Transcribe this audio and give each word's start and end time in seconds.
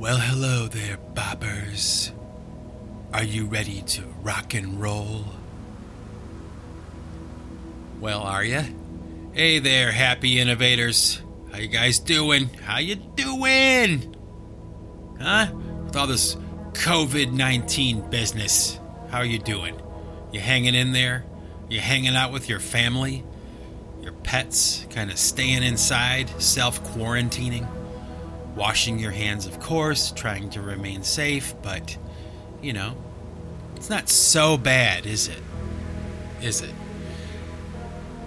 Well, 0.00 0.16
hello 0.16 0.66
there, 0.66 0.96
boppers. 1.12 2.10
Are 3.12 3.22
you 3.22 3.44
ready 3.44 3.82
to 3.82 4.02
rock 4.22 4.54
and 4.54 4.80
roll? 4.80 5.26
Well, 8.00 8.22
are 8.22 8.42
ya? 8.42 8.62
Hey 9.34 9.58
there, 9.58 9.92
happy 9.92 10.40
innovators. 10.40 11.20
How 11.52 11.58
you 11.58 11.68
guys 11.68 11.98
doing? 11.98 12.48
How 12.64 12.78
you 12.78 12.94
doing? 12.94 14.16
Huh? 15.20 15.48
With 15.84 15.94
all 15.94 16.06
this 16.06 16.34
COVID-19 16.72 18.08
business. 18.08 18.80
How 19.10 19.18
are 19.18 19.26
you 19.26 19.38
doing? 19.38 19.78
You 20.32 20.40
hanging 20.40 20.74
in 20.74 20.92
there? 20.92 21.26
You 21.68 21.80
hanging 21.80 22.16
out 22.16 22.32
with 22.32 22.48
your 22.48 22.60
family? 22.60 23.22
Your 24.00 24.12
pets? 24.12 24.86
Kind 24.88 25.10
of 25.10 25.18
staying 25.18 25.62
inside, 25.62 26.30
self-quarantining? 26.40 27.68
Washing 28.60 28.98
your 28.98 29.10
hands, 29.10 29.46
of 29.46 29.58
course, 29.58 30.12
trying 30.12 30.50
to 30.50 30.60
remain 30.60 31.02
safe, 31.02 31.54
but, 31.62 31.96
you 32.60 32.74
know, 32.74 32.94
it's 33.74 33.88
not 33.88 34.10
so 34.10 34.58
bad, 34.58 35.06
is 35.06 35.28
it? 35.28 35.42
Is 36.42 36.60
it? 36.60 36.74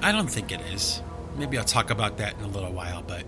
I 0.01 0.11
don't 0.11 0.27
think 0.27 0.51
it 0.51 0.59
is. 0.73 1.03
Maybe 1.37 1.55
I'll 1.59 1.63
talk 1.63 1.91
about 1.91 2.17
that 2.17 2.33
in 2.39 2.45
a 2.45 2.47
little 2.47 2.73
while, 2.73 3.03
but 3.03 3.25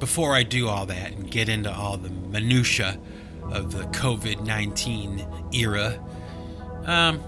before 0.00 0.34
I 0.34 0.42
do 0.42 0.66
all 0.66 0.84
that 0.86 1.12
and 1.12 1.30
get 1.30 1.48
into 1.48 1.72
all 1.72 1.96
the 1.96 2.10
minutia 2.10 2.98
of 3.44 3.70
the 3.70 3.84
COVID 3.84 4.44
19 4.44 5.24
era, 5.52 6.04
um, 6.86 7.22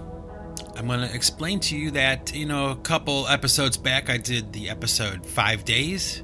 I'm 0.75 0.87
going 0.87 1.07
to 1.07 1.15
explain 1.15 1.61
to 1.61 1.77
you 1.77 1.91
that, 1.91 2.35
you 2.35 2.45
know, 2.45 2.71
a 2.71 2.75
couple 2.75 3.29
episodes 3.29 3.77
back, 3.77 4.09
I 4.09 4.17
did 4.17 4.51
the 4.51 4.69
episode 4.69 5.25
Five 5.25 5.63
Days, 5.63 6.21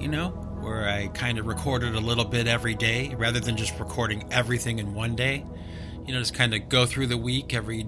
you 0.00 0.08
know, 0.08 0.37
where 0.60 0.88
I 0.88 1.08
kind 1.08 1.38
of 1.38 1.46
recorded 1.46 1.94
a 1.94 2.00
little 2.00 2.24
bit 2.24 2.46
every 2.46 2.74
day 2.74 3.14
rather 3.16 3.40
than 3.40 3.56
just 3.56 3.78
recording 3.78 4.26
everything 4.30 4.78
in 4.78 4.94
one 4.94 5.16
day. 5.16 5.44
You 6.06 6.14
know, 6.14 6.20
just 6.20 6.34
kind 6.34 6.54
of 6.54 6.68
go 6.68 6.86
through 6.86 7.08
the 7.08 7.16
week 7.18 7.54
every, 7.54 7.86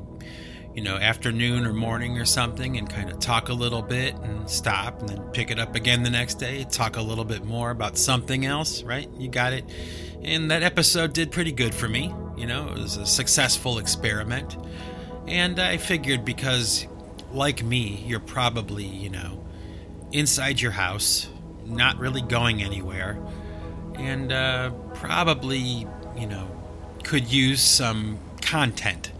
you 0.74 0.82
know, 0.82 0.96
afternoon 0.96 1.66
or 1.66 1.72
morning 1.72 2.18
or 2.18 2.24
something 2.24 2.76
and 2.76 2.88
kind 2.88 3.10
of 3.10 3.18
talk 3.18 3.48
a 3.48 3.52
little 3.52 3.82
bit 3.82 4.14
and 4.16 4.48
stop 4.48 5.00
and 5.00 5.08
then 5.08 5.22
pick 5.32 5.50
it 5.50 5.58
up 5.58 5.74
again 5.74 6.02
the 6.02 6.10
next 6.10 6.34
day, 6.34 6.64
talk 6.64 6.96
a 6.96 7.02
little 7.02 7.24
bit 7.24 7.44
more 7.44 7.70
about 7.70 7.96
something 7.96 8.44
else, 8.44 8.82
right? 8.82 9.08
You 9.18 9.28
got 9.28 9.52
it. 9.52 9.64
And 10.22 10.50
that 10.50 10.62
episode 10.62 11.12
did 11.14 11.32
pretty 11.32 11.52
good 11.52 11.74
for 11.74 11.88
me. 11.88 12.14
You 12.36 12.46
know, 12.46 12.68
it 12.68 12.78
was 12.78 12.96
a 12.96 13.06
successful 13.06 13.78
experiment. 13.78 14.56
And 15.26 15.58
I 15.58 15.76
figured 15.76 16.24
because, 16.24 16.86
like 17.32 17.62
me, 17.62 18.02
you're 18.06 18.20
probably, 18.20 18.84
you 18.84 19.10
know, 19.10 19.44
inside 20.12 20.60
your 20.60 20.72
house, 20.72 21.28
not 21.70 21.98
really 21.98 22.22
going 22.22 22.62
anywhere, 22.62 23.18
and 23.94 24.32
uh, 24.32 24.70
probably, 24.94 25.86
you 26.18 26.26
know, 26.26 26.50
could 27.04 27.30
use 27.30 27.60
some 27.60 28.18
content 28.42 29.12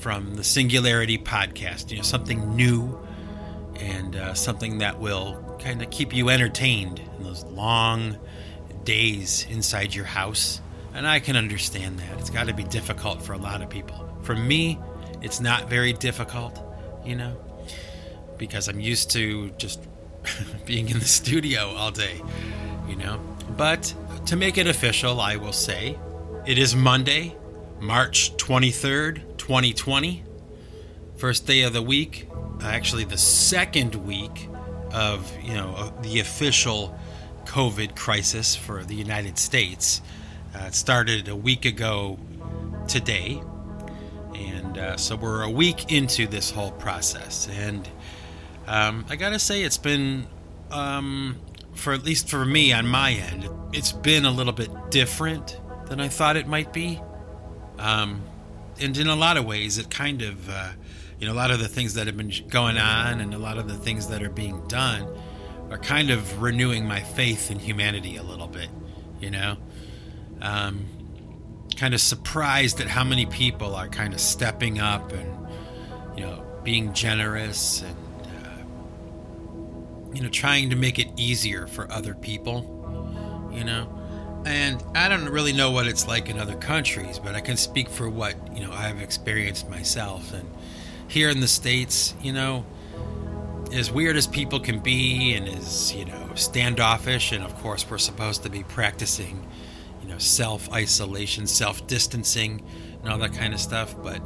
from 0.00 0.34
the 0.36 0.44
Singularity 0.44 1.18
podcast. 1.18 1.90
You 1.90 1.98
know, 1.98 2.02
something 2.02 2.54
new 2.56 2.98
and 3.76 4.16
uh, 4.16 4.34
something 4.34 4.78
that 4.78 5.00
will 5.00 5.58
kind 5.60 5.82
of 5.82 5.90
keep 5.90 6.14
you 6.14 6.28
entertained 6.28 7.00
in 7.18 7.24
those 7.24 7.44
long 7.44 8.16
days 8.84 9.46
inside 9.50 9.94
your 9.94 10.04
house. 10.04 10.60
And 10.94 11.06
I 11.06 11.20
can 11.20 11.36
understand 11.36 11.98
that. 11.98 12.18
It's 12.18 12.30
got 12.30 12.46
to 12.46 12.54
be 12.54 12.64
difficult 12.64 13.22
for 13.22 13.34
a 13.34 13.38
lot 13.38 13.60
of 13.60 13.68
people. 13.68 14.08
For 14.22 14.34
me, 14.34 14.78
it's 15.20 15.40
not 15.40 15.68
very 15.68 15.92
difficult, 15.92 16.58
you 17.04 17.16
know, 17.16 17.36
because 18.38 18.68
I'm 18.68 18.80
used 18.80 19.10
to 19.10 19.50
just 19.58 19.80
being 20.66 20.88
in 20.88 20.98
the 20.98 21.04
studio 21.04 21.74
all 21.76 21.90
day, 21.90 22.20
you 22.88 22.96
know. 22.96 23.20
But 23.56 23.94
to 24.26 24.36
make 24.36 24.58
it 24.58 24.66
official, 24.66 25.20
I 25.20 25.36
will 25.36 25.52
say 25.52 25.98
it 26.46 26.58
is 26.58 26.74
Monday, 26.74 27.36
March 27.80 28.36
23rd, 28.36 29.36
2020. 29.36 30.24
First 31.16 31.46
day 31.46 31.62
of 31.62 31.72
the 31.72 31.82
week, 31.82 32.28
actually 32.62 33.04
the 33.04 33.18
second 33.18 33.94
week 33.94 34.48
of, 34.92 35.30
you 35.42 35.54
know, 35.54 35.92
the 36.02 36.20
official 36.20 36.98
COVID 37.44 37.96
crisis 37.96 38.54
for 38.54 38.84
the 38.84 38.94
United 38.94 39.38
States. 39.38 40.02
Uh, 40.54 40.66
it 40.66 40.74
started 40.74 41.28
a 41.28 41.36
week 41.36 41.64
ago 41.64 42.18
today. 42.88 43.40
And 44.34 44.78
uh, 44.78 44.96
so 44.96 45.16
we're 45.16 45.42
a 45.42 45.50
week 45.50 45.92
into 45.92 46.26
this 46.26 46.50
whole 46.50 46.72
process. 46.72 47.48
And 47.50 47.88
um, 48.66 49.06
I 49.08 49.16
got 49.16 49.30
to 49.30 49.38
say, 49.38 49.62
it's 49.62 49.78
been, 49.78 50.26
um, 50.70 51.36
for 51.74 51.92
at 51.92 52.04
least 52.04 52.28
for 52.28 52.44
me 52.44 52.72
on 52.72 52.86
my 52.86 53.12
end, 53.12 53.48
it's 53.72 53.92
been 53.92 54.24
a 54.24 54.30
little 54.30 54.52
bit 54.52 54.70
different 54.90 55.58
than 55.86 56.00
I 56.00 56.08
thought 56.08 56.36
it 56.36 56.48
might 56.48 56.72
be. 56.72 57.00
Um, 57.78 58.22
and 58.80 58.96
in 58.96 59.06
a 59.06 59.16
lot 59.16 59.36
of 59.36 59.44
ways, 59.44 59.78
it 59.78 59.90
kind 59.90 60.22
of, 60.22 60.48
uh, 60.50 60.72
you 61.20 61.26
know, 61.26 61.32
a 61.32 61.34
lot 61.34 61.50
of 61.50 61.60
the 61.60 61.68
things 61.68 61.94
that 61.94 62.06
have 62.06 62.16
been 62.16 62.32
going 62.48 62.76
on 62.76 63.20
and 63.20 63.34
a 63.34 63.38
lot 63.38 63.58
of 63.58 63.68
the 63.68 63.76
things 63.76 64.08
that 64.08 64.22
are 64.22 64.30
being 64.30 64.66
done 64.66 65.06
are 65.70 65.78
kind 65.78 66.10
of 66.10 66.42
renewing 66.42 66.86
my 66.86 67.00
faith 67.00 67.50
in 67.50 67.58
humanity 67.58 68.16
a 68.16 68.22
little 68.22 68.48
bit, 68.48 68.68
you 69.20 69.30
know? 69.30 69.56
Um, 70.40 70.86
kind 71.76 71.94
of 71.94 72.00
surprised 72.00 72.80
at 72.80 72.88
how 72.88 73.04
many 73.04 73.26
people 73.26 73.74
are 73.74 73.88
kind 73.88 74.12
of 74.12 74.20
stepping 74.20 74.78
up 74.80 75.12
and, 75.12 75.46
you 76.16 76.24
know, 76.24 76.44
being 76.64 76.92
generous 76.92 77.82
and, 77.82 77.96
you 80.16 80.22
know, 80.22 80.30
trying 80.30 80.70
to 80.70 80.76
make 80.76 80.98
it 80.98 81.08
easier 81.18 81.66
for 81.66 81.92
other 81.92 82.14
people, 82.14 83.52
you 83.52 83.64
know? 83.64 83.86
And 84.46 84.82
I 84.94 85.10
don't 85.10 85.28
really 85.28 85.52
know 85.52 85.72
what 85.72 85.86
it's 85.86 86.08
like 86.08 86.30
in 86.30 86.38
other 86.38 86.54
countries, 86.54 87.18
but 87.18 87.34
I 87.34 87.40
can 87.40 87.58
speak 87.58 87.90
for 87.90 88.08
what, 88.08 88.34
you 88.56 88.64
know, 88.64 88.72
I've 88.72 89.02
experienced 89.02 89.68
myself. 89.68 90.32
And 90.32 90.48
here 91.06 91.28
in 91.28 91.40
the 91.40 91.48
States, 91.48 92.14
you 92.22 92.32
know, 92.32 92.64
as 93.72 93.92
weird 93.92 94.16
as 94.16 94.26
people 94.26 94.58
can 94.58 94.78
be 94.78 95.34
and 95.34 95.48
as 95.48 95.92
you 95.92 96.04
know 96.04 96.30
standoffish 96.36 97.32
and 97.32 97.42
of 97.42 97.52
course 97.56 97.84
we're 97.90 97.98
supposed 97.98 98.44
to 98.44 98.48
be 98.48 98.62
practicing 98.62 99.44
you 100.00 100.08
know 100.08 100.18
self 100.18 100.72
isolation 100.72 101.48
self 101.48 101.84
distancing 101.88 102.62
and 103.02 103.10
all 103.10 103.18
that 103.18 103.32
kind 103.32 103.52
of 103.52 103.58
stuff 103.58 104.00
but 104.04 104.22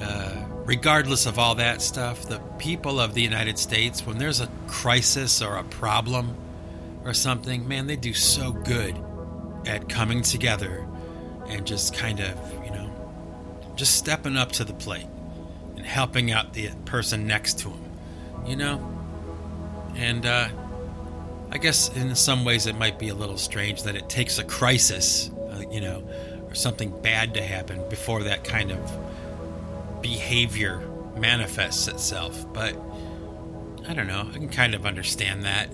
uh, 0.00 0.44
regardless 0.64 1.26
of 1.26 1.38
all 1.38 1.54
that 1.54 1.82
stuff 1.82 2.26
the 2.26 2.38
people 2.58 2.98
of 2.98 3.14
the 3.14 3.22
united 3.22 3.58
states 3.58 4.06
when 4.06 4.18
there's 4.18 4.40
a 4.40 4.48
crisis 4.66 5.42
or 5.42 5.56
a 5.56 5.64
problem 5.64 6.36
or 7.04 7.12
something 7.12 7.66
man 7.68 7.86
they 7.86 7.96
do 7.96 8.14
so 8.14 8.52
good 8.52 8.96
at 9.66 9.88
coming 9.88 10.22
together 10.22 10.86
and 11.48 11.66
just 11.66 11.94
kind 11.94 12.20
of 12.20 12.64
you 12.64 12.70
know 12.70 12.90
just 13.76 13.96
stepping 13.96 14.36
up 14.36 14.52
to 14.52 14.64
the 14.64 14.74
plate 14.74 15.06
and 15.76 15.84
helping 15.84 16.30
out 16.30 16.52
the 16.54 16.68
person 16.84 17.26
next 17.26 17.58
to 17.58 17.68
them 17.68 17.84
you 18.46 18.56
know? 18.56 18.90
And 19.96 20.26
uh, 20.26 20.48
I 21.50 21.58
guess 21.58 21.94
in 21.96 22.14
some 22.14 22.44
ways 22.44 22.66
it 22.66 22.76
might 22.76 22.98
be 22.98 23.08
a 23.08 23.14
little 23.14 23.38
strange 23.38 23.84
that 23.84 23.96
it 23.96 24.08
takes 24.08 24.38
a 24.38 24.44
crisis, 24.44 25.30
uh, 25.50 25.62
you 25.70 25.80
know, 25.80 26.06
or 26.48 26.54
something 26.54 26.90
bad 27.00 27.34
to 27.34 27.42
happen 27.42 27.80
before 27.88 28.24
that 28.24 28.44
kind 28.44 28.72
of 28.72 28.78
behavior 30.04 30.88
manifests 31.16 31.88
itself. 31.88 32.46
But 32.52 32.76
I 33.88 33.94
don't 33.94 34.06
know. 34.06 34.28
I 34.30 34.34
can 34.34 34.48
kind 34.48 34.74
of 34.74 34.86
understand 34.86 35.44
that, 35.44 35.70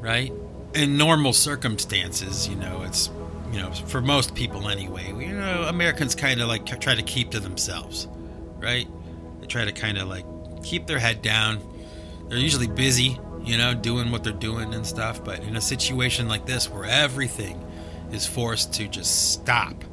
right? 0.00 0.32
In 0.74 0.96
normal 0.96 1.32
circumstances, 1.32 2.48
you 2.48 2.56
know, 2.56 2.82
it's, 2.82 3.10
you 3.52 3.60
know, 3.60 3.70
for 3.70 4.00
most 4.00 4.34
people 4.34 4.68
anyway, 4.68 5.08
you 5.08 5.32
know, 5.32 5.64
Americans 5.68 6.14
kind 6.14 6.40
of 6.40 6.48
like 6.48 6.66
try 6.80 6.94
to 6.94 7.02
keep 7.02 7.30
to 7.30 7.40
themselves, 7.40 8.08
right? 8.58 8.88
They 9.40 9.46
try 9.46 9.64
to 9.64 9.72
kind 9.72 9.98
of 9.98 10.08
like 10.08 10.24
keep 10.64 10.86
their 10.86 10.98
head 10.98 11.22
down 11.22 11.60
they're 12.28 12.38
usually 12.38 12.66
busy, 12.66 13.18
you 13.44 13.56
know, 13.56 13.74
doing 13.74 14.10
what 14.10 14.24
they're 14.24 14.32
doing 14.32 14.74
and 14.74 14.86
stuff. 14.86 15.22
But 15.22 15.40
in 15.44 15.56
a 15.56 15.60
situation 15.60 16.28
like 16.28 16.46
this 16.46 16.68
where 16.68 16.84
everything 16.84 17.62
is 18.10 18.26
forced 18.26 18.72
to 18.74 18.88
just 18.88 19.32
stop, 19.32 19.84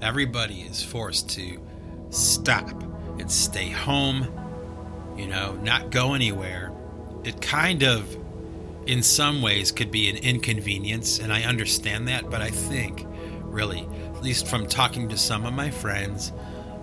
everybody 0.00 0.62
is 0.62 0.82
forced 0.82 1.28
to 1.30 1.60
stop 2.10 2.70
and 3.18 3.30
stay 3.30 3.68
home, 3.68 4.28
you 5.16 5.26
know, 5.26 5.54
not 5.62 5.90
go 5.90 6.14
anywhere. 6.14 6.72
It 7.24 7.40
kind 7.40 7.82
of, 7.82 8.16
in 8.86 9.02
some 9.02 9.42
ways, 9.42 9.70
could 9.70 9.90
be 9.90 10.08
an 10.08 10.16
inconvenience, 10.16 11.18
and 11.18 11.32
I 11.32 11.42
understand 11.42 12.08
that. 12.08 12.30
But 12.30 12.42
I 12.42 12.50
think, 12.50 13.06
really, 13.42 13.86
at 14.14 14.22
least 14.22 14.46
from 14.46 14.66
talking 14.66 15.08
to 15.10 15.16
some 15.16 15.46
of 15.46 15.52
my 15.52 15.70
friends 15.70 16.32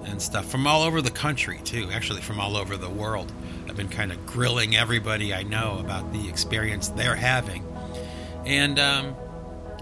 and 0.05 0.21
stuff 0.21 0.49
from 0.49 0.65
all 0.65 0.83
over 0.83 1.01
the 1.01 1.11
country, 1.11 1.59
too, 1.63 1.89
actually, 1.91 2.21
from 2.21 2.39
all 2.39 2.55
over 2.55 2.77
the 2.77 2.89
world 2.89 3.31
I've 3.67 3.75
been 3.75 3.89
kind 3.89 4.11
of 4.11 4.25
grilling 4.25 4.75
everybody 4.75 5.33
I 5.33 5.43
know 5.43 5.77
about 5.79 6.11
the 6.11 6.27
experience 6.27 6.87
they're 6.89 7.15
having, 7.15 7.63
and 8.45 8.79
um, 8.79 9.15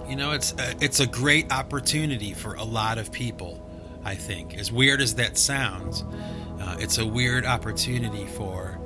you 0.10 0.16
know, 0.16 0.32
it's 0.32 0.54
a, 0.54 0.76
it's 0.82 1.00
a 1.00 1.08
great 1.08 1.52
opportunity 1.52 2.34
for 2.34 2.56
a 2.56 2.64
lot 2.64 2.98
of 2.98 3.12
people. 3.12 3.64
I 4.04 4.16
think, 4.16 4.58
as 4.58 4.72
weird 4.72 5.02
as 5.02 5.16
that 5.16 5.38
sounds, 5.38 6.02
uh, 6.02 6.37
it's 6.80 6.98
a 6.98 7.06
weird 7.06 7.46
opportunity 7.46 8.26
for 8.26 8.80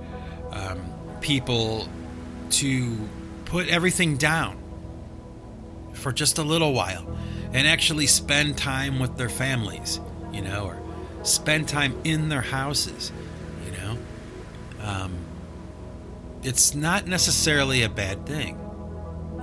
um, 0.52 0.82
people 1.22 1.88
to 2.52 2.98
put 3.46 3.68
everything 3.68 4.18
down 4.18 4.58
for 5.94 6.12
just 6.12 6.38
a 6.38 6.44
little 6.44 6.74
while 6.74 7.06
and 7.54 7.68
actually 7.68 8.08
spend 8.08 8.58
time 8.58 9.00
with 9.00 9.18
their 9.18 9.30
families, 9.30 10.00
you 10.32 10.42
know, 10.42 10.66
or 10.68 10.78
spend 11.24 11.68
time 11.68 12.00
in 12.04 12.30
their 12.30 12.42
houses, 12.42 13.12
you 13.66 13.72
know. 13.72 13.98
Um, 14.82 15.14
it's 16.44 16.74
not 16.74 17.08
necessarily 17.08 17.84
a 17.84 17.90
bad 17.90 18.26
thing. 18.26 18.58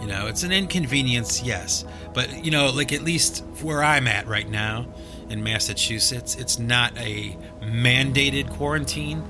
You 0.01 0.07
know, 0.07 0.27
it's 0.27 0.43
an 0.43 0.53
inconvenience, 0.53 1.43
yes. 1.43 1.85
But, 2.15 2.45
you 2.45 2.51
know, 2.51 2.71
like 2.71 2.93
at 2.93 3.03
least 3.03 3.45
where 3.63 3.83
I'm 3.83 4.07
at 4.07 4.27
right 4.27 4.49
now 4.49 4.87
in 5.31 5.43
Massachusetts, 5.43 6.35
it's 6.37 6.59
not 6.59 6.97
a 6.99 7.37
mandated 7.63 8.51
quarantine. 8.51 9.23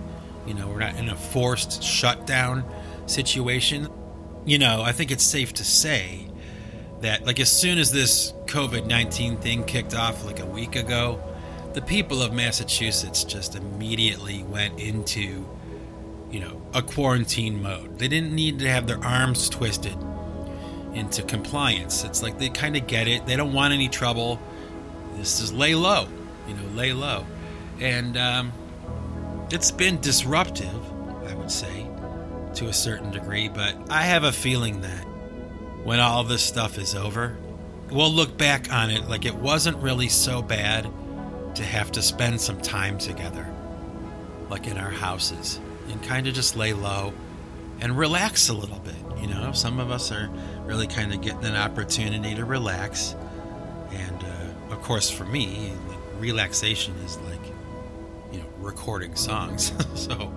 You 0.47 0.55
know, 0.55 0.69
we're 0.69 0.79
not 0.79 0.97
in 0.97 1.09
a 1.09 1.17
forced 1.17 1.83
shutdown 1.83 2.65
situation. 3.07 3.89
You 4.47 4.59
know, 4.59 4.83
I 4.83 4.93
think 4.93 5.11
it's 5.11 5.25
safe 5.25 5.53
to 5.55 5.65
say 5.65 6.29
that, 7.01 7.27
like, 7.27 7.41
as 7.41 7.51
soon 7.51 7.79
as 7.79 7.93
this 7.93 8.33
COVID 8.47 8.87
19 8.87 9.39
thing 9.39 9.65
kicked 9.65 9.95
off 9.95 10.25
like 10.25 10.41
a 10.41 10.47
week 10.47 10.77
ago, 10.77 11.23
the 11.75 11.83
people 11.83 12.23
of 12.23 12.33
Massachusetts 12.33 13.25
just 13.25 13.55
immediately 13.55 14.43
went 14.43 14.81
into, 14.81 15.47
you 16.31 16.41
know, 16.41 16.63
a 16.75 16.83
quarantine 16.83 17.63
mode. 17.63 17.99
They 17.99 18.09
didn't 18.09 18.35
need 18.35 18.59
to 18.61 18.71
have 18.71 18.87
their 18.87 19.03
arms 19.05 19.49
twisted 19.49 19.97
into 20.95 21.23
compliance. 21.23 22.05
It's 22.05 22.23
like 22.23 22.39
they 22.39 22.49
kind 22.49 22.77
of 22.77 22.87
get 22.87 23.07
it. 23.09 23.27
They 23.27 23.37
don't 23.37 23.53
want 23.53 23.75
any 23.75 23.89
trouble. 23.89 24.41
This 25.19 25.41
is 25.41 25.53
lay 25.53 25.75
low, 25.75 26.09
you 26.47 26.55
know, 26.55 26.63
lay 26.75 26.93
low. 26.93 27.27
And 27.81 28.17
um, 28.17 28.53
it's 29.51 29.71
been 29.71 30.01
disruptive, 30.01 30.81
I 31.27 31.35
would 31.35 31.51
say, 31.51 31.87
to 32.55 32.67
a 32.69 32.73
certain 32.73 33.11
degree, 33.11 33.49
but 33.49 33.77
I 33.91 34.03
have 34.03 34.25
a 34.25 34.33
feeling 34.33 34.81
that 34.83 35.05
when 35.85 36.01
all 36.01 36.25
this 36.25 36.43
stuff 36.43 36.79
is 36.79 36.95
over, 36.95 37.37
we'll 37.91 38.13
look 38.13 38.37
back 38.37 38.73
on 38.73 38.91
it 38.91 39.09
like 39.09 39.25
it 39.25 39.35
wasn't 39.35 39.77
really 39.79 40.09
so 40.09 40.43
bad 40.43 40.91
to 41.55 41.65
have 41.65 41.93
to 41.93 42.03
spend 42.03 42.41
some 42.41 42.61
time 42.61 42.99
together, 42.99 43.47
like 44.49 44.67
in 44.67 44.79
our 44.79 44.91
houses, 44.91 45.59
and 45.89 46.03
kind 46.03 46.27
of 46.27 46.35
just 46.35 46.57
lay 46.57 46.73
low 46.73 47.13
and 47.81 47.97
relax 47.97 48.49
a 48.49 48.55
little 48.55 48.79
bit. 48.81 48.95
You 49.21 49.29
know, 49.29 49.53
some 49.53 49.81
of 49.81 49.91
us 49.91 50.13
are 50.13 50.31
really 50.65 50.87
kind 50.87 51.13
of 51.13 51.21
getting 51.21 51.45
an 51.45 51.57
opportunity 51.57 52.35
to 52.35 52.45
relax. 52.45 53.15
Of 54.79 54.85
course, 54.85 55.11
for 55.11 55.25
me, 55.25 55.73
relaxation 56.19 56.95
is 57.05 57.19
like, 57.19 57.41
you 58.33 58.39
know, 58.39 58.47
recording 58.59 59.17
songs. 59.17 59.73
so 59.95 60.33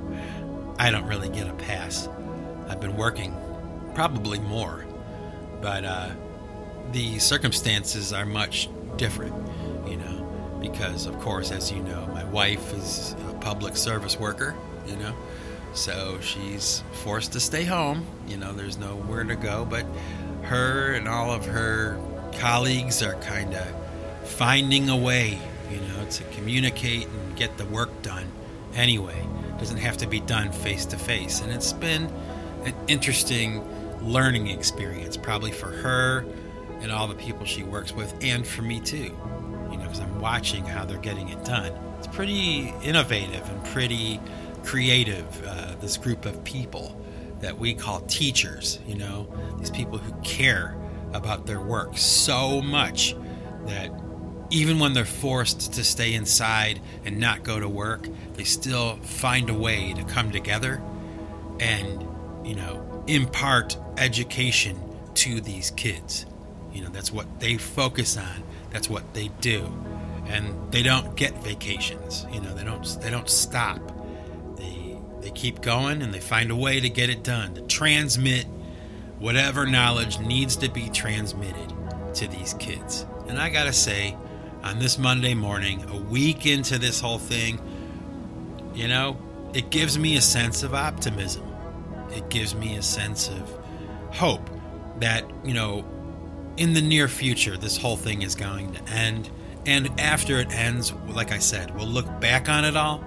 I 0.79 0.89
don't 0.89 1.05
really 1.05 1.29
get 1.29 1.47
a 1.47 1.53
pass. 1.53 2.09
I've 2.67 2.81
been 2.81 2.97
working 2.97 3.35
probably 3.93 4.39
more, 4.39 4.83
but 5.61 5.85
uh, 5.85 6.09
the 6.91 7.19
circumstances 7.19 8.13
are 8.13 8.25
much 8.25 8.67
different, 8.97 9.35
you 9.87 9.97
know, 9.97 10.57
because 10.59 11.05
of 11.05 11.19
course, 11.19 11.51
as 11.51 11.71
you 11.71 11.81
know, 11.83 12.07
my 12.07 12.23
wife 12.25 12.73
is 12.73 13.15
a 13.29 13.33
public 13.35 13.77
service 13.77 14.19
worker, 14.19 14.55
you 14.87 14.95
know, 14.97 15.15
so 15.73 16.19
she's 16.19 16.83
forced 17.03 17.33
to 17.33 17.39
stay 17.39 17.63
home. 17.63 18.05
You 18.27 18.37
know, 18.37 18.53
there's 18.53 18.77
nowhere 18.77 19.23
to 19.23 19.35
go, 19.35 19.65
but 19.65 19.85
her 20.43 20.93
and 20.93 21.07
all 21.07 21.31
of 21.31 21.45
her 21.45 21.99
colleagues 22.39 23.03
are 23.03 23.15
kind 23.21 23.53
of 23.53 23.80
finding 24.31 24.89
a 24.89 24.97
way, 24.97 25.37
you 25.69 25.79
know, 25.79 26.05
to 26.09 26.23
communicate 26.35 27.07
and 27.07 27.35
get 27.35 27.57
the 27.57 27.65
work 27.65 28.01
done 28.01 28.31
anyway. 28.73 29.19
It 29.49 29.59
doesn't 29.59 29.77
have 29.77 29.97
to 29.97 30.07
be 30.07 30.19
done 30.19 30.51
face 30.51 30.85
to 30.87 30.97
face. 30.97 31.41
And 31.41 31.51
it's 31.51 31.73
been 31.73 32.05
an 32.65 32.73
interesting 32.87 33.63
learning 34.01 34.47
experience, 34.47 35.17
probably 35.17 35.51
for 35.51 35.67
her 35.67 36.25
and 36.81 36.91
all 36.91 37.07
the 37.07 37.15
people 37.15 37.45
she 37.45 37.63
works 37.63 37.93
with, 37.93 38.11
and 38.21 38.45
for 38.45 38.63
me 38.63 38.79
too, 38.79 39.15
you 39.69 39.77
know, 39.77 39.83
because 39.83 39.99
I'm 39.99 40.19
watching 40.19 40.65
how 40.65 40.83
they're 40.83 40.97
getting 40.97 41.29
it 41.29 41.45
done. 41.45 41.71
It's 41.99 42.07
pretty 42.07 42.73
innovative 42.83 43.47
and 43.47 43.63
pretty 43.65 44.19
creative, 44.63 45.25
uh, 45.45 45.75
this 45.79 45.97
group 45.97 46.25
of 46.25 46.43
people 46.43 46.99
that 47.41 47.59
we 47.59 47.75
call 47.75 48.01
teachers, 48.01 48.79
you 48.87 48.95
know, 48.95 49.27
these 49.59 49.69
people 49.69 49.99
who 49.99 50.11
care 50.21 50.75
about 51.13 51.45
their 51.45 51.61
work 51.61 51.97
so 51.97 52.61
much 52.61 53.15
that 53.65 53.91
even 54.51 54.79
when 54.79 54.93
they're 54.93 55.05
forced 55.05 55.73
to 55.73 55.83
stay 55.83 56.13
inside 56.13 56.79
and 57.05 57.17
not 57.17 57.43
go 57.43 57.59
to 57.59 57.67
work, 57.67 58.07
they 58.35 58.43
still 58.43 58.97
find 58.97 59.49
a 59.49 59.53
way 59.53 59.93
to 59.93 60.03
come 60.03 60.31
together 60.31 60.81
and, 61.59 62.05
you 62.45 62.55
know, 62.55 63.03
impart 63.07 63.77
education 63.97 64.77
to 65.15 65.41
these 65.41 65.71
kids. 65.71 66.25
You 66.73 66.83
know, 66.83 66.89
that's 66.89 67.11
what 67.11 67.39
they 67.39 67.57
focus 67.57 68.17
on. 68.17 68.43
That's 68.71 68.89
what 68.89 69.13
they 69.13 69.29
do. 69.39 69.71
And 70.27 70.71
they 70.71 70.83
don't 70.83 71.15
get 71.15 71.33
vacations. 71.43 72.25
You 72.31 72.41
know, 72.41 72.53
they 72.53 72.63
don't 72.63 72.85
they 73.01 73.09
don't 73.09 73.29
stop 73.29 73.79
they 74.57 74.97
they 75.21 75.31
keep 75.31 75.61
going 75.61 76.01
and 76.01 76.13
they 76.13 76.19
find 76.19 76.51
a 76.51 76.55
way 76.55 76.79
to 76.79 76.89
get 76.89 77.09
it 77.09 77.23
done, 77.23 77.55
to 77.55 77.61
transmit 77.63 78.45
whatever 79.19 79.65
knowledge 79.65 80.19
needs 80.19 80.55
to 80.57 80.69
be 80.69 80.89
transmitted 80.89 81.73
to 82.15 82.27
these 82.27 82.53
kids. 82.55 83.05
And 83.27 83.39
I 83.39 83.49
gotta 83.49 83.73
say, 83.73 84.17
on 84.63 84.79
this 84.79 84.97
Monday 84.97 85.33
morning, 85.33 85.89
a 85.89 85.97
week 85.97 86.45
into 86.45 86.77
this 86.77 86.99
whole 86.99 87.19
thing, 87.19 87.59
you 88.73 88.87
know, 88.87 89.17
it 89.53 89.69
gives 89.69 89.97
me 89.97 90.17
a 90.17 90.21
sense 90.21 90.63
of 90.63 90.73
optimism. 90.73 91.43
It 92.11 92.29
gives 92.29 92.55
me 92.55 92.77
a 92.77 92.81
sense 92.81 93.29
of 93.29 93.59
hope 94.11 94.49
that, 94.99 95.25
you 95.43 95.53
know, 95.53 95.85
in 96.57 96.73
the 96.73 96.81
near 96.81 97.07
future, 97.07 97.57
this 97.57 97.77
whole 97.77 97.97
thing 97.97 98.21
is 98.21 98.35
going 98.35 98.73
to 98.73 98.83
end. 98.91 99.29
And 99.65 99.99
after 99.99 100.39
it 100.39 100.51
ends, 100.51 100.93
like 101.07 101.31
I 101.31 101.39
said, 101.39 101.75
we'll 101.75 101.87
look 101.87 102.19
back 102.19 102.49
on 102.49 102.65
it 102.65 102.75
all 102.75 103.03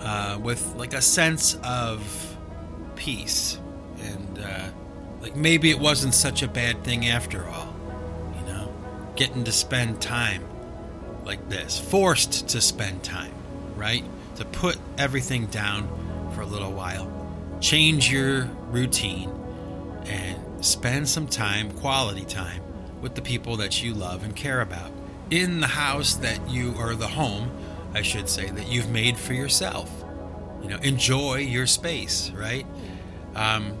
uh, 0.00 0.38
with 0.42 0.74
like 0.76 0.94
a 0.94 1.02
sense 1.02 1.56
of 1.64 2.36
peace 2.96 3.58
and 4.00 4.38
uh, 4.38 4.68
like 5.20 5.36
maybe 5.36 5.70
it 5.70 5.78
wasn't 5.78 6.14
such 6.14 6.42
a 6.42 6.48
bad 6.48 6.82
thing 6.84 7.06
after 7.06 7.46
all 7.46 7.71
getting 9.16 9.44
to 9.44 9.52
spend 9.52 10.00
time 10.00 10.44
like 11.24 11.48
this 11.48 11.78
forced 11.78 12.48
to 12.48 12.60
spend 12.60 13.02
time 13.02 13.32
right 13.76 14.04
to 14.36 14.44
put 14.44 14.78
everything 14.98 15.46
down 15.46 15.88
for 16.34 16.42
a 16.42 16.46
little 16.46 16.72
while 16.72 17.10
change 17.60 18.10
your 18.10 18.44
routine 18.70 19.30
and 20.06 20.64
spend 20.64 21.08
some 21.08 21.26
time 21.26 21.70
quality 21.78 22.24
time 22.24 22.62
with 23.00 23.14
the 23.14 23.22
people 23.22 23.56
that 23.56 23.82
you 23.82 23.94
love 23.94 24.24
and 24.24 24.34
care 24.34 24.60
about 24.60 24.90
in 25.30 25.60
the 25.60 25.66
house 25.66 26.14
that 26.14 26.50
you 26.50 26.74
or 26.78 26.94
the 26.94 27.08
home 27.08 27.50
I 27.94 28.02
should 28.02 28.28
say, 28.28 28.48
that 28.48 28.68
you've 28.68 28.90
made 28.90 29.16
for 29.16 29.34
yourself. 29.34 29.90
You 30.62 30.68
know, 30.68 30.78
enjoy 30.78 31.36
your 31.36 31.66
space, 31.66 32.30
right? 32.30 32.66
Um, 33.34 33.76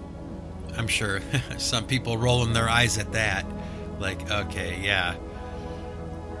I'm 0.76 0.88
sure 0.88 1.20
some 1.58 1.86
people 1.86 2.16
rolling 2.18 2.52
their 2.52 2.68
eyes 2.68 2.98
at 2.98 3.12
that, 3.12 3.46
like, 4.02 4.30
okay, 4.30 4.78
yeah. 4.82 5.14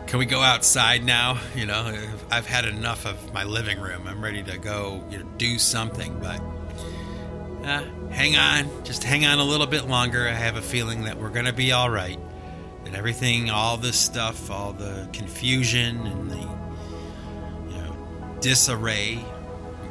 Can 0.06 0.18
we 0.18 0.26
go 0.26 0.42
outside 0.42 1.04
now? 1.04 1.40
You 1.54 1.64
know, 1.64 1.96
I've 2.30 2.46
had 2.46 2.66
enough 2.66 3.06
of 3.06 3.32
my 3.32 3.44
living 3.44 3.80
room. 3.80 4.06
I'm 4.06 4.22
ready 4.22 4.42
to 4.42 4.58
go 4.58 5.02
you 5.10 5.18
know, 5.18 5.24
do 5.38 5.58
something, 5.58 6.18
but 6.20 6.40
uh, 7.66 7.84
hang 8.10 8.36
on. 8.36 8.84
Just 8.84 9.04
hang 9.04 9.24
on 9.24 9.38
a 9.38 9.44
little 9.44 9.66
bit 9.66 9.88
longer. 9.88 10.28
I 10.28 10.32
have 10.32 10.56
a 10.56 10.62
feeling 10.62 11.04
that 11.04 11.18
we're 11.18 11.30
going 11.30 11.46
to 11.46 11.52
be 11.54 11.72
all 11.72 11.88
right. 11.88 12.18
That 12.84 12.94
everything, 12.94 13.48
all 13.48 13.78
this 13.78 13.98
stuff, 13.98 14.50
all 14.50 14.74
the 14.74 15.08
confusion 15.12 16.06
and 16.06 16.30
the 16.30 16.52
disarray, 18.42 19.24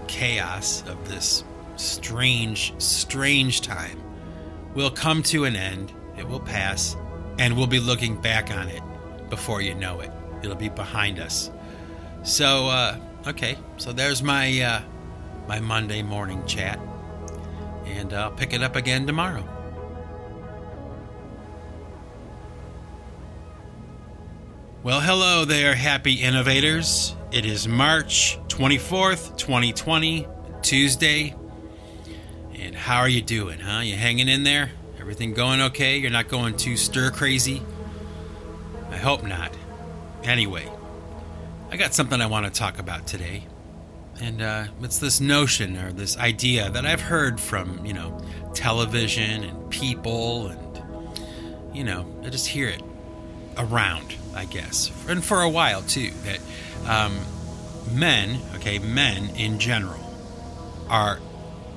chaos 0.07 0.83
of 0.87 1.07
this 1.07 1.43
strange, 1.77 2.73
strange 2.79 3.61
time 3.61 3.99
will 4.75 4.91
come 4.91 5.23
to 5.23 5.45
an 5.45 5.55
end. 5.55 5.91
It 6.17 6.27
will 6.27 6.41
pass, 6.41 6.95
and 7.37 7.57
we'll 7.57 7.67
be 7.67 7.79
looking 7.79 8.19
back 8.19 8.51
on 8.51 8.67
it 8.67 8.81
before 9.29 9.61
you 9.61 9.73
know 9.73 9.99
it. 9.99 10.11
It'll 10.43 10.55
be 10.55 10.69
behind 10.69 11.19
us. 11.19 11.51
So, 12.23 12.67
uh, 12.67 12.97
okay, 13.27 13.57
so 13.77 13.91
there's 13.91 14.21
my 14.21 14.61
uh, 14.61 14.81
my 15.47 15.59
Monday 15.59 16.03
morning 16.03 16.45
chat, 16.45 16.79
and 17.85 18.13
I'll 18.13 18.31
pick 18.31 18.53
it 18.53 18.61
up 18.61 18.75
again 18.75 19.07
tomorrow. 19.07 19.47
Well, 24.83 24.99
hello 24.99 25.45
there, 25.45 25.75
happy 25.75 26.13
innovators. 26.13 27.15
It 27.31 27.45
is 27.45 27.67
March 27.67 28.39
24th, 28.47 29.37
2020, 29.37 30.27
Tuesday. 30.63 31.35
And 32.55 32.75
how 32.75 32.97
are 32.97 33.07
you 33.07 33.21
doing, 33.21 33.59
huh? 33.59 33.81
You 33.81 33.95
hanging 33.95 34.27
in 34.27 34.43
there? 34.43 34.71
Everything 35.11 35.33
going 35.33 35.59
okay? 35.59 35.97
You're 35.97 36.09
not 36.09 36.29
going 36.29 36.55
too 36.55 36.77
stir 36.77 37.11
crazy? 37.11 37.61
I 38.91 38.95
hope 38.95 39.25
not. 39.25 39.53
Anyway, 40.23 40.65
I 41.69 41.75
got 41.75 41.93
something 41.93 42.21
I 42.21 42.27
want 42.27 42.45
to 42.45 42.51
talk 42.57 42.79
about 42.79 43.07
today. 43.07 43.43
And 44.21 44.41
uh, 44.41 44.67
it's 44.81 44.99
this 44.99 45.19
notion 45.19 45.75
or 45.75 45.91
this 45.91 46.17
idea 46.17 46.69
that 46.69 46.85
I've 46.85 47.01
heard 47.01 47.41
from, 47.41 47.85
you 47.85 47.91
know, 47.91 48.21
television 48.53 49.43
and 49.43 49.69
people, 49.69 50.47
and, 50.47 50.81
you 51.75 51.83
know, 51.83 52.07
I 52.23 52.29
just 52.29 52.47
hear 52.47 52.69
it 52.69 52.81
around, 53.57 54.15
I 54.33 54.45
guess, 54.45 54.93
and 55.09 55.21
for 55.21 55.41
a 55.41 55.49
while 55.49 55.81
too, 55.81 56.11
that 56.23 56.39
um, 56.87 57.19
men, 57.91 58.39
okay, 58.55 58.79
men 58.79 59.35
in 59.35 59.59
general, 59.59 59.99
are 60.87 61.19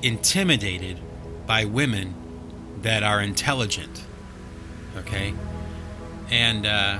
intimidated 0.01 0.99
by 1.45 1.65
women 1.65 2.15
that 2.85 3.01
are 3.01 3.19
intelligent, 3.19 4.03
okay? 4.95 5.33
And 6.29 6.67
uh, 6.67 6.99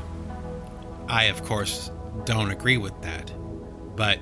I, 1.07 1.25
of 1.25 1.43
course, 1.45 1.91
don't 2.25 2.49
agree 2.49 2.77
with 2.77 2.99
that. 3.03 3.31
But 3.95 4.17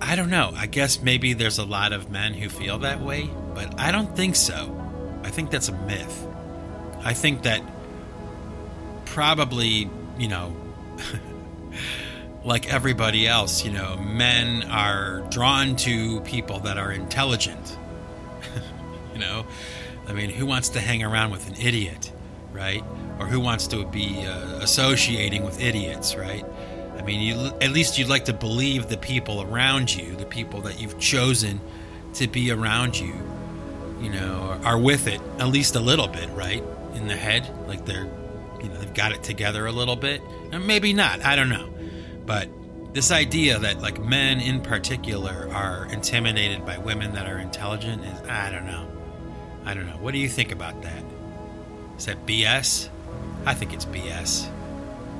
I 0.00 0.16
don't 0.16 0.30
know. 0.30 0.50
I 0.56 0.64
guess 0.64 1.02
maybe 1.02 1.34
there's 1.34 1.58
a 1.58 1.64
lot 1.66 1.92
of 1.92 2.10
men 2.10 2.32
who 2.32 2.48
feel 2.48 2.78
that 2.78 3.02
way, 3.02 3.28
but 3.54 3.78
I 3.78 3.92
don't 3.92 4.16
think 4.16 4.34
so. 4.34 4.74
I 5.22 5.28
think 5.28 5.50
that's 5.50 5.68
a 5.68 5.72
myth. 5.72 6.26
I 7.02 7.12
think 7.12 7.42
that 7.42 7.60
probably, 9.04 9.90
you 10.18 10.28
know, 10.28 10.56
like 12.46 12.72
everybody 12.72 13.28
else, 13.28 13.62
you 13.62 13.72
know, 13.72 13.98
men 13.98 14.62
are 14.70 15.20
drawn 15.28 15.76
to 15.76 16.22
people 16.22 16.60
that 16.60 16.78
are 16.78 16.92
intelligent. 16.92 17.76
you 19.12 19.20
know, 19.20 19.44
I 20.06 20.12
mean, 20.12 20.30
who 20.30 20.46
wants 20.46 20.70
to 20.70 20.80
hang 20.80 21.02
around 21.02 21.30
with 21.30 21.48
an 21.48 21.56
idiot, 21.56 22.12
right? 22.52 22.84
Or 23.18 23.26
who 23.26 23.40
wants 23.40 23.66
to 23.68 23.84
be 23.86 24.26
uh, 24.26 24.58
associating 24.60 25.44
with 25.44 25.60
idiots, 25.60 26.16
right? 26.16 26.44
I 26.96 27.02
mean, 27.02 27.20
you, 27.20 27.46
at 27.60 27.70
least 27.70 27.98
you'd 27.98 28.08
like 28.08 28.26
to 28.26 28.32
believe 28.32 28.88
the 28.88 28.96
people 28.96 29.42
around 29.42 29.94
you, 29.94 30.14
the 30.16 30.26
people 30.26 30.60
that 30.62 30.80
you've 30.80 30.98
chosen 30.98 31.60
to 32.14 32.28
be 32.28 32.50
around 32.50 32.98
you, 32.98 33.14
you 34.00 34.10
know, 34.10 34.58
are, 34.62 34.74
are 34.74 34.78
with 34.78 35.06
it 35.06 35.20
at 35.38 35.48
least 35.48 35.74
a 35.76 35.80
little 35.80 36.08
bit, 36.08 36.28
right? 36.30 36.62
In 36.94 37.08
the 37.08 37.16
head, 37.16 37.50
like 37.66 37.84
they're, 37.84 38.08
you 38.62 38.68
know, 38.68 38.78
they've 38.78 38.94
got 38.94 39.12
it 39.12 39.22
together 39.22 39.66
a 39.66 39.72
little 39.72 39.96
bit. 39.96 40.22
And 40.52 40.66
maybe 40.66 40.92
not. 40.92 41.24
I 41.24 41.36
don't 41.36 41.48
know. 41.48 41.72
But 42.24 42.48
this 42.94 43.10
idea 43.10 43.58
that 43.58 43.80
like 43.80 44.00
men 44.00 44.40
in 44.40 44.60
particular 44.60 45.48
are 45.52 45.86
intimidated 45.92 46.64
by 46.64 46.78
women 46.78 47.12
that 47.14 47.28
are 47.28 47.38
intelligent 47.38 48.04
is 48.04 48.20
I 48.28 48.50
don't 48.50 48.66
know. 48.66 48.88
I 49.64 49.74
don't 49.74 49.86
know. 49.86 49.96
What 49.96 50.12
do 50.12 50.18
you 50.18 50.28
think 50.28 50.52
about 50.52 50.82
that? 50.82 51.02
Is 51.96 52.06
that 52.06 52.26
BS? 52.26 52.88
I 53.46 53.54
think 53.54 53.72
it's 53.72 53.84
BS. 53.86 54.48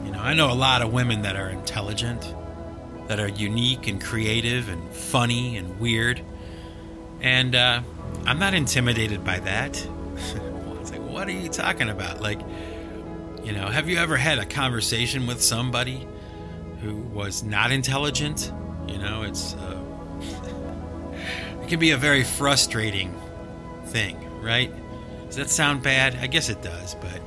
You 0.04 0.12
know, 0.12 0.18
I 0.20 0.34
know 0.34 0.50
a 0.50 0.54
lot 0.54 0.82
of 0.82 0.92
women 0.92 1.22
that 1.22 1.36
are 1.36 1.48
intelligent, 1.48 2.34
that 3.08 3.20
are 3.20 3.28
unique 3.28 3.86
and 3.86 4.02
creative 4.02 4.68
and 4.68 4.92
funny 4.92 5.56
and 5.56 5.78
weird. 5.78 6.20
And 7.20 7.54
uh, 7.54 7.80
I'm 8.26 8.38
not 8.38 8.54
intimidated 8.54 9.24
by 9.24 9.40
that. 9.40 9.76
it's 10.80 10.90
like, 10.90 11.00
what 11.00 11.28
are 11.28 11.32
you 11.32 11.48
talking 11.48 11.88
about? 11.88 12.20
Like, 12.20 12.40
you 13.44 13.52
know, 13.52 13.66
have 13.66 13.88
you 13.88 13.98
ever 13.98 14.16
had 14.16 14.38
a 14.38 14.46
conversation 14.46 15.26
with 15.26 15.42
somebody 15.42 16.06
who 16.80 16.96
was 16.96 17.42
not 17.42 17.72
intelligent? 17.72 18.52
You 18.88 18.98
know, 18.98 19.22
it's 19.22 19.54
uh, 19.54 19.82
it 21.62 21.68
can 21.68 21.78
be 21.78 21.90
a 21.90 21.96
very 21.96 22.24
frustrating 22.24 23.14
thing, 23.86 24.23
right? 24.44 24.72
Does 25.26 25.36
that 25.36 25.50
sound 25.50 25.82
bad? 25.82 26.14
I 26.16 26.26
guess 26.26 26.48
it 26.48 26.62
does, 26.62 26.94
but 26.96 27.20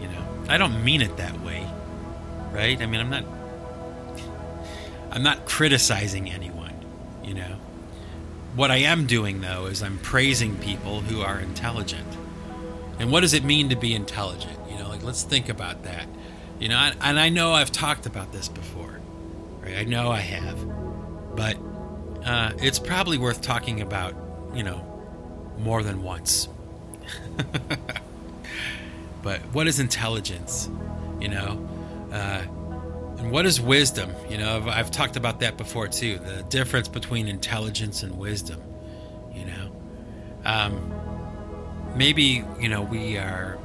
you 0.00 0.08
know, 0.08 0.24
I 0.48 0.56
don't 0.56 0.82
mean 0.82 1.02
it 1.02 1.16
that 1.18 1.40
way, 1.42 1.68
right? 2.50 2.80
I 2.80 2.86
mean, 2.86 3.00
I'm 3.00 3.10
not 3.10 3.24
I'm 5.12 5.22
not 5.22 5.46
criticizing 5.46 6.30
anyone, 6.30 6.74
you 7.22 7.34
know. 7.34 7.56
What 8.56 8.70
I 8.70 8.78
am 8.78 9.06
doing 9.06 9.40
though 9.40 9.66
is 9.66 9.82
I'm 9.82 9.98
praising 9.98 10.56
people 10.56 11.00
who 11.02 11.20
are 11.20 11.38
intelligent. 11.38 12.08
And 12.98 13.12
what 13.12 13.20
does 13.20 13.34
it 13.34 13.44
mean 13.44 13.68
to 13.68 13.76
be 13.76 13.94
intelligent? 13.94 14.58
You 14.70 14.78
know, 14.78 14.88
like 14.88 15.02
let's 15.02 15.22
think 15.22 15.48
about 15.48 15.84
that. 15.84 16.06
You 16.58 16.68
know, 16.68 16.90
and 17.00 17.18
I 17.18 17.28
know 17.28 17.52
I've 17.52 17.72
talked 17.72 18.06
about 18.06 18.32
this 18.32 18.48
before, 18.48 19.00
right? 19.62 19.76
I 19.76 19.84
know 19.84 20.10
I 20.10 20.18
have, 20.20 21.36
but 21.36 21.56
uh, 22.24 22.52
it's 22.58 22.78
probably 22.78 23.16
worth 23.16 23.40
talking 23.40 23.80
about, 23.80 24.14
you 24.54 24.62
know, 24.62 24.89
more 25.62 25.82
than 25.82 26.02
once. 26.02 26.48
but 29.22 29.40
what 29.52 29.66
is 29.66 29.80
intelligence? 29.80 30.68
You 31.20 31.28
know, 31.28 31.68
uh, 32.12 32.42
and 33.18 33.30
what 33.30 33.46
is 33.46 33.60
wisdom? 33.60 34.10
You 34.28 34.38
know, 34.38 34.56
I've, 34.56 34.68
I've, 34.68 34.90
talked 34.90 35.16
about 35.16 35.40
that 35.40 35.56
before 35.56 35.88
too. 35.88 36.18
The 36.18 36.42
difference 36.44 36.88
between 36.88 37.28
intelligence 37.28 38.02
and 38.02 38.18
wisdom. 38.18 38.60
You 39.34 39.46
know, 39.46 39.72
um, 40.44 40.92
maybe 41.96 42.44
you 42.58 42.68
know 42.68 42.82
we 42.82 43.18
are 43.18 43.58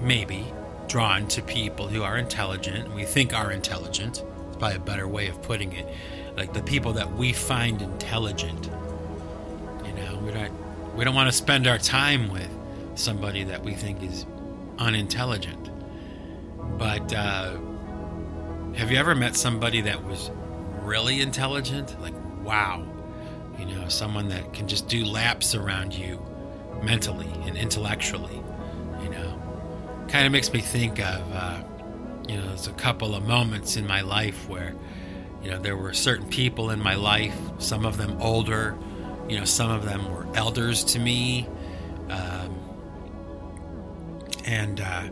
maybe 0.00 0.46
drawn 0.90 1.28
to 1.28 1.40
people 1.40 1.86
who 1.86 2.02
are 2.02 2.18
intelligent, 2.18 2.92
we 2.94 3.04
think 3.04 3.32
are 3.32 3.52
intelligent. 3.52 4.24
It's 4.48 4.56
probably 4.56 4.76
a 4.76 4.80
better 4.80 5.06
way 5.06 5.28
of 5.28 5.40
putting 5.40 5.72
it. 5.72 5.86
Like 6.36 6.52
the 6.52 6.62
people 6.62 6.92
that 6.94 7.12
we 7.12 7.32
find 7.32 7.80
intelligent. 7.80 8.68
You 9.86 9.92
know, 9.92 10.18
we 10.24 10.32
don't 10.32 10.52
we 11.00 11.04
don't 11.04 11.14
want 11.14 11.30
to 11.30 11.32
spend 11.32 11.66
our 11.66 11.78
time 11.78 12.28
with 12.28 12.54
somebody 12.94 13.42
that 13.42 13.64
we 13.64 13.72
think 13.72 14.02
is 14.02 14.26
unintelligent. 14.76 15.70
But 16.76 17.10
uh, 17.14 17.56
have 18.74 18.90
you 18.90 18.98
ever 18.98 19.14
met 19.14 19.34
somebody 19.34 19.80
that 19.80 20.04
was 20.04 20.30
really 20.82 21.22
intelligent? 21.22 21.98
Like, 22.02 22.12
wow, 22.44 22.86
you 23.58 23.64
know, 23.64 23.88
someone 23.88 24.28
that 24.28 24.52
can 24.52 24.68
just 24.68 24.88
do 24.88 25.06
laps 25.06 25.54
around 25.54 25.94
you 25.94 26.20
mentally 26.82 27.30
and 27.46 27.56
intellectually 27.56 28.38
You 29.02 29.08
know, 29.08 29.42
kind 30.08 30.26
of 30.26 30.32
makes 30.32 30.52
me 30.52 30.60
think 30.60 30.98
of, 30.98 31.32
uh, 31.32 31.62
you 32.28 32.36
know, 32.36 32.46
there's 32.48 32.66
a 32.66 32.74
couple 32.74 33.14
of 33.14 33.26
moments 33.26 33.76
in 33.76 33.86
my 33.86 34.02
life 34.02 34.50
where, 34.50 34.74
you 35.42 35.50
know, 35.50 35.58
there 35.58 35.78
were 35.78 35.94
certain 35.94 36.28
people 36.28 36.68
in 36.68 36.78
my 36.78 36.94
life, 36.94 37.38
some 37.56 37.86
of 37.86 37.96
them 37.96 38.18
older, 38.20 38.76
you 39.30 39.38
know, 39.38 39.44
some 39.44 39.70
of 39.70 39.84
them 39.84 40.12
were 40.12 40.26
elders 40.34 40.82
to 40.84 40.98
me. 40.98 41.46
Um, 42.08 42.58
and, 44.44 44.80
uh, 44.80 45.04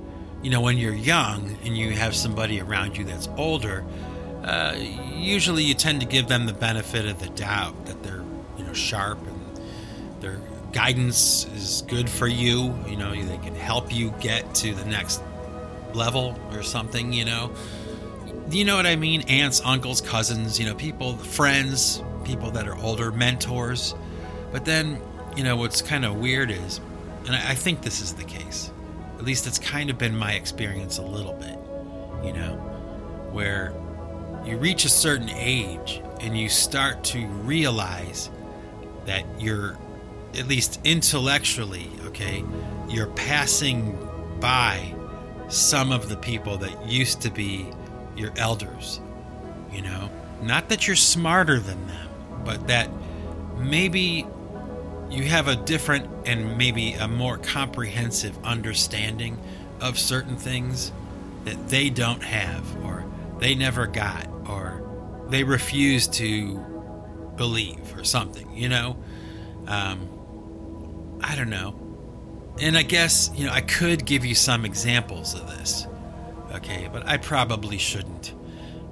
you 0.42 0.50
know, 0.50 0.60
when 0.60 0.76
you're 0.76 0.92
young 0.94 1.56
and 1.64 1.78
you 1.78 1.92
have 1.92 2.16
somebody 2.16 2.60
around 2.60 2.96
you 2.96 3.04
that's 3.04 3.28
older, 3.37 3.84
uh, 4.42 4.75
usually 5.14 5.62
you 5.62 5.75
tend 5.75 6.00
to 6.00 6.06
give 6.06 6.26
them 6.26 6.46
the 6.46 6.52
benefit 6.52 7.06
of 7.06 7.20
the 7.20 7.28
doubt 7.28 7.87
that 7.87 8.02
they're, 8.02 8.25
you 8.56 8.64
know, 8.64 8.72
sharp 8.72 9.18
and 9.26 9.60
they're 10.20 10.40
guidance 10.72 11.46
is 11.54 11.82
good 11.88 12.10
for 12.10 12.26
you. 12.26 12.75
You 12.88 12.96
know, 12.96 13.12
they 13.12 13.38
can 13.38 13.54
help 13.54 13.92
you 13.92 14.10
get 14.20 14.54
to 14.56 14.75
the 14.75 14.84
next 14.84 15.22
level 15.94 16.38
or 16.52 16.62
something, 16.62 17.12
you 17.12 17.25
know. 17.25 17.52
You 18.50 18.64
know 18.64 18.76
what 18.76 18.87
I 18.87 18.96
mean? 18.96 19.22
Aunts, 19.22 19.60
uncles, 19.64 20.00
cousins, 20.00 20.58
you 20.58 20.66
know, 20.66 20.75
people, 20.75 21.16
friends, 21.16 22.02
people 22.25 22.50
that 22.52 22.66
are 22.66 22.76
older, 22.76 23.12
mentors. 23.12 23.94
But 24.52 24.64
then, 24.64 25.00
you 25.37 25.45
know, 25.45 25.57
what's 25.57 25.83
kind 25.83 26.05
of 26.05 26.17
weird 26.17 26.50
is, 26.50 26.81
and 27.26 27.35
I 27.37 27.55
think 27.55 27.83
this 27.83 28.00
is 28.00 28.14
the 28.14 28.25
case, 28.25 28.71
at 29.19 29.25
least 29.25 29.47
it's 29.47 29.59
kind 29.59 29.90
of 29.90 29.99
been 29.99 30.17
my 30.17 30.33
experience 30.33 30.99
a 30.99 31.02
little 31.02 31.35
bit, 31.35 31.59
you 32.25 32.33
know, 32.33 32.57
where 33.33 33.75
you 34.45 34.57
reach 34.57 34.85
a 34.85 34.88
certain 34.88 35.28
age 35.31 36.00
and 36.21 36.38
you 36.38 36.49
start 36.49 37.05
to 37.05 37.26
realize 37.26 38.31
that 39.07 39.25
you're 39.38 39.76
at 40.35 40.47
least 40.47 40.81
intellectually, 40.85 41.90
okay, 42.07 42.45
you're 42.88 43.07
passing 43.09 43.97
by 44.40 44.95
some 45.49 45.93
of 45.93 46.09
the 46.09 46.17
people 46.17 46.59
that 46.59 46.87
used 46.87 47.23
to 47.23 47.31
be 47.31 47.67
your 48.17 48.33
elders. 48.37 49.00
You 49.73 49.83
know, 49.83 50.11
not 50.43 50.69
that 50.69 50.87
you're 50.87 50.97
smarter 50.97 51.59
than 51.61 51.87
them, 51.87 52.09
but 52.45 52.69
that 52.69 52.90
maybe 53.59 54.26
you 55.11 55.25
have 55.25 55.49
a 55.49 55.57
different 55.57 56.09
and 56.27 56.59
maybe 56.59 56.95
a 56.95 57.09
more 57.09 57.38
comprehensive 57.38 58.37
understanding 58.45 59.38
of 59.81 59.99
certain 59.99 60.37
things 60.37 60.93
that 61.45 61.69
they 61.69 61.91
don't 61.91 62.23
have 62.23 62.85
or 62.85 63.05
they 63.38 63.55
never 63.55 63.87
got 63.87 64.29
or 64.47 64.83
they 65.29 65.45
refuse 65.45 66.09
to 66.09 66.59
believe 67.37 67.97
or 67.97 68.05
something, 68.05 68.55
you 68.55 68.69
know? 68.69 68.97
Um, 69.67 71.19
I 71.23 71.37
don't 71.37 71.50
know. 71.50 71.75
And 72.61 72.77
I 72.77 72.83
guess, 72.83 73.31
you 73.35 73.47
know, 73.47 73.53
I 73.53 73.61
could 73.61 74.05
give 74.05 74.25
you 74.25 74.35
some 74.35 74.65
examples 74.65 75.35
of 75.35 75.47
this. 75.47 75.87
Okay, 76.53 76.88
but 76.93 77.07
I 77.07 77.19
probably 77.19 77.79
shouldn't. 77.79 78.35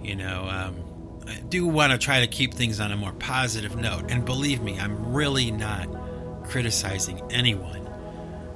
You 0.03 0.15
know, 0.15 0.47
um, 0.49 1.25
I 1.27 1.41
do 1.41 1.67
want 1.67 1.93
to 1.93 1.99
try 1.99 2.21
to 2.21 2.27
keep 2.27 2.55
things 2.55 2.79
on 2.81 2.93
a 2.93 2.97
more 2.97 3.13
positive 3.13 3.77
note. 3.77 4.11
And 4.11 4.25
believe 4.25 4.63
me, 4.63 4.79
I'm 4.79 5.13
really 5.13 5.51
not 5.51 5.89
criticizing 6.47 7.21
anyone. 7.31 7.89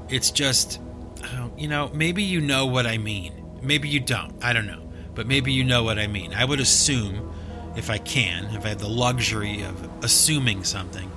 It's 0.09 0.31
just, 0.31 0.81
uh, 1.23 1.49
you 1.57 1.69
know, 1.69 1.91
maybe 1.95 2.23
you 2.23 2.41
know 2.41 2.67
what 2.67 2.87
I 2.87 2.99
mean. 2.99 3.33
Maybe 3.63 3.89
you 3.89 4.01
don't. 4.01 4.33
I 4.43 4.53
don't 4.53 4.67
know. 4.67 4.91
But 5.15 5.27
maybe 5.27 5.53
you 5.53 5.65
know 5.65 5.83
what 5.83 5.99
I 5.99 6.07
mean. 6.07 6.33
I 6.35 6.45
would 6.45 6.61
assume, 6.61 7.33
if 7.77 7.91
I 7.91 7.99
can, 7.99 8.47
if 8.55 8.65
I 8.65 8.71
have 8.71 8.79
the 8.79 8.89
luxury 8.89 9.63
of 9.63 10.05
assuming 10.05 10.65
something 10.65 11.11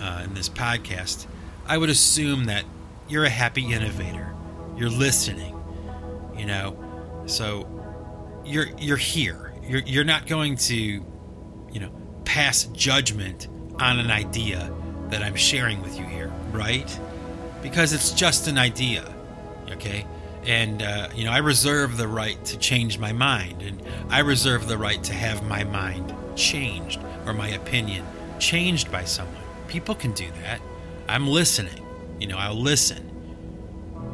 uh, 0.00 0.22
in 0.24 0.34
this 0.34 0.48
podcast, 0.48 1.26
I 1.66 1.78
would 1.78 1.90
assume 1.90 2.44
that 2.46 2.64
you're 3.08 3.24
a 3.24 3.30
happy 3.30 3.72
innovator. 3.72 4.34
You're 4.76 4.90
listening. 4.90 5.54
You 6.36 6.46
know, 6.46 6.76
So 7.26 7.66
you're 8.44 8.68
you're 8.78 8.96
here. 8.96 9.52
You're 9.62 9.80
you're 9.80 10.04
not 10.04 10.26
going 10.26 10.56
to, 10.56 10.76
you 10.76 11.80
know, 11.80 11.90
pass 12.24 12.64
judgment 12.64 13.48
on 13.78 13.98
an 13.98 14.10
idea 14.10 14.72
that 15.10 15.22
I'm 15.22 15.36
sharing 15.36 15.82
with 15.82 15.98
you 15.98 16.04
here, 16.04 16.32
right? 16.52 16.98
Because 17.62 17.92
it's 17.92 18.12
just 18.12 18.46
an 18.46 18.58
idea, 18.58 19.04
okay? 19.70 20.06
And 20.44 20.82
uh, 20.82 21.08
you 21.14 21.24
know, 21.24 21.32
I 21.32 21.38
reserve 21.38 21.96
the 21.96 22.08
right 22.08 22.42
to 22.46 22.58
change 22.58 22.98
my 22.98 23.12
mind, 23.12 23.62
and 23.62 23.82
I 24.08 24.20
reserve 24.20 24.68
the 24.68 24.78
right 24.78 25.02
to 25.04 25.12
have 25.12 25.46
my 25.46 25.64
mind 25.64 26.14
changed 26.36 27.00
or 27.26 27.32
my 27.34 27.48
opinion 27.48 28.04
changed 28.38 28.90
by 28.90 29.04
someone. 29.04 29.42
People 29.66 29.94
can 29.94 30.12
do 30.12 30.26
that. 30.42 30.60
I'm 31.08 31.26
listening. 31.26 31.84
You 32.20 32.28
know, 32.28 32.38
I'll 32.38 32.54
listen. 32.58 33.04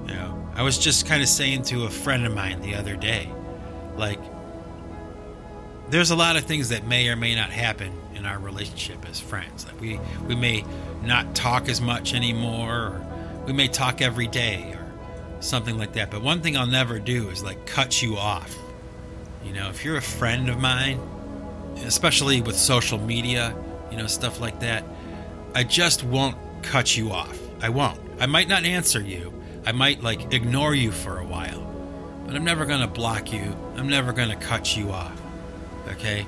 You 0.08 0.14
know, 0.14 0.48
I 0.54 0.62
was 0.62 0.78
just 0.78 1.06
kind 1.06 1.22
of 1.22 1.28
saying 1.28 1.64
to 1.64 1.84
a 1.84 1.90
friend 1.90 2.26
of 2.26 2.34
mine 2.34 2.60
the 2.62 2.74
other 2.74 2.96
day, 2.96 3.30
like, 3.96 4.20
there's 5.90 6.10
a 6.10 6.16
lot 6.16 6.36
of 6.36 6.44
things 6.44 6.70
that 6.70 6.86
may 6.86 7.08
or 7.08 7.16
may 7.16 7.34
not 7.34 7.50
happen 7.50 7.92
in 8.14 8.26
our 8.26 8.38
relationship 8.38 9.08
as 9.08 9.20
friends. 9.20 9.66
Like 9.66 9.80
we 9.80 10.00
we 10.26 10.34
may 10.34 10.64
not 11.02 11.34
talk 11.34 11.68
as 11.68 11.80
much 11.80 12.14
anymore, 12.14 12.72
or 12.72 13.06
we 13.46 13.52
may 13.52 13.68
talk 13.68 14.00
every 14.00 14.26
day, 14.26 14.72
or 14.72 15.42
something 15.42 15.78
like 15.78 15.94
that. 15.94 16.10
But 16.10 16.22
one 16.22 16.40
thing 16.40 16.56
I'll 16.56 16.66
never 16.66 16.98
do 16.98 17.28
is 17.28 17.42
like 17.42 17.66
cut 17.66 18.02
you 18.02 18.16
off. 18.16 18.56
You 19.44 19.52
know, 19.52 19.68
if 19.68 19.84
you're 19.84 19.96
a 19.96 20.02
friend 20.02 20.48
of 20.48 20.58
mine, 20.58 20.98
especially 21.84 22.40
with 22.40 22.56
social 22.56 22.98
media, 22.98 23.54
you 23.90 23.96
know, 23.96 24.06
stuff 24.06 24.40
like 24.40 24.60
that, 24.60 24.84
I 25.54 25.64
just 25.64 26.02
won't 26.02 26.36
cut 26.62 26.96
you 26.96 27.10
off. 27.10 27.38
I 27.60 27.68
won't. 27.68 28.00
I 28.20 28.26
might 28.26 28.48
not 28.48 28.64
answer 28.64 29.00
you. 29.00 29.32
I 29.66 29.72
might 29.72 30.02
like 30.02 30.32
ignore 30.32 30.74
you 30.74 30.90
for 30.92 31.18
a 31.18 31.24
while. 31.24 31.60
But 32.26 32.36
I'm 32.36 32.44
never 32.44 32.64
going 32.64 32.80
to 32.80 32.86
block 32.86 33.32
you. 33.32 33.56
I'm 33.76 33.88
never 33.88 34.12
going 34.12 34.30
to 34.30 34.36
cut 34.36 34.76
you 34.76 34.90
off. 34.90 35.20
Okay? 35.88 36.26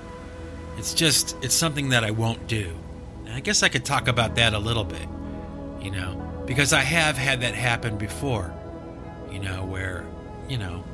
It's 0.77 0.95
just 0.95 1.37
it's 1.43 1.55
something 1.55 1.91
that 1.91 2.05
I 2.05 2.11
won't 2.11 2.47
do. 2.47 2.75
And 3.25 3.35
I 3.35 3.41
guess 3.41 3.63
I 3.63 3.69
could 3.69 3.85
talk 3.85 4.09
about 4.09 4.37
that 4.37 4.55
a 4.55 4.59
little 4.59 4.85
bit, 4.85 5.09
you 5.81 5.91
know, 5.91 6.43
because 6.47 6.73
I 6.73 6.81
have 6.81 7.17
had 7.17 7.41
that 7.41 7.55
happen 7.55 7.97
before. 7.97 8.53
You 9.31 9.41
know, 9.41 9.65
where, 9.65 10.07
you 10.49 10.57
know, 10.57 10.85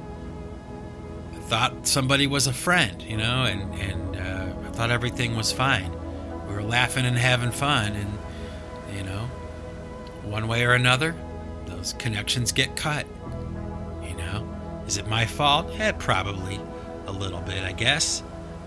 I 1.34 1.38
thought 1.40 1.86
somebody 1.86 2.26
was 2.26 2.46
a 2.46 2.52
friend, 2.52 3.00
you 3.02 3.16
know, 3.16 3.44
and 3.44 3.74
and 3.74 4.16
uh, 4.16 4.68
I 4.68 4.70
thought 4.72 4.90
everything 4.90 5.36
was 5.36 5.52
fine. 5.52 5.92
We 6.48 6.54
were 6.54 6.62
laughing 6.62 7.04
and 7.04 7.16
having 7.16 7.50
fun, 7.50 7.92
and 7.92 8.18
you 8.96 9.04
know, 9.04 9.28
one 10.24 10.48
way 10.48 10.64
or 10.64 10.72
another, 10.72 11.14
those 11.66 11.92
connections 11.94 12.52
get 12.52 12.76
cut. 12.76 13.06
You 14.02 14.16
know, 14.16 14.48
is 14.86 14.96
it 14.96 15.06
my 15.08 15.26
fault? 15.26 15.72
Yeah, 15.74 15.92
probably 15.92 16.60
a 17.06 17.12
little 17.12 17.40
bit, 17.40 17.62
I 17.64 17.72
guess. 17.72 18.22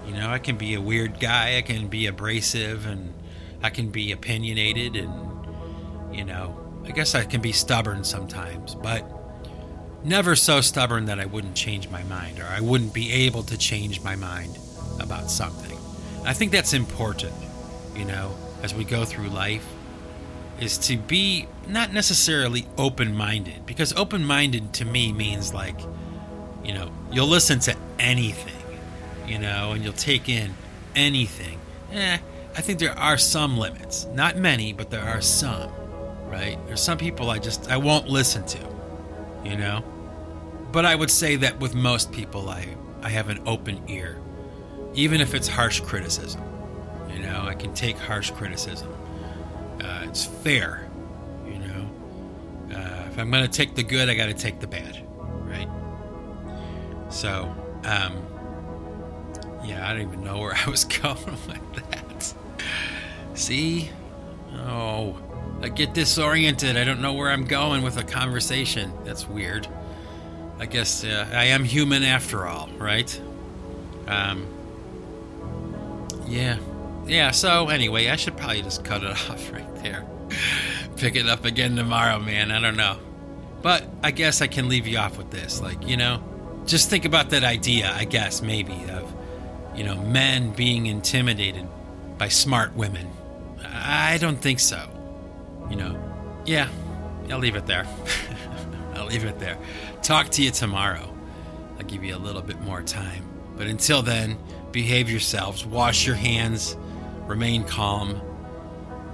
You 0.08 0.14
know, 0.14 0.30
I 0.30 0.40
can 0.40 0.58
be 0.58 0.76
a 0.76 0.82
weird 0.82 1.20
guy, 1.20 1.58
I 1.58 1.62
can 1.62 1.88
be 1.88 2.08
abrasive, 2.08 2.86
and 2.86 3.14
I 3.64 3.70
can 3.70 3.90
be 3.90 4.12
opinionated, 4.12 4.96
and, 4.96 5.12
you 6.14 6.24
know, 6.24 6.56
I 6.86 6.92
guess 6.92 7.16
I 7.16 7.24
can 7.24 7.42
be 7.42 7.52
stubborn 7.52 8.04
sometimes, 8.04 8.76
but 8.76 9.04
never 10.04 10.36
so 10.36 10.62
stubborn 10.62 11.06
that 11.06 11.20
I 11.20 11.26
wouldn't 11.26 11.56
change 11.56 11.90
my 11.90 12.04
mind 12.04 12.40
or 12.40 12.46
I 12.46 12.62
wouldn't 12.62 12.94
be 12.94 13.12
able 13.12 13.42
to 13.44 13.58
change 13.58 14.04
my 14.04 14.16
mind 14.16 14.60
about 15.00 15.32
something. 15.32 15.78
I 16.24 16.34
think 16.34 16.52
that's 16.52 16.74
important, 16.74 17.34
you 17.96 18.06
know, 18.06 18.36
as 18.62 18.74
we 18.74 18.84
go 18.84 19.04
through 19.06 19.30
life, 19.30 19.66
is 20.60 20.78
to 20.78 20.98
be 20.98 21.48
not 21.68 21.92
necessarily 21.92 22.68
open 22.78 23.16
minded, 23.16 23.66
because 23.66 23.92
open 23.94 24.24
minded 24.24 24.74
to 24.74 24.86
me 24.86 25.12
means 25.12 25.54
like, 25.54 25.80
you 26.64 26.74
know, 26.74 26.92
you'll 27.12 27.28
listen 27.28 27.60
to 27.60 27.76
anything 28.00 28.55
you 29.28 29.40
know, 29.40 29.72
and 29.72 29.84
you'll 29.84 29.94
take 29.94 30.30
in 30.30 30.54
anything. 30.96 31.60
Eh, 31.92 32.18
I 32.56 32.62
think 32.62 32.80
there 32.80 32.98
are 32.98 33.18
some 33.18 33.58
limits. 33.58 34.06
Not 34.14 34.38
many, 34.38 34.74
but 34.74 34.90
there 34.90 35.04
are 35.04 35.22
some, 35.22 35.72
right? 36.28 36.58
There's 36.68 36.82
some 36.82 36.98
people 36.98 37.30
I 37.30 37.40
just 37.40 37.70
I 37.70 37.78
won't 37.78 38.08
listen 38.08 38.46
to, 38.46 38.60
you 39.44 39.58
know? 39.58 39.84
But 40.72 40.86
I 40.86 40.96
would 40.96 41.12
say 41.12 41.36
that 41.38 41.60
with 41.60 41.76
most 41.76 42.12
people 42.12 42.50
I 42.50 42.68
I 43.02 43.10
have 43.10 43.30
an 43.30 43.42
open 43.46 43.84
ear. 43.88 44.18
Even 44.96 45.22
if 45.22 45.34
it's 45.36 45.48
harsh 45.48 45.82
criticism. 45.82 46.42
You 47.14 47.20
know, 47.20 47.46
I 47.46 47.54
can 47.54 47.74
take 47.74 47.98
harsh 47.98 48.32
criticism. 48.32 48.92
Uh, 49.82 50.02
it's 50.06 50.26
fair, 50.26 50.90
you 51.46 51.60
know. 51.60 51.90
Uh, 52.74 53.08
if 53.08 53.20
I'm 53.20 53.30
going 53.30 53.44
to 53.44 53.52
take 53.52 53.76
the 53.76 53.84
good, 53.84 54.10
I 54.10 54.16
got 54.16 54.26
to 54.26 54.34
take 54.34 54.60
the 54.60 54.68
bad, 54.68 55.06
right? 55.18 55.70
So, 57.10 57.54
um, 57.84 58.26
yeah, 59.68 59.88
I 59.88 59.94
don't 59.94 60.02
even 60.02 60.24
know 60.24 60.40
where 60.40 60.54
I 60.66 60.70
was 60.70 60.84
going 60.86 61.26
with 61.26 61.90
that. 61.92 62.34
See? 63.34 63.90
Oh, 64.54 65.18
I 65.62 65.70
get 65.70 65.94
disoriented. 65.94 66.78
I 66.78 66.84
don't 66.84 67.02
know 67.02 67.14
where 67.14 67.30
I'm 67.30 67.46
going 67.46 67.84
with 67.84 67.98
a 67.98 68.04
conversation. 68.04 68.92
That's 69.04 69.28
weird. 69.28 69.68
I 70.60 70.66
guess 70.66 71.04
uh, 71.04 71.28
I 71.34 71.46
am 71.46 71.64
human 71.64 72.04
after 72.04 72.46
all, 72.48 72.70
right? 72.78 73.22
Um, 74.08 74.48
yeah. 76.28 76.58
Yeah, 77.06 77.32
so 77.32 77.68
anyway, 77.70 78.08
I 78.08 78.16
should 78.16 78.38
probably 78.38 78.62
just 78.62 78.84
cut 78.84 79.04
it 79.04 79.10
off 79.30 79.52
right 79.52 79.76
there. 79.84 80.06
Pick 80.96 81.16
it 81.16 81.28
up 81.28 81.46
again 81.46 81.76
tomorrow, 81.76 82.20
man. 82.20 82.52
I 82.52 82.60
don't 82.60 82.78
know. 82.78 82.98
But 83.62 83.84
I 84.04 84.12
guess 84.12 84.42
I 84.42 84.48
can 84.48 84.70
leave 84.70 84.88
you 84.88 84.98
off 84.98 85.18
with 85.18 85.32
this. 85.32 85.62
Like, 85.62 85.88
you 85.88 85.98
know, 85.98 86.24
just 86.66 86.90
think 86.90 87.06
about 87.06 87.30
that 87.32 87.44
idea, 87.44 87.92
I 87.94 88.06
guess, 88.06 88.42
maybe, 88.42 88.74
of 88.90 89.14
you 89.76 89.84
know, 89.84 89.96
men 89.96 90.52
being 90.52 90.86
intimidated 90.86 91.68
by 92.18 92.28
smart 92.30 92.76
women. 92.76 93.08
I 93.64 94.18
don't 94.18 94.38
think 94.38 94.60
so. 94.60 94.90
You 95.70 95.76
know, 95.76 96.44
yeah, 96.46 96.70
I'll 97.30 97.40
leave 97.40 97.56
it 97.56 97.66
there. 97.66 97.88
I'll 98.96 99.08
leave 99.08 99.26
it 99.26 99.40
there. 99.40 99.58
Talk 100.02 100.30
to 100.30 100.44
you 100.44 100.52
tomorrow. 100.52 101.14
I'll 101.78 101.86
give 101.86 102.04
you 102.04 102.16
a 102.16 102.20
little 102.20 102.42
bit 102.42 102.60
more 102.62 102.82
time. 102.82 103.26
But 103.58 103.68
until 103.68 104.02
then, 104.02 104.38
behave 104.72 105.10
yourselves, 105.10 105.66
wash 105.66 106.06
your 106.06 106.16
hands, 106.16 106.78
remain 107.28 107.64
calm, 107.64 108.22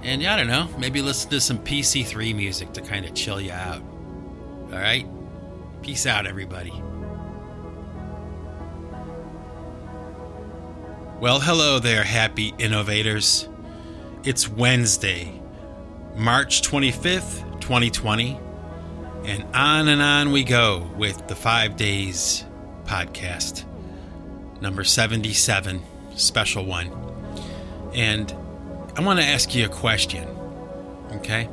and 0.02 0.20
yeah, 0.20 0.34
I 0.34 0.36
don't 0.36 0.48
know, 0.48 0.68
maybe 0.78 1.00
listen 1.00 1.30
to 1.30 1.40
some 1.40 1.58
PC3 1.58 2.34
music 2.34 2.72
to 2.72 2.80
kind 2.80 3.06
of 3.06 3.14
chill 3.14 3.40
you 3.40 3.52
out. 3.52 3.82
All 4.72 4.78
right? 4.78 5.06
Peace 5.82 6.06
out, 6.06 6.26
everybody. 6.26 6.72
Well, 11.22 11.38
hello 11.38 11.78
there, 11.78 12.02
happy 12.02 12.52
innovators. 12.58 13.48
It's 14.24 14.48
Wednesday, 14.48 15.40
March 16.16 16.62
25th, 16.62 17.60
2020, 17.60 18.40
and 19.26 19.44
on 19.54 19.86
and 19.86 20.02
on 20.02 20.32
we 20.32 20.42
go 20.42 20.90
with 20.96 21.28
the 21.28 21.36
Five 21.36 21.76
Days 21.76 22.44
podcast, 22.86 23.62
number 24.60 24.82
77, 24.82 25.84
special 26.16 26.64
one. 26.64 26.90
And 27.94 28.34
I 28.96 29.02
want 29.02 29.20
to 29.20 29.24
ask 29.24 29.54
you 29.54 29.66
a 29.66 29.68
question, 29.68 30.28
okay? 31.12 31.48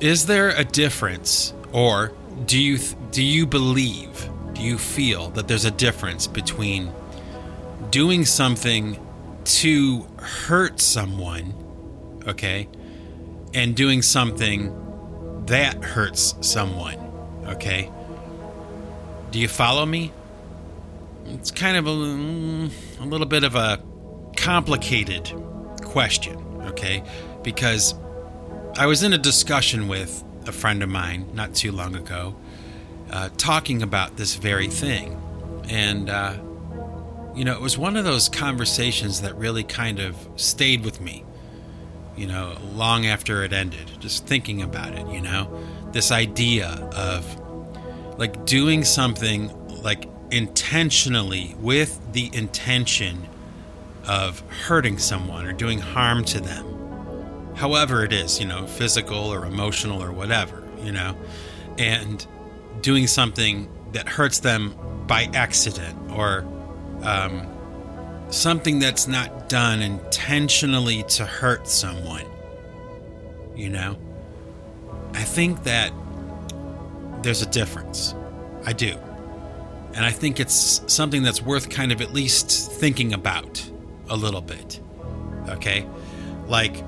Is 0.00 0.26
there 0.26 0.50
a 0.50 0.62
difference, 0.62 1.54
or 1.72 2.12
do 2.44 2.60
you 2.60 2.76
do 3.12 3.22
you 3.22 3.46
believe, 3.46 4.28
do 4.52 4.60
you 4.60 4.76
feel 4.76 5.30
that 5.30 5.48
there's 5.48 5.64
a 5.64 5.70
difference 5.70 6.26
between 6.26 6.92
doing 7.90 8.24
something 8.24 8.98
to 9.44 10.06
hurt 10.18 10.80
someone, 10.80 11.54
okay, 12.26 12.68
and 13.54 13.74
doing 13.74 14.02
something 14.02 14.74
that 15.46 15.82
hurts 15.84 16.34
someone, 16.40 16.98
okay? 17.46 17.90
Do 19.30 19.38
you 19.38 19.48
follow 19.48 19.86
me? 19.86 20.12
It's 21.26 21.50
kind 21.50 21.76
of 21.76 21.86
a, 21.86 21.90
a 21.90 23.06
little 23.06 23.26
bit 23.26 23.44
of 23.44 23.54
a 23.54 23.80
complicated 24.36 25.32
question, 25.82 26.36
okay? 26.66 27.02
Because 27.42 27.94
I 28.76 28.86
was 28.86 29.02
in 29.02 29.12
a 29.12 29.18
discussion 29.18 29.88
with 29.88 30.24
a 30.46 30.52
friend 30.52 30.82
of 30.82 30.88
mine 30.88 31.28
not 31.34 31.54
too 31.54 31.72
long 31.72 31.96
ago, 31.96 32.36
uh, 33.10 33.30
talking 33.36 33.82
about 33.82 34.16
this 34.16 34.36
very 34.36 34.68
thing. 34.68 35.20
And 35.68 36.10
uh, 36.10 36.34
you 37.36 37.44
know, 37.44 37.52
it 37.52 37.60
was 37.60 37.76
one 37.76 37.96
of 37.96 38.04
those 38.04 38.30
conversations 38.30 39.20
that 39.20 39.36
really 39.36 39.62
kind 39.62 40.00
of 40.00 40.16
stayed 40.36 40.82
with 40.82 41.02
me, 41.02 41.22
you 42.16 42.26
know, 42.26 42.56
long 42.72 43.04
after 43.04 43.44
it 43.44 43.52
ended, 43.52 43.90
just 44.00 44.26
thinking 44.26 44.62
about 44.62 44.94
it, 44.94 45.06
you 45.08 45.20
know, 45.20 45.62
this 45.92 46.10
idea 46.10 46.68
of 46.96 48.18
like 48.18 48.46
doing 48.46 48.84
something 48.84 49.52
like 49.82 50.08
intentionally 50.30 51.54
with 51.60 52.00
the 52.12 52.30
intention 52.34 53.28
of 54.08 54.40
hurting 54.64 54.96
someone 54.96 55.44
or 55.44 55.52
doing 55.52 55.78
harm 55.78 56.24
to 56.24 56.40
them. 56.40 56.64
However, 57.54 58.02
it 58.02 58.14
is, 58.14 58.40
you 58.40 58.46
know, 58.46 58.66
physical 58.66 59.18
or 59.18 59.44
emotional 59.44 60.02
or 60.02 60.10
whatever, 60.10 60.66
you 60.82 60.92
know, 60.92 61.14
and 61.76 62.26
doing 62.80 63.06
something 63.06 63.68
that 63.92 64.08
hurts 64.08 64.38
them 64.38 64.74
by 65.06 65.28
accident 65.34 65.98
or 66.12 66.46
um, 67.06 67.46
something 68.30 68.80
that's 68.80 69.06
not 69.06 69.48
done 69.48 69.80
intentionally 69.80 71.04
to 71.04 71.24
hurt 71.24 71.68
someone. 71.68 72.26
You 73.54 73.70
know? 73.70 73.96
I 75.14 75.22
think 75.22 75.62
that 75.64 75.92
there's 77.22 77.42
a 77.42 77.46
difference. 77.46 78.14
I 78.64 78.72
do. 78.72 78.98
And 79.94 80.04
I 80.04 80.10
think 80.10 80.40
it's 80.40 80.82
something 80.92 81.22
that's 81.22 81.40
worth 81.40 81.70
kind 81.70 81.92
of 81.92 82.02
at 82.02 82.12
least 82.12 82.72
thinking 82.72 83.14
about 83.14 83.70
a 84.10 84.16
little 84.16 84.42
bit. 84.42 84.80
Okay? 85.48 85.86
Like, 86.48 86.84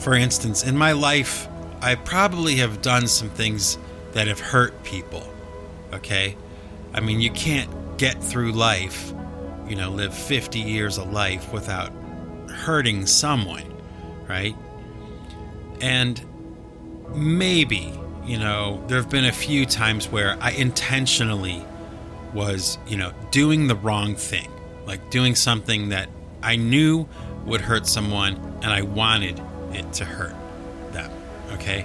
for 0.00 0.14
instance, 0.14 0.64
in 0.64 0.76
my 0.76 0.92
life, 0.92 1.48
I 1.80 1.94
probably 1.94 2.56
have 2.56 2.82
done 2.82 3.06
some 3.06 3.30
things 3.30 3.78
that 4.12 4.26
have 4.26 4.40
hurt 4.40 4.82
people. 4.82 5.26
Okay? 5.94 6.36
I 6.92 7.00
mean, 7.00 7.20
you 7.20 7.30
can't 7.30 7.70
get 8.00 8.24
through 8.24 8.50
life, 8.52 9.12
you 9.68 9.76
know, 9.76 9.90
live 9.90 10.14
50 10.14 10.58
years 10.58 10.96
of 10.96 11.12
life 11.12 11.52
without 11.52 11.92
hurting 12.48 13.04
someone, 13.04 13.76
right? 14.26 14.56
And 15.82 16.18
maybe, 17.14 17.92
you 18.24 18.38
know, 18.38 18.82
there 18.86 18.96
have 18.96 19.10
been 19.10 19.26
a 19.26 19.32
few 19.32 19.66
times 19.66 20.08
where 20.08 20.38
I 20.40 20.52
intentionally 20.52 21.62
was, 22.32 22.78
you 22.86 22.96
know, 22.96 23.12
doing 23.32 23.66
the 23.66 23.76
wrong 23.76 24.14
thing, 24.14 24.50
like 24.86 25.10
doing 25.10 25.34
something 25.34 25.90
that 25.90 26.08
I 26.42 26.56
knew 26.56 27.06
would 27.44 27.60
hurt 27.60 27.86
someone 27.86 28.36
and 28.62 28.72
I 28.72 28.80
wanted 28.80 29.42
it 29.74 29.92
to 29.94 30.06
hurt 30.06 30.34
them, 30.92 31.10
okay? 31.52 31.84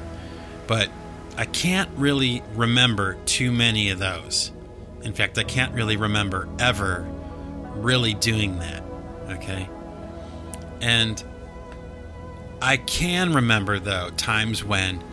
But 0.66 0.88
I 1.36 1.44
can't 1.44 1.90
really 1.98 2.42
remember 2.54 3.18
too 3.26 3.52
many 3.52 3.90
of 3.90 4.00
those. 4.00 4.54
In 5.06 5.14
fact, 5.14 5.38
I 5.38 5.44
can't 5.44 5.74
really 5.74 5.98
remember 5.98 6.50
ever 6.60 7.08
really 7.76 8.16
doing 8.16 8.58
that, 8.58 8.84
okay? 9.30 9.70
And 10.82 11.24
I 12.60 12.78
can 12.78 13.34
remember, 13.34 13.78
though, 13.80 14.10
times 14.18 14.64
when 14.64 15.04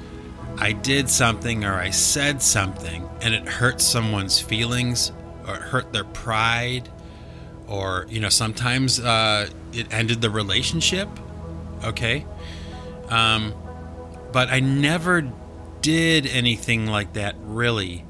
I 0.57 0.73
did 0.73 1.11
something 1.11 1.65
or 1.65 1.75
I 1.75 1.91
said 1.91 2.41
something 2.41 3.07
and 3.21 3.35
it 3.35 3.47
hurt 3.47 3.83
someone's 3.83 4.41
feelings 4.41 5.13
or 5.47 5.57
it 5.57 5.63
hurt 5.63 5.93
their 5.93 6.05
pride 6.05 6.89
or, 7.69 8.07
you 8.09 8.21
know, 8.21 8.31
sometimes 8.31 8.99
uh, 8.99 9.49
it 9.75 9.93
ended 9.93 10.23
the 10.23 10.31
relationship, 10.31 11.09
okay? 11.85 12.25
Um, 13.09 13.53
but 14.33 14.49
I 14.49 14.61
never 14.61 15.31
did 15.83 16.27
anything 16.27 16.87
like 16.87 17.13
that 17.15 17.35
really 17.41 18.07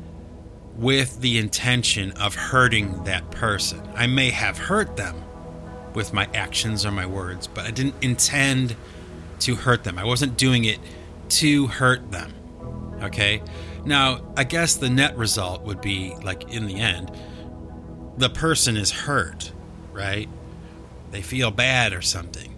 with 0.76 1.20
the 1.20 1.38
intention 1.38 2.12
of 2.12 2.34
hurting 2.34 3.04
that 3.04 3.30
person. 3.30 3.80
I 3.94 4.06
may 4.06 4.30
have 4.30 4.58
hurt 4.58 4.96
them 4.96 5.22
with 5.94 6.12
my 6.12 6.28
actions 6.34 6.86
or 6.86 6.90
my 6.90 7.06
words, 7.06 7.46
but 7.46 7.66
I 7.66 7.70
didn't 7.70 7.94
intend 8.02 8.76
to 9.40 9.56
hurt 9.56 9.84
them. 9.84 9.98
I 9.98 10.04
wasn't 10.04 10.36
doing 10.36 10.64
it 10.64 10.78
to 11.30 11.66
hurt 11.66 12.10
them. 12.10 12.32
Okay? 13.02 13.42
Now, 13.84 14.20
I 14.36 14.44
guess 14.44 14.76
the 14.76 14.88
net 14.88 15.16
result 15.16 15.62
would 15.64 15.80
be 15.80 16.14
like 16.22 16.52
in 16.52 16.66
the 16.66 16.76
end, 16.76 17.10
the 18.16 18.30
person 18.30 18.76
is 18.76 18.90
hurt, 18.90 19.52
right? 19.92 20.28
They 21.10 21.22
feel 21.22 21.50
bad 21.50 21.92
or 21.92 22.02
something, 22.02 22.54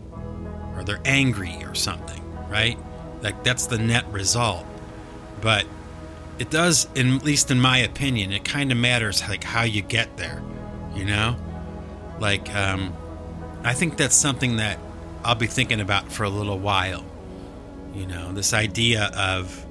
or 0.76 0.84
they're 0.84 1.00
angry 1.04 1.56
or 1.64 1.74
something, 1.74 2.22
right? 2.48 2.78
Like 3.22 3.42
that's 3.42 3.66
the 3.66 3.78
net 3.78 4.06
result. 4.12 4.66
But 5.40 5.66
it 6.38 6.50
does, 6.50 6.88
in, 6.94 7.14
at 7.14 7.24
least 7.24 7.50
in 7.50 7.60
my 7.60 7.78
opinion, 7.78 8.32
it 8.32 8.44
kind 8.44 8.72
of 8.72 8.78
matters 8.78 9.22
like 9.28 9.44
how 9.44 9.62
you 9.62 9.82
get 9.82 10.16
there, 10.16 10.42
you 10.94 11.04
know? 11.04 11.36
Like, 12.18 12.52
um, 12.54 12.94
I 13.62 13.72
think 13.72 13.96
that's 13.96 14.16
something 14.16 14.56
that 14.56 14.78
I'll 15.24 15.34
be 15.34 15.46
thinking 15.46 15.80
about 15.80 16.10
for 16.10 16.24
a 16.24 16.28
little 16.28 16.58
while. 16.58 17.04
You 17.94 18.06
know, 18.06 18.32
this 18.32 18.52
idea 18.52 19.10
of, 19.16 19.64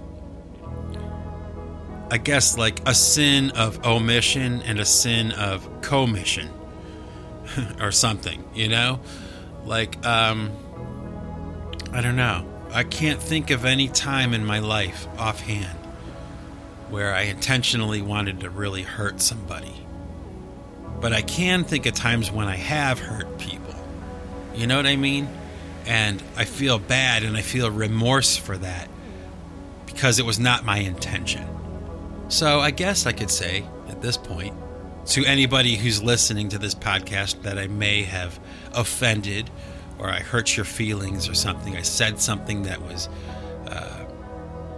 I 2.10 2.18
guess, 2.18 2.58
like 2.58 2.88
a 2.88 2.94
sin 2.94 3.52
of 3.52 3.86
omission 3.86 4.62
and 4.62 4.80
a 4.80 4.86
sin 4.86 5.32
of 5.34 5.82
commission 5.82 6.50
or 7.82 7.92
something, 7.92 8.44
you 8.54 8.70
know? 8.70 9.02
Like, 9.66 10.04
um, 10.06 10.52
I 11.92 12.02
don't 12.02 12.16
know. 12.16 12.48
I 12.72 12.84
can't 12.84 13.22
think 13.22 13.52
of 13.52 13.66
any 13.66 13.90
time 13.90 14.34
in 14.34 14.46
my 14.46 14.60
life 14.60 15.08
offhand 15.20 15.83
where 16.94 17.16
I 17.16 17.22
intentionally 17.22 18.04
wanted 18.04 18.42
to 18.42 18.52
really 18.52 18.84
hurt 18.84 19.20
somebody. 19.20 19.74
But 21.02 21.12
I 21.12 21.24
can 21.24 21.64
think 21.64 21.88
of 21.88 21.96
times 21.96 22.32
when 22.32 22.48
I 22.48 22.56
have 22.56 23.00
hurt 23.00 23.40
people. 23.40 23.74
You 24.54 24.68
know 24.68 24.78
what 24.78 24.86
I 24.86 24.96
mean? 24.96 25.28
And 25.88 26.22
I 26.38 26.46
feel 26.46 26.78
bad 26.78 27.24
and 27.24 27.36
I 27.36 27.42
feel 27.42 27.72
remorse 27.72 28.38
for 28.38 28.56
that 28.60 28.90
because 29.88 30.20
it 30.20 30.26
was 30.28 30.40
not 30.40 30.66
my 30.66 30.78
intention. 30.78 31.44
So 32.30 32.60
I 32.60 32.70
guess 32.70 33.08
I 33.08 33.12
could 33.12 33.32
say 33.32 33.66
at 33.88 34.04
this 34.04 34.16
point 34.16 34.56
to 35.08 35.26
anybody 35.26 35.78
who's 35.78 36.04
listening 36.04 36.50
to 36.50 36.60
this 36.60 36.76
podcast 36.76 37.42
that 37.42 37.58
I 37.58 37.66
may 37.66 38.04
have 38.04 38.40
offended 38.72 39.50
or 39.98 40.10
I 40.10 40.20
hurt 40.20 40.56
your 40.56 40.66
feelings 40.66 41.28
or 41.28 41.34
something. 41.34 41.76
I 41.76 41.82
said 41.82 42.22
something 42.22 42.64
that 42.64 42.84
was 42.84 43.10
uh, 43.66 44.06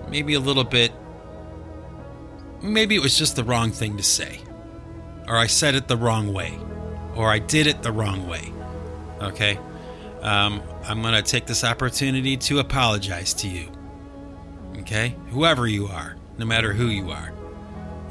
maybe 0.08 0.34
a 0.36 0.39
little 0.39 0.63
bit, 0.63 0.93
maybe 2.65 2.95
it 2.95 3.01
was 3.01 3.17
just 3.17 3.36
the 3.36 3.43
wrong 3.43 3.71
thing 3.71 3.97
to 3.97 4.04
say, 4.04 4.39
or 5.28 5.38
I 5.38 5.47
said 5.47 5.75
it 5.75 5.88
the 5.88 5.97
wrong 5.97 6.34
way, 6.34 6.58
or 7.15 7.30
I 7.30 7.39
did 7.39 7.67
it 7.67 7.82
the 7.82 7.91
wrong 7.91 8.28
way. 8.28 8.51
Okay? 9.21 9.58
Um, 10.21 10.62
I'm 10.84 11.01
going 11.01 11.13
to 11.13 11.21
take 11.21 11.45
this 11.45 11.63
opportunity 11.63 12.38
to 12.38 12.60
apologize 12.60 13.34
to 13.36 13.47
you. 13.47 13.71
Okay? 14.80 15.15
Whoever 15.30 15.67
you 15.67 15.88
are, 15.88 16.15
no 16.38 16.45
matter 16.45 16.73
who 16.73 16.88
you 16.88 17.12
are. 17.12 17.32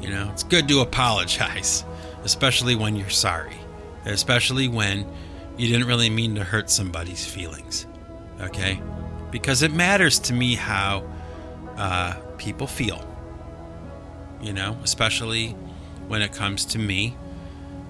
You 0.01 0.09
know, 0.09 0.29
it's 0.31 0.43
good 0.43 0.67
to 0.69 0.81
apologize, 0.81 1.83
especially 2.23 2.75
when 2.75 2.95
you're 2.95 3.09
sorry, 3.09 3.55
especially 4.05 4.67
when 4.67 5.05
you 5.57 5.67
didn't 5.67 5.87
really 5.87 6.09
mean 6.09 6.35
to 6.35 6.43
hurt 6.43 6.69
somebody's 6.69 7.25
feelings. 7.25 7.85
Okay? 8.41 8.81
Because 9.31 9.61
it 9.61 9.73
matters 9.73 10.19
to 10.19 10.33
me 10.33 10.55
how 10.55 11.03
uh, 11.77 12.15
people 12.37 12.67
feel. 12.67 13.14
You 14.45 14.53
know, 14.53 14.77
especially 14.83 15.49
when 16.07 16.21
it 16.21 16.31
comes 16.31 16.65
to 16.65 16.77
me 16.77 17.17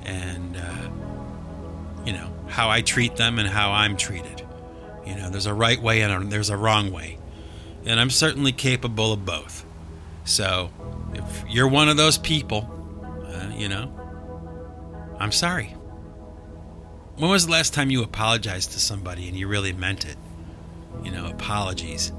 and, 0.04 0.56
uh, 0.56 0.90
you 2.06 2.14
know, 2.14 2.34
how 2.48 2.70
I 2.70 2.82
treat 2.82 3.18
them 3.18 3.40
and 3.40 3.48
how 3.48 3.74
I'm 3.74 3.98
treated. 3.98 4.42
You 5.06 5.16
know, 5.16 5.30
there's 5.30 5.48
a 5.48 5.54
right 5.54 5.82
way 5.82 6.02
and 6.02 6.24
a, 6.24 6.28
there's 6.30 6.50
a 6.50 6.56
wrong 6.56 6.94
way. 6.94 7.18
And 7.86 8.00
I'm 8.00 8.10
certainly 8.10 8.54
capable 8.54 9.12
of 9.12 9.26
both. 9.26 9.66
So, 10.24 10.72
if 11.14 11.44
you're 11.50 11.68
one 11.68 11.90
of 11.90 11.98
those 11.98 12.18
people, 12.18 12.72
uh, 13.28 13.52
you 13.54 13.68
know, 13.68 13.92
I'm 15.20 15.34
sorry. 15.34 15.76
When 17.18 17.30
was 17.30 17.48
the 17.48 17.52
last 17.52 17.74
time 17.74 17.90
you 17.90 18.02
apologized 18.02 18.72
to 18.72 18.80
somebody 18.80 19.28
and 19.28 19.38
you 19.38 19.50
really 19.50 19.74
meant 19.74 20.06
it? 20.06 20.18
You 21.04 21.12
know, 21.12 21.28
apologies. 21.28 22.14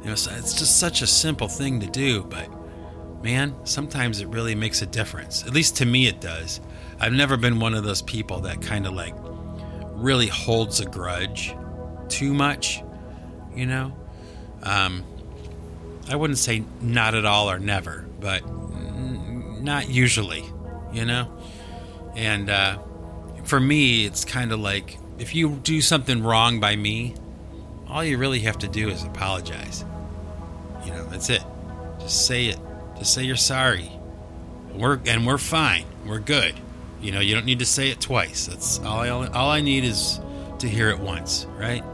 You 0.00 0.06
know, 0.06 0.12
it's 0.12 0.26
just 0.26 0.80
such 0.80 1.02
a 1.02 1.06
simple 1.06 1.48
thing 1.48 1.80
to 1.80 1.86
do, 1.86 2.24
but 2.24 2.48
man, 3.24 3.54
sometimes 3.64 4.20
it 4.20 4.28
really 4.28 4.54
makes 4.54 4.82
a 4.82 4.86
difference. 4.86 5.46
At 5.46 5.54
least 5.54 5.78
to 5.78 5.86
me, 5.86 6.06
it 6.06 6.20
does. 6.20 6.60
I've 7.00 7.14
never 7.14 7.38
been 7.38 7.58
one 7.58 7.74
of 7.74 7.82
those 7.82 8.02
people 8.02 8.40
that 8.40 8.60
kind 8.60 8.86
of 8.86 8.92
like 8.92 9.14
really 9.94 10.26
holds 10.26 10.80
a 10.80 10.84
grudge 10.84 11.56
too 12.08 12.34
much, 12.34 12.82
you 13.54 13.64
know? 13.64 13.96
Um, 14.62 15.02
I 16.06 16.16
wouldn't 16.16 16.38
say 16.38 16.64
not 16.82 17.14
at 17.14 17.24
all 17.24 17.50
or 17.50 17.58
never, 17.58 18.04
but 18.20 18.42
n- 18.42 19.64
not 19.64 19.88
usually, 19.88 20.44
you 20.92 21.06
know? 21.06 21.34
And, 22.14 22.50
uh, 22.50 22.78
for 23.44 23.58
me, 23.58 24.04
it's 24.04 24.26
kind 24.26 24.52
of 24.52 24.60
like 24.60 24.98
if 25.18 25.34
you 25.34 25.50
do 25.62 25.80
something 25.80 26.22
wrong 26.22 26.60
by 26.60 26.76
me, 26.76 27.14
all 27.88 28.04
you 28.04 28.18
really 28.18 28.40
have 28.40 28.58
to 28.58 28.68
do 28.68 28.90
is 28.90 29.02
apologize. 29.02 29.82
You 30.84 30.92
know, 30.92 31.04
that's 31.06 31.30
it. 31.30 31.42
Just 32.00 32.26
say 32.26 32.46
it. 32.46 32.58
Just 32.98 33.14
say 33.14 33.24
you're 33.24 33.36
sorry. 33.36 33.90
We're 34.72 35.00
and 35.06 35.26
we're 35.26 35.38
fine. 35.38 35.84
We're 36.06 36.20
good. 36.20 36.54
You 37.00 37.12
know, 37.12 37.20
you 37.20 37.34
don't 37.34 37.46
need 37.46 37.58
to 37.58 37.66
say 37.66 37.90
it 37.90 38.00
twice. 38.00 38.46
That's 38.46 38.78
all 38.80 39.00
I 39.00 39.08
all 39.08 39.50
I 39.50 39.60
need 39.60 39.84
is 39.84 40.20
to 40.58 40.68
hear 40.68 40.90
it 40.90 40.98
once, 40.98 41.46
right? 41.56 41.84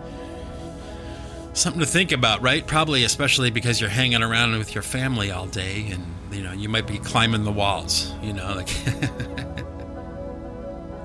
Something 1.53 1.81
to 1.81 1.87
think 1.87 2.13
about, 2.13 2.43
right? 2.43 2.67
Probably 2.67 3.05
especially 3.05 3.51
because 3.51 3.81
you're 3.81 3.91
hanging 3.91 4.23
around 4.23 4.57
with 4.57 4.75
your 4.75 4.83
family 4.83 5.31
all 5.31 5.47
day 5.47 5.89
and 5.91 6.05
you 6.33 6.43
know, 6.43 6.53
you 6.53 6.69
might 6.69 6.87
be 6.87 6.99
climbing 6.99 7.45
the 7.45 7.51
walls, 7.51 8.13
you 8.23 8.33
know, 8.33 8.55
like 8.55 8.69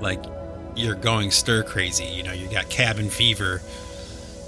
like 0.00 0.24
you're 0.76 0.94
going 0.94 1.30
stir 1.30 1.64
crazy. 1.64 2.04
You 2.04 2.22
know, 2.22 2.32
you 2.32 2.48
got 2.48 2.68
cabin 2.68 3.10
fever, 3.10 3.60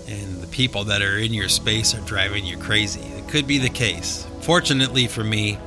and 0.06 0.40
the 0.40 0.46
people 0.46 0.84
that 0.84 1.02
are 1.02 1.18
in 1.18 1.34
your 1.34 1.48
space 1.48 1.94
are 1.94 2.00
driving 2.02 2.44
you 2.44 2.58
crazy. 2.58 3.00
It 3.00 3.28
could 3.28 3.46
be 3.46 3.58
the 3.58 3.70
case. 3.70 4.27
Fortunately 4.40 5.06
for 5.06 5.24
me, 5.24 5.58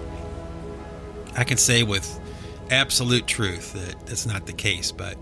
I 1.35 1.43
can 1.43 1.57
say 1.57 1.83
with 1.83 2.19
absolute 2.69 3.27
truth 3.27 3.73
that 3.73 4.05
that's 4.05 4.25
not 4.25 4.45
the 4.45 4.53
case, 4.53 4.91
but 4.91 5.17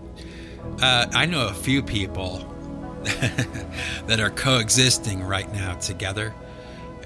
uh, 0.82 1.06
I 1.12 1.26
know 1.26 1.48
a 1.48 1.54
few 1.54 1.82
people 1.82 2.38
that 4.06 4.20
are 4.20 4.30
coexisting 4.30 5.22
right 5.22 5.50
now 5.52 5.74
together, 5.74 6.34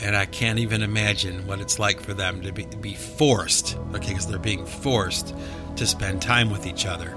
and 0.00 0.16
I 0.16 0.26
can't 0.26 0.59
even 0.59 0.83
imagine 0.83 1.46
what 1.46 1.61
it's 1.61 1.78
like 1.78 2.00
for 2.00 2.14
them 2.14 2.42
to 2.42 2.52
be, 2.52 2.64
to 2.64 2.76
be 2.76 2.94
forced, 2.94 3.78
okay, 3.94 4.09
because 4.09 4.26
they're 4.26 4.38
being 4.38 4.66
forced 4.66 5.35
to 5.76 5.87
spend 5.87 6.20
time 6.20 6.50
with 6.50 6.66
each 6.66 6.87
other, 6.87 7.16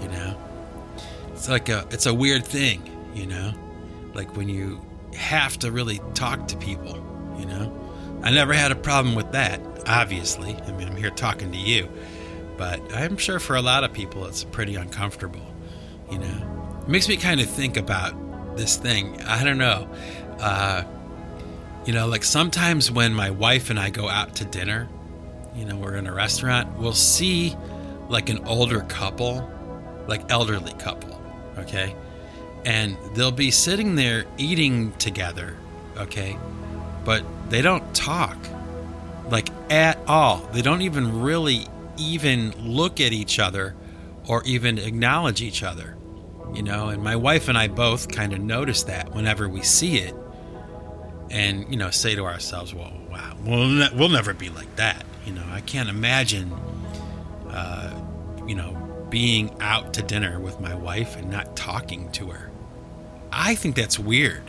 you 0.00 0.08
know? 0.08 0.36
It's 1.32 1.48
like 1.48 1.68
a, 1.68 1.86
it's 1.90 2.06
a 2.06 2.14
weird 2.14 2.44
thing, 2.44 2.82
you 3.14 3.26
know? 3.26 3.52
Like 4.14 4.36
when 4.36 4.48
you 4.48 4.80
have 5.14 5.58
to 5.60 5.70
really 5.70 6.00
talk 6.14 6.48
to 6.48 6.56
people, 6.56 6.96
you 7.38 7.46
know? 7.46 7.87
I 8.22 8.30
never 8.30 8.52
had 8.52 8.72
a 8.72 8.76
problem 8.76 9.14
with 9.14 9.32
that, 9.32 9.60
obviously. 9.86 10.54
I 10.54 10.72
mean, 10.72 10.88
I'm 10.88 10.96
here 10.96 11.10
talking 11.10 11.52
to 11.52 11.58
you, 11.58 11.88
but 12.56 12.80
I'm 12.94 13.16
sure 13.16 13.38
for 13.38 13.56
a 13.56 13.62
lot 13.62 13.84
of 13.84 13.92
people 13.92 14.26
it's 14.26 14.44
pretty 14.44 14.74
uncomfortable, 14.74 15.46
you 16.10 16.18
know? 16.18 16.80
It 16.82 16.88
makes 16.88 17.08
me 17.08 17.16
kind 17.16 17.40
of 17.40 17.48
think 17.48 17.76
about 17.76 18.56
this 18.56 18.76
thing. 18.76 19.22
I 19.22 19.44
don't 19.44 19.58
know. 19.58 19.88
Uh, 20.40 20.84
you 21.86 21.92
know, 21.92 22.06
like 22.06 22.24
sometimes 22.24 22.90
when 22.90 23.14
my 23.14 23.30
wife 23.30 23.70
and 23.70 23.78
I 23.78 23.90
go 23.90 24.08
out 24.08 24.36
to 24.36 24.44
dinner, 24.44 24.88
you 25.54 25.64
know, 25.64 25.76
we're 25.76 25.96
in 25.96 26.06
a 26.06 26.12
restaurant, 26.12 26.78
we'll 26.78 26.92
see 26.92 27.56
like 28.08 28.28
an 28.28 28.44
older 28.46 28.80
couple, 28.82 29.48
like 30.06 30.30
elderly 30.30 30.72
couple, 30.74 31.20
okay? 31.58 31.94
And 32.64 32.96
they'll 33.14 33.30
be 33.30 33.50
sitting 33.50 33.94
there 33.94 34.24
eating 34.36 34.92
together, 34.94 35.56
okay? 35.96 36.36
But 37.04 37.24
they 37.50 37.62
don't 37.62 37.94
talk 37.94 38.36
like 39.30 39.48
at 39.70 39.98
all. 40.06 40.38
They 40.52 40.62
don't 40.62 40.82
even 40.82 41.20
really 41.22 41.66
even 41.96 42.52
look 42.58 43.00
at 43.00 43.12
each 43.12 43.38
other 43.38 43.74
or 44.26 44.42
even 44.44 44.78
acknowledge 44.78 45.42
each 45.42 45.62
other. 45.62 45.96
You 46.54 46.62
know, 46.62 46.88
and 46.88 47.02
my 47.02 47.16
wife 47.16 47.48
and 47.48 47.58
I 47.58 47.68
both 47.68 48.08
kind 48.08 48.32
of 48.32 48.40
notice 48.40 48.84
that 48.84 49.12
whenever 49.14 49.48
we 49.48 49.62
see 49.62 49.98
it 49.98 50.14
and, 51.30 51.70
you 51.70 51.76
know, 51.76 51.90
say 51.90 52.14
to 52.14 52.24
ourselves, 52.24 52.72
well, 52.72 52.92
wow, 53.10 53.36
we'll, 53.44 53.66
ne- 53.66 53.90
we'll 53.94 54.08
never 54.08 54.32
be 54.32 54.48
like 54.48 54.74
that. 54.76 55.04
You 55.26 55.34
know, 55.34 55.44
I 55.50 55.60
can't 55.60 55.90
imagine, 55.90 56.50
uh, 57.50 58.02
you 58.46 58.54
know, 58.54 59.06
being 59.10 59.54
out 59.60 59.92
to 59.94 60.02
dinner 60.02 60.40
with 60.40 60.58
my 60.58 60.74
wife 60.74 61.16
and 61.16 61.30
not 61.30 61.54
talking 61.54 62.10
to 62.12 62.30
her. 62.30 62.50
I 63.30 63.54
think 63.54 63.76
that's 63.76 63.98
weird, 63.98 64.42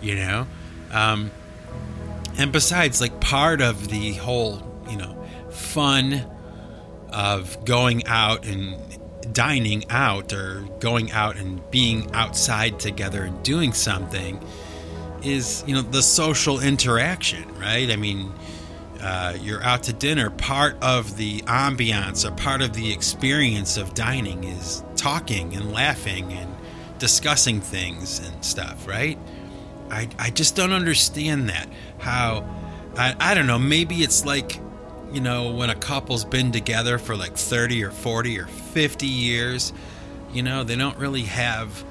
you 0.00 0.16
know? 0.16 0.48
Um, 0.90 1.30
and 2.36 2.52
besides, 2.52 3.00
like, 3.00 3.20
part 3.20 3.60
of 3.60 3.88
the 3.88 4.14
whole, 4.14 4.62
you 4.88 4.96
know, 4.96 5.26
fun 5.50 6.30
of 7.10 7.64
going 7.64 8.06
out 8.06 8.44
and 8.44 8.76
dining 9.32 9.84
out 9.90 10.32
or 10.32 10.60
going 10.80 11.10
out 11.12 11.36
and 11.36 11.70
being 11.70 12.10
outside 12.12 12.78
together 12.78 13.22
and 13.22 13.42
doing 13.42 13.72
something 13.72 14.44
is 15.22 15.64
you 15.66 15.74
know 15.74 15.80
the 15.80 16.02
social 16.02 16.60
interaction 16.60 17.44
right? 17.58 17.90
I 17.90 17.96
mean 17.96 18.32
uh, 19.00 19.36
you're 19.38 19.62
out 19.62 19.82
to 19.82 19.92
dinner. 19.92 20.30
Part 20.30 20.76
of 20.82 21.18
the 21.18 21.40
ambiance 21.42 22.26
or 22.26 22.34
part 22.34 22.62
of 22.62 22.72
the 22.72 22.90
experience 22.90 23.76
of 23.76 23.92
dining 23.92 24.44
is 24.44 24.82
talking 24.96 25.54
and 25.54 25.72
laughing 25.72 26.32
and 26.32 26.54
discussing 26.98 27.60
things 27.60 28.20
and 28.26 28.44
stuff 28.44 28.86
right 28.86 29.18
i, 29.90 30.08
I 30.18 30.30
just 30.30 30.56
don't 30.56 30.72
understand 30.72 31.48
that 31.48 31.68
how 31.98 32.48
I, 32.96 33.14
I 33.18 33.34
don't 33.34 33.46
know 33.46 33.58
maybe 33.58 33.96
it's 33.96 34.24
like 34.24 34.60
you 35.14 35.20
know, 35.20 35.52
when 35.52 35.70
a 35.70 35.76
couple's 35.76 36.24
been 36.24 36.50
together 36.50 36.98
for 36.98 37.16
like 37.16 37.36
30 37.36 37.84
or 37.84 37.92
40 37.92 38.40
or 38.40 38.46
50 38.46 39.06
years, 39.06 39.72
you 40.32 40.42
know, 40.42 40.64
they 40.64 40.74
don't 40.74 40.98
really 40.98 41.22
have 41.22 41.84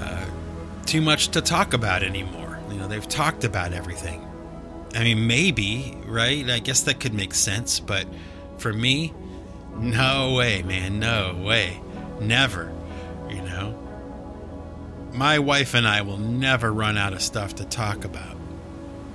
uh, 0.00 0.26
too 0.84 1.00
much 1.00 1.28
to 1.28 1.40
talk 1.40 1.74
about 1.74 2.02
anymore. 2.02 2.58
You 2.68 2.78
know, 2.78 2.88
they've 2.88 3.06
talked 3.06 3.44
about 3.44 3.72
everything. 3.72 4.26
I 4.96 5.04
mean, 5.04 5.28
maybe, 5.28 5.96
right? 6.06 6.50
I 6.50 6.58
guess 6.58 6.80
that 6.82 6.98
could 6.98 7.14
make 7.14 7.34
sense, 7.34 7.78
but 7.78 8.04
for 8.58 8.72
me, 8.72 9.14
no 9.76 10.34
way, 10.34 10.62
man, 10.62 10.98
no 10.98 11.40
way. 11.40 11.80
Never, 12.20 12.72
you 13.30 13.42
know. 13.42 13.80
My 15.16 15.38
wife 15.38 15.72
and 15.72 15.88
I 15.88 16.02
will 16.02 16.18
never 16.18 16.70
run 16.70 16.98
out 16.98 17.14
of 17.14 17.22
stuff 17.22 17.54
to 17.56 17.64
talk 17.64 18.04
about. 18.04 18.36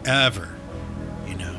Ever. 0.03 0.49
You 1.27 1.35
know. 1.35 1.55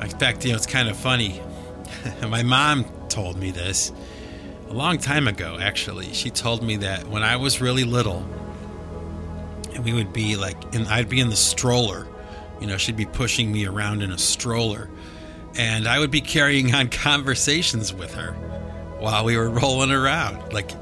In 0.00 0.08
fact, 0.08 0.44
you 0.44 0.50
know, 0.50 0.56
it's 0.56 0.66
kind 0.66 0.88
of 0.88 0.96
funny. 0.96 1.40
My 2.28 2.42
mom 2.42 2.84
told 3.08 3.38
me 3.38 3.52
this 3.52 3.92
a 4.68 4.72
long 4.72 4.98
time 4.98 5.28
ago, 5.28 5.56
actually. 5.60 6.12
She 6.14 6.30
told 6.30 6.64
me 6.64 6.78
that 6.78 7.06
when 7.06 7.22
I 7.22 7.36
was 7.36 7.60
really 7.60 7.84
little, 7.84 8.26
and 9.72 9.84
we 9.84 9.92
would 9.92 10.12
be 10.12 10.34
like, 10.36 10.74
and 10.74 10.88
I'd 10.88 11.08
be 11.08 11.20
in 11.20 11.30
the 11.30 11.36
stroller, 11.36 12.08
you 12.60 12.66
know, 12.66 12.76
she'd 12.76 12.96
be 12.96 13.06
pushing 13.06 13.52
me 13.52 13.66
around 13.66 14.02
in 14.02 14.10
a 14.10 14.18
stroller, 14.18 14.90
and 15.56 15.86
I 15.86 16.00
would 16.00 16.10
be 16.10 16.22
carrying 16.22 16.74
on 16.74 16.88
conversations 16.90 17.94
with 17.94 18.14
her 18.14 18.32
while 18.98 19.24
we 19.24 19.36
were 19.36 19.48
rolling 19.48 19.92
around. 19.92 20.52
Like, 20.52 20.72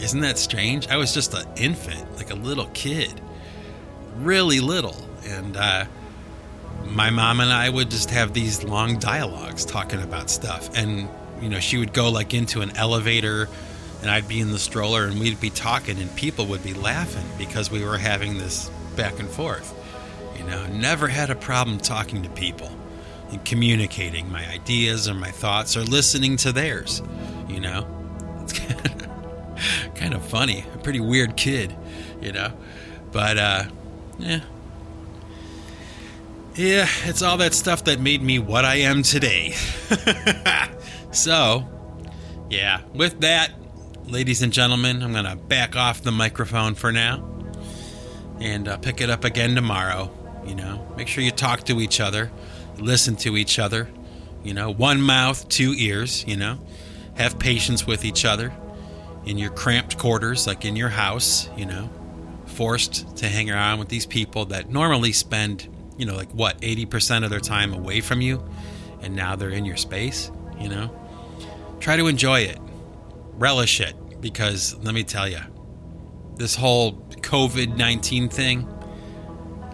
isn't 0.00 0.20
that 0.20 0.38
strange? 0.38 0.88
I 0.88 0.96
was 0.96 1.12
just 1.12 1.34
an 1.34 1.46
infant, 1.56 2.16
like 2.16 2.30
a 2.30 2.34
little 2.34 2.66
kid, 2.74 3.20
really 4.16 4.60
little, 4.60 4.96
and, 5.24 5.56
uh, 5.56 5.84
my 6.84 7.10
mom 7.10 7.40
and 7.40 7.52
I 7.52 7.68
would 7.68 7.90
just 7.90 8.10
have 8.10 8.32
these 8.32 8.62
long 8.62 8.98
dialogues 8.98 9.64
talking 9.64 10.00
about 10.02 10.30
stuff. 10.30 10.70
And, 10.76 11.08
you 11.40 11.48
know, 11.48 11.60
she 11.60 11.78
would 11.78 11.92
go 11.92 12.10
like 12.10 12.32
into 12.34 12.60
an 12.60 12.76
elevator 12.76 13.48
and 14.02 14.10
I'd 14.10 14.28
be 14.28 14.40
in 14.40 14.52
the 14.52 14.58
stroller 14.58 15.04
and 15.04 15.18
we'd 15.18 15.40
be 15.40 15.50
talking 15.50 15.98
and 15.98 16.14
people 16.16 16.46
would 16.46 16.62
be 16.62 16.74
laughing 16.74 17.26
because 17.38 17.70
we 17.70 17.84
were 17.84 17.98
having 17.98 18.38
this 18.38 18.70
back 18.94 19.18
and 19.18 19.28
forth. 19.28 19.74
You 20.38 20.44
know, 20.44 20.66
never 20.66 21.08
had 21.08 21.30
a 21.30 21.34
problem 21.34 21.78
talking 21.78 22.22
to 22.22 22.28
people 22.30 22.70
and 23.30 23.44
communicating 23.44 24.30
my 24.30 24.46
ideas 24.48 25.08
or 25.08 25.14
my 25.14 25.30
thoughts 25.30 25.76
or 25.76 25.82
listening 25.82 26.36
to 26.38 26.52
theirs. 26.52 27.02
You 27.48 27.60
know, 27.60 27.86
funny. 30.20 30.64
A 30.74 30.78
pretty 30.78 31.00
weird 31.00 31.36
kid, 31.36 31.74
you 32.20 32.32
know, 32.32 32.52
but, 33.12 33.38
uh, 33.38 33.64
yeah, 34.18 34.40
yeah, 36.56 36.88
it's 37.04 37.20
all 37.20 37.36
that 37.38 37.52
stuff 37.52 37.84
that 37.84 38.00
made 38.00 38.22
me 38.22 38.38
what 38.38 38.64
I 38.64 38.76
am 38.76 39.02
today. 39.02 39.54
so, 41.12 41.68
yeah, 42.48 42.80
with 42.94 43.20
that, 43.20 43.52
ladies 44.06 44.40
and 44.40 44.52
gentlemen, 44.52 45.02
I'm 45.02 45.12
to 45.26 45.36
back 45.36 45.76
off 45.76 46.02
the 46.02 46.12
microphone 46.12 46.74
for 46.74 46.92
now 46.92 47.22
and 48.40 48.68
uh, 48.68 48.78
pick 48.78 49.02
it 49.02 49.10
up 49.10 49.24
again 49.24 49.54
tomorrow. 49.54 50.10
You 50.46 50.54
know, 50.54 50.86
make 50.96 51.08
sure 51.08 51.22
you 51.22 51.30
talk 51.30 51.64
to 51.64 51.80
each 51.80 52.00
other, 52.00 52.30
listen 52.78 53.16
to 53.16 53.36
each 53.36 53.58
other. 53.58 53.88
You 54.42 54.54
know, 54.54 54.70
one 54.72 55.02
mouth, 55.02 55.46
two 55.48 55.74
ears, 55.76 56.24
you 56.26 56.36
know, 56.36 56.58
have 57.16 57.38
patience 57.38 57.86
with 57.86 58.04
each 58.04 58.24
other 58.24 58.52
in 59.26 59.38
your 59.38 59.50
cramped 59.50 59.98
quarters, 59.98 60.46
like 60.46 60.64
in 60.64 60.76
your 60.76 60.88
house, 60.88 61.48
you 61.56 61.66
know, 61.66 61.90
forced 62.46 63.16
to 63.18 63.28
hang 63.28 63.50
around 63.50 63.78
with 63.78 63.88
these 63.88 64.06
people 64.06 64.46
that 64.46 64.70
normally 64.70 65.12
spend 65.12 65.68
you 65.96 66.04
know, 66.04 66.14
like 66.14 66.30
what, 66.32 66.60
80% 66.60 67.24
of 67.24 67.30
their 67.30 67.40
time 67.40 67.72
away 67.72 68.00
from 68.00 68.20
you, 68.20 68.44
and 69.00 69.16
now 69.16 69.36
they're 69.36 69.50
in 69.50 69.64
your 69.64 69.76
space, 69.76 70.30
you 70.58 70.68
know? 70.68 70.94
Try 71.80 71.96
to 71.96 72.06
enjoy 72.06 72.40
it, 72.40 72.58
relish 73.34 73.80
it, 73.80 73.94
because 74.20 74.76
let 74.82 74.94
me 74.94 75.04
tell 75.04 75.28
you, 75.28 75.40
this 76.36 76.54
whole 76.54 76.92
COVID 76.92 77.76
19 77.76 78.28
thing, 78.28 78.68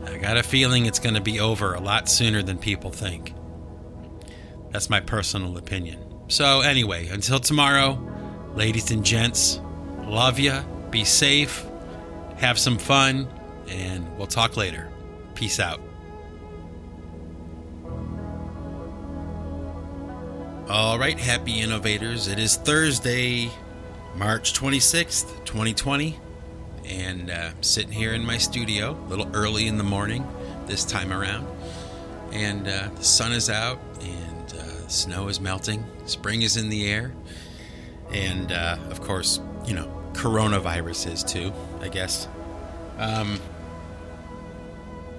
I 0.04 0.18
got 0.18 0.36
a 0.36 0.42
feeling 0.42 0.86
it's 0.86 0.98
going 0.98 1.14
to 1.14 1.20
be 1.20 1.40
over 1.40 1.74
a 1.74 1.80
lot 1.80 2.08
sooner 2.08 2.42
than 2.42 2.58
people 2.58 2.90
think. 2.90 3.34
That's 4.70 4.88
my 4.88 5.00
personal 5.00 5.56
opinion. 5.58 6.00
So, 6.28 6.60
anyway, 6.60 7.08
until 7.08 7.40
tomorrow, 7.40 7.94
ladies 8.54 8.90
and 8.90 9.04
gents, 9.04 9.60
love 10.04 10.38
you, 10.38 10.60
be 10.90 11.04
safe, 11.04 11.64
have 12.36 12.58
some 12.58 12.78
fun, 12.78 13.28
and 13.68 14.06
we'll 14.18 14.26
talk 14.26 14.56
later. 14.56 14.88
Peace 15.34 15.58
out. 15.58 15.80
All 20.68 20.98
right, 20.98 21.18
happy 21.18 21.60
innovators. 21.60 22.28
It 22.28 22.38
is 22.38 22.56
Thursday, 22.56 23.50
March 24.16 24.54
26th, 24.54 25.44
2020, 25.44 26.18
and 26.84 27.30
uh, 27.30 27.50
sitting 27.60 27.92
here 27.92 28.14
in 28.14 28.24
my 28.24 28.38
studio, 28.38 28.92
a 28.92 29.08
little 29.08 29.30
early 29.34 29.66
in 29.66 29.76
the 29.76 29.84
morning 29.84 30.26
this 30.66 30.84
time 30.84 31.12
around. 31.12 31.46
And 32.32 32.66
uh, 32.66 32.88
the 32.94 33.04
sun 33.04 33.32
is 33.32 33.50
out, 33.50 33.78
and 34.00 34.54
uh, 34.54 34.88
snow 34.88 35.28
is 35.28 35.40
melting, 35.40 35.84
spring 36.06 36.42
is 36.42 36.56
in 36.56 36.70
the 36.70 36.90
air, 36.90 37.12
and 38.12 38.52
uh, 38.52 38.76
of 38.90 39.00
course, 39.00 39.40
you 39.66 39.74
know, 39.74 39.90
coronavirus 40.12 41.12
is 41.12 41.24
too, 41.24 41.52
I 41.80 41.88
guess. 41.88 42.28
Um, 42.98 43.40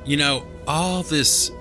you 0.06 0.18
know, 0.18 0.46
all 0.68 1.04
this 1.04 1.52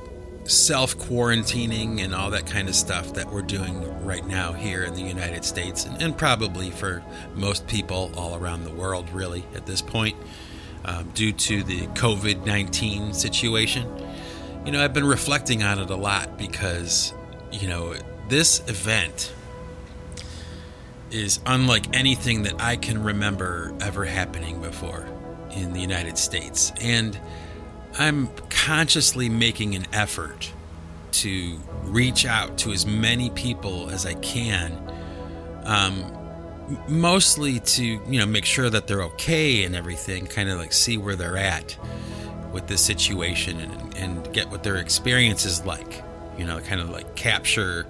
self 0.45 0.97
quarantining 0.99 2.03
and 2.03 2.15
all 2.15 2.31
that 2.31 2.47
kind 2.47 2.69
of 2.69 2.75
stuff 2.75 3.15
that 3.15 3.31
we're 3.31 3.43
doing 3.43 4.05
right 4.05 4.27
now 4.27 4.53
here 4.53 4.83
in 4.83 4.95
the 4.95 5.03
United 5.03 5.45
States, 5.45 5.85
and, 5.85 6.01
and 6.03 6.17
probably 6.17 6.71
for 6.71 7.03
most 7.35 7.67
people 7.67 8.11
all 8.17 8.37
around 8.37 8.65
the 8.65 8.73
world, 8.73 9.09
really, 9.11 9.45
at 9.55 9.67
this 9.67 9.81
point, 9.81 10.17
um, 10.85 11.11
due 11.15 11.33
to 11.33 11.63
the 11.63 11.87
COVID 11.89 12.45
19 12.45 13.15
situation. 13.15 13.89
You 14.65 14.73
know, 14.73 14.83
I've 14.83 14.93
been 14.93 15.07
reflecting 15.07 15.63
on 15.63 15.79
it 15.79 15.91
a 15.91 15.97
lot 15.97 16.39
because, 16.39 17.13
you 17.51 17.69
know, 17.69 17.95
this 18.29 18.61
event 18.69 19.33
is 21.13 21.41
unlike 21.47 21.95
anything 21.97 22.43
that 22.45 22.61
I 22.61 22.77
can 22.77 23.03
remember 23.03 23.75
ever 23.81 24.05
happening 24.05 24.61
before 24.61 25.07
in 25.55 25.73
the 25.73 25.81
United 25.81 26.19
States. 26.19 26.73
And 26.81 27.19
I'm 27.99 28.29
consciously 28.49 29.29
making 29.29 29.75
an 29.75 29.87
effort 29.93 30.51
to 31.13 31.59
reach 31.85 32.25
out 32.25 32.59
to 32.59 32.73
as 32.73 32.87
many 32.87 33.31
people 33.31 33.91
as 33.91 34.07
I 34.07 34.15
can. 34.15 34.79
Um, 35.65 36.19
mostly 36.89 37.61
to 37.61 37.85
you 37.85 38.19
know 38.19 38.27
make 38.27 38.45
sure 38.45 38.71
that 38.71 38.87
they're 38.87 39.03
okay 39.03 39.65
and 39.65 39.77
everything 39.77 40.27
kind 40.27 40.49
of 40.49 40.59
like 40.59 40.73
see 40.73 40.97
where 40.97 41.17
they're 41.17 41.37
at 41.37 41.77
with 42.53 42.67
this 42.67 42.81
situation 42.81 43.61
and, 43.61 43.97
and 43.97 44.33
get 44.33 44.49
what 44.49 44.63
their 44.63 44.77
experience 44.77 45.45
is 45.45 45.65
like 45.67 46.03
you 46.39 46.47
know 46.47 46.61
kind 46.61 46.81
of 46.81 46.89
like 46.89 47.15
capture 47.15 47.87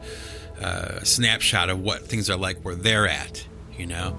a 0.62 1.04
snapshot 1.04 1.70
of 1.70 1.80
what 1.80 2.06
things 2.06 2.30
are 2.30 2.36
like 2.36 2.60
where 2.62 2.74
they're 2.74 3.08
at 3.08 3.46
you 3.76 3.86
know 3.86 4.16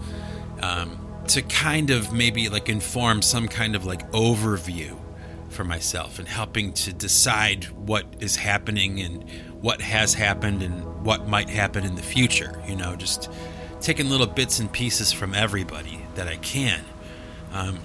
um, 0.62 0.99
to 1.27 1.41
kind 1.41 1.89
of 1.89 2.13
maybe 2.13 2.49
like 2.49 2.69
inform 2.69 3.21
some 3.21 3.47
kind 3.47 3.75
of 3.75 3.86
like 3.86 4.10
overview 4.12 4.97
for 5.49 5.63
myself 5.63 6.19
and 6.19 6.27
helping 6.27 6.73
to 6.73 6.91
decide 6.91 7.65
what 7.65 8.06
is 8.19 8.36
happening 8.36 8.99
and 8.99 9.29
what 9.62 9.82
has 9.82 10.13
happened 10.13 10.62
and 10.62 11.06
what 11.06 11.27
might 11.27 11.49
happen 11.49 11.86
in 11.86 11.95
the 11.95 12.01
future. 12.01 12.62
You 12.67 12.75
know, 12.75 12.95
just 12.95 13.32
taking 13.79 14.10
little 14.10 14.27
bits 14.27 14.60
and 14.60 14.71
pieces 14.71 15.12
from 15.12 15.34
everybody 15.34 16.01
that 16.15 16.27
I 16.27 16.38
can. 16.38 16.84
Um, 17.53 17.79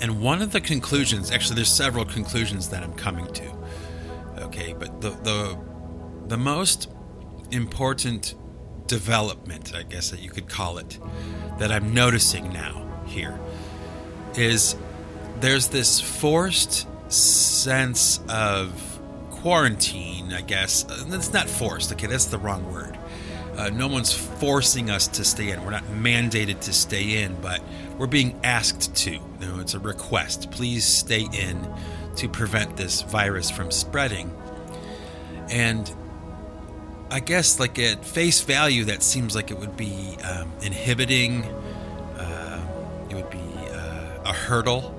and 0.00 0.20
one 0.20 0.42
of 0.42 0.50
the 0.52 0.60
conclusions, 0.60 1.30
actually, 1.30 1.56
there's 1.56 1.72
several 1.72 2.04
conclusions 2.04 2.68
that 2.70 2.82
I'm 2.82 2.94
coming 2.94 3.26
to. 3.32 3.52
Okay, 4.38 4.74
but 4.76 5.00
the 5.00 5.10
the 5.10 5.58
the 6.26 6.36
most 6.36 6.88
important 7.52 8.34
development, 8.86 9.74
I 9.74 9.82
guess 9.82 10.10
that 10.10 10.20
you 10.20 10.30
could 10.30 10.48
call 10.48 10.78
it, 10.78 10.98
that 11.58 11.70
I'm 11.70 11.94
noticing 11.94 12.52
now 12.52 12.88
here 13.06 13.38
is 14.36 14.76
there's 15.40 15.68
this 15.68 16.00
forced 16.00 16.86
sense 17.12 18.20
of 18.28 19.00
quarantine, 19.30 20.32
I 20.32 20.40
guess. 20.40 20.86
It's 20.88 21.32
not 21.32 21.48
forced, 21.48 21.92
okay, 21.92 22.06
that's 22.06 22.26
the 22.26 22.38
wrong 22.38 22.72
word. 22.72 22.98
Uh, 23.56 23.68
no 23.68 23.86
one's 23.86 24.12
forcing 24.14 24.88
us 24.88 25.06
to 25.06 25.24
stay 25.24 25.50
in. 25.50 25.62
We're 25.62 25.70
not 25.70 25.84
mandated 25.84 26.60
to 26.60 26.72
stay 26.72 27.22
in, 27.22 27.38
but 27.42 27.60
we're 27.98 28.06
being 28.06 28.40
asked 28.42 28.94
to. 28.96 29.10
You 29.12 29.20
know, 29.40 29.60
it's 29.60 29.74
a 29.74 29.78
request. 29.78 30.50
Please 30.50 30.86
stay 30.86 31.28
in 31.32 31.68
to 32.16 32.28
prevent 32.28 32.76
this 32.78 33.02
virus 33.02 33.50
from 33.50 33.70
spreading. 33.70 34.34
And 35.50 35.92
I 37.12 37.20
guess, 37.20 37.60
like 37.60 37.78
at 37.78 38.04
face 38.04 38.40
value, 38.40 38.84
that 38.84 39.02
seems 39.02 39.36
like 39.36 39.50
it 39.50 39.58
would 39.58 39.76
be 39.76 40.16
um, 40.24 40.50
inhibiting. 40.62 41.44
Uh, 42.16 43.06
it 43.10 43.14
would 43.14 43.30
be 43.30 43.38
uh, 43.70 44.22
a 44.24 44.32
hurdle 44.32 44.98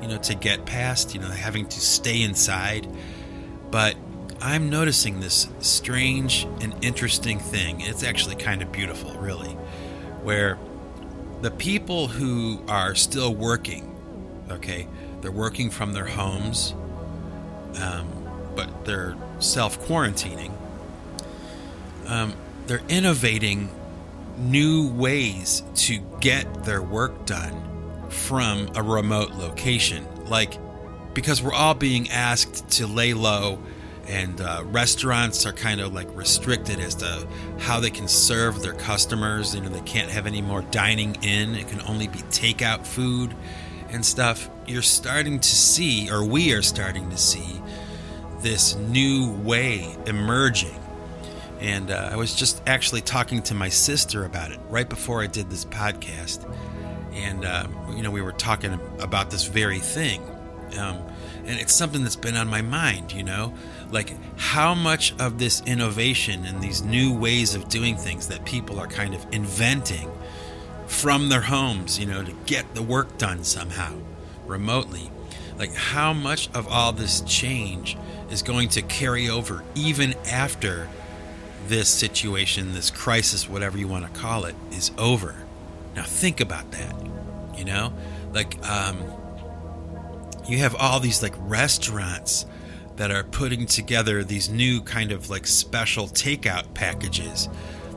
you 0.00 0.08
know, 0.08 0.18
to 0.18 0.34
get 0.34 0.64
past, 0.64 1.14
you 1.14 1.20
know, 1.20 1.28
having 1.28 1.66
to 1.66 1.80
stay 1.80 2.22
inside. 2.22 2.88
But 3.70 3.96
I'm 4.40 4.70
noticing 4.70 5.20
this 5.20 5.48
strange 5.60 6.44
and 6.60 6.74
interesting 6.82 7.38
thing. 7.38 7.82
It's 7.82 8.02
actually 8.02 8.36
kind 8.36 8.62
of 8.62 8.72
beautiful, 8.72 9.12
really, 9.14 9.52
where 10.22 10.58
the 11.42 11.50
people 11.50 12.08
who 12.08 12.62
are 12.68 12.94
still 12.94 13.34
working, 13.34 13.94
okay, 14.50 14.88
they're 15.20 15.30
working 15.30 15.70
from 15.70 15.92
their 15.92 16.06
homes, 16.06 16.74
um, 17.80 18.08
but 18.56 18.84
they're 18.84 19.16
self 19.38 19.78
quarantining. 19.86 20.52
Um, 22.06 22.34
they're 22.66 22.82
innovating 22.88 23.68
new 24.38 24.90
ways 24.92 25.62
to 25.74 25.98
get 26.20 26.64
their 26.64 26.82
work 26.82 27.26
done 27.26 28.08
from 28.08 28.68
a 28.74 28.82
remote 28.82 29.32
location. 29.32 30.06
Like, 30.26 30.58
because 31.14 31.42
we're 31.42 31.52
all 31.52 31.74
being 31.74 32.10
asked 32.10 32.68
to 32.70 32.86
lay 32.86 33.14
low, 33.14 33.60
and 34.08 34.40
uh, 34.40 34.62
restaurants 34.66 35.46
are 35.46 35.52
kind 35.52 35.80
of 35.80 35.92
like 35.92 36.08
restricted 36.16 36.80
as 36.80 36.96
to 36.96 37.26
how 37.58 37.78
they 37.78 37.90
can 37.90 38.08
serve 38.08 38.60
their 38.62 38.72
customers. 38.72 39.54
You 39.54 39.60
know, 39.60 39.68
they 39.68 39.80
can't 39.80 40.10
have 40.10 40.26
any 40.26 40.42
more 40.42 40.62
dining 40.62 41.16
in, 41.22 41.54
it 41.54 41.68
can 41.68 41.80
only 41.82 42.08
be 42.08 42.18
takeout 42.18 42.86
food 42.86 43.34
and 43.90 44.04
stuff. 44.04 44.48
You're 44.66 44.82
starting 44.82 45.38
to 45.38 45.48
see, 45.48 46.10
or 46.10 46.24
we 46.24 46.52
are 46.54 46.62
starting 46.62 47.10
to 47.10 47.16
see, 47.16 47.60
this 48.40 48.74
new 48.76 49.32
way 49.32 49.94
emerging. 50.06 50.79
And 51.60 51.90
uh, 51.90 52.08
I 52.10 52.16
was 52.16 52.34
just 52.34 52.62
actually 52.66 53.02
talking 53.02 53.42
to 53.42 53.54
my 53.54 53.68
sister 53.68 54.24
about 54.24 54.50
it 54.50 54.60
right 54.68 54.88
before 54.88 55.22
I 55.22 55.26
did 55.26 55.50
this 55.50 55.64
podcast. 55.64 56.50
And 57.12 57.44
uh, 57.44 57.66
you 57.94 58.02
know 58.02 58.10
we 58.10 58.22
were 58.22 58.32
talking 58.32 58.78
about 58.98 59.30
this 59.30 59.44
very 59.44 59.78
thing. 59.78 60.22
Um, 60.78 61.02
and 61.44 61.58
it's 61.58 61.74
something 61.74 62.04
that's 62.04 62.14
been 62.16 62.36
on 62.36 62.46
my 62.46 62.62
mind 62.62 63.12
you 63.12 63.24
know? 63.24 63.52
Like 63.90 64.14
how 64.38 64.74
much 64.74 65.14
of 65.18 65.38
this 65.38 65.62
innovation 65.66 66.44
and 66.46 66.62
these 66.62 66.82
new 66.82 67.12
ways 67.12 67.54
of 67.54 67.68
doing 67.68 67.96
things 67.96 68.28
that 68.28 68.44
people 68.44 68.78
are 68.78 68.86
kind 68.86 69.14
of 69.14 69.26
inventing 69.32 70.10
from 70.90 71.28
their 71.28 71.40
homes 71.40 72.00
you 72.00 72.04
know 72.04 72.22
to 72.22 72.32
get 72.46 72.74
the 72.74 72.82
work 72.82 73.16
done 73.16 73.44
somehow 73.44 73.96
remotely 74.44 75.08
like 75.56 75.72
how 75.72 76.12
much 76.12 76.50
of 76.52 76.66
all 76.66 76.92
this 76.92 77.20
change 77.22 77.96
is 78.28 78.42
going 78.42 78.68
to 78.68 78.82
carry 78.82 79.30
over 79.30 79.62
even 79.76 80.12
after 80.26 80.88
this 81.70 81.88
situation 81.88 82.74
this 82.74 82.90
crisis 82.90 83.48
whatever 83.48 83.78
you 83.78 83.88
want 83.88 84.04
to 84.04 84.20
call 84.20 84.44
it 84.44 84.54
is 84.70 84.90
over 84.98 85.34
now 85.94 86.02
think 86.04 86.40
about 86.40 86.70
that. 86.72 86.94
You 87.56 87.64
know, 87.64 87.92
like 88.32 88.64
um, 88.66 88.98
you 90.48 90.58
have 90.58 90.74
all 90.76 91.00
these 91.00 91.22
like 91.22 91.34
restaurants 91.38 92.46
that 92.96 93.10
are 93.10 93.24
putting 93.24 93.66
together 93.66 94.24
these 94.24 94.48
new 94.48 94.80
kind 94.82 95.12
of 95.12 95.30
like 95.30 95.46
special 95.46 96.06
takeout 96.06 96.72
packages 96.74 97.48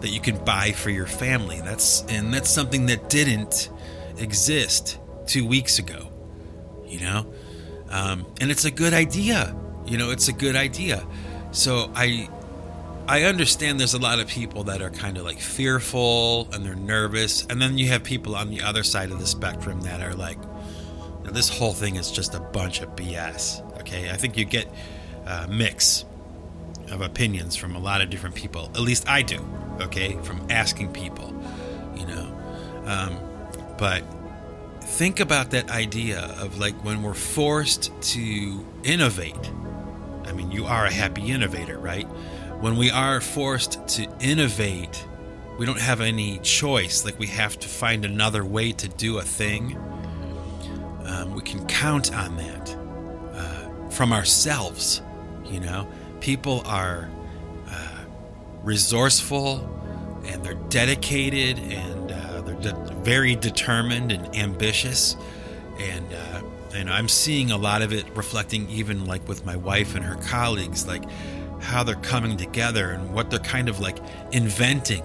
that 0.02 0.10
you 0.10 0.20
can 0.20 0.44
buy 0.44 0.72
for 0.72 0.90
your 0.90 1.06
family. 1.06 1.62
That's 1.62 2.04
and 2.10 2.34
that's 2.34 2.50
something 2.50 2.88
that 2.88 3.10
didn't 3.10 3.70
exist 4.18 5.00
two 5.28 5.46
weeks 5.46 5.80
ago. 5.80 6.10
You 6.86 7.00
know, 7.00 7.34
um, 7.90 8.26
and 8.42 8.52
it's 8.52 8.66
a 8.66 8.72
good 8.72 8.94
idea. 8.94 9.56
You 9.86 9.98
know, 9.98 10.12
it's 10.12 10.28
a 10.28 10.34
good 10.34 10.56
idea. 10.56 11.06
So 11.52 11.92
I 11.96 12.28
I 13.08 13.24
understand 13.24 13.80
there's 13.80 13.94
a 13.94 14.00
lot 14.00 14.20
of 14.20 14.28
people 14.28 14.64
that 14.66 14.82
are 14.82 14.90
kind 14.90 15.18
of 15.18 15.26
like 15.26 15.40
fearful 15.40 16.48
and 16.54 16.66
they're 16.66 16.76
nervous. 16.76 17.46
And 17.46 17.62
then 17.62 17.78
you 17.78 17.88
have 17.90 18.04
people 18.04 18.36
on 18.36 18.50
the 18.50 18.62
other 18.62 18.84
side 18.84 19.12
of 19.12 19.20
the 19.20 19.28
spectrum 19.28 19.82
that 19.82 20.02
are 20.02 20.14
like, 20.16 20.38
this 21.26 21.50
whole 21.50 21.74
thing 21.74 21.98
is 21.98 22.12
just 22.12 22.34
a 22.34 22.40
bunch 22.40 22.82
of 22.82 22.96
BS. 22.96 23.62
Okay. 23.82 24.10
I 24.10 24.16
think 24.16 24.38
you 24.38 24.46
get 24.46 24.68
a 25.26 25.48
mix 25.48 26.06
of 26.92 27.02
opinions 27.02 27.56
from 27.56 27.76
a 27.76 27.80
lot 27.80 28.02
of 28.02 28.10
different 28.10 28.36
people. 28.36 28.70
At 28.74 28.82
least 28.82 29.08
I 29.10 29.22
do. 29.22 29.46
Okay. 29.82 30.18
From 30.24 30.46
asking 30.50 30.94
people, 30.94 31.34
you 31.96 32.06
know. 32.06 32.38
Um, 32.86 33.18
but 33.78 34.04
think 34.82 35.20
about 35.20 35.52
that 35.52 35.70
idea 35.70 36.20
of 36.40 36.58
like 36.58 36.76
when 36.86 37.04
we're 37.04 37.14
forced 37.14 37.92
to 38.02 38.66
innovate. 38.84 39.52
I 40.26 40.32
mean, 40.32 40.52
you 40.52 40.66
are 40.66 40.86
a 40.86 40.92
happy 40.92 41.32
innovator, 41.32 41.78
right? 41.78 42.08
When 42.64 42.78
we 42.78 42.90
are 42.90 43.20
forced 43.20 43.86
to 43.90 44.08
innovate, 44.22 45.06
we 45.60 45.66
don't 45.66 45.82
have 45.82 46.00
any 46.00 46.38
choice. 46.38 47.04
Like 47.04 47.20
we 47.20 47.28
have 47.28 47.60
to 47.60 47.68
find 47.68 48.06
another 48.06 48.46
way 48.46 48.72
to 48.72 48.88
do 48.88 49.18
a 49.18 49.22
thing. 49.22 49.76
Um, 51.04 51.36
we 51.36 51.42
can 51.42 51.68
count 51.68 52.16
on 52.16 52.38
that 52.38 52.78
uh, 53.34 53.90
from 53.90 54.14
ourselves. 54.14 55.02
You 55.44 55.60
know, 55.60 55.90
people 56.22 56.64
are 56.66 57.10
uh, 57.68 58.06
resourceful 58.64 59.70
and 60.26 60.42
they're 60.42 60.54
dedicated 60.54 61.60
and 61.60 62.14
uh, 62.14 62.42
they're 62.44 62.56
de- 62.56 62.96
very 63.02 63.36
determined 63.36 64.14
and 64.14 64.34
ambitious. 64.38 65.18
And 65.82 66.06
and 66.74 66.90
uh, 66.90 66.94
I'm 66.94 67.10
seeing 67.10 67.52
a 67.52 67.58
lot 67.58 67.82
of 67.82 67.92
it 67.92 68.06
reflecting 68.16 68.70
even 68.70 69.06
like 69.06 69.28
with 69.28 69.46
my 69.46 69.58
wife 69.58 69.96
and 69.96 70.06
her 70.06 70.16
colleagues, 70.16 70.88
like 70.88 71.04
how 71.64 71.84
they're 71.84 71.96
coming 71.96 72.38
together 72.38 72.92
and 72.92 73.14
what 73.14 73.30
they're 73.30 73.40
kind 73.40 73.70
of 73.70 73.80
like 73.80 73.98
inventing 74.32 75.04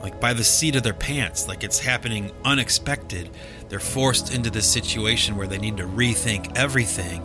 like 0.00 0.20
by 0.20 0.32
the 0.32 0.44
seat 0.44 0.76
of 0.76 0.82
their 0.82 0.94
pants 0.94 1.48
like 1.48 1.64
it's 1.64 1.78
happening 1.78 2.30
unexpected 2.44 3.28
they're 3.68 3.80
forced 3.80 4.34
into 4.34 4.50
this 4.50 4.66
situation 4.66 5.36
where 5.36 5.46
they 5.46 5.58
need 5.58 5.76
to 5.76 5.84
rethink 5.84 6.56
everything 6.56 7.22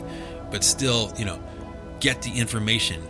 but 0.52 0.64
still 0.64 1.12
you 1.18 1.26
know 1.26 1.42
get 2.04 2.22
the 2.22 2.38
information 2.38 3.02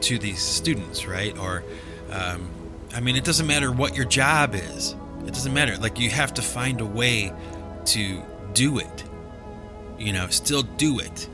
to 0.00 0.18
these 0.18 0.40
students, 0.40 1.06
right? 1.06 1.36
Or, 1.38 1.62
um, 2.10 2.48
I 2.94 3.00
mean, 3.00 3.14
it 3.14 3.24
doesn't 3.24 3.46
matter 3.46 3.70
what 3.70 3.94
your 3.94 4.06
job 4.06 4.54
is. 4.54 4.94
It 5.26 5.34
doesn't 5.34 5.52
matter. 5.52 5.76
Like 5.76 5.98
you 6.00 6.10
have 6.10 6.34
to 6.34 6.42
find 6.42 6.80
a 6.80 6.86
way 6.86 7.32
to 7.86 8.22
do 8.54 8.78
it. 8.78 9.04
You 9.98 10.12
know, 10.12 10.26
still 10.28 10.62
do 10.62 11.00
it, 11.00 11.28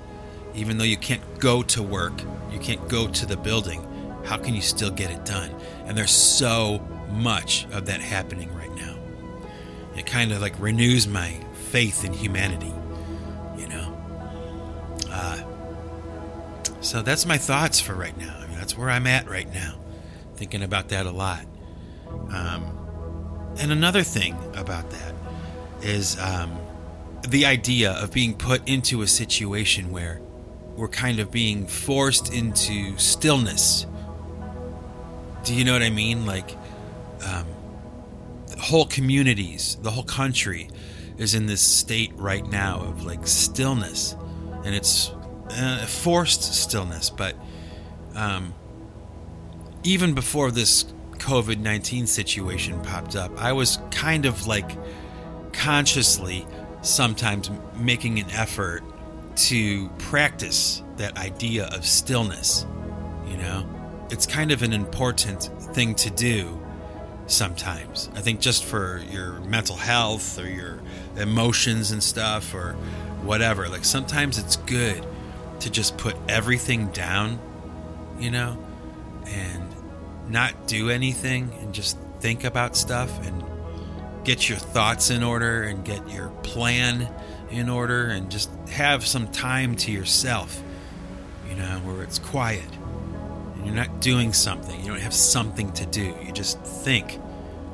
even 0.54 0.78
though 0.78 0.84
you 0.84 0.96
can't 0.96 1.22
go 1.38 1.62
to 1.62 1.82
work, 1.82 2.14
you 2.54 2.60
can't 2.60 2.88
go 2.88 3.08
to 3.08 3.26
the 3.26 3.36
building. 3.36 3.86
How 4.24 4.38
can 4.38 4.54
you 4.54 4.62
still 4.62 4.90
get 4.90 5.10
it 5.10 5.24
done? 5.24 5.50
And 5.84 5.98
there's 5.98 6.12
so 6.12 6.78
much 7.10 7.66
of 7.72 7.86
that 7.86 8.00
happening 8.00 8.54
right 8.54 8.74
now. 8.74 8.96
It 9.96 10.06
kind 10.06 10.32
of 10.32 10.40
like 10.40 10.58
renews 10.58 11.06
my 11.06 11.30
faith 11.52 12.04
in 12.04 12.12
humanity, 12.12 12.72
you 13.58 13.68
know. 13.68 13.96
Uh, 15.10 15.42
so 16.80 17.02
that's 17.02 17.26
my 17.26 17.38
thoughts 17.38 17.80
for 17.80 17.94
right 17.94 18.16
now. 18.16 18.36
I 18.38 18.46
mean, 18.46 18.56
that's 18.56 18.78
where 18.78 18.90
I'm 18.90 19.06
at 19.06 19.28
right 19.28 19.52
now, 19.52 19.78
thinking 20.36 20.62
about 20.62 20.88
that 20.88 21.06
a 21.06 21.10
lot. 21.10 21.44
Um, 22.08 23.54
and 23.58 23.72
another 23.72 24.02
thing 24.02 24.36
about 24.54 24.90
that 24.90 25.14
is 25.82 26.18
um, 26.18 26.56
the 27.28 27.46
idea 27.46 27.92
of 27.92 28.12
being 28.12 28.34
put 28.34 28.66
into 28.68 29.02
a 29.02 29.06
situation 29.06 29.90
where 29.90 30.20
we're 30.76 30.88
kind 30.88 31.20
of 31.20 31.30
being 31.30 31.66
forced 31.66 32.32
into 32.32 32.96
stillness. 32.98 33.86
Do 35.44 35.54
you 35.54 35.64
know 35.64 35.72
what 35.72 35.82
I 35.82 35.90
mean? 35.90 36.26
Like, 36.26 36.56
um, 37.24 37.46
whole 38.58 38.86
communities, 38.86 39.76
the 39.82 39.90
whole 39.90 40.04
country 40.04 40.70
is 41.18 41.34
in 41.34 41.46
this 41.46 41.60
state 41.60 42.12
right 42.16 42.46
now 42.46 42.80
of 42.80 43.04
like 43.04 43.26
stillness. 43.26 44.16
And 44.64 44.74
it's 44.74 45.10
uh, 45.50 45.84
forced 45.86 46.42
stillness. 46.54 47.10
But 47.10 47.36
um, 48.14 48.54
even 49.82 50.14
before 50.14 50.50
this 50.50 50.84
COVID 51.18 51.58
19 51.58 52.06
situation 52.06 52.80
popped 52.82 53.16
up, 53.16 53.38
I 53.40 53.52
was 53.52 53.78
kind 53.90 54.26
of 54.26 54.46
like 54.46 54.70
consciously 55.52 56.46
sometimes 56.82 57.50
making 57.76 58.18
an 58.18 58.30
effort 58.30 58.82
to 59.36 59.88
practice 59.98 60.82
that 60.96 61.16
idea 61.18 61.66
of 61.72 61.86
stillness. 61.86 62.66
You 63.26 63.36
know, 63.36 63.68
it's 64.10 64.26
kind 64.26 64.52
of 64.52 64.62
an 64.62 64.72
important 64.72 65.50
thing 65.74 65.94
to 65.96 66.10
do 66.10 66.60
sometimes. 67.26 68.10
I 68.14 68.20
think 68.20 68.40
just 68.40 68.64
for 68.64 69.02
your 69.10 69.40
mental 69.40 69.76
health 69.76 70.38
or 70.38 70.48
your 70.48 70.80
emotions 71.16 71.90
and 71.90 72.02
stuff 72.02 72.54
or 72.54 72.72
whatever. 73.22 73.68
Like 73.68 73.84
sometimes 73.84 74.38
it's 74.38 74.56
good 74.56 75.04
to 75.60 75.70
just 75.70 75.96
put 75.96 76.16
everything 76.28 76.88
down, 76.88 77.38
you 78.18 78.30
know, 78.30 78.58
and 79.26 79.74
not 80.28 80.66
do 80.66 80.90
anything 80.90 81.52
and 81.60 81.72
just 81.74 81.98
think 82.20 82.44
about 82.44 82.76
stuff 82.76 83.24
and 83.26 83.44
get 84.24 84.48
your 84.48 84.58
thoughts 84.58 85.10
in 85.10 85.22
order 85.22 85.62
and 85.62 85.84
get 85.84 86.08
your 86.08 86.28
plan 86.42 87.08
in 87.54 87.68
order 87.68 88.06
and 88.08 88.30
just 88.30 88.50
have 88.70 89.06
some 89.06 89.28
time 89.28 89.76
to 89.76 89.92
yourself, 89.92 90.62
you 91.48 91.54
know, 91.54 91.80
where 91.84 92.02
it's 92.02 92.18
quiet 92.18 92.68
and 93.54 93.66
you're 93.66 93.74
not 93.74 94.00
doing 94.00 94.32
something. 94.32 94.78
You 94.80 94.88
don't 94.88 95.00
have 95.00 95.14
something 95.14 95.72
to 95.72 95.86
do. 95.86 96.14
You 96.24 96.32
just 96.32 96.60
think. 96.60 97.20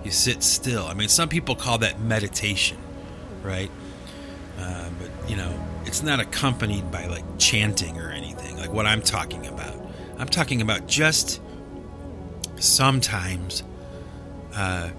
You 0.05 0.11
sit 0.11 0.43
still. 0.43 0.87
I 0.87 0.95
mean, 0.95 1.09
some 1.09 1.29
people 1.29 1.55
call 1.55 1.79
that 1.79 2.01
meditation, 2.01 2.79
right? 3.43 3.71
Uh, 4.59 4.89
but, 4.99 5.31
you 5.31 5.37
know, 5.37 5.53
it's 5.85 6.03
not 6.03 6.21
accompanied 6.21 6.91
by 6.91 7.07
like 7.07 7.25
chanting 7.39 7.99
or 7.99 8.11
anything, 8.11 8.57
like 8.57 8.73
what 8.73 8.87
I'm 8.87 9.03
talking 9.03 9.47
about. 9.47 9.75
I'm 10.19 10.29
talking 10.29 10.61
about 10.63 10.87
just 10.87 11.41
sometimes 12.57 13.63
uh, 14.55 14.91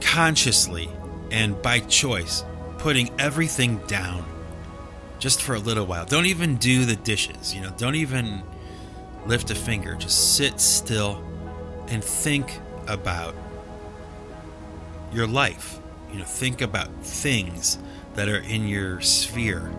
consciously 0.00 0.90
and 1.30 1.60
by 1.62 1.80
choice 1.80 2.44
putting 2.84 3.08
everything 3.18 3.78
down 3.86 4.22
just 5.18 5.40
for 5.40 5.54
a 5.54 5.58
little 5.58 5.86
while. 5.86 6.04
Don't 6.04 6.26
even 6.26 6.56
do 6.56 6.84
the 6.84 6.96
dishes, 6.96 7.54
you 7.54 7.62
know, 7.62 7.70
don't 7.78 7.94
even 7.94 8.42
lift 9.24 9.50
a 9.50 9.54
finger. 9.54 9.94
Just 9.94 10.36
sit 10.36 10.60
still 10.60 11.24
and 11.88 12.04
think 12.04 12.60
about 12.86 13.34
your 15.14 15.26
life. 15.26 15.78
You 16.12 16.18
know, 16.18 16.26
think 16.26 16.60
about 16.60 16.88
things 17.02 17.78
that 18.16 18.28
are 18.28 18.40
in 18.40 18.68
your 18.68 19.00
sphere, 19.00 19.72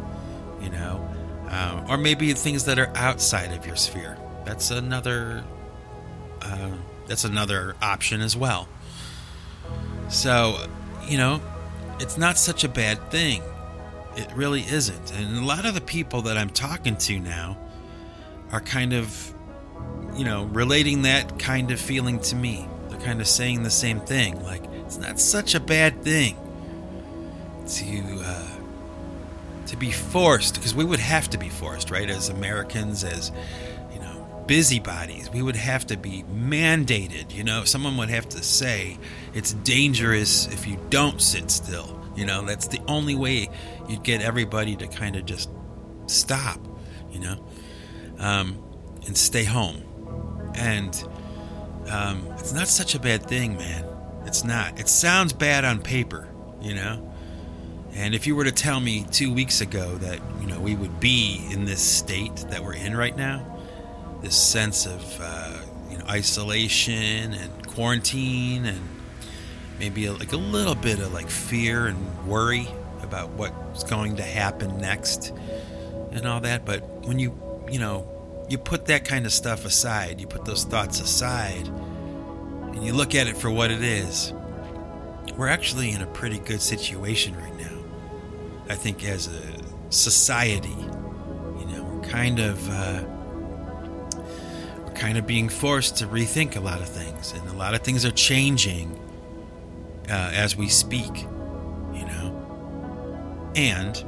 you 0.60 0.72
know, 0.72 1.08
um, 1.50 1.86
or 1.88 2.00
maybe 2.00 2.34
things 2.34 2.66
that 2.66 2.80
are 2.80 2.92
outside 2.96 3.54
of 3.56 3.68
your 3.68 3.76
sphere. 3.76 4.18
That's 4.46 4.72
another. 4.72 5.44
Uh, 6.42 6.72
that's 7.06 7.24
another 7.24 7.76
option 7.84 8.22
as 8.22 8.36
well. 8.36 8.68
So, 10.10 10.58
you 11.08 11.20
know, 11.20 11.40
it's 12.00 12.18
not 12.18 12.38
such 12.38 12.64
a 12.64 12.70
bad 12.70 13.12
thing. 13.12 13.42
It 14.16 14.32
really 14.34 14.62
isn't. 14.62 15.12
And 15.14 15.38
a 15.38 15.46
lot 15.46 15.66
of 15.66 15.74
the 15.76 15.82
people 15.82 16.22
that 16.24 16.38
I'm 16.38 16.50
talking 16.50 16.96
to 16.98 17.20
now 17.20 17.58
are 18.52 18.62
kind 18.62 18.94
of, 18.94 19.34
you 20.16 20.24
know, 20.24 20.46
relating 20.46 21.02
that 21.04 21.38
kind 21.40 21.72
of 21.72 21.80
feeling 21.80 22.20
to 22.20 22.36
me. 22.36 22.68
They're 22.90 23.00
kind 23.00 23.20
of 23.20 23.28
saying 23.28 23.64
the 23.64 23.70
same 23.70 24.00
thing. 24.00 24.42
Like, 24.44 24.64
it's 24.86 24.98
not 24.98 25.20
such 25.20 25.56
a 25.56 25.60
bad 25.60 26.04
thing 26.04 26.38
to 27.68 28.22
uh, 28.24 28.52
to 29.66 29.76
be 29.76 29.92
forced, 29.92 30.56
because 30.56 30.76
we 30.76 30.86
would 30.86 31.00
have 31.00 31.30
to 31.32 31.38
be 31.38 31.50
forced, 31.50 31.90
right? 31.90 32.10
As 32.10 32.30
Americans, 32.30 33.04
as 33.04 33.32
busybodies, 34.48 35.30
we 35.32 35.42
would 35.42 35.56
have 35.56 35.86
to 35.88 35.98
be 35.98 36.24
mandated. 36.24 37.34
You 37.34 37.44
know, 37.44 37.64
someone 37.64 37.98
would 37.98 38.10
have 38.10 38.30
to 38.30 38.44
say 38.44 38.98
it's 39.34 39.54
dangerous 39.54 40.48
if 40.48 40.68
you 40.68 40.78
don't 40.90 41.22
sit 41.22 41.52
still. 41.52 42.00
You 42.16 42.26
know, 42.26 42.46
that's 42.46 42.68
the 42.68 42.80
only 42.88 43.16
way 43.16 43.50
you'd 43.90 44.04
get 44.04 44.22
everybody 44.22 44.76
to 44.78 44.88
kind 44.88 45.16
of 45.16 45.26
just 45.26 45.50
stop. 46.08 46.60
You 47.12 47.20
know, 47.20 47.46
um, 48.20 48.62
and 49.06 49.18
stay 49.18 49.44
home. 49.44 49.84
And 50.56 50.96
um, 51.90 52.28
it's 52.38 52.54
not 52.54 52.68
such 52.68 52.96
a 52.96 53.00
bad 53.00 53.26
thing, 53.28 53.58
man. 53.58 53.86
It's 54.26 54.44
not. 54.44 54.80
It 54.80 54.90
sounds 54.90 55.34
bad 55.34 55.66
on 55.66 55.82
paper, 55.82 56.28
you 56.62 56.74
know? 56.74 57.14
And 57.94 58.14
if 58.14 58.28
you 58.28 58.36
were 58.36 58.44
to 58.44 58.52
tell 58.52 58.80
me 58.80 59.06
two 59.12 59.34
weeks 59.34 59.62
ago 59.62 59.96
that, 59.98 60.20
you 60.42 60.48
know, 60.48 60.60
we 60.60 60.76
would 60.76 61.00
be 61.00 61.46
in 61.52 61.66
this 61.66 61.82
state 61.82 62.36
that 62.50 62.64
we're 62.64 62.74
in 62.74 62.96
right 62.96 63.16
now, 63.16 63.55
this 64.26 64.36
sense 64.36 64.88
of, 64.88 65.20
uh, 65.22 65.62
you 65.92 65.98
know, 66.00 66.06
isolation 66.06 67.34
and 67.34 67.68
quarantine 67.68 68.66
and 68.66 68.82
maybe 69.78 70.08
a, 70.08 70.14
like 70.14 70.34
a 70.34 70.38
little 70.38 70.74
bit 70.74 71.00
of 71.00 71.14
like 71.14 71.30
fear 71.30 71.86
and 71.86 72.28
worry 72.28 72.68
about 73.04 73.30
what's 73.32 73.84
going 73.84 74.16
to 74.16 74.24
happen 74.24 74.80
next 74.80 75.32
and 76.12 76.26
all 76.26 76.40
that. 76.40 76.66
But 76.66 76.82
when 77.06 77.20
you, 77.20 77.38
you 77.72 77.78
know, 77.78 78.10
you 78.50 78.58
put 78.58 78.88
that 78.88 79.06
kind 79.06 79.28
of 79.28 79.32
stuff 79.32 79.64
aside, 79.64 80.20
you 80.20 80.26
put 80.26 80.44
those 80.44 80.64
thoughts 80.64 81.00
aside, 81.00 81.68
and 81.68 82.84
you 82.84 82.94
look 82.94 83.14
at 83.14 83.28
it 83.28 83.38
for 83.38 83.52
what 83.52 83.70
it 83.70 83.84
is, 83.84 84.34
we're 85.38 85.50
actually 85.50 85.92
in 85.92 86.02
a 86.02 86.08
pretty 86.08 86.40
good 86.40 86.62
situation 86.62 87.36
right 87.38 87.56
now. 87.58 87.84
I 88.70 88.76
think 88.76 89.04
as 89.06 89.28
a 89.28 89.42
society, 89.92 90.70
you 90.70 91.66
know, 91.68 91.84
we're 91.84 92.08
kind 92.08 92.40
of 92.40 92.70
uh, 92.72 93.04
kind 94.96 95.18
of 95.18 95.28
being 95.28 95.50
forced 95.50 95.98
to 95.98 96.08
rethink 96.08 96.56
a 96.56 96.60
lot 96.60 96.82
of 96.82 96.88
things, 96.88 97.34
and 97.34 97.48
a 97.50 97.54
lot 97.54 97.74
of 97.74 97.82
things 97.82 98.06
are 98.06 98.12
changing 98.12 99.00
uh, 100.10 100.32
as 100.34 100.56
we 100.56 100.68
speak, 100.68 101.24
you 101.94 102.06
know, 102.06 103.52
and 103.56 104.04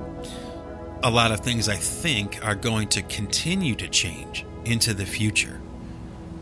a 1.04 1.12
lot 1.12 1.32
of 1.32 1.42
things 1.42 1.70
I 1.70 1.76
think 1.76 2.44
are 2.46 2.56
going 2.56 2.88
to 2.90 3.02
continue 3.04 3.76
to 3.76 3.88
change 3.88 4.46
into 4.66 4.94
the 4.94 5.06
future. 5.06 5.60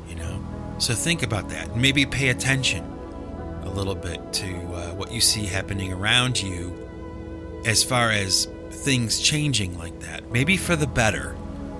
You 0.07 0.15
know. 0.15 0.45
So 0.77 0.93
think 0.93 1.23
about 1.23 1.49
that. 1.49 1.75
Maybe 1.75 2.05
pay 2.05 2.29
attention 2.29 2.83
a 3.63 3.69
little 3.69 3.95
bit 3.95 4.33
to 4.33 4.47
uh, 4.47 4.93
what 4.93 5.11
you 5.11 5.21
see 5.21 5.45
happening 5.45 5.91
around 5.91 6.41
you 6.41 6.73
as 7.65 7.83
far 7.83 8.11
as 8.11 8.47
things 8.69 9.19
changing 9.19 9.77
like 9.77 9.99
that. 10.01 10.31
Maybe 10.31 10.57
for 10.57 10.75
the 10.75 10.87
better. 10.87 11.35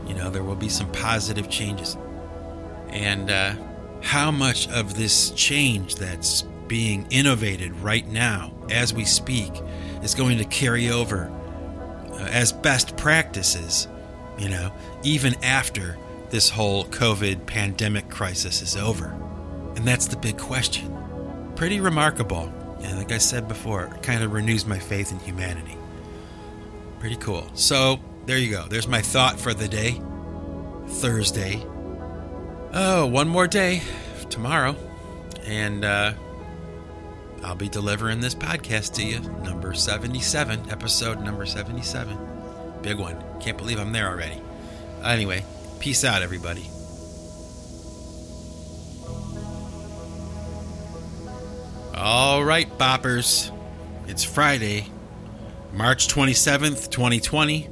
You 0.07 0.15
know, 0.15 0.29
there 0.29 0.43
will 0.43 0.55
be 0.55 0.69
some 0.69 0.91
positive 0.91 1.49
changes. 1.49 1.97
And 2.95 3.29
uh, 3.29 3.55
how 4.01 4.31
much 4.31 4.69
of 4.69 4.95
this 4.95 5.31
change 5.31 5.95
that's 5.95 6.43
being 6.67 7.05
innovated 7.09 7.75
right 7.81 8.07
now 8.07 8.53
as 8.71 8.93
we 8.93 9.03
speak 9.03 9.51
is 10.01 10.15
going 10.15 10.37
to 10.37 10.45
carry 10.45 10.89
over 10.89 11.29
uh, 12.13 12.17
as 12.31 12.53
best 12.53 12.95
practices, 12.95 13.89
you 14.37 14.47
know, 14.47 14.71
even 15.03 15.35
after 15.43 15.97
this 16.29 16.49
whole 16.49 16.85
COVID 16.85 17.45
pandemic 17.45 18.09
crisis 18.09 18.61
is 18.61 18.77
over? 18.77 19.07
And 19.75 19.85
that's 19.85 20.07
the 20.07 20.17
big 20.17 20.37
question. 20.37 21.51
Pretty 21.57 21.81
remarkable. 21.81 22.51
And 22.81 22.97
like 22.97 23.11
I 23.11 23.17
said 23.17 23.49
before, 23.49 23.93
it 23.93 24.03
kind 24.03 24.23
of 24.23 24.31
renews 24.31 24.65
my 24.65 24.79
faith 24.79 25.11
in 25.11 25.19
humanity. 25.19 25.77
Pretty 27.01 27.17
cool. 27.17 27.49
So 27.55 27.99
there 28.25 28.37
you 28.37 28.51
go. 28.51 28.65
There's 28.69 28.87
my 28.87 29.01
thought 29.01 29.37
for 29.37 29.53
the 29.53 29.67
day. 29.67 30.01
Thursday. 30.87 31.61
Oh, 32.77 33.05
one 33.05 33.29
more 33.29 33.47
day 33.47 33.81
tomorrow. 34.29 34.75
And 35.45 35.85
uh, 35.85 36.11
I'll 37.41 37.55
be 37.55 37.69
delivering 37.69 38.19
this 38.19 38.35
podcast 38.35 38.95
to 38.95 39.05
you. 39.05 39.21
Number 39.45 39.73
77, 39.73 40.69
episode 40.69 41.21
number 41.21 41.45
77. 41.45 42.17
Big 42.81 42.97
one. 42.97 43.15
Can't 43.39 43.57
believe 43.57 43.79
I'm 43.79 43.93
there 43.93 44.09
already. 44.09 44.41
Anyway, 45.05 45.45
peace 45.79 46.03
out, 46.03 46.21
everybody. 46.21 46.69
All 51.95 52.43
right, 52.43 52.69
boppers. 52.77 53.57
It's 54.09 54.25
Friday, 54.25 54.87
March 55.71 56.09
27th, 56.09 56.89
2020. 56.91 57.69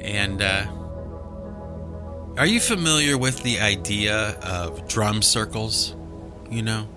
And 0.00 0.42
uh, 0.42 0.66
are 2.38 2.46
you 2.46 2.60
familiar 2.60 3.18
with 3.18 3.42
the 3.42 3.58
idea 3.58 4.38
of 4.42 4.86
drum 4.86 5.22
circles? 5.22 5.96
You 6.48 6.62
know, 6.62 6.88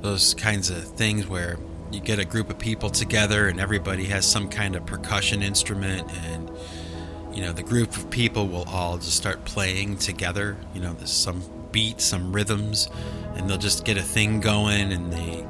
those 0.00 0.34
kinds 0.34 0.68
of 0.68 0.82
things 0.82 1.28
where 1.28 1.58
you 1.92 2.00
get 2.00 2.18
a 2.18 2.24
group 2.24 2.50
of 2.50 2.58
people 2.58 2.90
together 2.90 3.46
and 3.46 3.60
everybody 3.60 4.06
has 4.06 4.26
some 4.26 4.48
kind 4.48 4.74
of 4.74 4.84
percussion 4.86 5.42
instrument 5.42 6.10
and 6.24 6.50
you 7.32 7.42
know 7.42 7.52
the 7.52 7.62
group 7.62 7.96
of 7.96 8.10
people 8.10 8.48
will 8.48 8.64
all 8.64 8.96
just 8.96 9.16
start 9.16 9.44
playing 9.44 9.96
together 9.96 10.56
you 10.74 10.80
know 10.80 10.92
there's 10.94 11.12
some 11.12 11.42
beat 11.72 12.00
some 12.00 12.32
rhythms 12.32 12.88
and 13.34 13.48
they'll 13.48 13.58
just 13.58 13.84
get 13.84 13.96
a 13.96 14.02
thing 14.02 14.40
going 14.40 14.92
and 14.92 15.12
they 15.12 15.46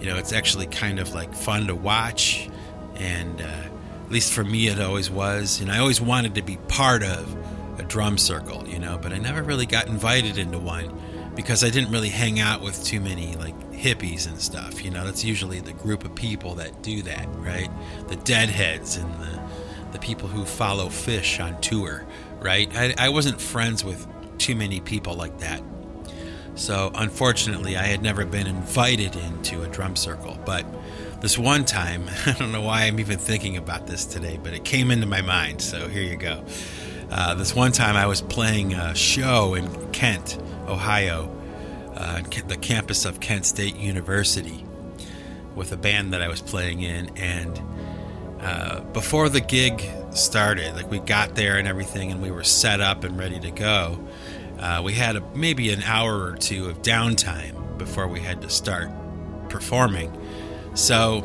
you 0.00 0.06
know 0.06 0.16
it's 0.16 0.32
actually 0.32 0.66
kind 0.66 0.98
of 0.98 1.14
like 1.14 1.34
fun 1.34 1.66
to 1.66 1.74
watch 1.74 2.48
and 2.96 3.40
uh, 3.40 3.44
at 3.44 4.10
least 4.10 4.32
for 4.32 4.44
me 4.44 4.68
it 4.68 4.80
always 4.80 5.10
was 5.10 5.60
and 5.60 5.70
i 5.70 5.78
always 5.78 6.00
wanted 6.00 6.34
to 6.34 6.42
be 6.42 6.56
part 6.68 7.02
of 7.02 7.36
a 7.78 7.82
drum 7.82 8.18
circle 8.18 8.66
you 8.68 8.78
know 8.78 8.98
but 9.00 9.12
i 9.12 9.18
never 9.18 9.42
really 9.42 9.66
got 9.66 9.86
invited 9.88 10.38
into 10.38 10.58
one 10.58 10.92
because 11.34 11.64
i 11.64 11.70
didn't 11.70 11.90
really 11.90 12.10
hang 12.10 12.38
out 12.40 12.60
with 12.60 12.82
too 12.84 13.00
many 13.00 13.34
like 13.36 13.58
hippies 13.72 14.28
and 14.28 14.40
stuff 14.40 14.84
you 14.84 14.90
know 14.90 15.04
that's 15.04 15.24
usually 15.24 15.60
the 15.60 15.72
group 15.72 16.04
of 16.04 16.14
people 16.14 16.54
that 16.54 16.82
do 16.82 17.02
that 17.02 17.26
right 17.36 17.70
the 18.08 18.16
deadheads 18.16 18.96
and 18.96 19.12
the 19.20 19.42
the 19.92 19.98
people 19.98 20.26
who 20.26 20.46
follow 20.46 20.86
Phish 20.86 21.44
on 21.44 21.60
tour 21.60 22.06
right 22.40 22.70
I, 22.74 22.94
I 22.98 23.08
wasn't 23.10 23.40
friends 23.40 23.84
with 23.84 24.06
too 24.42 24.56
many 24.56 24.80
people 24.80 25.14
like 25.14 25.38
that. 25.38 25.62
So, 26.54 26.90
unfortunately, 26.94 27.76
I 27.76 27.84
had 27.84 28.02
never 28.02 28.26
been 28.26 28.46
invited 28.46 29.16
into 29.16 29.62
a 29.62 29.68
drum 29.68 29.96
circle. 29.96 30.36
But 30.44 30.66
this 31.20 31.38
one 31.38 31.64
time, 31.64 32.04
I 32.26 32.32
don't 32.32 32.52
know 32.52 32.60
why 32.60 32.82
I'm 32.84 33.00
even 33.00 33.18
thinking 33.18 33.56
about 33.56 33.86
this 33.86 34.04
today, 34.04 34.38
but 34.42 34.52
it 34.52 34.64
came 34.64 34.90
into 34.90 35.06
my 35.06 35.22
mind. 35.22 35.62
So, 35.62 35.88
here 35.88 36.02
you 36.02 36.16
go. 36.16 36.44
Uh, 37.12 37.34
this 37.34 37.54
one 37.54 37.72
time, 37.72 37.96
I 37.96 38.06
was 38.06 38.22
playing 38.22 38.72
a 38.72 38.94
show 38.94 39.54
in 39.54 39.92
Kent, 39.92 40.38
Ohio, 40.66 41.30
uh, 41.94 42.22
the 42.48 42.56
campus 42.56 43.04
of 43.04 43.20
Kent 43.20 43.46
State 43.46 43.76
University, 43.76 44.64
with 45.54 45.70
a 45.72 45.76
band 45.76 46.12
that 46.14 46.22
I 46.22 46.28
was 46.28 46.40
playing 46.40 46.80
in. 46.80 47.10
And 47.16 47.60
uh, 48.40 48.80
before 48.92 49.28
the 49.28 49.40
gig 49.40 49.82
started, 50.12 50.74
like 50.74 50.90
we 50.90 50.98
got 51.00 51.34
there 51.34 51.58
and 51.58 51.68
everything, 51.68 52.10
and 52.10 52.22
we 52.22 52.30
were 52.30 52.44
set 52.44 52.80
up 52.80 53.04
and 53.04 53.18
ready 53.18 53.38
to 53.40 53.50
go 53.50 54.00
uh, 54.62 54.80
we 54.80 54.92
had 54.92 55.16
a, 55.16 55.20
maybe 55.34 55.72
an 55.72 55.82
hour 55.82 56.22
or 56.22 56.36
two 56.36 56.68
of 56.68 56.82
downtime 56.82 57.76
before 57.78 58.06
we 58.06 58.20
had 58.20 58.40
to 58.40 58.48
start 58.48 58.88
performing. 59.48 60.16
So 60.74 61.24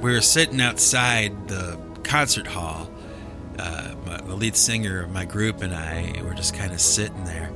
we 0.00 0.12
were 0.12 0.20
sitting 0.20 0.60
outside 0.60 1.48
the 1.48 1.78
concert 2.04 2.46
hall. 2.46 2.88
Uh, 3.58 3.95
the 4.24 4.34
lead 4.34 4.56
singer 4.56 5.02
of 5.02 5.10
my 5.10 5.24
group 5.24 5.62
and 5.62 5.74
I 5.74 6.20
were 6.22 6.34
just 6.34 6.54
kind 6.54 6.72
of 6.72 6.80
sitting 6.80 7.24
there, 7.24 7.50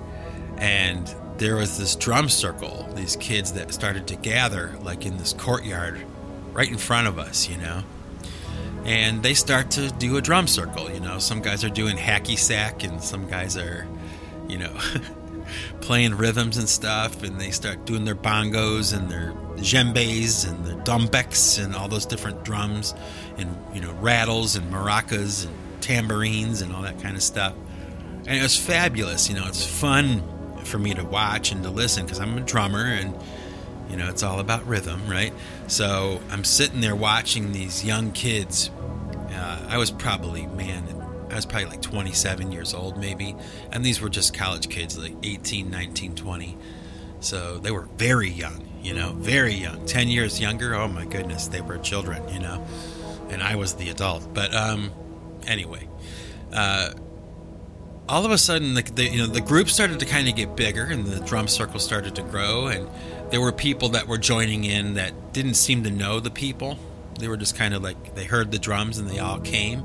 and 0.58 1.14
there 1.38 1.56
was 1.56 1.78
this 1.78 1.96
drum 1.96 2.28
circle. 2.28 2.88
These 2.94 3.16
kids 3.16 3.52
that 3.54 3.72
started 3.72 4.06
to 4.08 4.16
gather, 4.16 4.74
like 4.82 5.06
in 5.06 5.16
this 5.16 5.32
courtyard, 5.32 6.00
right 6.52 6.70
in 6.70 6.78
front 6.78 7.08
of 7.08 7.18
us, 7.18 7.48
you 7.48 7.56
know. 7.56 7.82
And 8.84 9.22
they 9.22 9.34
start 9.34 9.70
to 9.72 9.90
do 9.90 10.16
a 10.16 10.22
drum 10.22 10.46
circle. 10.46 10.90
You 10.90 11.00
know, 11.00 11.18
some 11.18 11.40
guys 11.40 11.64
are 11.64 11.70
doing 11.70 11.96
hacky 11.96 12.38
sack, 12.38 12.84
and 12.84 13.02
some 13.02 13.26
guys 13.26 13.56
are, 13.56 13.86
you 14.48 14.58
know, 14.58 14.72
playing 15.80 16.14
rhythms 16.14 16.56
and 16.56 16.68
stuff, 16.68 17.22
and 17.22 17.40
they 17.40 17.50
start 17.50 17.84
doing 17.84 18.04
their 18.04 18.14
bongos 18.14 18.96
and 18.96 19.10
their 19.10 19.32
djembes 19.56 20.48
and 20.48 20.64
their 20.64 20.76
doumbeks 20.84 21.62
and 21.62 21.74
all 21.74 21.88
those 21.88 22.06
different 22.06 22.44
drums, 22.44 22.94
and 23.36 23.56
you 23.74 23.80
know 23.80 23.92
rattles 23.94 24.56
and 24.56 24.70
maracas 24.72 25.46
and 25.46 25.54
tambourines 25.80 26.62
and 26.62 26.74
all 26.74 26.82
that 26.82 27.00
kind 27.00 27.16
of 27.16 27.22
stuff. 27.22 27.54
And 28.26 28.38
it 28.38 28.42
was 28.42 28.56
fabulous. 28.56 29.28
You 29.28 29.36
know, 29.36 29.46
it's 29.46 29.64
fun 29.64 30.22
for 30.64 30.78
me 30.78 30.94
to 30.94 31.04
watch 31.04 31.52
and 31.52 31.62
to 31.64 31.70
listen 31.70 32.04
because 32.04 32.20
I'm 32.20 32.36
a 32.36 32.42
drummer 32.42 32.84
and 32.84 33.14
you 33.88 33.96
know 33.96 34.08
it's 34.08 34.22
all 34.22 34.38
about 34.40 34.66
rhythm, 34.66 35.08
right? 35.08 35.32
So 35.66 36.20
I'm 36.30 36.44
sitting 36.44 36.80
there 36.80 36.94
watching 36.94 37.52
these 37.52 37.84
young 37.84 38.12
kids. 38.12 38.70
Uh, 39.30 39.66
I 39.68 39.78
was 39.78 39.90
probably 39.90 40.46
man 40.46 40.86
I 41.30 41.36
was 41.36 41.46
probably 41.46 41.68
like 41.68 41.82
27 41.82 42.50
years 42.50 42.74
old, 42.74 42.98
maybe. 42.98 43.36
And 43.70 43.84
these 43.84 44.00
were 44.00 44.08
just 44.08 44.34
college 44.34 44.68
kids, 44.68 44.98
like 44.98 45.14
18, 45.22 45.70
19, 45.70 46.14
20. 46.16 46.58
So 47.20 47.58
they 47.58 47.70
were 47.70 47.88
very 47.96 48.28
young, 48.28 48.66
you 48.82 48.94
know, 48.94 49.12
very 49.12 49.54
young. 49.54 49.86
10 49.86 50.08
years 50.08 50.40
younger. 50.40 50.74
Oh 50.74 50.88
my 50.88 51.04
goodness, 51.04 51.46
they 51.48 51.60
were 51.60 51.78
children, 51.78 52.26
you 52.32 52.40
know. 52.40 52.66
And 53.28 53.42
I 53.42 53.54
was 53.54 53.74
the 53.74 53.90
adult. 53.90 54.34
But 54.34 54.52
um, 54.54 54.90
anyway, 55.46 55.88
uh, 56.52 56.92
all 58.08 58.24
of 58.24 58.32
a 58.32 58.38
sudden, 58.38 58.74
the, 58.74 58.82
the, 58.82 59.04
you 59.04 59.18
know, 59.18 59.26
the 59.26 59.40
group 59.40 59.70
started 59.70 60.00
to 60.00 60.06
kind 60.06 60.28
of 60.28 60.34
get 60.34 60.56
bigger 60.56 60.84
and 60.84 61.06
the 61.06 61.20
drum 61.20 61.46
circle 61.46 61.78
started 61.78 62.16
to 62.16 62.22
grow. 62.22 62.66
And 62.66 62.88
there 63.30 63.40
were 63.40 63.52
people 63.52 63.90
that 63.90 64.08
were 64.08 64.18
joining 64.18 64.64
in 64.64 64.94
that 64.94 65.32
didn't 65.32 65.54
seem 65.54 65.84
to 65.84 65.90
know 65.90 66.18
the 66.18 66.30
people. 66.30 66.76
They 67.20 67.28
were 67.28 67.36
just 67.36 67.56
kind 67.56 67.72
of 67.72 67.82
like, 67.82 68.16
they 68.16 68.24
heard 68.24 68.50
the 68.50 68.58
drums 68.58 68.98
and 68.98 69.08
they 69.08 69.20
all 69.20 69.38
came 69.38 69.84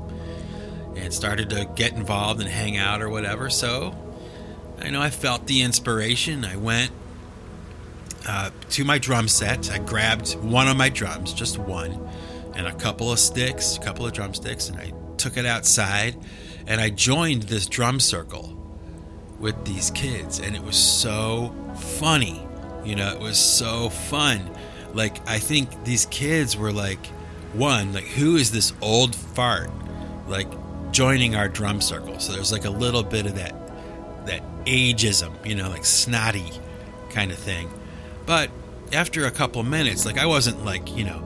and 0.96 1.14
started 1.14 1.50
to 1.50 1.70
get 1.76 1.92
involved 1.92 2.40
and 2.40 2.50
hang 2.50 2.76
out 2.76 3.00
or 3.00 3.08
whatever. 3.08 3.48
So 3.48 3.94
I 4.80 4.90
know 4.90 5.00
I 5.00 5.10
felt 5.10 5.46
the 5.46 5.62
inspiration. 5.62 6.44
I 6.44 6.56
went 6.56 6.90
uh, 8.26 8.50
to 8.70 8.84
my 8.84 8.98
drum 8.98 9.28
set. 9.28 9.70
I 9.70 9.78
grabbed 9.78 10.34
one 10.34 10.66
of 10.66 10.76
my 10.76 10.88
drums, 10.88 11.32
just 11.32 11.58
one, 11.58 12.08
and 12.54 12.66
a 12.66 12.74
couple 12.74 13.12
of 13.12 13.20
sticks, 13.20 13.76
a 13.76 13.80
couple 13.80 14.04
of 14.04 14.12
drumsticks, 14.12 14.68
and 14.68 14.78
I 14.78 14.92
took 15.18 15.36
it 15.36 15.46
outside 15.46 16.16
and 16.66 16.80
I 16.80 16.90
joined 16.90 17.44
this 17.44 17.66
drum 17.66 18.00
circle 18.00 18.52
with 19.38 19.64
these 19.64 19.90
kids. 19.90 20.40
And 20.40 20.56
it 20.56 20.62
was 20.62 20.76
so 20.76 21.54
funny. 21.76 22.42
You 22.84 22.96
know, 22.96 23.12
it 23.12 23.20
was 23.20 23.38
so 23.38 23.88
fun. 23.88 24.50
Like, 24.94 25.26
I 25.28 25.38
think 25.38 25.84
these 25.84 26.06
kids 26.06 26.56
were 26.56 26.72
like, 26.72 27.04
one, 27.52 27.92
like, 27.92 28.04
who 28.04 28.36
is 28.36 28.50
this 28.50 28.72
old 28.80 29.14
fart? 29.14 29.70
Like, 30.28 30.48
joining 30.92 31.34
our 31.34 31.48
drum 31.48 31.80
circle. 31.80 32.18
So 32.18 32.32
there's 32.32 32.52
like 32.52 32.64
a 32.64 32.70
little 32.70 33.02
bit 33.02 33.26
of 33.26 33.34
that 33.36 33.54
that 34.26 34.42
ageism, 34.64 35.32
you 35.46 35.54
know, 35.54 35.68
like 35.68 35.84
snotty 35.84 36.50
kind 37.10 37.30
of 37.30 37.38
thing. 37.38 37.70
But 38.24 38.50
after 38.92 39.26
a 39.26 39.30
couple 39.30 39.62
minutes, 39.62 40.06
like 40.06 40.18
I 40.18 40.26
wasn't 40.26 40.64
like, 40.64 40.96
you 40.96 41.04
know, 41.04 41.22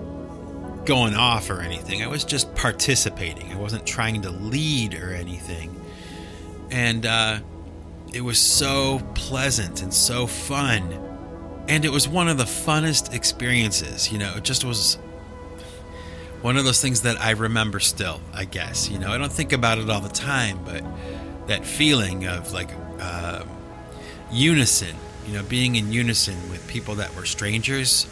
going 0.84 1.14
off 1.14 1.50
or 1.50 1.60
anything. 1.60 2.02
I 2.02 2.06
was 2.06 2.24
just 2.24 2.54
participating. 2.54 3.52
I 3.52 3.56
wasn't 3.56 3.86
trying 3.86 4.22
to 4.22 4.30
lead 4.30 4.94
or 4.94 5.12
anything. 5.12 5.80
And 6.70 7.04
uh, 7.04 7.40
it 8.12 8.22
was 8.22 8.38
so 8.38 9.00
pleasant 9.14 9.82
and 9.82 9.92
so 9.92 10.26
fun. 10.26 11.06
And 11.68 11.84
it 11.84 11.90
was 11.90 12.08
one 12.08 12.28
of 12.28 12.38
the 12.38 12.44
funnest 12.44 13.14
experiences. 13.14 14.10
You 14.10 14.18
know, 14.18 14.34
it 14.36 14.44
just 14.44 14.64
was 14.64 14.96
one 16.42 16.56
of 16.56 16.64
those 16.64 16.80
things 16.80 17.02
that 17.02 17.20
I 17.20 17.32
remember 17.32 17.80
still, 17.80 18.20
I 18.32 18.44
guess. 18.44 18.88
You 18.88 18.98
know, 18.98 19.12
I 19.12 19.18
don't 19.18 19.32
think 19.32 19.52
about 19.52 19.78
it 19.78 19.90
all 19.90 20.00
the 20.00 20.08
time, 20.08 20.60
but 20.64 20.82
that 21.46 21.66
feeling 21.66 22.26
of 22.26 22.52
like 22.52 22.70
uh, 22.98 23.44
unison, 24.32 24.96
you 25.26 25.34
know, 25.34 25.42
being 25.42 25.76
in 25.76 25.92
unison 25.92 26.50
with 26.50 26.66
people 26.66 26.96
that 26.96 27.14
were 27.14 27.24
strangers, 27.24 28.06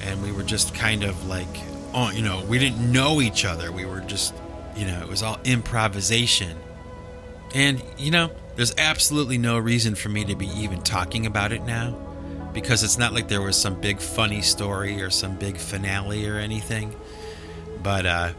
and 0.00 0.22
we 0.22 0.32
were 0.32 0.42
just 0.42 0.74
kind 0.74 1.02
of 1.02 1.26
like, 1.26 1.48
oh, 1.94 2.10
you 2.10 2.22
know, 2.22 2.44
we 2.46 2.58
didn't 2.58 2.92
know 2.92 3.20
each 3.20 3.44
other. 3.44 3.70
We 3.72 3.86
were 3.86 4.00
just, 4.00 4.34
you 4.76 4.84
know, 4.84 5.00
it 5.00 5.08
was 5.08 5.22
all 5.22 5.38
improvisation. 5.44 6.58
And, 7.54 7.82
you 7.96 8.10
know, 8.10 8.30
there's 8.56 8.74
absolutely 8.76 9.38
no 9.38 9.58
reason 9.58 9.94
for 9.94 10.08
me 10.08 10.24
to 10.24 10.34
be 10.34 10.48
even 10.48 10.82
talking 10.82 11.24
about 11.24 11.52
it 11.52 11.62
now 11.62 11.96
because 12.52 12.82
it's 12.82 12.98
not 12.98 13.12
like 13.12 13.28
there 13.28 13.40
was 13.40 13.56
some 13.56 13.80
big 13.80 14.00
funny 14.00 14.42
story 14.42 15.00
or 15.00 15.10
some 15.10 15.36
big 15.36 15.56
finale 15.56 16.28
or 16.28 16.36
anything. 16.36 16.94
But 17.82 18.06
uh, 18.06 18.32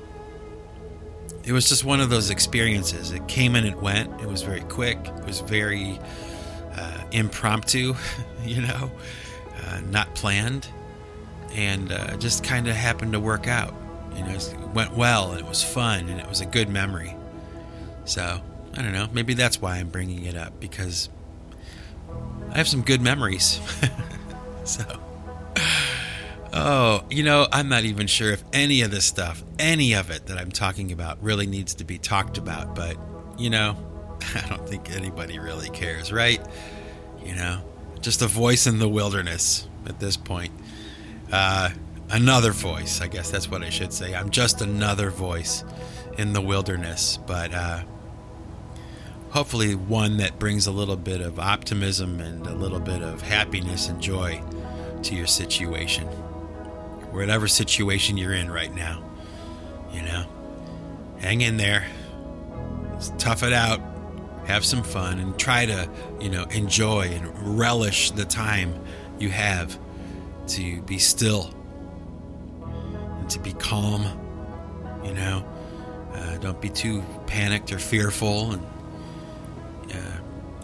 it 1.46 1.52
was 1.52 1.70
just 1.70 1.86
one 1.86 2.02
of 2.02 2.10
those 2.10 2.30
experiences. 2.30 3.12
It 3.12 3.28
came 3.28 3.56
and 3.56 3.66
it 3.66 3.78
went. 3.78 4.22
It 4.22 4.28
was 4.28 4.42
very 4.42 4.62
quick. 4.62 4.98
It 5.06 5.26
was 5.26 5.40
very 5.42 6.00
uh, 6.74 7.04
impromptu, 7.12 7.96
you 8.46 8.62
know, 8.62 8.92
uh, 9.66 9.82
not 9.90 10.14
planned, 10.16 10.68
and 11.56 11.92
uh, 11.92 12.18
just 12.18 12.44
kind 12.44 12.68
of 12.68 12.76
happened 12.76 13.14
to 13.14 13.20
work 13.20 13.48
out. 13.48 13.74
You 14.16 14.24
know, 14.24 14.32
it 14.36 14.56
went 14.74 14.96
well 14.96 15.32
and 15.32 15.40
it 15.40 15.48
was 15.48 15.64
fun 15.64 16.10
and 16.10 16.20
it 16.20 16.28
was 16.28 16.42
a 16.42 16.46
good 16.46 16.70
memory. 16.70 17.16
So 18.06 18.42
I 18.74 18.82
don't 18.82 18.92
know. 18.92 19.08
Maybe 19.14 19.34
that's 19.34 19.62
why 19.62 19.78
I'm 19.78 19.90
bringing 19.90 20.26
it 20.26 20.36
up 20.36 20.60
because 20.60 21.10
I 22.52 22.58
have 22.58 22.68
some 22.68 22.82
good 22.82 23.02
memories. 23.02 23.60
so, 24.66 24.84
oh, 26.54 27.04
you 27.10 27.24
know, 27.24 27.48
I'm 27.52 27.70
not 27.70 27.86
even 27.86 28.08
sure 28.08 28.32
if 28.32 28.44
any 28.52 28.82
of 28.82 28.92
this 28.92 29.06
stuff, 29.06 29.44
any 29.58 29.94
of 29.94 30.12
it 30.12 30.28
that 30.28 30.38
I'm 30.38 30.52
talking 30.52 30.92
about, 30.92 31.24
really 31.24 31.48
needs 31.48 31.76
to 31.76 31.86
be 31.86 31.98
talked 31.98 32.38
about. 32.38 32.76
But, 32.76 32.98
you 33.38 33.50
know, 33.50 33.78
I 34.36 34.48
don't 34.50 34.68
think 34.68 34.94
anybody 34.94 35.40
really 35.40 35.70
cares, 35.70 36.12
right? 36.12 36.42
You 37.24 37.36
know, 37.36 37.62
just 38.02 38.22
a 38.22 38.28
voice 38.28 38.68
in 38.68 38.80
the 38.80 38.90
wilderness 38.90 39.68
at 39.88 40.00
this 40.00 40.18
point. 40.18 40.52
Uh, 41.32 41.72
another 42.10 42.52
voice, 42.52 43.02
I 43.02 43.08
guess 43.08 43.32
that's 43.32 43.50
what 43.50 43.64
I 43.64 43.70
should 43.70 43.94
say. 43.94 44.16
I'm 44.16 44.30
just 44.30 44.62
another 44.62 45.10
voice 45.10 45.64
in 46.18 46.34
the 46.34 46.42
wilderness, 46.42 47.18
but 47.26 47.54
uh, 47.54 47.84
hopefully 49.32 49.76
one 49.76 50.18
that 50.18 50.40
brings 50.40 50.68
a 50.68 50.72
little 50.72 50.96
bit 50.96 51.22
of 51.22 51.40
optimism 51.40 52.20
and 52.22 52.46
a 52.48 52.54
little 52.54 52.80
bit 52.80 53.02
of 53.02 53.22
happiness 53.22 53.90
and 53.90 54.02
joy 54.02 54.42
to 55.04 55.16
your 55.16 55.28
situation. 55.28 56.06
Whatever 57.12 57.48
situation 57.48 58.18
you're 58.18 58.34
in 58.34 58.50
right 58.52 58.74
now, 58.74 59.04
you 59.92 60.02
know, 60.02 60.26
hang 61.20 61.42
in 61.42 61.58
there, 61.58 61.88
tough 63.18 63.44
it 63.44 63.54
out, 63.54 63.82
have 64.46 64.64
some 64.64 64.84
fun, 64.84 65.20
and 65.20 65.38
try 65.40 65.66
to, 65.66 65.90
you 66.20 66.30
know, 66.30 66.44
enjoy 66.46 67.08
and 67.08 67.58
relish 67.58 68.12
the 68.12 68.26
time 68.26 68.80
you 69.18 69.30
have 69.30 69.78
to 70.50 70.82
be 70.84 70.98
still 70.98 71.54
and 73.20 73.30
to 73.30 73.40
be 73.40 73.54
calm, 73.54 74.04
you 75.04 75.14
know. 75.14 75.46
Uh, 76.14 76.38
don't 76.38 76.62
be 76.62 76.70
too 76.70 77.04
panicked 77.28 77.72
or 77.72 77.80
fearful 77.80 78.52
and 78.52 78.66
uh, 79.94 80.18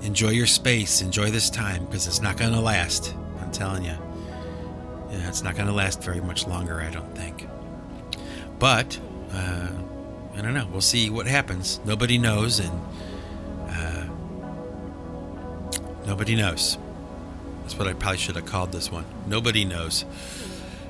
enjoy 0.04 0.30
your 0.30 0.48
space, 0.48 1.02
enjoy 1.02 1.30
this 1.30 1.50
time 1.50 1.86
because 1.86 2.08
it's 2.08 2.22
not 2.22 2.38
going 2.38 2.54
to 2.54 2.60
last. 2.60 3.14
I'm 3.40 3.52
telling 3.52 3.84
you. 3.84 3.98
Yeah, 5.12 5.28
it's 5.28 5.44
not 5.44 5.56
going 5.56 5.68
to 5.68 5.74
last 5.74 6.02
very 6.02 6.22
much 6.22 6.48
longer, 6.48 6.80
I 6.80 6.90
don't 6.90 7.14
think. 7.18 7.48
But, 8.60 8.98
uh, 9.34 9.68
I 10.36 10.42
don't 10.42 10.54
know. 10.54 10.68
We'll 10.72 10.80
see 10.82 11.10
what 11.10 11.28
happens. 11.28 11.82
Nobody 11.84 12.18
knows, 12.18 12.60
and 12.60 12.82
uh, 13.68 14.06
nobody 16.06 16.36
knows. 16.36 16.78
That's 17.72 17.80
what 17.80 17.88
I 17.88 17.94
probably 17.94 18.18
should 18.18 18.36
have 18.36 18.46
called 18.46 18.74
this 18.74 18.92
one. 18.92 19.06
Nobody 19.28 19.64
knows. 19.64 20.04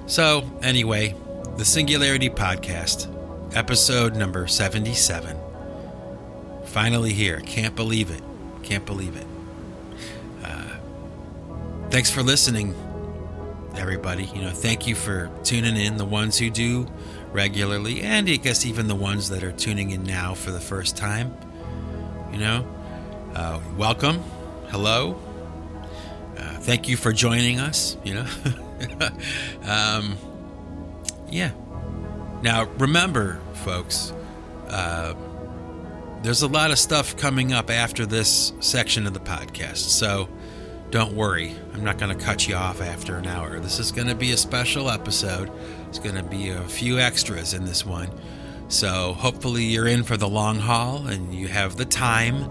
So, 0.07 0.49
anyway, 0.63 1.13
the 1.55 1.63
Singularity 1.63 2.27
Podcast, 2.27 3.07
episode 3.55 4.15
number 4.15 4.47
77. 4.47 5.38
Finally 6.65 7.13
here. 7.13 7.39
Can't 7.41 7.75
believe 7.75 8.09
it. 8.09 8.23
Can't 8.63 8.84
believe 8.84 9.15
it. 9.15 9.27
Uh, 10.43 10.77
thanks 11.91 12.09
for 12.09 12.23
listening, 12.23 12.73
everybody. 13.75 14.23
You 14.23 14.41
know, 14.41 14.49
thank 14.49 14.88
you 14.88 14.95
for 14.95 15.29
tuning 15.43 15.77
in, 15.77 15.97
the 15.97 16.05
ones 16.05 16.39
who 16.39 16.49
do 16.49 16.88
regularly, 17.32 18.01
and 18.01 18.27
I 18.27 18.38
guess 18.38 18.65
even 18.65 18.88
the 18.88 18.95
ones 18.95 19.29
that 19.29 19.43
are 19.43 19.51
tuning 19.51 19.91
in 19.91 20.01
now 20.01 20.34
for 20.34 20.49
the 20.49 20.59
first 20.59 20.97
time. 20.97 21.38
You 22.32 22.39
know, 22.39 22.67
uh, 23.36 23.59
welcome. 23.77 24.17
Hello. 24.69 25.21
Thank 26.62 26.88
you 26.88 26.95
for 26.95 27.12
joining 27.12 27.59
us. 27.59 27.97
You 28.03 28.16
know, 28.16 28.28
um, 29.64 30.18
yeah. 31.30 31.51
Now, 32.41 32.66
remember, 32.78 33.39
folks, 33.53 34.14
uh, 34.68 35.16
there's 36.22 36.43
a 36.43 36.47
lot 36.47 36.72
of 36.72 36.78
stuff 36.80 37.18
coming 37.18 37.51
up 37.51 37.70
after 37.70 38.05
this 38.05 38.53
section 38.59 39.07
of 39.07 39.14
the 39.14 39.20
podcast. 39.20 39.78
So 39.78 40.30
don't 40.91 41.14
worry. 41.16 41.55
I'm 41.74 41.84
not 41.84 41.97
going 41.97 42.16
to 42.16 42.24
cut 42.24 42.47
you 42.47 42.55
off 42.55 42.82
after 42.82 43.18
an 43.18 43.26
hour. 43.26 43.59
This 43.59 43.80
is 43.80 43.91
going 43.91 44.07
to 44.07 44.16
be 44.16 44.32
a 44.32 44.38
special 44.38 44.89
episode. 44.89 45.51
It's 45.88 45.99
going 45.99 46.16
to 46.16 46.24
be 46.24 46.49
a 46.49 46.62
few 46.64 46.99
extras 46.99 47.53
in 47.53 47.66
this 47.66 47.86
one. 47.86 48.09
So 48.68 49.14
hopefully 49.14 49.64
you're 49.64 49.88
in 49.88 50.03
for 50.03 50.16
the 50.16 50.30
long 50.30 50.59
haul 50.59 51.07
and 51.07 51.34
you 51.34 51.47
have 51.47 51.76
the 51.76 51.86
time 51.86 52.49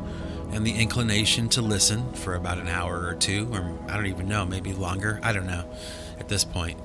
and 0.53 0.67
the 0.67 0.73
inclination 0.73 1.49
to 1.51 1.63
listen 1.63 2.13
for 2.15 2.35
about 2.35 2.59
an 2.59 2.69
hour 2.69 3.07
or 3.07 3.15
two, 3.15 3.49
or 3.53 3.79
I 3.89 3.97
don't 3.97 4.07
even 4.07 4.29
know, 4.29 4.45
maybe 4.45 4.73
longer. 4.73 5.21
I 5.23 5.33
don't 5.33 5.47
know 5.47 5.71
at 6.19 6.29
this 6.29 6.45
point. 6.45 6.79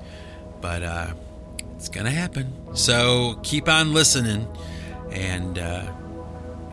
But 0.60 0.82
uh, 0.82 1.14
it's 1.76 1.88
going 1.88 2.06
to 2.06 2.12
happen. 2.12 2.52
So 2.74 3.38
keep 3.42 3.68
on 3.68 3.92
listening 3.92 4.48
and, 5.10 5.58
uh, 5.58 5.92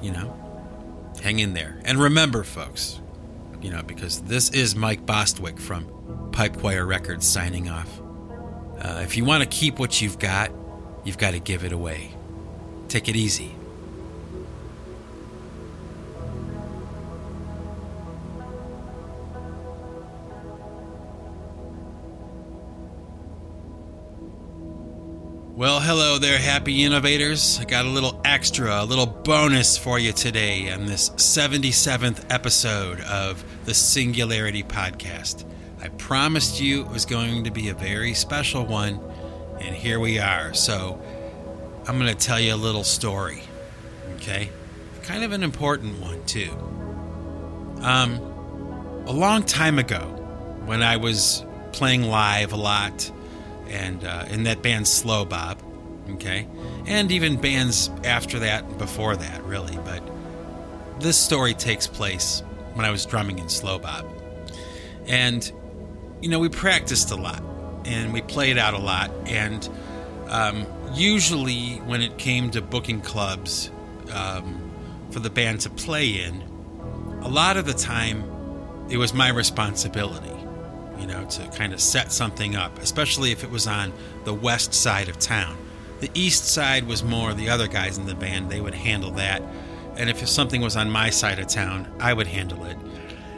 you 0.02 0.12
know, 0.12 1.14
hang 1.22 1.40
in 1.40 1.54
there. 1.54 1.80
And 1.86 2.00
remember, 2.00 2.44
folks, 2.44 3.00
you 3.62 3.72
know, 3.72 3.84
because 3.84 4.22
this 4.22 4.50
is 4.52 4.76
Mike 4.76 5.06
Bostwick 5.06 5.60
from 5.60 6.30
Pipe 6.32 6.58
Choir 6.58 6.86
Records 6.86 7.28
signing 7.28 7.70
off. 7.70 8.02
Uh, 8.80 9.02
if 9.04 9.16
you 9.16 9.24
want 9.24 9.44
to 9.44 9.50
keep 9.50 9.80
what 9.80 10.02
you've 10.02 10.20
got, 10.20 10.52
you've 11.04 11.18
got 11.18 11.32
to 11.32 11.40
give 11.40 11.64
it 11.64 11.72
away. 11.72 12.12
Take 12.88 13.08
it 13.08 13.16
easy. 13.16 13.56
Well, 25.56 25.80
hello 25.80 26.18
there, 26.18 26.40
happy 26.40 26.84
innovators. 26.84 27.60
I 27.60 27.66
got 27.66 27.86
a 27.86 27.90
little 27.90 28.20
extra, 28.26 28.82
a 28.82 28.86
little 28.86 29.06
bonus 29.06 29.78
for 29.78 30.00
you 30.00 30.12
today 30.12 30.72
on 30.72 30.88
this 30.88 31.12
77th 31.12 32.26
episode 32.32 33.00
of 33.02 33.46
the 33.66 33.76
Singularity 33.76 34.64
Podcast. 34.64 35.46
I 35.80 35.90
promised 35.90 36.60
you 36.60 36.82
it 36.82 36.88
was 36.88 37.06
going 37.06 37.44
to 37.44 37.52
be 37.52 37.70
a 37.70 37.76
very 37.76 38.16
special 38.16 38.66
one, 38.66 39.00
and 39.62 39.76
here 39.76 40.00
we 40.00 40.18
are. 40.18 40.56
So, 40.56 41.00
I'm 41.88 42.00
going 42.00 42.10
to 42.10 42.18
tell 42.18 42.40
you 42.40 42.56
a 42.56 42.58
little 42.58 42.84
story, 42.84 43.44
okay? 44.16 44.50
Kind 45.04 45.24
of 45.24 45.34
an 45.34 45.44
important 45.44 46.02
one, 46.02 46.26
too. 46.26 46.50
Um, 47.84 48.16
a 49.06 49.14
long 49.14 49.44
time 49.44 49.78
ago, 49.78 50.00
when 50.66 50.82
I 50.82 50.98
was 50.98 51.46
playing 51.74 52.02
live 52.02 52.54
a 52.54 52.58
lot, 52.58 53.12
and 53.68 54.04
uh, 54.04 54.26
in 54.30 54.44
that 54.44 54.62
band 54.62 54.88
Slow 54.88 55.26
Bob, 55.26 55.62
okay, 56.12 56.48
and 56.86 57.12
even 57.12 57.40
bands 57.40 57.90
after 58.04 58.40
that 58.40 58.64
and 58.64 58.78
before 58.78 59.16
that, 59.16 59.44
really. 59.44 59.78
But 59.78 60.04
this 61.00 61.18
story 61.18 61.54
takes 61.54 61.88
place 61.88 62.44
when 62.74 62.86
I 62.86 62.92
was 62.92 63.06
drumming 63.06 63.40
in 63.40 63.50
Slow 63.50 63.80
Bob, 63.80 64.06
and 65.08 65.52
you 66.22 66.30
know 66.30 66.40
we 66.40 66.50
practiced 66.50 67.12
a 67.12 67.16
lot 67.16 67.44
and 67.86 68.14
we 68.14 68.22
played 68.22 68.58
out 68.58 68.74
a 68.74 68.80
lot, 68.80 69.12
and 69.26 69.68
um, 70.28 70.66
usually 70.94 71.76
when 71.86 72.02
it 72.02 72.18
came 72.18 72.52
to 72.52 72.62
booking 72.62 73.02
clubs 73.02 73.70
um, 74.14 74.72
for 75.12 75.20
the 75.20 75.30
band 75.30 75.62
to 75.62 75.70
play 75.70 76.24
in, 76.24 76.42
a 77.22 77.30
lot 77.30 77.58
of 77.58 77.66
the 77.66 77.74
time 77.74 78.24
it 78.90 78.98
was 78.98 79.14
my 79.14 79.30
responsibility 79.30 80.33
you 81.04 81.10
know, 81.10 81.26
to 81.26 81.46
kind 81.50 81.74
of 81.74 81.82
set 81.82 82.14
something 82.14 82.56
up, 82.56 82.80
especially 82.80 83.34
if 83.34 83.44
it 83.44 83.52
was 83.52 83.68
on 83.68 83.92
the 84.24 84.34
west 84.34 84.74
side 84.74 85.10
of 85.10 85.20
town. 85.20 85.58
The 86.00 86.10
east 86.14 86.48
side 86.48 86.88
was 86.88 87.04
more 87.04 87.34
the 87.34 87.50
other 87.50 87.68
guys 87.68 87.98
in 87.98 88.06
the 88.06 88.16
band, 88.16 88.50
they 88.50 88.62
would 88.62 88.74
handle 88.74 89.12
that. 89.12 89.44
And 89.98 90.10
if 90.10 90.26
something 90.30 90.62
was 90.62 90.78
on 90.78 90.90
my 90.90 91.10
side 91.10 91.40
of 91.40 91.48
town, 91.48 91.94
I 92.00 92.14
would 92.14 92.28
handle 92.28 92.64
it. 92.64 92.78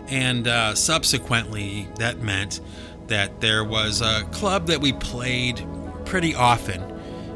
And 0.09 0.47
uh, 0.47 0.76
subsequently, 0.76 1.88
that 1.97 2.20
meant 2.20 2.61
that 3.07 3.41
there 3.41 3.63
was 3.63 4.01
a 4.01 4.22
club 4.32 4.68
that 4.68 4.80
we 4.80 4.93
played 4.93 5.66
pretty 6.05 6.36
often, 6.36 6.84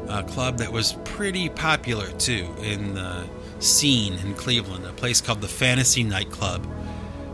a 0.08 0.22
club 0.22 0.58
that 0.58 0.70
was 0.72 0.92
pretty 1.04 1.48
popular 1.48 2.08
too 2.12 2.54
in 2.62 2.94
the 2.94 3.28
scene 3.58 4.12
in 4.20 4.34
Cleveland, 4.34 4.86
a 4.86 4.92
place 4.92 5.20
called 5.20 5.40
the 5.40 5.48
Fantasy 5.48 6.04
Nightclub 6.04 6.64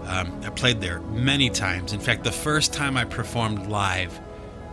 um, 0.06 0.40
I 0.44 0.50
played 0.50 0.80
there 0.80 1.00
many 1.00 1.50
times. 1.50 1.92
In 1.92 2.00
fact, 2.00 2.24
the 2.24 2.32
first 2.32 2.72
time 2.72 2.96
I 2.96 3.04
performed 3.04 3.66
live 3.66 4.18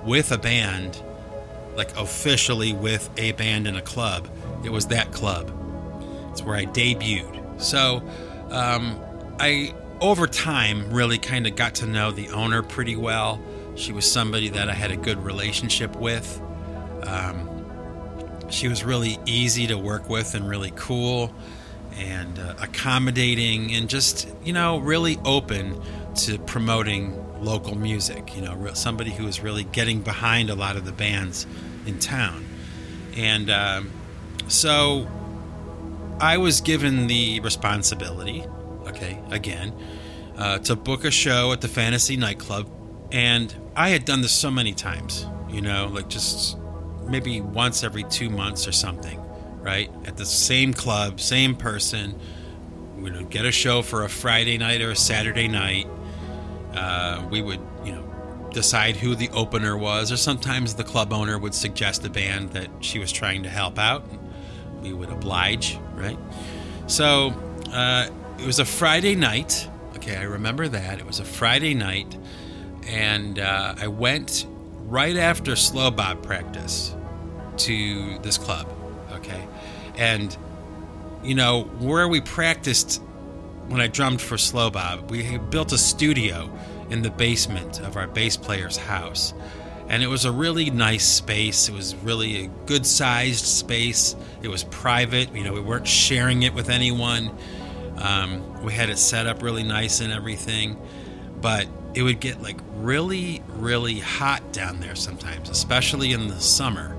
with 0.04 0.32
a 0.32 0.38
band, 0.38 1.02
like 1.76 1.96
officially 1.98 2.74
with 2.74 3.10
a 3.18 3.32
band 3.34 3.68
in 3.68 3.76
a 3.76 3.82
club, 3.82 4.30
it 4.64 4.70
was 4.70 4.88
that 4.88 5.12
club. 5.12 5.52
It's 6.32 6.44
where 6.44 6.56
I 6.56 6.66
debuted. 6.66 7.62
So 7.62 8.04
um, 8.52 9.00
I, 9.40 9.74
over 10.02 10.28
time, 10.28 10.92
really 10.92 11.18
kind 11.18 11.48
of 11.48 11.56
got 11.56 11.76
to 11.76 11.88
know 11.88 12.12
the 12.12 12.30
owner 12.30 12.62
pretty 12.62 12.96
well. 12.96 13.42
She 13.76 13.92
was 13.92 14.10
somebody 14.10 14.50
that 14.50 14.70
I 14.70 14.74
had 14.74 14.92
a 14.92 14.98
good 14.98 15.18
relationship 15.24 15.96
with. 15.96 16.40
Um, 17.04 17.50
she 18.50 18.68
was 18.68 18.84
really 18.84 19.18
easy 19.26 19.66
to 19.68 19.78
work 19.78 20.10
with 20.10 20.36
and 20.36 20.48
really 20.48 20.72
cool 20.76 21.34
and 21.98 22.40
uh, 22.40 22.56
accommodating 22.62 23.74
and 23.74 23.90
just 23.90 24.28
you 24.44 24.54
know 24.54 24.80
really 24.80 25.18
open 25.26 25.82
to 26.16 26.38
promoting 26.40 27.20
local 27.44 27.76
music 27.76 28.36
you 28.36 28.42
know 28.42 28.74
somebody 28.74 29.12
who 29.12 29.28
is 29.28 29.42
really 29.42 29.64
getting 29.66 30.02
behind 30.02 30.50
a 30.50 30.56
lot 30.56 30.76
of 30.76 30.86
the 30.86 30.92
bands 30.92 31.46
in 31.86 32.00
town 32.00 32.46
and 33.16 33.50
um, 33.50 33.92
so 34.48 35.08
I 36.20 36.38
was 36.38 36.62
given 36.62 37.08
the 37.08 37.40
responsibility, 37.42 38.46
okay, 38.88 39.20
again, 39.30 39.74
uh, 40.38 40.60
to 40.60 40.76
book 40.76 41.04
a 41.06 41.12
show 41.12 41.52
at 41.52 41.62
the 41.62 41.68
Fantasy 41.68 42.18
Nightclub. 42.18 42.70
And 43.12 43.54
I 43.76 43.90
had 43.90 44.06
done 44.06 44.22
this 44.22 44.32
so 44.32 44.50
many 44.50 44.74
times, 44.74 45.26
you 45.50 45.62
know, 45.62 45.90
like 45.92 46.10
just 46.10 46.58
maybe 47.06 47.42
once 47.42 47.84
every 47.84 48.04
two 48.06 48.30
months 48.30 48.68
or 48.68 48.72
something, 48.72 49.20
right? 49.64 49.90
At 50.06 50.18
the 50.18 50.26
same 50.26 50.74
club, 50.74 51.20
same 51.20 51.56
person. 51.56 52.20
We 52.98 53.12
would 53.12 53.30
get 53.30 53.46
a 53.46 53.52
show 53.52 53.82
for 53.82 54.04
a 54.04 54.10
Friday 54.10 54.58
night 54.58 54.82
or 54.82 54.92
a 54.92 54.96
Saturday 54.96 55.48
night. 55.48 55.88
Uh, 56.74 57.26
we 57.32 57.42
would, 57.42 57.60
you 57.84 57.94
know, 57.94 58.04
decide 58.52 58.96
who 58.96 59.16
the 59.16 59.30
opener 59.30 59.78
was, 59.78 60.12
or 60.12 60.18
sometimes 60.18 60.76
the 60.76 60.84
club 60.84 61.12
owner 61.12 61.38
would 61.40 61.56
suggest 61.56 62.06
a 62.06 62.10
band 62.10 62.52
that 62.52 62.70
she 62.82 63.00
was 63.00 63.12
trying 63.12 63.44
to 63.44 63.50
help 63.50 63.80
out. 63.80 64.06
We 64.82 64.94
would 64.94 65.10
oblige, 65.10 65.80
right? 65.96 66.18
So 66.88 67.34
uh, 67.72 68.10
it 68.40 68.46
was 68.46 68.60
a 68.60 68.66
Friday 68.66 69.16
night. 69.16 69.68
Okay, 69.96 70.18
I 70.18 70.24
remember 70.24 70.68
that. 70.68 71.00
It 71.00 71.06
was 71.06 71.20
a 71.20 71.26
Friday 71.26 71.74
night, 71.74 72.18
and 72.88 73.40
uh, 73.40 73.76
I 73.78 73.88
went 73.88 74.46
right 74.86 75.16
after 75.16 75.56
slow 75.56 75.90
bob 75.92 76.22
practice 76.24 76.94
to 77.58 78.20
this 78.20 78.38
club. 78.38 78.73
Okay, 79.24 79.48
and 79.98 80.36
you 81.24 81.36
know 81.36 81.64
where 81.80 82.08
we 82.08 82.22
practiced 82.22 83.02
when 83.68 83.82
I 83.82 83.88
drummed 83.88 84.22
for 84.22 84.38
slow 84.38 84.70
bob, 84.70 85.10
we 85.10 85.38
built 85.38 85.72
a 85.72 85.78
studio 85.78 86.52
in 86.90 87.02
the 87.02 87.10
basement 87.10 87.80
of 87.80 87.96
our 87.98 88.08
bass 88.08 88.38
player's 88.38 88.78
house. 88.78 89.34
And 89.88 90.02
it 90.02 90.08
was 90.08 90.26
a 90.26 90.32
really 90.32 90.70
nice 90.70 91.06
space. 91.06 91.70
It 91.70 91.74
was 91.74 91.96
really 91.96 92.46
a 92.46 92.48
good 92.66 92.86
sized 92.86 93.46
space. 93.46 94.16
It 94.42 94.48
was 94.48 94.64
private. 94.66 95.34
You 95.36 95.44
know, 95.44 95.54
we 95.54 95.60
weren't 95.60 95.88
sharing 95.88 96.44
it 96.44 96.54
with 96.54 96.70
anyone. 96.70 97.36
Um, 97.98 98.64
we 98.64 98.74
had 98.74 98.90
it 98.90 98.98
set 98.98 99.28
up 99.28 99.42
really 99.44 99.64
nice 99.64 100.00
and 100.00 100.12
everything. 100.12 100.80
But 101.42 101.68
it 101.94 102.04
would 102.04 102.20
get 102.20 102.42
like 102.42 102.60
really, 102.76 103.44
really 103.48 104.00
hot 104.00 104.54
down 104.54 104.80
there 104.80 104.96
sometimes, 104.96 105.50
especially 105.50 106.14
in 106.14 106.28
the 106.28 106.40
summer, 106.40 106.98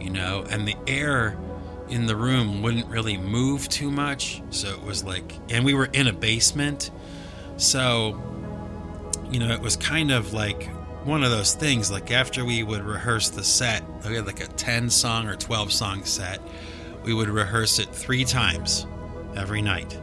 you 0.00 0.10
know, 0.10 0.44
and 0.50 0.68
the 0.68 0.76
air 0.86 1.38
in 1.88 2.06
the 2.06 2.16
room 2.16 2.62
wouldn't 2.62 2.86
really 2.86 3.16
move 3.16 3.68
too 3.68 3.90
much. 3.90 4.42
So 4.50 4.68
it 4.68 4.82
was 4.82 5.04
like, 5.04 5.32
and 5.50 5.64
we 5.64 5.74
were 5.74 5.86
in 5.86 6.06
a 6.06 6.12
basement. 6.12 6.90
So 7.56 8.20
you 9.30 9.40
know, 9.40 9.52
it 9.52 9.60
was 9.60 9.76
kind 9.76 10.10
of 10.10 10.32
like 10.32 10.68
one 11.04 11.22
of 11.22 11.30
those 11.30 11.54
things. 11.54 11.90
Like 11.90 12.10
after 12.10 12.44
we 12.44 12.62
would 12.62 12.82
rehearse 12.82 13.30
the 13.30 13.44
set, 13.44 13.84
we 14.04 14.14
had 14.14 14.26
like 14.26 14.40
a 14.40 14.46
10 14.46 14.90
song 14.90 15.28
or 15.28 15.36
12 15.36 15.72
song 15.72 16.04
set, 16.04 16.40
we 17.04 17.14
would 17.14 17.28
rehearse 17.28 17.78
it 17.78 17.88
three 17.94 18.24
times 18.24 18.86
every 19.36 19.62
night, 19.62 19.98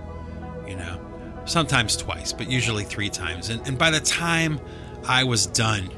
you 0.68 0.76
know, 0.76 1.00
sometimes 1.46 1.98
twice, 1.98 2.32
but 2.32 2.50
usually 2.50 2.84
three 2.84 3.10
times. 3.10 3.50
And, 3.50 3.66
and 3.68 3.78
by 3.78 3.92
the 3.92 4.00
time 4.00 4.60
I 5.06 5.24
was 5.24 5.48
done 5.48 5.90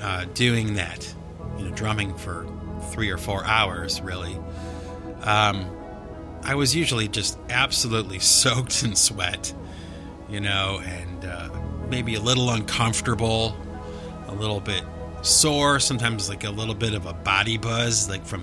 uh, 0.00 0.26
doing 0.34 0.74
that, 0.74 1.12
you 1.58 1.64
know, 1.64 1.74
drumming 1.74 2.14
for 2.14 2.46
three 2.92 3.10
or 3.10 3.18
four 3.18 3.44
hours, 3.44 4.00
really, 4.00 4.36
um, 5.24 5.70
I 6.42 6.54
was 6.54 6.76
usually 6.76 7.08
just 7.08 7.38
absolutely 7.48 8.18
soaked 8.20 8.82
in 8.82 8.94
sweat, 8.94 9.52
you 10.28 10.40
know, 10.40 10.80
and 10.84 11.24
uh, 11.24 11.50
maybe 11.88 12.14
a 12.14 12.20
little 12.20 12.50
uncomfortable, 12.50 13.56
a 14.28 14.34
little 14.34 14.60
bit 14.60 14.84
sore, 15.22 15.80
sometimes 15.80 16.28
like 16.28 16.44
a 16.44 16.50
little 16.50 16.74
bit 16.74 16.94
of 16.94 17.06
a 17.06 17.14
body 17.14 17.56
buzz, 17.56 18.08
like 18.08 18.24
from 18.26 18.42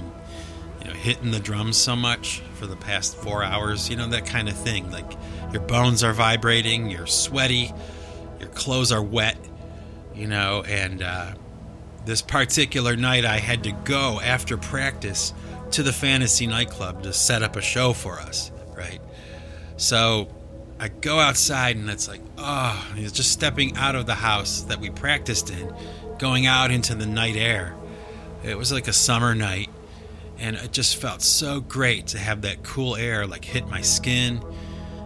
you 0.79 0.87
know 0.87 0.93
hitting 0.93 1.31
the 1.31 1.39
drums 1.39 1.77
so 1.77 1.95
much 1.95 2.41
for 2.55 2.65
the 2.65 2.75
past 2.75 3.15
four 3.15 3.43
hours, 3.43 3.89
you 3.89 3.95
know 3.95 4.07
that 4.07 4.25
kind 4.25 4.49
of 4.49 4.57
thing. 4.57 4.91
Like 4.91 5.11
your 5.51 5.61
bones 5.61 6.03
are 6.03 6.13
vibrating, 6.13 6.89
you're 6.89 7.07
sweaty, 7.07 7.71
your 8.39 8.49
clothes 8.49 8.91
are 8.91 9.03
wet, 9.03 9.37
you 10.15 10.27
know. 10.27 10.63
And 10.67 11.03
uh, 11.03 11.33
this 12.05 12.23
particular 12.23 12.95
night, 12.95 13.25
I 13.25 13.37
had 13.37 13.63
to 13.65 13.71
go 13.71 14.19
after 14.19 14.57
practice 14.57 15.33
to 15.73 15.83
the 15.83 15.93
fantasy 15.93 16.47
nightclub 16.47 17.03
to 17.03 17.13
set 17.13 17.43
up 17.43 17.55
a 17.55 17.61
show 17.61 17.93
for 17.93 18.19
us, 18.19 18.51
right? 18.75 18.99
So 19.77 20.27
I 20.79 20.87
go 20.89 21.19
outside 21.19 21.75
and 21.75 21.89
it's 21.89 22.07
like, 22.07 22.21
oh, 22.37 22.93
he's 22.95 23.11
just 23.11 23.31
stepping 23.31 23.77
out 23.77 23.95
of 23.95 24.05
the 24.05 24.15
house 24.15 24.61
that 24.63 24.79
we 24.79 24.89
practiced 24.89 25.49
in, 25.49 25.73
going 26.17 26.45
out 26.45 26.71
into 26.71 26.95
the 26.95 27.05
night 27.05 27.35
air. 27.35 27.75
It 28.43 28.57
was 28.57 28.71
like 28.71 28.87
a 28.87 28.93
summer 28.93 29.35
night, 29.35 29.69
and 30.39 30.55
it 30.55 30.71
just 30.71 30.97
felt 30.97 31.21
so 31.21 31.59
great 31.59 32.07
to 32.07 32.17
have 32.17 32.41
that 32.41 32.63
cool 32.63 32.95
air 32.95 33.27
like 33.27 33.45
hit 33.45 33.67
my 33.67 33.81
skin. 33.81 34.43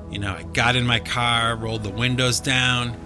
You 0.09 0.19
know, 0.19 0.33
I 0.33 0.43
got 0.43 0.75
in 0.75 0.85
my 0.85 0.99
car, 0.99 1.55
rolled 1.55 1.83
the 1.83 1.89
windows 1.89 2.39
down, 2.39 2.97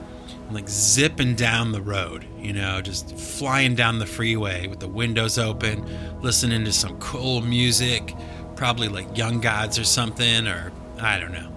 like 0.51 0.67
zipping 0.67 1.35
down 1.35 1.71
the 1.71 1.81
road, 1.81 2.25
you 2.39 2.53
know, 2.53 2.81
just 2.81 3.17
flying 3.17 3.75
down 3.75 3.99
the 3.99 4.05
freeway 4.05 4.67
with 4.67 4.79
the 4.79 4.87
windows 4.87 5.37
open, 5.37 5.85
listening 6.21 6.65
to 6.65 6.73
some 6.73 6.97
cool 6.99 7.41
music, 7.41 8.15
probably 8.55 8.87
like 8.87 9.17
Young 9.17 9.39
Gods 9.39 9.77
or 9.77 9.83
something, 9.83 10.47
or 10.47 10.71
I 10.99 11.19
don't 11.19 11.31
know 11.31 11.51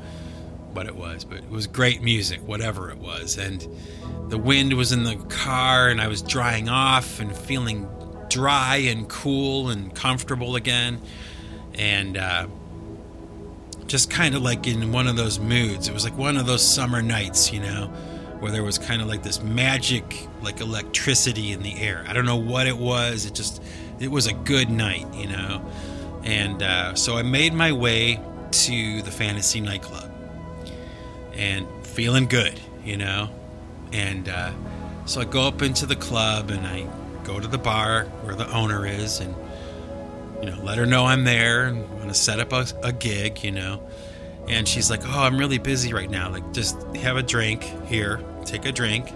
what 0.73 0.87
it 0.87 0.97
was, 0.97 1.25
but 1.25 1.39
it 1.39 1.51
was 1.51 1.67
great 1.67 2.03
music, 2.03 2.41
whatever 2.47 2.91
it 2.91 2.99
was. 2.99 3.39
And 3.39 3.67
the 4.29 4.39
wind 4.39 4.75
was 4.75 4.93
in 4.93 5.05
the 5.05 5.17
car, 5.29 5.89
and 5.89 6.01
I 6.01 6.09
was 6.09 6.23
drying 6.23 6.69
off 6.69 7.21
and 7.21 7.37
feeling 7.37 7.89
dry 8.29 8.77
and 8.77 9.09
cool 9.09 9.69
and 9.69 9.95
comfortable 9.95 10.57
again. 10.57 11.01
And 11.75 12.17
uh, 12.17 12.47
just 13.87 14.11
kind 14.11 14.35
of 14.35 14.43
like 14.43 14.67
in 14.67 14.93
one 14.93 15.07
of 15.07 15.17
those 15.17 15.39
moods. 15.39 15.89
It 15.89 15.93
was 15.93 16.05
like 16.05 16.17
one 16.17 16.37
of 16.37 16.47
those 16.47 16.67
summer 16.67 17.03
nights, 17.03 17.53
you 17.53 17.61
know, 17.61 17.93
where 18.43 18.51
there 18.51 18.65
was 18.65 18.77
kind 18.77 19.01
of 19.01 19.07
like 19.07 19.23
this 19.23 19.41
magic, 19.41 20.27
like 20.43 20.61
electricity 20.61 21.53
in 21.53 21.63
the 21.63 21.81
air. 21.81 22.05
I 22.09 22.13
don't 22.13 22.27
know 22.27 22.35
what 22.35 22.67
it 22.67 22.77
was. 22.77 23.25
It 23.25 23.37
just, 23.37 23.63
it 24.01 24.11
was 24.11 24.27
a 24.27 24.33
good 24.33 24.69
night, 24.69 25.07
you 25.15 25.29
know. 25.29 25.65
And 26.25 26.61
uh, 26.61 26.97
so 26.97 27.17
I 27.17 27.23
made 27.23 27.55
my 27.55 27.71
way 27.71 28.21
to 28.51 29.03
the 29.03 29.13
fantasy 29.13 29.61
nightclub 29.61 30.11
and 31.35 31.69
feeling 31.87 32.27
good, 32.27 32.59
you 32.85 32.97
know. 32.97 33.31
And 33.93 34.29
uh, 34.29 34.51
so 35.07 35.21
I 35.21 35.25
go 35.25 35.43
up 35.43 35.63
into 35.63 35.87
the 35.87 35.95
club 35.95 36.51
and 36.51 36.67
I 36.67 36.89
go 37.23 37.39
to 37.39 37.47
the 37.47 37.59
bar 37.59 38.07
where 38.23 38.35
the 38.35 38.53
owner 38.53 38.85
is 38.85 39.21
and, 39.21 39.37
you 40.41 40.51
know, 40.51 40.61
let 40.65 40.79
her 40.79 40.87
know 40.87 41.07
I'm 41.07 41.23
there 41.23 41.69
and 41.69 41.89
want 41.93 42.09
to 42.09 42.15
set 42.15 42.41
up 42.41 42.53
a, 42.53 42.67
a 42.83 42.93
gig, 42.93 43.45
you 43.45 43.53
know. 43.53 43.89
And 44.49 44.67
she's 44.67 44.91
like, 44.91 45.03
Oh, 45.07 45.23
I'm 45.23 45.39
really 45.39 45.59
busy 45.59 45.93
right 45.93 46.11
now. 46.11 46.29
Like, 46.29 46.53
just 46.53 46.77
have 46.97 47.17
a 47.17 47.23
drink 47.23 47.63
here, 47.87 48.21
take 48.45 48.65
a 48.67 48.73
drink, 48.73 49.13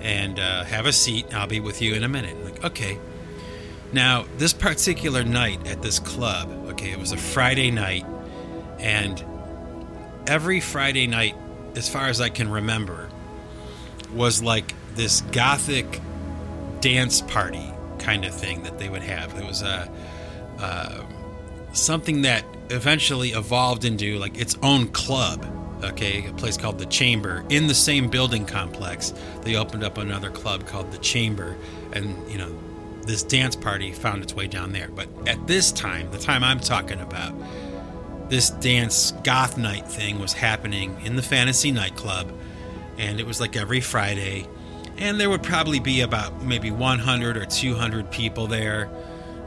and 0.00 0.38
uh, 0.38 0.64
have 0.64 0.86
a 0.86 0.92
seat. 0.92 1.34
I'll 1.34 1.46
be 1.46 1.60
with 1.60 1.80
you 1.80 1.94
in 1.94 2.04
a 2.04 2.08
minute. 2.08 2.36
I'm 2.36 2.44
like, 2.44 2.64
okay. 2.64 2.98
Now, 3.92 4.24
this 4.38 4.52
particular 4.52 5.24
night 5.24 5.66
at 5.66 5.82
this 5.82 5.98
club, 5.98 6.50
okay, 6.70 6.90
it 6.90 6.98
was 6.98 7.12
a 7.12 7.16
Friday 7.16 7.70
night, 7.70 8.04
and 8.78 9.24
every 10.26 10.60
Friday 10.60 11.06
night 11.06 11.36
as 11.76 11.88
far 11.88 12.06
as 12.06 12.20
I 12.20 12.28
can 12.28 12.50
remember, 12.50 13.08
was 14.12 14.42
like 14.42 14.74
this 14.94 15.20
gothic 15.32 16.00
dance 16.80 17.20
party 17.22 17.72
kind 17.98 18.24
of 18.24 18.34
thing 18.34 18.62
that 18.62 18.78
they 18.78 18.88
would 18.88 19.02
have. 19.02 19.34
It 19.38 19.46
was 19.46 19.62
a 19.62 19.90
uh, 20.58 21.04
something 21.72 22.22
that 22.22 22.44
eventually 22.70 23.30
evolved 23.30 23.84
into 23.84 24.18
like 24.18 24.38
its 24.38 24.56
own 24.62 24.88
club. 24.88 25.44
Okay, 25.90 26.26
a 26.26 26.32
place 26.32 26.56
called 26.56 26.78
the 26.78 26.86
Chamber 26.86 27.44
in 27.48 27.66
the 27.66 27.74
same 27.74 28.08
building 28.08 28.46
complex. 28.46 29.12
They 29.42 29.56
opened 29.56 29.84
up 29.84 29.98
another 29.98 30.30
club 30.30 30.66
called 30.66 30.92
the 30.92 30.98
Chamber, 30.98 31.56
and 31.92 32.30
you 32.30 32.38
know 32.38 32.54
this 33.02 33.22
dance 33.22 33.54
party 33.54 33.92
found 33.92 34.22
its 34.22 34.34
way 34.34 34.46
down 34.46 34.72
there. 34.72 34.88
But 34.88 35.08
at 35.28 35.46
this 35.46 35.72
time, 35.72 36.10
the 36.10 36.18
time 36.18 36.42
I'm 36.42 36.60
talking 36.60 37.00
about, 37.00 37.34
this 38.28 38.50
dance 38.50 39.12
goth 39.22 39.58
night 39.58 39.86
thing 39.86 40.18
was 40.18 40.32
happening 40.32 40.96
in 41.04 41.16
the 41.16 41.22
fantasy 41.22 41.70
nightclub 41.70 42.32
and 42.98 43.20
it 43.20 43.26
was 43.26 43.40
like 43.40 43.56
every 43.56 43.80
friday 43.80 44.46
and 44.96 45.20
there 45.20 45.28
would 45.28 45.42
probably 45.42 45.80
be 45.80 46.00
about 46.00 46.42
maybe 46.42 46.70
100 46.70 47.36
or 47.36 47.44
200 47.44 48.10
people 48.10 48.46
there 48.46 48.90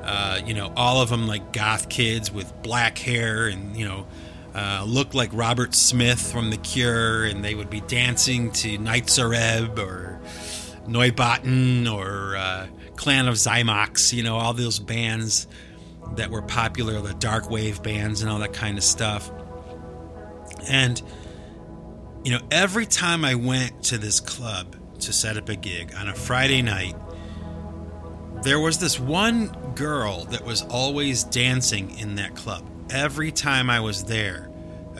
uh, 0.03 0.39
you 0.45 0.53
know 0.53 0.71
all 0.75 1.01
of 1.01 1.09
them 1.09 1.27
like 1.27 1.51
goth 1.51 1.89
kids 1.89 2.31
with 2.31 2.51
black 2.61 2.97
hair 2.97 3.47
and 3.47 3.75
you 3.75 3.85
know 3.85 4.05
uh, 4.57 4.83
looked 4.85 5.13
like 5.13 5.29
robert 5.33 5.73
smith 5.73 6.19
from 6.19 6.49
the 6.49 6.57
cure 6.57 7.25
and 7.25 7.45
they 7.45 7.55
would 7.55 7.69
be 7.69 7.81
dancing 7.81 8.51
to 8.51 8.77
Nitzer 8.77 9.35
Ebb 9.35 9.79
or 9.79 10.19
neubauten 10.87 11.87
or 11.91 12.35
uh, 12.35 12.67
clan 12.95 13.27
of 13.27 13.35
Xymox 13.35 14.11
you 14.11 14.23
know 14.23 14.35
all 14.35 14.53
those 14.53 14.79
bands 14.79 15.47
that 16.15 16.29
were 16.31 16.41
popular, 16.41 16.99
the 17.01 17.13
dark 17.13 17.49
wave 17.49 17.83
bands 17.83 18.21
and 18.21 18.29
all 18.29 18.39
that 18.39 18.53
kind 18.53 18.77
of 18.77 18.83
stuff. 18.83 19.31
And, 20.69 21.01
you 22.23 22.31
know, 22.31 22.39
every 22.51 22.85
time 22.85 23.25
I 23.25 23.35
went 23.35 23.83
to 23.85 23.97
this 23.97 24.19
club 24.19 24.75
to 25.01 25.13
set 25.13 25.37
up 25.37 25.49
a 25.49 25.55
gig 25.55 25.93
on 25.95 26.07
a 26.07 26.13
Friday 26.13 26.61
night, 26.61 26.95
there 28.43 28.59
was 28.59 28.79
this 28.79 28.99
one 28.99 29.47
girl 29.75 30.25
that 30.25 30.45
was 30.45 30.61
always 30.63 31.23
dancing 31.23 31.97
in 31.97 32.15
that 32.15 32.35
club. 32.35 32.67
Every 32.89 33.31
time 33.31 33.69
I 33.69 33.79
was 33.79 34.05
there, 34.05 34.47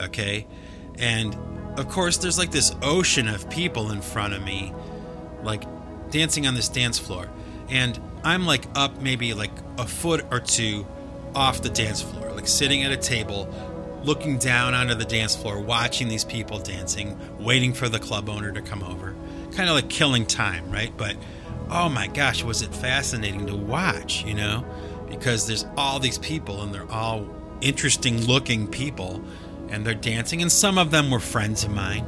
Okay. 0.00 0.46
And 0.98 1.36
of 1.78 1.88
course, 1.88 2.16
there's 2.16 2.38
like 2.38 2.50
this 2.50 2.74
ocean 2.82 3.28
of 3.28 3.48
people 3.50 3.90
in 3.90 4.00
front 4.00 4.34
of 4.34 4.42
me, 4.42 4.72
like 5.42 5.64
dancing 6.10 6.46
on 6.46 6.54
this 6.54 6.68
dance 6.68 6.98
floor. 6.98 7.28
And 7.68 7.98
I'm 8.24 8.46
like 8.46 8.64
up 8.74 9.00
maybe 9.00 9.34
like 9.34 9.52
a 9.78 9.86
foot 9.86 10.24
or 10.30 10.40
two 10.40 10.86
off 11.34 11.62
the 11.62 11.68
dance 11.68 12.02
floor, 12.02 12.32
like 12.32 12.48
sitting 12.48 12.82
at 12.84 12.90
a 12.90 12.96
table, 12.96 13.48
looking 14.02 14.38
down 14.38 14.74
onto 14.74 14.94
the 14.94 15.04
dance 15.04 15.36
floor, 15.36 15.60
watching 15.60 16.08
these 16.08 16.24
people 16.24 16.58
dancing, 16.58 17.18
waiting 17.38 17.72
for 17.72 17.88
the 17.88 17.98
club 17.98 18.28
owner 18.28 18.50
to 18.52 18.62
come 18.62 18.82
over. 18.82 19.14
Kind 19.52 19.68
of 19.68 19.76
like 19.76 19.88
killing 19.88 20.26
time, 20.26 20.70
right? 20.70 20.92
But 20.96 21.16
oh 21.70 21.88
my 21.88 22.06
gosh, 22.08 22.42
was 22.42 22.62
it 22.62 22.74
fascinating 22.74 23.46
to 23.46 23.54
watch, 23.54 24.24
you 24.24 24.34
know? 24.34 24.64
Because 25.08 25.46
there's 25.46 25.64
all 25.76 26.00
these 26.00 26.18
people 26.18 26.62
and 26.62 26.74
they're 26.74 26.90
all 26.90 27.26
interesting 27.60 28.26
looking 28.26 28.66
people 28.66 29.22
and 29.68 29.86
they're 29.86 29.94
dancing, 29.94 30.42
and 30.42 30.50
some 30.50 30.78
of 30.78 30.90
them 30.90 31.10
were 31.10 31.20
friends 31.20 31.64
of 31.64 31.70
mine. 31.70 32.04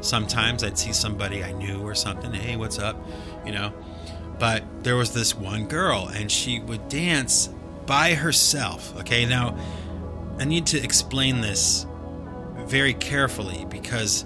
Sometimes 0.00 0.62
I'd 0.64 0.78
see 0.78 0.92
somebody 0.92 1.42
I 1.44 1.52
knew 1.52 1.80
or 1.80 1.94
something, 1.94 2.32
hey, 2.32 2.56
what's 2.56 2.78
up, 2.78 2.96
you 3.44 3.52
know? 3.52 3.72
But 4.38 4.64
there 4.84 4.96
was 4.96 5.12
this 5.12 5.34
one 5.34 5.66
girl, 5.66 6.08
and 6.08 6.30
she 6.30 6.60
would 6.60 6.88
dance 6.88 7.50
by 7.84 8.14
herself. 8.14 8.96
Okay, 9.00 9.26
now 9.26 9.58
I 10.38 10.44
need 10.44 10.66
to 10.68 10.82
explain 10.82 11.40
this 11.40 11.84
very 12.66 12.94
carefully 12.94 13.66
because 13.68 14.24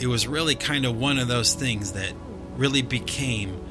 it 0.00 0.06
was 0.06 0.26
really 0.26 0.54
kind 0.54 0.86
of 0.86 0.98
one 0.98 1.18
of 1.18 1.28
those 1.28 1.54
things 1.54 1.92
that 1.92 2.12
really 2.56 2.82
became 2.82 3.62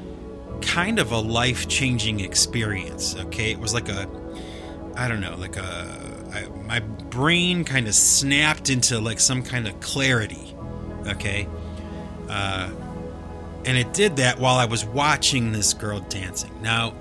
kind 0.62 0.98
of 0.98 1.12
a 1.12 1.18
life 1.18 1.68
changing 1.68 2.20
experience. 2.20 3.16
Okay, 3.16 3.50
it 3.50 3.58
was 3.58 3.74
like 3.74 3.88
a, 3.88 4.08
I 4.94 5.08
don't 5.08 5.20
know, 5.20 5.36
like 5.36 5.56
a 5.56 6.17
I, 6.32 6.46
my 6.66 6.80
brain 6.80 7.64
kind 7.64 7.88
of 7.88 7.94
snapped 7.94 8.70
into 8.70 9.00
like 9.00 9.20
some 9.20 9.42
kind 9.42 9.66
of 9.66 9.78
clarity. 9.80 10.54
Okay. 11.06 11.48
Uh, 12.28 12.70
and 13.64 13.76
it 13.76 13.92
did 13.92 14.16
that 14.16 14.38
while 14.38 14.56
I 14.56 14.66
was 14.66 14.84
watching 14.84 15.52
this 15.52 15.74
girl 15.74 16.00
dancing. 16.00 16.62
Now, 16.62 16.94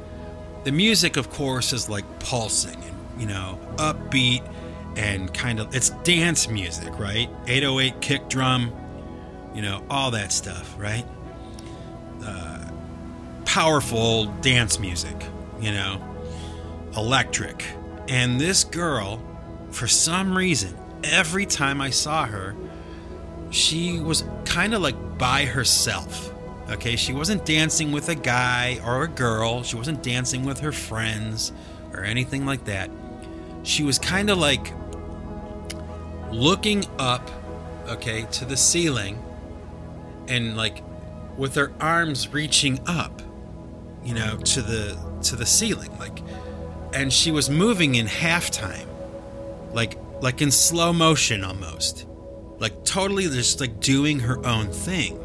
the 0.63 0.71
music, 0.71 1.17
of 1.17 1.29
course, 1.29 1.71
is 1.71 1.87
like 1.87 2.03
pulsing 2.19 2.75
and, 2.75 3.21
you 3.21 3.27
know, 3.27 3.59
upbeat 3.75 4.43
and 4.97 5.33
kind 5.33 5.59
of, 5.59 5.73
it's 5.75 5.91
dance 6.03 6.49
music, 6.49 6.97
right? 6.99 7.29
808 7.47 8.01
kick 8.01 8.27
drum, 8.27 8.73
you 9.53 9.61
know, 9.61 9.83
all 9.89 10.11
that 10.11 10.31
stuff, 10.31 10.75
right? 10.77 11.05
Uh, 12.23 12.69
powerful 13.45 14.25
dance 14.41 14.79
music, 14.79 15.15
you 15.61 15.71
know, 15.71 16.01
electric. 16.95 17.63
And 18.07 18.39
this 18.39 18.63
girl, 18.63 19.21
for 19.71 19.87
some 19.87 20.37
reason, 20.37 20.77
every 21.03 21.45
time 21.45 21.81
I 21.81 21.89
saw 21.89 22.25
her, 22.25 22.55
she 23.49 23.99
was 23.99 24.23
kind 24.45 24.73
of 24.73 24.81
like 24.81 25.17
by 25.17 25.45
herself. 25.45 26.33
Okay, 26.69 26.95
she 26.95 27.13
wasn't 27.13 27.45
dancing 27.45 27.91
with 27.91 28.09
a 28.09 28.15
guy 28.15 28.79
or 28.85 29.03
a 29.03 29.07
girl, 29.07 29.63
she 29.63 29.77
wasn't 29.77 30.03
dancing 30.03 30.43
with 30.43 30.59
her 30.59 30.71
friends 30.71 31.53
or 31.93 32.03
anything 32.03 32.45
like 32.45 32.65
that. 32.65 32.89
She 33.63 33.83
was 33.83 33.97
kind 33.97 34.29
of 34.29 34.37
like 34.37 34.73
looking 36.31 36.85
up, 36.99 37.29
okay, 37.87 38.27
to 38.33 38.45
the 38.45 38.57
ceiling 38.57 39.23
and 40.27 40.57
like 40.57 40.83
with 41.37 41.55
her 41.55 41.71
arms 41.79 42.33
reaching 42.33 42.79
up, 42.85 43.21
you 44.03 44.13
know, 44.13 44.37
to 44.37 44.61
the 44.61 44.97
to 45.23 45.35
the 45.35 45.45
ceiling 45.45 45.97
like 45.99 46.19
and 46.93 47.11
she 47.11 47.31
was 47.31 47.49
moving 47.49 47.95
in 47.95 48.07
halftime, 48.07 48.87
like 49.73 49.97
like 50.21 50.41
in 50.41 50.51
slow 50.51 50.91
motion 50.93 51.43
almost, 51.43 52.07
like 52.59 52.83
totally 52.83 53.27
just 53.27 53.59
like 53.59 53.79
doing 53.79 54.19
her 54.19 54.45
own 54.45 54.67
thing, 54.71 55.19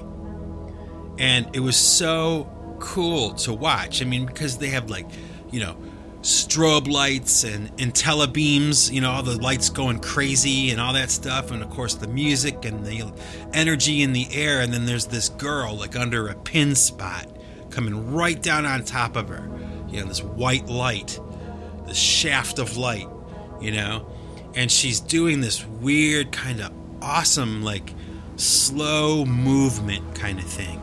and 1.19 1.49
it 1.55 1.61
was 1.61 1.77
so 1.77 2.51
cool 2.79 3.33
to 3.35 3.53
watch. 3.53 4.03
I 4.03 4.05
mean, 4.05 4.27
because 4.27 4.59
they 4.59 4.69
have 4.69 4.91
like, 4.91 5.07
you 5.51 5.61
know, 5.61 5.77
strobe 6.23 6.89
lights 6.89 7.45
and 7.45 7.77
Intellabeams, 7.79 8.93
you 8.93 9.01
know, 9.01 9.11
all 9.11 9.23
the 9.23 9.41
lights 9.41 9.71
going 9.71 9.99
crazy 9.99 10.71
and 10.71 10.81
all 10.81 10.93
that 10.93 11.11
stuff, 11.11 11.51
and 11.51 11.63
of 11.63 11.71
course 11.71 11.95
the 11.95 12.09
music 12.09 12.65
and 12.65 12.85
the 12.85 13.13
energy 13.53 14.03
in 14.03 14.13
the 14.13 14.27
air, 14.33 14.61
and 14.61 14.73
then 14.73 14.85
there's 14.85 15.07
this 15.07 15.29
girl 15.31 15.77
like 15.77 15.97
under 15.97 16.29
a 16.29 16.35
pin 16.35 16.75
spot 16.75 17.27
coming 17.71 18.13
right 18.13 18.43
down 18.43 18.67
on 18.67 18.85
top 18.85 19.17
of 19.17 19.29
her, 19.29 19.49
you 19.89 20.01
know, 20.01 20.07
this 20.07 20.23
white 20.23 20.67
light 20.67 21.19
shaft 21.95 22.59
of 22.59 22.77
light, 22.77 23.09
you 23.61 23.73
know? 23.73 24.07
And 24.55 24.71
she's 24.71 25.01
doing 25.01 25.41
this 25.41 25.65
weird, 25.65 26.33
kind 26.33 26.61
of 26.61 26.73
awesome, 27.01 27.63
like 27.63 27.93
slow 28.37 29.25
movement 29.25 30.15
kind 30.15 30.39
of 30.39 30.45
thing. 30.45 30.81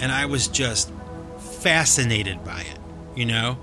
And 0.00 0.12
I 0.12 0.26
was 0.26 0.48
just 0.48 0.92
fascinated 1.38 2.44
by 2.44 2.60
it, 2.60 2.78
you 3.14 3.26
know? 3.26 3.58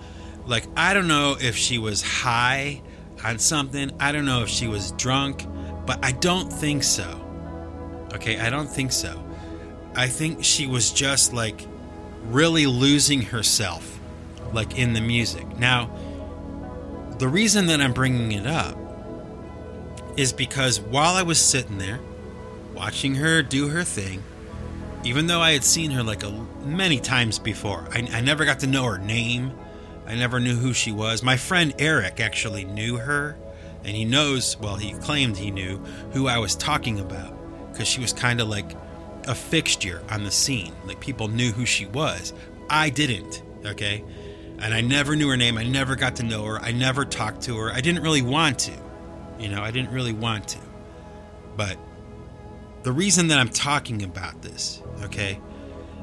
Like, 0.45 0.65
I 0.75 0.93
don't 0.93 1.07
know 1.07 1.37
if 1.39 1.55
she 1.55 1.77
was 1.77 2.01
high 2.01 2.81
on 3.23 3.39
something, 3.39 3.91
I 3.99 4.11
don't 4.11 4.25
know 4.25 4.43
if 4.43 4.49
she 4.49 4.67
was 4.67 4.91
drunk, 4.93 5.45
but 5.85 6.03
I 6.03 6.11
don't 6.11 6.51
think 6.51 6.83
so. 6.83 7.19
Okay, 8.13 8.39
I 8.39 8.49
don't 8.49 8.67
think 8.69 8.91
so. 8.91 9.23
I 9.95 10.07
think 10.07 10.43
she 10.43 10.67
was 10.67 10.91
just 10.91 11.33
like 11.33 11.65
really 12.25 12.65
losing 12.65 13.21
herself, 13.21 13.99
like 14.53 14.77
in 14.77 14.93
the 14.93 15.01
music. 15.01 15.57
Now, 15.57 15.89
the 17.23 17.29
reason 17.29 17.67
that 17.67 17.79
I'm 17.79 17.93
bringing 17.93 18.33
it 18.33 18.45
up 18.45 18.77
is 20.17 20.33
because 20.33 20.81
while 20.81 21.15
I 21.15 21.21
was 21.21 21.39
sitting 21.39 21.77
there 21.77 22.01
watching 22.73 23.15
her 23.15 23.41
do 23.41 23.69
her 23.69 23.85
thing, 23.85 24.21
even 25.05 25.27
though 25.27 25.39
I 25.39 25.53
had 25.53 25.63
seen 25.63 25.91
her 25.91 26.03
like 26.03 26.25
a, 26.25 26.31
many 26.65 26.99
times 26.99 27.39
before, 27.39 27.87
I, 27.93 28.09
I 28.11 28.19
never 28.19 28.43
got 28.43 28.59
to 28.59 28.67
know 28.67 28.83
her 28.83 28.97
name. 28.97 29.53
I 30.05 30.15
never 30.15 30.41
knew 30.41 30.57
who 30.57 30.73
she 30.73 30.91
was. 30.91 31.23
My 31.23 31.37
friend 31.37 31.73
Eric 31.79 32.19
actually 32.19 32.65
knew 32.65 32.97
her, 32.97 33.37
and 33.85 33.95
he 33.95 34.03
knows, 34.03 34.57
well, 34.59 34.75
he 34.75 34.91
claimed 34.91 35.37
he 35.37 35.49
knew 35.49 35.77
who 36.11 36.27
I 36.27 36.39
was 36.39 36.57
talking 36.57 36.99
about 36.99 37.71
because 37.71 37.87
she 37.87 38.01
was 38.01 38.11
kind 38.11 38.41
of 38.41 38.49
like 38.49 38.75
a 39.29 39.33
fixture 39.33 40.03
on 40.09 40.25
the 40.25 40.31
scene. 40.31 40.73
Like 40.85 40.99
people 40.99 41.29
knew 41.29 41.53
who 41.53 41.65
she 41.65 41.85
was. 41.85 42.33
I 42.69 42.89
didn't, 42.89 43.43
okay? 43.65 44.03
And 44.59 44.73
I 44.73 44.81
never 44.81 45.15
knew 45.15 45.29
her 45.29 45.37
name. 45.37 45.57
I 45.57 45.63
never 45.63 45.95
got 45.95 46.17
to 46.17 46.23
know 46.23 46.43
her. 46.45 46.59
I 46.59 46.71
never 46.71 47.05
talked 47.05 47.41
to 47.43 47.57
her. 47.57 47.71
I 47.71 47.81
didn't 47.81 48.03
really 48.03 48.21
want 48.21 48.59
to. 48.59 48.73
You 49.39 49.49
know, 49.49 49.61
I 49.61 49.71
didn't 49.71 49.91
really 49.91 50.13
want 50.13 50.47
to. 50.49 50.59
But 51.55 51.77
the 52.83 52.91
reason 52.91 53.27
that 53.27 53.39
I'm 53.39 53.49
talking 53.49 54.03
about 54.03 54.41
this, 54.41 54.81
okay, 55.03 55.39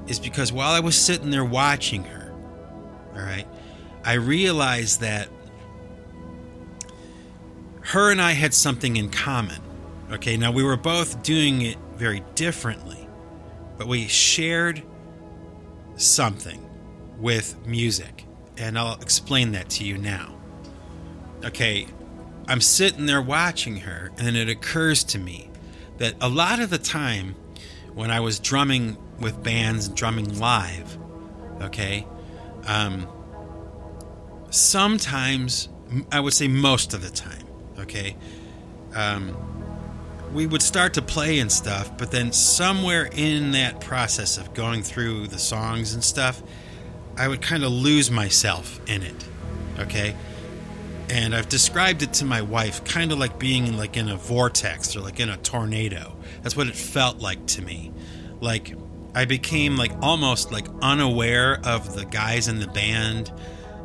is 0.07 0.19
because 0.19 0.53
while 0.53 0.73
I 0.73 0.81
was 0.81 0.97
sitting 0.97 1.31
there 1.31 1.45
watching 1.45 2.05
her, 2.05 2.33
all 3.15 3.23
right, 3.23 3.47
I 4.05 4.15
realized 4.15 5.01
that 5.01 5.29
her 7.83 8.11
and 8.11 8.21
I 8.21 8.33
had 8.33 8.55
something 8.55 8.97
in 8.97 9.11
common. 9.11 9.61
Okay, 10.13 10.37
now 10.37 10.53
we 10.53 10.63
were 10.63 10.77
both 10.77 11.23
doing 11.23 11.63
it 11.63 11.77
very 11.95 12.23
differently, 12.35 13.09
but 13.79 13.87
we 13.87 14.09
shared 14.09 14.83
something 15.97 16.65
with 17.19 17.57
music 17.67 18.20
and 18.61 18.79
I'll 18.79 19.01
explain 19.01 19.53
that 19.53 19.71
to 19.71 19.85
you 19.85 19.97
now. 19.97 20.35
Okay, 21.45 21.87
I'm 22.47 22.61
sitting 22.61 23.07
there 23.07 23.23
watching 23.23 23.79
her, 23.79 24.13
and 24.19 24.37
it 24.37 24.51
occurs 24.51 25.03
to 25.05 25.19
me 25.19 25.51
that 25.97 26.15
a 26.21 26.29
lot 26.29 26.61
of 26.61 26.69
the 26.69 26.79
time 26.79 27.35
when 27.95 28.11
I 28.11 28.21
was 28.21 28.39
drumming 28.39 28.99
with 29.19 29.43
bands 29.43 29.89
and 29.89 29.97
drumming 29.97 30.39
live, 30.39 30.99
okay, 31.63 32.07
um, 32.67 33.09
sometimes, 34.51 35.71
I 36.13 36.21
would 36.21 36.35
say 36.35 36.47
most 36.47 36.93
of 36.93 37.03
the 37.03 37.11
time, 37.11 37.47
okay, 37.79 38.15
um, 38.95 39.35
we 40.35 40.47
would 40.47 40.63
start 40.63 40.95
to 40.95 41.03
play 41.03 41.39
and 41.39 41.51
stuff, 41.51 41.97
but 41.97 42.11
then 42.11 42.31
somewhere 42.33 43.09
in 43.13 43.53
that 43.53 43.81
process 43.81 44.37
of 44.37 44.53
going 44.53 44.83
through 44.83 45.29
the 45.29 45.39
songs 45.39 45.95
and 45.95 46.05
stuff, 46.05 46.43
I 47.21 47.29
would 47.29 47.43
kind 47.43 47.65
of 47.65 47.71
lose 47.71 48.11
myself 48.11 48.81
in 48.89 49.03
it. 49.03 49.29
Okay? 49.79 50.17
And 51.11 51.35
I've 51.35 51.51
described 51.51 52.03
it 52.03 52.15
to 52.15 52.25
my 52.25 52.41
wife 52.41 52.83
kind 52.85 53.13
of 53.13 53.19
like 53.19 53.39
being 53.39 53.77
like 53.77 53.99
in 53.99 54.09
a 54.09 54.17
vortex 54.17 54.97
or 54.97 55.01
like 55.01 55.21
in 55.21 55.29
a 55.29 55.37
tornado. 55.37 56.17
That's 56.41 56.57
what 56.57 56.67
it 56.67 56.75
felt 56.75 57.19
like 57.19 57.45
to 57.49 57.63
me. 57.63 57.93
Like 58.41 58.75
I 59.15 59.27
became 59.27 59.77
like 59.77 59.93
almost 60.01 60.51
like 60.51 60.67
unaware 60.81 61.61
of 61.63 61.95
the 61.95 62.07
guys 62.07 62.49
in 62.49 62.59
the 62.59 62.69
band, 62.69 63.31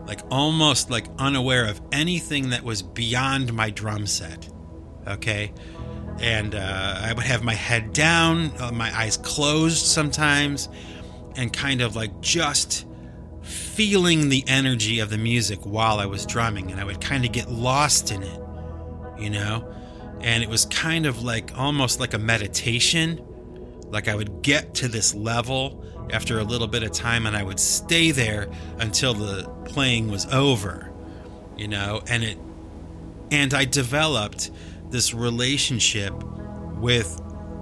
like 0.07 0.21
almost 0.31 0.89
like 0.89 1.07
unaware 1.19 1.65
of 1.65 1.81
anything 1.91 2.51
that 2.51 2.63
was 2.63 2.81
beyond 2.83 3.51
my 3.51 3.69
drum 3.69 4.07
set. 4.07 4.47
Okay? 5.05 5.51
And 6.21 6.55
uh, 6.55 7.01
I 7.01 7.11
would 7.11 7.25
have 7.25 7.43
my 7.43 7.53
head 7.53 7.91
down, 7.91 8.53
uh, 8.61 8.71
my 8.71 8.97
eyes 8.97 9.17
closed 9.17 9.86
sometimes, 9.86 10.69
and 11.36 11.51
kind 11.51 11.81
of 11.81 11.97
like 11.97 12.21
just 12.21 12.86
feeling 13.45 14.29
the 14.29 14.43
energy 14.47 14.99
of 14.99 15.09
the 15.09 15.17
music 15.17 15.59
while 15.65 15.99
I 15.99 16.05
was 16.05 16.25
drumming, 16.25 16.71
and 16.71 16.79
I 16.79 16.83
would 16.83 16.99
kind 16.99 17.25
of 17.25 17.31
get 17.31 17.49
lost 17.49 18.11
in 18.11 18.23
it, 18.23 18.41
you 19.17 19.29
know? 19.29 19.71
and 20.25 20.41
it 20.41 20.49
was 20.49 20.65
kind 20.65 21.05
of 21.05 21.23
like 21.23 21.55
almost 21.55 21.99
like 21.99 22.15
a 22.15 22.17
meditation. 22.17 23.23
Like 23.89 24.07
I 24.07 24.15
would 24.15 24.41
get 24.41 24.73
to 24.75 24.87
this 24.87 25.13
level 25.13 25.83
after 26.11 26.39
a 26.39 26.43
little 26.43 26.67
bit 26.67 26.81
of 26.81 26.91
time 26.91 27.27
and 27.27 27.37
I 27.37 27.43
would 27.43 27.59
stay 27.59 28.11
there 28.11 28.49
until 28.79 29.13
the 29.13 29.47
playing 29.65 30.09
was 30.09 30.25
over, 30.27 30.91
you 31.55 31.67
know, 31.67 32.01
and 32.07 32.23
it 32.23 32.39
and 33.31 33.53
I 33.53 33.65
developed 33.65 34.51
this 34.89 35.13
relationship 35.13 36.13
with 36.77 37.21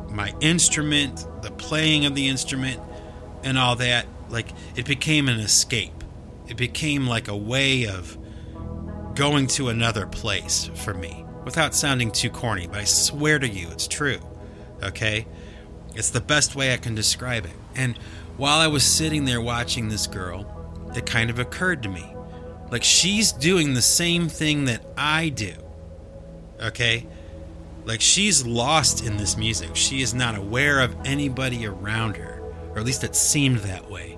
my 0.09 0.33
instrument, 0.39 1.25
the 1.41 1.51
playing 1.51 2.05
of 2.05 2.15
the 2.15 2.27
instrument 2.27 2.81
and 3.43 3.57
all 3.57 3.75
that. 3.77 4.05
Like 4.33 4.49
it 4.75 4.85
became 4.85 5.29
an 5.29 5.39
escape. 5.39 6.03
It 6.49 6.57
became 6.57 7.07
like 7.07 7.29
a 7.29 7.37
way 7.37 7.87
of 7.87 8.17
going 9.15 9.47
to 9.47 9.69
another 9.69 10.07
place 10.07 10.69
for 10.75 10.93
me 10.93 11.23
without 11.45 11.73
sounding 11.73 12.11
too 12.11 12.29
corny, 12.29 12.67
but 12.67 12.79
I 12.79 12.83
swear 12.83 13.39
to 13.39 13.47
you 13.47 13.69
it's 13.69 13.87
true. 13.87 14.19
Okay? 14.81 15.25
It's 15.95 16.09
the 16.09 16.19
best 16.19 16.55
way 16.55 16.73
I 16.73 16.77
can 16.77 16.95
describe 16.95 17.45
it. 17.45 17.53
And 17.75 17.97
while 18.35 18.59
I 18.59 18.67
was 18.67 18.83
sitting 18.83 19.23
there 19.23 19.41
watching 19.41 19.87
this 19.87 20.07
girl, 20.07 20.91
it 20.95 21.05
kind 21.05 21.29
of 21.29 21.39
occurred 21.39 21.83
to 21.83 21.89
me 21.89 22.13
like 22.73 22.83
she's 22.83 23.31
doing 23.31 23.75
the 23.75 23.83
same 23.83 24.27
thing 24.27 24.65
that 24.65 24.83
I 24.97 25.29
do. 25.29 25.53
Okay? 26.59 27.05
Like 27.85 28.01
she's 28.01 28.47
lost 28.47 29.05
in 29.05 29.17
this 29.17 29.37
music. 29.37 29.75
She 29.75 30.01
is 30.01 30.15
not 30.15 30.35
aware 30.35 30.79
of 30.79 30.95
anybody 31.05 31.67
around 31.67 32.17
her, 32.17 32.41
or 32.71 32.79
at 32.79 32.85
least 32.85 33.03
it 33.03 33.15
seemed 33.15 33.59
that 33.59 33.91
way. 33.91 34.12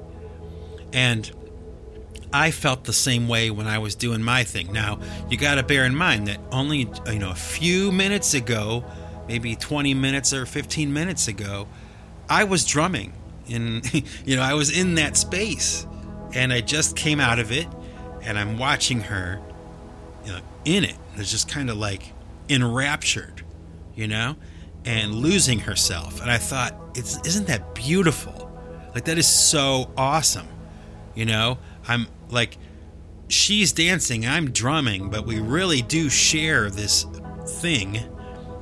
And 0.95 1.29
I 2.31 2.51
felt 2.51 2.85
the 2.85 2.93
same 2.93 3.27
way 3.27 3.51
when 3.51 3.67
I 3.67 3.79
was 3.79 3.95
doing 3.95 4.23
my 4.23 4.45
thing. 4.45 4.71
Now, 4.71 4.99
you 5.29 5.37
got 5.37 5.55
to 5.55 5.63
bear 5.63 5.83
in 5.83 5.93
mind 5.93 6.27
that 6.27 6.39
only, 6.53 6.89
you 7.07 7.19
know, 7.19 7.31
a 7.31 7.35
few 7.35 7.91
minutes 7.91 8.33
ago, 8.33 8.85
maybe 9.27 9.57
20 9.57 9.93
minutes 9.93 10.31
or 10.31 10.45
15 10.45 10.93
minutes 10.93 11.27
ago, 11.27 11.67
I 12.29 12.45
was 12.45 12.63
drumming. 12.63 13.11
And, 13.51 13.85
you 14.25 14.37
know, 14.37 14.41
I 14.41 14.53
was 14.53 14.75
in 14.75 14.95
that 14.95 15.17
space. 15.17 15.85
And 16.33 16.53
I 16.53 16.61
just 16.61 16.95
came 16.95 17.19
out 17.19 17.39
of 17.39 17.51
it. 17.51 17.67
And 18.21 18.39
I'm 18.39 18.57
watching 18.57 19.01
her 19.01 19.41
you 20.25 20.31
know, 20.31 20.39
in 20.63 20.85
it. 20.85 20.95
It's 21.17 21.29
just 21.29 21.49
kind 21.49 21.69
of 21.69 21.75
like 21.75 22.13
enraptured, 22.47 23.43
you 23.95 24.07
know, 24.07 24.37
and 24.85 25.13
losing 25.13 25.59
herself. 25.59 26.21
And 26.21 26.31
I 26.31 26.37
thought, 26.37 26.73
it's, 26.95 27.19
isn't 27.27 27.47
that 27.47 27.75
beautiful? 27.75 28.49
Like, 28.93 29.05
that 29.05 29.17
is 29.17 29.27
so 29.27 29.91
awesome. 29.97 30.47
You 31.15 31.25
know, 31.25 31.57
I'm 31.87 32.07
like, 32.29 32.57
she's 33.27 33.71
dancing, 33.71 34.27
I'm 34.27 34.51
drumming, 34.51 35.09
but 35.09 35.25
we 35.25 35.39
really 35.39 35.81
do 35.81 36.09
share 36.09 36.69
this 36.69 37.05
thing 37.47 37.95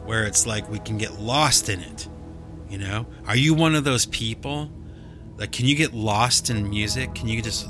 where 0.05 0.25
it's 0.25 0.45
like 0.45 0.69
we 0.69 0.79
can 0.79 0.97
get 0.97 1.19
lost 1.19 1.69
in 1.69 1.79
it. 1.79 2.07
You 2.69 2.77
know, 2.77 3.05
are 3.27 3.35
you 3.35 3.53
one 3.53 3.75
of 3.75 3.83
those 3.83 4.05
people? 4.05 4.71
Like, 5.37 5.51
can 5.51 5.65
you 5.65 5.75
get 5.75 5.93
lost 5.93 6.49
in 6.49 6.69
music? 6.69 7.13
Can 7.15 7.27
you 7.27 7.41
just 7.41 7.67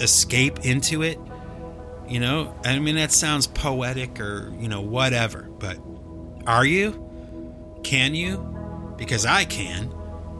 escape 0.00 0.64
into 0.64 1.02
it? 1.02 1.18
You 2.08 2.20
know, 2.20 2.54
I 2.64 2.78
mean, 2.78 2.96
that 2.96 3.12
sounds 3.12 3.46
poetic 3.46 4.20
or, 4.20 4.54
you 4.58 4.68
know, 4.68 4.80
whatever, 4.80 5.42
but 5.58 5.78
are 6.46 6.64
you? 6.64 7.02
Can 7.82 8.14
you? 8.14 8.94
Because 8.96 9.26
I 9.26 9.44
can, 9.44 9.92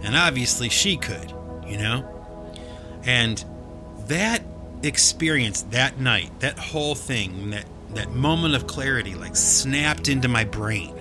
and 0.02 0.16
obviously 0.16 0.68
she 0.68 0.96
could, 0.96 1.32
you 1.66 1.76
know? 1.76 2.12
And 3.04 3.44
that 4.08 4.42
experience 4.82 5.62
that 5.70 5.98
night, 5.98 6.40
that 6.40 6.58
whole 6.58 6.94
thing, 6.94 7.50
that 7.50 7.66
that 7.94 8.10
moment 8.10 8.54
of 8.54 8.66
clarity 8.66 9.14
like 9.14 9.36
snapped 9.36 10.08
into 10.08 10.28
my 10.28 10.44
brain 10.44 10.94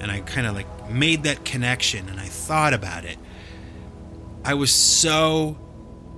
and 0.00 0.10
I 0.10 0.20
kind 0.20 0.46
of 0.46 0.54
like 0.54 0.90
made 0.90 1.24
that 1.24 1.44
connection 1.44 2.08
and 2.08 2.20
I 2.20 2.26
thought 2.26 2.74
about 2.74 3.04
it. 3.04 3.18
I 4.44 4.54
was 4.54 4.70
so 4.70 5.58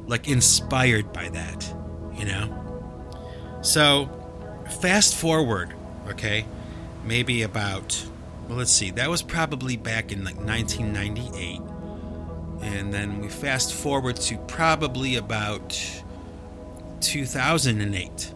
like 0.07 0.29
inspired 0.29 1.13
by 1.13 1.29
that, 1.31 1.75
you 2.15 2.27
know? 2.27 2.57
So, 3.63 4.09
fast 4.81 5.15
forward, 5.15 5.75
okay? 6.09 6.47
Maybe 7.05 7.43
about 7.43 8.05
well, 8.49 8.59
let's 8.59 8.73
see. 8.73 8.91
That 8.91 9.09
was 9.09 9.23
probably 9.23 9.77
back 9.77 10.11
in 10.11 10.25
like 10.25 10.35
1998. 10.35 11.61
And 12.63 12.93
then 12.93 13.21
we 13.21 13.29
fast 13.29 13.73
forward 13.73 14.17
to 14.17 14.39
probably 14.39 15.15
about 15.15 15.81
2008. 17.01 18.35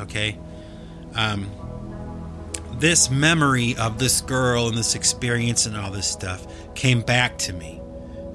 Okay? 0.00 0.38
Um, 1.14 1.50
this 2.78 3.10
memory 3.10 3.76
of 3.76 3.98
this 3.98 4.20
girl 4.20 4.68
and 4.68 4.76
this 4.76 4.94
experience 4.94 5.66
and 5.66 5.76
all 5.76 5.90
this 5.90 6.06
stuff 6.06 6.46
came 6.74 7.02
back 7.02 7.38
to 7.38 7.52
me. 7.52 7.80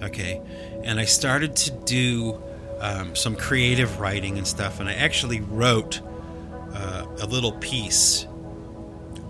Okay? 0.03 0.41
And 0.84 0.99
I 0.99 1.05
started 1.05 1.55
to 1.57 1.71
do 1.71 2.41
um, 2.80 3.15
some 3.15 3.36
creative 3.36 3.99
writing 3.99 4.38
and 4.38 4.47
stuff. 4.47 4.80
And 4.80 4.88
I 4.88 4.93
actually 4.93 5.41
wrote 5.41 6.01
uh, 6.73 7.05
a 7.21 7.26
little 7.26 7.53
piece 7.53 8.28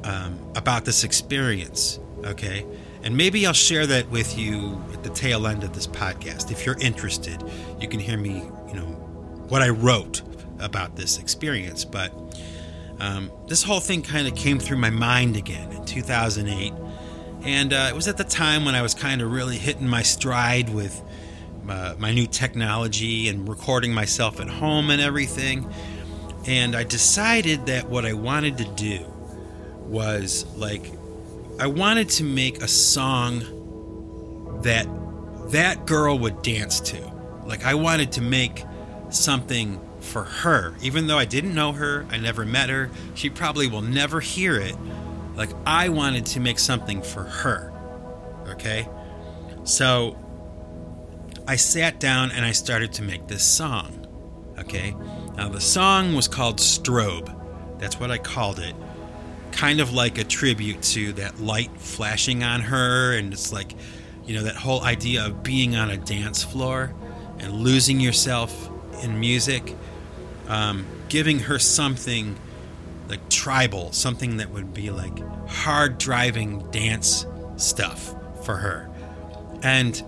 um, 0.03 0.39
about 0.55 0.85
this 0.85 1.03
experience. 1.03 1.99
Okay? 2.25 2.65
And 3.03 3.15
maybe 3.15 3.45
I'll 3.45 3.53
share 3.53 3.85
that 3.87 4.09
with 4.09 4.37
you 4.37 4.81
at 4.91 5.03
the 5.03 5.11
tail 5.11 5.45
end 5.47 5.63
of 5.63 5.73
this 5.73 5.87
podcast. 5.87 6.51
If 6.51 6.65
you're 6.65 6.77
interested, 6.79 7.41
you 7.79 7.87
can 7.87 7.99
hear 7.99 8.17
me, 8.17 8.43
you 8.67 8.73
know, 8.73 8.87
what 9.47 9.61
I 9.61 9.69
wrote 9.69 10.23
about 10.59 10.95
this 10.95 11.17
experience, 11.17 11.85
but 11.85 12.13
um, 12.99 13.31
this 13.47 13.63
whole 13.63 13.79
thing 13.79 14.01
kind 14.01 14.27
of 14.27 14.35
came 14.35 14.59
through 14.59 14.77
my 14.77 14.89
mind 14.89 15.35
again 15.35 15.71
in 15.71 15.85
2008. 15.85 16.73
And 17.43 17.73
uh, 17.73 17.87
it 17.89 17.95
was 17.95 18.07
at 18.07 18.17
the 18.17 18.23
time 18.23 18.65
when 18.65 18.73
I 18.73 18.81
was 18.81 18.93
kind 18.93 19.21
of 19.21 19.31
really 19.31 19.57
hitting 19.57 19.87
my 19.87 20.01
stride 20.01 20.69
with 20.69 21.01
uh, 21.69 21.95
my 21.97 22.11
new 22.11 22.27
technology 22.27 23.27
and 23.27 23.47
recording 23.47 23.93
myself 23.93 24.39
at 24.39 24.47
home 24.47 24.89
and 24.89 25.01
everything. 25.01 25.71
And 26.47 26.75
I 26.75 26.83
decided 26.83 27.65
that 27.67 27.89
what 27.89 28.05
I 28.05 28.13
wanted 28.13 28.57
to 28.59 28.65
do 28.65 28.99
was 29.87 30.45
like, 30.55 30.91
I 31.59 31.67
wanted 31.67 32.09
to 32.09 32.23
make 32.23 32.61
a 32.61 32.67
song 32.67 33.41
that 34.63 34.87
that 35.51 35.85
girl 35.85 36.17
would 36.19 36.41
dance 36.41 36.79
to. 36.81 37.11
Like, 37.45 37.65
I 37.65 37.75
wanted 37.75 38.11
to 38.13 38.21
make 38.21 38.63
something 39.09 39.79
for 40.05 40.23
her. 40.23 40.75
Even 40.81 41.07
though 41.07 41.17
I 41.17 41.25
didn't 41.25 41.53
know 41.53 41.73
her, 41.73 42.05
I 42.09 42.17
never 42.17 42.45
met 42.45 42.69
her, 42.69 42.89
she 43.13 43.29
probably 43.29 43.67
will 43.67 43.81
never 43.81 44.21
hear 44.21 44.57
it. 44.57 44.75
Like, 45.35 45.49
I 45.65 45.89
wanted 45.89 46.25
to 46.27 46.39
make 46.39 46.59
something 46.59 47.01
for 47.01 47.23
her. 47.23 47.73
Okay? 48.49 48.87
So, 49.63 50.17
I 51.47 51.57
sat 51.57 51.99
down 51.99 52.31
and 52.31 52.45
I 52.45 52.53
started 52.53 52.93
to 52.93 53.01
make 53.01 53.27
this 53.27 53.43
song. 53.43 54.07
Okay? 54.57 54.95
Now, 55.35 55.49
the 55.49 55.59
song 55.59 56.15
was 56.15 56.27
called 56.27 56.59
Strobe. 56.59 57.31
That's 57.79 57.99
what 57.99 58.11
I 58.11 58.17
called 58.17 58.59
it. 58.59 58.75
Kind 59.51 59.81
of 59.81 59.93
like 59.93 60.17
a 60.17 60.23
tribute 60.23 60.81
to 60.83 61.13
that 61.13 61.39
light 61.39 61.71
flashing 61.77 62.43
on 62.43 62.61
her, 62.61 63.17
and 63.17 63.33
it's 63.33 63.51
like, 63.51 63.73
you 64.25 64.35
know, 64.35 64.43
that 64.43 64.55
whole 64.55 64.83
idea 64.83 65.25
of 65.25 65.43
being 65.43 65.75
on 65.75 65.89
a 65.91 65.97
dance 65.97 66.43
floor 66.43 66.93
and 67.39 67.53
losing 67.53 67.99
yourself 67.99 68.69
in 69.03 69.19
music 69.19 69.75
um, 70.47 70.85
giving 71.09 71.39
her 71.39 71.59
something 71.59 72.35
like 73.07 73.29
tribal, 73.29 73.91
something 73.91 74.37
that 74.37 74.49
would 74.49 74.73
be 74.73 74.89
like 74.89 75.19
hard 75.47 75.97
driving 75.97 76.59
dance 76.71 77.25
stuff 77.57 78.15
for 78.45 78.55
her. 78.57 78.89
And 79.61 80.01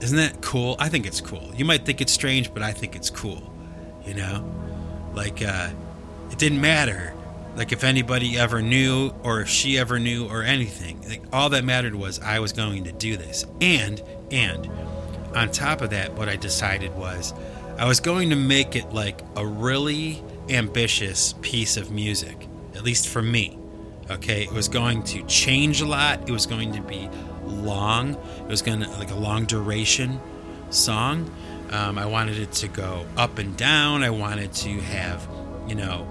isn't 0.00 0.16
that 0.16 0.40
cool? 0.40 0.76
I 0.78 0.88
think 0.88 1.06
it's 1.06 1.20
cool. 1.20 1.52
You 1.56 1.64
might 1.64 1.84
think 1.84 2.00
it's 2.00 2.12
strange, 2.12 2.52
but 2.52 2.62
I 2.62 2.72
think 2.72 2.96
it's 2.96 3.10
cool. 3.10 3.52
You 4.04 4.14
know? 4.14 5.10
Like, 5.14 5.42
uh, 5.42 5.70
it 6.30 6.38
didn't 6.38 6.60
matter. 6.60 7.14
Like, 7.54 7.72
if 7.72 7.84
anybody 7.84 8.38
ever 8.38 8.62
knew, 8.62 9.12
or 9.22 9.42
if 9.42 9.48
she 9.48 9.78
ever 9.78 9.98
knew, 9.98 10.26
or 10.26 10.42
anything. 10.42 11.02
Like, 11.08 11.22
all 11.32 11.50
that 11.50 11.64
mattered 11.64 11.94
was 11.94 12.18
I 12.18 12.38
was 12.40 12.52
going 12.52 12.84
to 12.84 12.92
do 12.92 13.16
this. 13.16 13.44
And, 13.60 14.02
and, 14.30 14.68
on 15.34 15.50
top 15.50 15.80
of 15.80 15.90
that, 15.90 16.14
what 16.14 16.28
I 16.28 16.36
decided 16.36 16.94
was 16.94 17.32
I 17.82 17.84
was 17.84 17.98
going 17.98 18.30
to 18.30 18.36
make 18.36 18.76
it 18.76 18.92
like 18.92 19.20
a 19.34 19.44
really 19.44 20.22
ambitious 20.48 21.34
piece 21.42 21.76
of 21.76 21.90
music, 21.90 22.46
at 22.76 22.84
least 22.84 23.08
for 23.08 23.20
me. 23.20 23.58
Okay, 24.08 24.44
it 24.44 24.52
was 24.52 24.68
going 24.68 25.02
to 25.02 25.26
change 25.26 25.80
a 25.80 25.86
lot. 25.86 26.28
It 26.28 26.30
was 26.30 26.46
going 26.46 26.74
to 26.74 26.80
be 26.80 27.10
long. 27.44 28.14
It 28.14 28.46
was 28.46 28.62
going 28.62 28.82
to 28.82 28.88
like 28.90 29.10
a 29.10 29.16
long 29.16 29.46
duration 29.46 30.20
song. 30.70 31.28
Um, 31.72 31.98
I 31.98 32.06
wanted 32.06 32.38
it 32.38 32.52
to 32.52 32.68
go 32.68 33.04
up 33.16 33.38
and 33.38 33.56
down. 33.56 34.04
I 34.04 34.10
wanted 34.10 34.52
to 34.52 34.68
have, 34.82 35.28
you 35.66 35.74
know, 35.74 36.06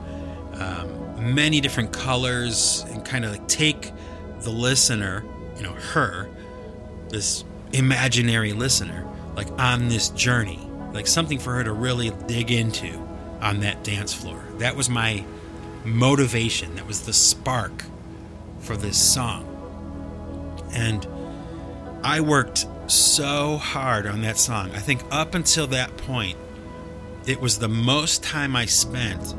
um, 0.55 1.33
many 1.33 1.61
different 1.61 1.93
colors 1.93 2.85
and 2.89 3.05
kind 3.05 3.23
of 3.23 3.31
like 3.31 3.47
take 3.47 3.93
the 4.41 4.49
listener, 4.49 5.23
you 5.55 5.63
know, 5.63 5.71
her, 5.71 6.29
this 7.07 7.45
imaginary 7.71 8.51
listener, 8.51 9.07
like 9.37 9.49
on 9.51 9.87
this 9.87 10.09
journey 10.09 10.67
like 10.93 11.07
something 11.07 11.39
for 11.39 11.53
her 11.55 11.63
to 11.63 11.71
really 11.73 12.11
dig 12.27 12.51
into 12.51 12.97
on 13.41 13.61
that 13.61 13.83
dance 13.83 14.13
floor. 14.13 14.43
That 14.57 14.75
was 14.75 14.89
my 14.89 15.23
motivation. 15.83 16.75
That 16.75 16.87
was 16.87 17.01
the 17.01 17.13
spark 17.13 17.83
for 18.59 18.77
this 18.77 18.97
song. 18.97 19.47
And 20.73 21.05
I 22.03 22.21
worked 22.21 22.65
so 22.87 23.57
hard 23.57 24.05
on 24.05 24.21
that 24.21 24.37
song. 24.37 24.71
I 24.71 24.79
think 24.79 25.03
up 25.11 25.35
until 25.35 25.67
that 25.67 25.97
point, 25.97 26.37
it 27.25 27.39
was 27.39 27.59
the 27.59 27.69
most 27.69 28.23
time 28.23 28.55
I 28.55 28.65
spent 28.65 29.35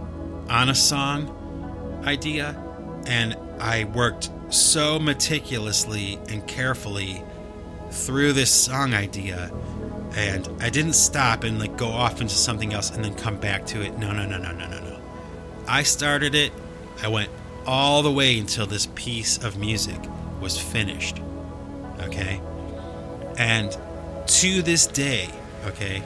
on 0.48 0.68
a 0.68 0.74
song 0.74 2.03
idea, 2.05 2.57
and 3.07 3.36
I 3.61 3.84
worked 3.84 4.30
so 4.50 4.98
meticulously 4.98 6.18
and 6.28 6.46
carefully 6.46 7.22
through 7.90 8.32
this 8.32 8.50
song 8.50 8.94
idea 8.94 9.50
and 10.14 10.48
I 10.60 10.70
didn't 10.70 10.94
stop 10.94 11.44
and 11.44 11.58
like 11.58 11.76
go 11.76 11.88
off 11.88 12.20
into 12.20 12.34
something 12.34 12.72
else 12.72 12.90
and 12.90 13.04
then 13.04 13.14
come 13.14 13.36
back 13.36 13.66
to 13.66 13.82
it. 13.82 13.98
No, 13.98 14.12
no, 14.12 14.26
no, 14.26 14.38
no, 14.38 14.52
no, 14.52 14.68
no, 14.68 14.80
no. 14.80 15.00
I 15.66 15.82
started 15.82 16.34
it. 16.34 16.52
I 17.02 17.08
went 17.08 17.30
all 17.66 18.02
the 18.02 18.12
way 18.12 18.38
until 18.38 18.66
this 18.66 18.86
piece 18.94 19.38
of 19.42 19.58
music 19.58 19.98
was 20.40 20.58
finished. 20.58 21.20
Okay? 22.00 22.40
And 23.38 23.76
to 24.26 24.62
this 24.62 24.86
day, 24.86 25.28
okay, 25.66 26.02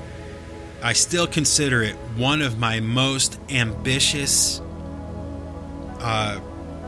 I 0.82 0.92
still 0.92 1.26
consider 1.26 1.82
it 1.82 1.94
one 2.16 2.42
of 2.42 2.58
my 2.58 2.80
most 2.80 3.40
ambitious 3.48 4.60
uh, 6.00 6.40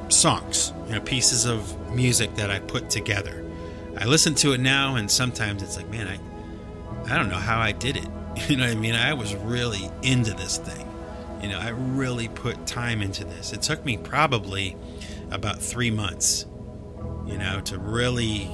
songs, 0.09 0.73
you 0.87 0.95
know, 0.95 1.01
pieces 1.01 1.47
of 1.47 1.95
music 1.95 2.35
that 2.37 2.51
I 2.51 2.61
put 2.61 2.91
together. 2.91 3.45
I 3.97 4.05
listen 4.05 4.35
to 4.37 4.53
it 4.53 4.61
now, 4.61 4.97
and 4.97 5.11
sometimes 5.11 5.63
it's 5.63 5.77
like, 5.77 5.89
man, 5.89 6.07
I, 6.07 6.19
I 7.09 7.17
don't 7.17 7.29
know 7.29 7.37
how 7.37 7.61
I 7.61 7.73
did 7.73 7.97
it. 7.97 8.09
You 8.49 8.57
know 8.57 8.67
what 8.67 8.77
I 8.77 8.77
mean? 8.77 8.95
I 8.95 9.15
was 9.15 9.35
really 9.35 9.91
into 10.01 10.33
this 10.33 10.59
thing. 10.59 10.87
You 11.43 11.49
know, 11.49 11.59
I 11.59 11.71
really 11.71 12.29
put 12.29 12.69
time 12.69 13.03
into 13.03 13.25
this. 13.25 13.53
It 13.53 13.63
took 13.63 13.85
me 13.85 13.97
probably 13.97 14.77
about 15.33 15.61
three 15.61 15.91
months, 15.91 16.47
you 17.27 17.37
know, 17.37 17.61
to 17.63 17.79
really, 17.79 18.49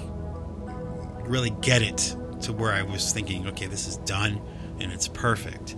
really 1.25 1.51
get 1.61 1.83
it 1.83 2.17
to 2.43 2.55
where 2.55 2.73
I 2.73 2.83
was 2.83 3.13
thinking, 3.13 3.47
okay, 3.49 3.67
this 3.67 3.87
is 3.87 3.99
done 3.99 4.41
and 4.81 4.91
it's 4.91 5.07
perfect, 5.07 5.77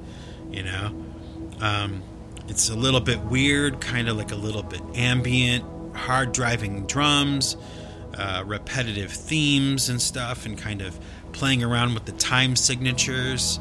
you 0.53 0.63
know. 0.63 0.95
Um, 1.61 2.03
it's 2.49 2.71
a 2.71 2.77
little 2.77 3.01
bit 3.01 3.21
weird, 3.23 3.81
kind 3.81 4.09
of 4.09 4.17
like 4.17 4.31
a 4.31 4.37
little 4.37 4.63
bit 4.63 4.83
ambient, 4.95 5.65
hard 5.97 6.33
driving 6.33 6.87
drums, 6.87 7.57
uh, 8.17 8.45
repetitive 8.47 9.11
themes 9.11 9.89
and 9.89 10.01
stuff, 10.01 10.47
and 10.47 10.57
kind 10.57 10.81
of 10.81 10.99
playing 11.37 11.63
around 11.63 11.93
with 11.93 12.07
the 12.07 12.13
time 12.13 12.57
signatures. 12.57 13.61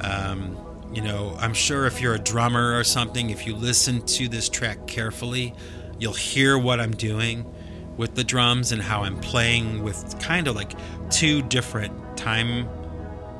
Um, 0.00 0.58
you 0.92 1.00
know, 1.00 1.34
I'm 1.40 1.54
sure 1.54 1.86
if 1.86 2.00
you're 2.00 2.14
a 2.14 2.18
drummer 2.18 2.78
or 2.78 2.84
something, 2.84 3.30
if 3.30 3.46
you 3.46 3.56
listen 3.56 4.02
to 4.02 4.28
this 4.28 4.48
track 4.48 4.86
carefully, 4.86 5.54
you'll 5.98 6.12
hear 6.12 6.58
what 6.58 6.80
I'm 6.80 6.92
doing 6.92 7.50
with 7.96 8.14
the 8.14 8.24
drums 8.24 8.72
and 8.72 8.82
how 8.82 9.04
I'm 9.04 9.18
playing 9.20 9.82
with 9.82 10.18
kind 10.20 10.46
of 10.46 10.54
like 10.54 10.72
two 11.10 11.42
different 11.42 12.16
time 12.16 12.68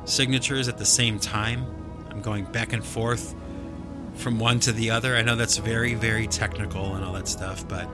signatures 0.05 0.67
at 0.67 0.77
the 0.77 0.85
same 0.85 1.19
time. 1.19 1.65
I'm 2.09 2.21
going 2.21 2.45
back 2.45 2.73
and 2.73 2.83
forth 2.83 3.35
from 4.15 4.39
one 4.39 4.59
to 4.61 4.71
the 4.71 4.89
other. 4.89 5.15
I 5.15 5.21
know 5.21 5.35
that's 5.35 5.57
very, 5.57 5.93
very 5.93 6.25
technical 6.25 6.95
and 6.95 7.05
all 7.05 7.13
that 7.13 7.27
stuff, 7.27 7.67
but 7.67 7.87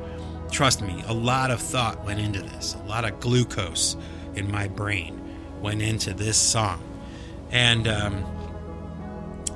trust 0.52 0.82
me, 0.82 1.04
a 1.08 1.14
lot 1.14 1.52
of 1.52 1.60
thought 1.60 2.06
went 2.06 2.20
into 2.20 2.42
this. 2.42 2.76
A 2.76 2.88
lot 2.88 3.04
of 3.04 3.20
glucose 3.20 3.98
in 4.36 4.50
my 4.50 4.68
brain 4.70 5.21
went 5.62 5.82
into 5.82 6.14
this 6.14 6.38
song. 6.38 6.82
And, 7.52 7.88
um, 7.88 8.26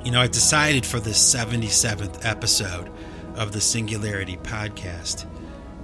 you 0.03 0.11
know, 0.11 0.21
I 0.21 0.27
decided 0.27 0.85
for 0.85 0.99
this 0.99 1.17
77th 1.33 2.25
episode 2.25 2.91
of 3.35 3.51
the 3.51 3.61
Singularity 3.61 4.37
podcast 4.37 5.25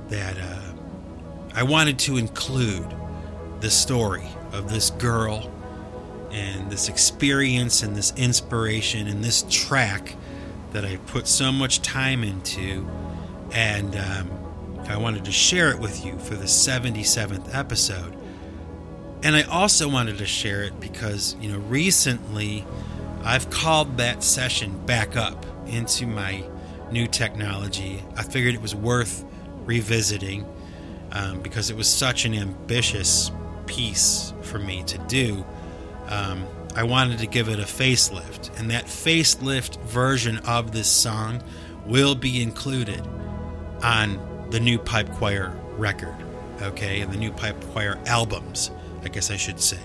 that 0.09 0.37
uh, 0.37 0.73
I 1.55 1.63
wanted 1.63 1.99
to 1.99 2.17
include 2.17 2.85
the 3.61 3.69
story 3.69 4.27
of 4.51 4.69
this 4.69 4.89
girl 4.91 5.51
and 6.31 6.71
this 6.71 6.87
experience 6.87 7.83
and 7.83 7.95
this 7.95 8.13
inspiration 8.15 9.07
and 9.07 9.23
this 9.23 9.43
track 9.49 10.15
that 10.71 10.85
I 10.85 10.97
put 10.97 11.27
so 11.27 11.51
much 11.51 11.81
time 11.81 12.23
into. 12.23 12.87
And 13.51 13.95
um, 13.95 14.31
I 14.87 14.97
wanted 14.97 15.25
to 15.25 15.31
share 15.31 15.71
it 15.71 15.79
with 15.79 16.05
you 16.05 16.17
for 16.19 16.35
the 16.35 16.45
77th 16.45 17.53
episode. 17.53 18.17
And 19.23 19.35
I 19.35 19.43
also 19.43 19.87
wanted 19.87 20.17
to 20.17 20.25
share 20.25 20.63
it 20.63 20.79
because, 20.79 21.35
you 21.39 21.51
know, 21.51 21.59
recently 21.59 22.65
I've 23.23 23.49
called 23.49 23.97
that 23.97 24.23
session 24.23 24.83
back 24.85 25.15
up 25.15 25.45
into 25.67 26.07
my 26.07 26.43
new 26.91 27.07
technology. 27.07 28.03
I 28.17 28.23
figured 28.23 28.55
it 28.55 28.61
was 28.61 28.75
worth 28.75 29.23
revisiting 29.65 30.45
um, 31.11 31.41
because 31.41 31.69
it 31.69 31.77
was 31.77 31.87
such 31.87 32.25
an 32.25 32.33
ambitious 32.33 33.31
piece 33.67 34.33
for 34.41 34.57
me 34.57 34.83
to 34.83 34.97
do 35.07 35.45
um, 36.11 36.45
I 36.75 36.83
wanted 36.83 37.19
to 37.19 37.27
give 37.27 37.49
it 37.49 37.59
a 37.59 37.63
facelift, 37.63 38.57
and 38.59 38.69
that 38.71 38.85
facelift 38.85 39.81
version 39.83 40.37
of 40.39 40.71
this 40.71 40.89
song 40.89 41.41
will 41.85 42.15
be 42.15 42.41
included 42.41 43.01
on 43.81 44.47
the 44.51 44.59
new 44.59 44.77
Pipe 44.77 45.09
Choir 45.13 45.57
record, 45.77 46.15
okay, 46.61 47.01
and 47.01 47.11
the 47.11 47.17
new 47.17 47.31
Pipe 47.31 47.59
Choir 47.71 47.97
albums, 48.05 48.71
I 49.03 49.09
guess 49.09 49.31
I 49.31 49.37
should 49.37 49.59
say. 49.59 49.79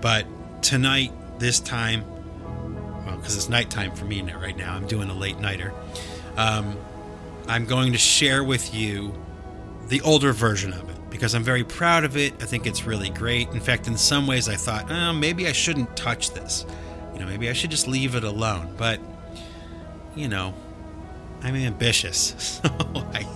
But 0.00 0.26
tonight, 0.62 1.12
this 1.38 1.60
time, 1.60 2.04
well, 3.06 3.16
because 3.16 3.36
it's 3.36 3.48
nighttime 3.48 3.94
for 3.94 4.04
me 4.04 4.22
right 4.22 4.56
now, 4.56 4.74
I'm 4.74 4.86
doing 4.86 5.10
a 5.10 5.14
late 5.14 5.38
nighter. 5.38 5.72
Um, 6.36 6.76
I'm 7.46 7.64
going 7.64 7.92
to 7.92 7.98
share 7.98 8.44
with 8.44 8.74
you 8.74 9.14
the 9.88 10.00
older 10.02 10.32
version 10.32 10.72
of 10.72 10.88
it 10.88 11.10
because 11.10 11.34
I'm 11.34 11.42
very 11.42 11.64
proud 11.64 12.04
of 12.04 12.16
it. 12.16 12.34
I 12.42 12.46
think 12.46 12.66
it's 12.66 12.84
really 12.84 13.10
great. 13.10 13.48
In 13.48 13.60
fact, 13.60 13.86
in 13.86 13.96
some 13.96 14.26
ways, 14.26 14.48
I 14.48 14.56
thought, 14.56 14.90
oh, 14.90 15.12
maybe 15.12 15.46
I 15.48 15.52
shouldn't 15.52 15.96
touch 15.96 16.32
this. 16.32 16.66
You 17.14 17.20
know, 17.20 17.26
maybe 17.26 17.48
I 17.48 17.52
should 17.52 17.70
just 17.70 17.88
leave 17.88 18.14
it 18.14 18.24
alone. 18.24 18.74
But, 18.76 19.00
you 20.14 20.28
know, 20.28 20.54
I'm 21.42 21.54
ambitious. 21.54 22.60
So 22.68 22.68
I, 23.14 23.26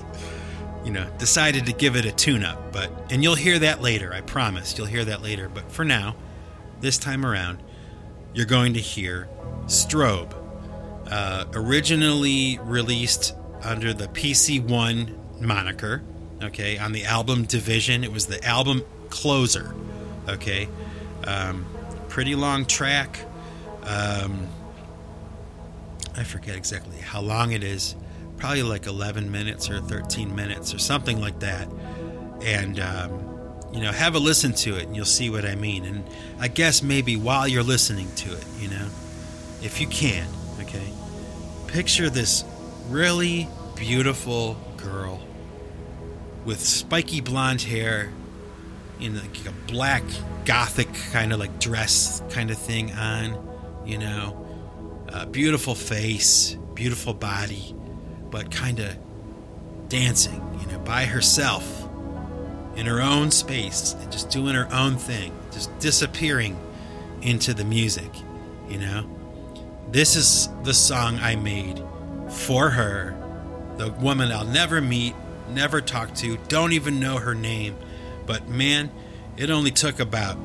you 0.85 0.91
know, 0.91 1.09
decided 1.18 1.66
to 1.66 1.72
give 1.72 1.97
it 1.97 2.05
a 2.05 2.12
tune 2.12 2.45
up. 2.45 2.72
But, 2.72 2.91
and 3.11 3.22
you'll 3.22 3.35
hear 3.35 3.59
that 3.59 3.80
later, 3.80 4.12
I 4.12 4.20
promise. 4.20 4.76
You'll 4.76 4.87
hear 4.87 5.05
that 5.05 5.22
later. 5.22 5.49
But 5.49 5.70
for 5.70 5.85
now, 5.85 6.16
this 6.80 6.99
time 6.99 7.24
around, 7.24 7.63
you're 8.34 8.46
going 8.46 8.75
to 8.75 8.80
hear 8.80 9.29
Strobe. 9.67 10.34
Uh, 11.09 11.45
originally 11.53 12.59
released 12.63 13.34
under 13.63 13.92
the 13.92 14.07
PC 14.09 14.67
One 14.67 15.18
moniker 15.41 16.03
okay 16.45 16.79
on 16.79 16.92
the 16.92 17.04
album 17.04 17.45
division 17.45 18.04
it 18.04 18.13
was 18.13 18.26
the 18.26 18.42
album 18.45 18.83
closer 19.11 19.75
okay 20.29 20.68
um, 21.25 21.64
pretty 22.09 22.34
long 22.34 22.64
track 22.64 23.21
um, 23.84 24.46
i 26.17 26.25
forget 26.25 26.57
exactly 26.57 26.99
how 26.99 27.21
long 27.21 27.53
it 27.53 27.63
is 27.63 27.95
probably 28.42 28.64
like 28.64 28.88
11 28.88 29.30
minutes 29.30 29.70
or 29.70 29.80
13 29.80 30.34
minutes 30.34 30.74
or 30.74 30.78
something 30.78 31.20
like 31.20 31.38
that 31.38 31.68
and 32.42 32.80
um, 32.80 33.12
you 33.72 33.80
know 33.80 33.92
have 33.92 34.16
a 34.16 34.18
listen 34.18 34.52
to 34.52 34.76
it 34.76 34.82
and 34.82 34.96
you'll 34.96 35.04
see 35.04 35.30
what 35.30 35.44
i 35.44 35.54
mean 35.54 35.84
and 35.84 36.04
i 36.40 36.48
guess 36.48 36.82
maybe 36.82 37.14
while 37.14 37.46
you're 37.46 37.62
listening 37.62 38.12
to 38.16 38.32
it 38.32 38.44
you 38.58 38.66
know 38.66 38.88
if 39.62 39.80
you 39.80 39.86
can 39.86 40.26
okay 40.60 40.88
picture 41.68 42.10
this 42.10 42.42
really 42.88 43.46
beautiful 43.76 44.56
girl 44.76 45.20
with 46.44 46.58
spiky 46.58 47.20
blonde 47.20 47.62
hair 47.62 48.12
in 48.98 49.14
like 49.14 49.46
a 49.46 49.52
black 49.70 50.02
gothic 50.44 50.92
kind 51.12 51.32
of 51.32 51.38
like 51.38 51.60
dress 51.60 52.22
kind 52.30 52.50
of 52.50 52.58
thing 52.58 52.92
on, 52.92 53.36
you 53.84 53.98
know. 53.98 54.38
Uh, 55.12 55.26
beautiful 55.26 55.74
face, 55.74 56.56
beautiful 56.74 57.12
body, 57.12 57.74
but 58.33 58.50
kind 58.50 58.80
of 58.80 58.96
dancing, 59.88 60.42
you 60.59 60.67
know, 60.72 60.79
by 60.80 61.04
herself 61.04 61.87
in 62.75 62.87
her 62.87 63.00
own 63.00 63.30
space 63.30 63.95
and 64.00 64.11
just 64.11 64.30
doing 64.30 64.54
her 64.54 64.67
own 64.72 64.96
thing, 64.96 65.33
just 65.53 65.79
disappearing 65.79 66.59
into 67.21 67.53
the 67.53 67.63
music, 67.63 68.11
you 68.68 68.79
know. 68.79 69.04
This 69.91 70.17
is 70.17 70.49
the 70.64 70.72
song 70.72 71.18
I 71.21 71.37
made 71.37 71.84
for 72.30 72.71
her, 72.71 73.14
the 73.76 73.92
woman 73.92 74.33
I'll 74.33 74.46
never 74.46 74.80
meet, 74.80 75.14
never 75.50 75.83
talk 75.83 76.14
to, 76.17 76.38
don't 76.49 76.72
even 76.72 76.99
know 76.99 77.18
her 77.18 77.34
name. 77.34 77.76
But 78.25 78.49
man, 78.49 78.91
it 79.37 79.50
only 79.50 79.71
took 79.71 80.00
about 80.00 80.38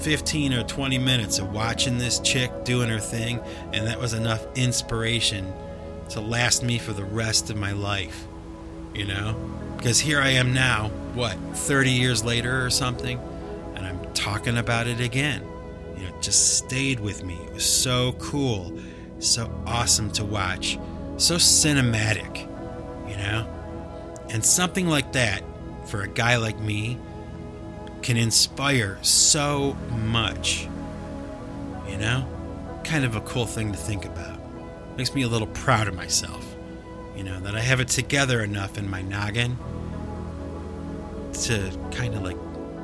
15 0.00 0.54
or 0.54 0.62
20 0.62 0.96
minutes 0.96 1.38
of 1.38 1.52
watching 1.52 1.98
this 1.98 2.18
chick 2.20 2.64
doing 2.64 2.88
her 2.88 2.98
thing, 2.98 3.40
and 3.74 3.86
that 3.86 4.00
was 4.00 4.14
enough 4.14 4.46
inspiration 4.56 5.52
to 6.10 6.20
last 6.20 6.62
me 6.62 6.78
for 6.78 6.92
the 6.92 7.04
rest 7.04 7.50
of 7.50 7.56
my 7.56 7.72
life. 7.72 8.26
You 8.94 9.06
know? 9.06 9.34
Because 9.76 10.00
here 10.00 10.20
I 10.20 10.30
am 10.30 10.54
now, 10.54 10.88
what, 11.14 11.36
30 11.54 11.90
years 11.90 12.24
later 12.24 12.64
or 12.64 12.70
something, 12.70 13.20
and 13.74 13.86
I'm 13.86 14.12
talking 14.14 14.56
about 14.58 14.86
it 14.86 15.00
again. 15.00 15.42
You 15.96 16.02
know, 16.02 16.08
it 16.16 16.22
just 16.22 16.56
stayed 16.58 16.98
with 17.00 17.22
me. 17.22 17.34
It 17.34 17.54
was 17.54 17.64
so 17.64 18.12
cool, 18.18 18.78
so 19.18 19.50
awesome 19.66 20.10
to 20.12 20.24
watch, 20.24 20.78
so 21.18 21.36
cinematic, 21.36 22.40
you 23.08 23.16
know? 23.16 23.46
And 24.30 24.44
something 24.44 24.88
like 24.88 25.12
that, 25.12 25.42
for 25.86 26.02
a 26.02 26.08
guy 26.08 26.36
like 26.36 26.58
me, 26.58 26.98
can 28.02 28.16
inspire 28.16 28.98
so 29.02 29.74
much. 30.06 30.68
You 31.88 31.96
know? 31.98 32.26
Kind 32.82 33.04
of 33.04 33.14
a 33.14 33.20
cool 33.20 33.46
thing 33.46 33.72
to 33.72 33.78
think 33.78 34.04
about. 34.04 34.35
Makes 34.96 35.14
me 35.14 35.22
a 35.22 35.28
little 35.28 35.48
proud 35.48 35.88
of 35.88 35.94
myself. 35.94 36.54
You 37.16 37.24
know, 37.24 37.40
that 37.40 37.54
I 37.54 37.60
have 37.60 37.80
it 37.80 37.88
together 37.88 38.42
enough 38.42 38.78
in 38.78 38.88
my 38.90 39.02
noggin 39.02 39.56
to 41.32 41.70
kind 41.90 42.14
of 42.14 42.22
like 42.22 42.36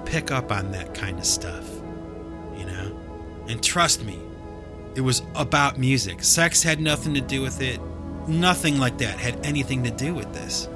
pick 0.06 0.30
up 0.30 0.50
on 0.52 0.72
that 0.72 0.94
kind 0.94 1.18
of 1.18 1.24
stuff. 1.24 1.68
You 2.56 2.66
know? 2.66 2.98
And 3.48 3.62
trust 3.62 4.04
me, 4.04 4.18
it 4.94 5.00
was 5.00 5.22
about 5.34 5.78
music. 5.78 6.22
Sex 6.22 6.62
had 6.62 6.80
nothing 6.80 7.14
to 7.14 7.20
do 7.20 7.42
with 7.42 7.60
it. 7.60 7.80
Nothing 8.28 8.78
like 8.78 8.98
that 8.98 9.18
had 9.18 9.44
anything 9.44 9.84
to 9.84 9.90
do 9.90 10.14
with 10.14 10.32
this. 10.32 10.68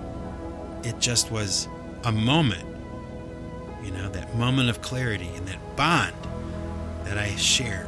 It 0.83 0.99
just 0.99 1.31
was 1.31 1.69
a 2.05 2.13
moment 2.13 2.77
you 3.87 3.93
know, 3.93 4.09
that 4.09 4.35
moment 4.35 4.69
of 4.69 4.83
clarity 4.83 5.31
and 5.37 5.47
that 5.47 5.77
bond 5.77 6.15
that 7.05 7.17
I 7.17 7.29
shared 7.37 7.87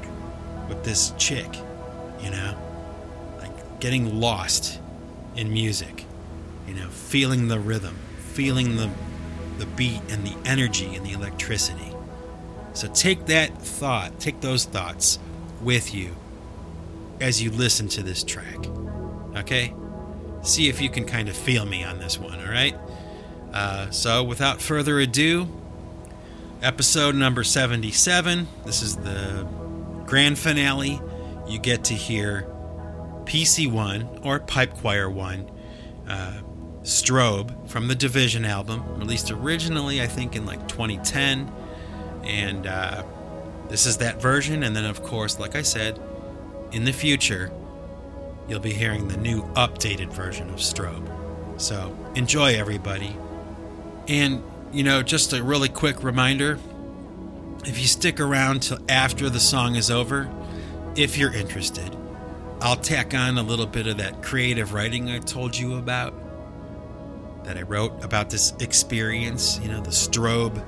with 0.68 0.84
this 0.84 1.12
chick, 1.18 1.48
you 2.20 2.30
know, 2.30 2.56
getting 3.80 4.20
lost 4.20 4.80
in 5.36 5.52
music, 5.52 6.04
you 6.66 6.74
know, 6.74 6.88
feeling 6.88 7.48
the 7.48 7.58
rhythm, 7.58 7.96
feeling 8.32 8.76
the 8.76 8.90
the 9.58 9.66
beat 9.66 10.00
and 10.08 10.24
the 10.24 10.36
energy 10.48 10.94
and 10.94 11.04
the 11.04 11.12
electricity. 11.12 11.92
So 12.74 12.88
take 12.88 13.26
that 13.26 13.60
thought, 13.60 14.20
take 14.20 14.40
those 14.40 14.64
thoughts 14.64 15.18
with 15.60 15.92
you 15.92 16.14
as 17.20 17.42
you 17.42 17.50
listen 17.50 17.88
to 17.88 18.02
this 18.02 18.22
track. 18.22 18.66
Okay? 19.36 19.74
See 20.42 20.68
if 20.68 20.80
you 20.80 20.88
can 20.88 21.04
kind 21.04 21.28
of 21.28 21.36
feel 21.36 21.64
me 21.64 21.82
on 21.82 21.98
this 21.98 22.18
one, 22.18 22.38
all 22.40 22.50
right? 22.50 22.76
Uh, 23.52 23.90
so, 23.90 24.22
without 24.22 24.60
further 24.60 25.00
ado, 25.00 25.48
episode 26.62 27.14
number 27.14 27.42
77. 27.42 28.46
This 28.64 28.82
is 28.82 28.96
the 28.96 29.46
grand 30.06 30.38
finale. 30.38 31.00
You 31.48 31.58
get 31.58 31.84
to 31.84 31.94
hear 31.94 32.46
PC1 33.28 34.24
or 34.24 34.40
Pipe 34.40 34.74
Choir 34.74 35.08
1 35.08 35.50
uh, 36.08 36.40
Strobe 36.82 37.68
from 37.68 37.88
the 37.88 37.94
Division 37.94 38.44
album, 38.44 38.98
released 38.98 39.30
originally, 39.30 40.00
I 40.00 40.06
think, 40.06 40.34
in 40.34 40.46
like 40.46 40.66
2010. 40.68 41.52
And 42.24 42.66
uh, 42.66 43.04
this 43.68 43.84
is 43.84 43.98
that 43.98 44.20
version. 44.20 44.62
And 44.62 44.74
then, 44.74 44.86
of 44.86 45.02
course, 45.02 45.38
like 45.38 45.54
I 45.54 45.62
said, 45.62 46.00
in 46.72 46.84
the 46.84 46.92
future, 46.92 47.52
you'll 48.48 48.60
be 48.60 48.72
hearing 48.72 49.08
the 49.08 49.18
new 49.18 49.42
updated 49.52 50.10
version 50.12 50.48
of 50.48 50.56
Strobe. 50.56 51.06
So 51.60 51.94
enjoy, 52.14 52.54
everybody. 52.54 53.14
And 54.08 54.42
you 54.72 54.82
know, 54.82 55.02
just 55.02 55.32
a 55.32 55.42
really 55.42 55.68
quick 55.68 56.02
reminder 56.02 56.58
if 57.64 57.78
you 57.78 57.86
stick 57.86 58.20
around 58.20 58.62
till 58.62 58.78
after 58.88 59.28
the 59.28 59.40
song 59.40 59.74
is 59.74 59.90
over, 59.90 60.30
if 60.96 61.18
you're 61.18 61.34
interested, 61.34 61.94
I'll 62.60 62.76
tack 62.76 63.14
on 63.14 63.38
a 63.38 63.42
little 63.42 63.66
bit 63.66 63.86
of 63.86 63.98
that 63.98 64.22
creative 64.22 64.72
writing 64.72 65.10
I 65.10 65.18
told 65.18 65.56
you 65.56 65.76
about 65.76 66.14
that 67.44 67.56
I 67.56 67.62
wrote 67.62 68.04
about 68.04 68.30
this 68.30 68.52
experience, 68.60 69.60
you 69.62 69.68
know, 69.68 69.80
the 69.80 69.90
strobe 69.90 70.64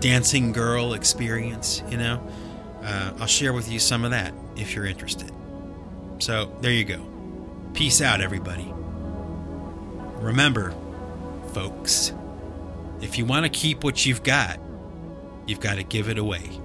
dancing 0.00 0.52
girl 0.52 0.92
experience, 0.92 1.82
you 1.88 1.96
know. 1.96 2.22
Uh, 2.82 3.12
I'll 3.18 3.26
share 3.26 3.52
with 3.52 3.70
you 3.70 3.78
some 3.78 4.04
of 4.04 4.10
that 4.10 4.34
if 4.56 4.74
you're 4.74 4.84
interested. 4.86 5.32
So 6.18 6.54
there 6.60 6.72
you 6.72 6.84
go. 6.84 7.04
Peace 7.72 8.00
out, 8.00 8.20
everybody. 8.20 8.72
Remember, 10.20 10.74
folks. 11.52 12.12
If 13.00 13.18
you 13.18 13.24
want 13.24 13.44
to 13.44 13.50
keep 13.50 13.84
what 13.84 14.06
you've 14.06 14.22
got, 14.22 14.58
you've 15.46 15.60
got 15.60 15.76
to 15.76 15.82
give 15.82 16.08
it 16.08 16.18
away. 16.18 16.60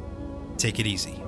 Take 0.58 0.80
it 0.80 0.88
easy. 0.88 1.21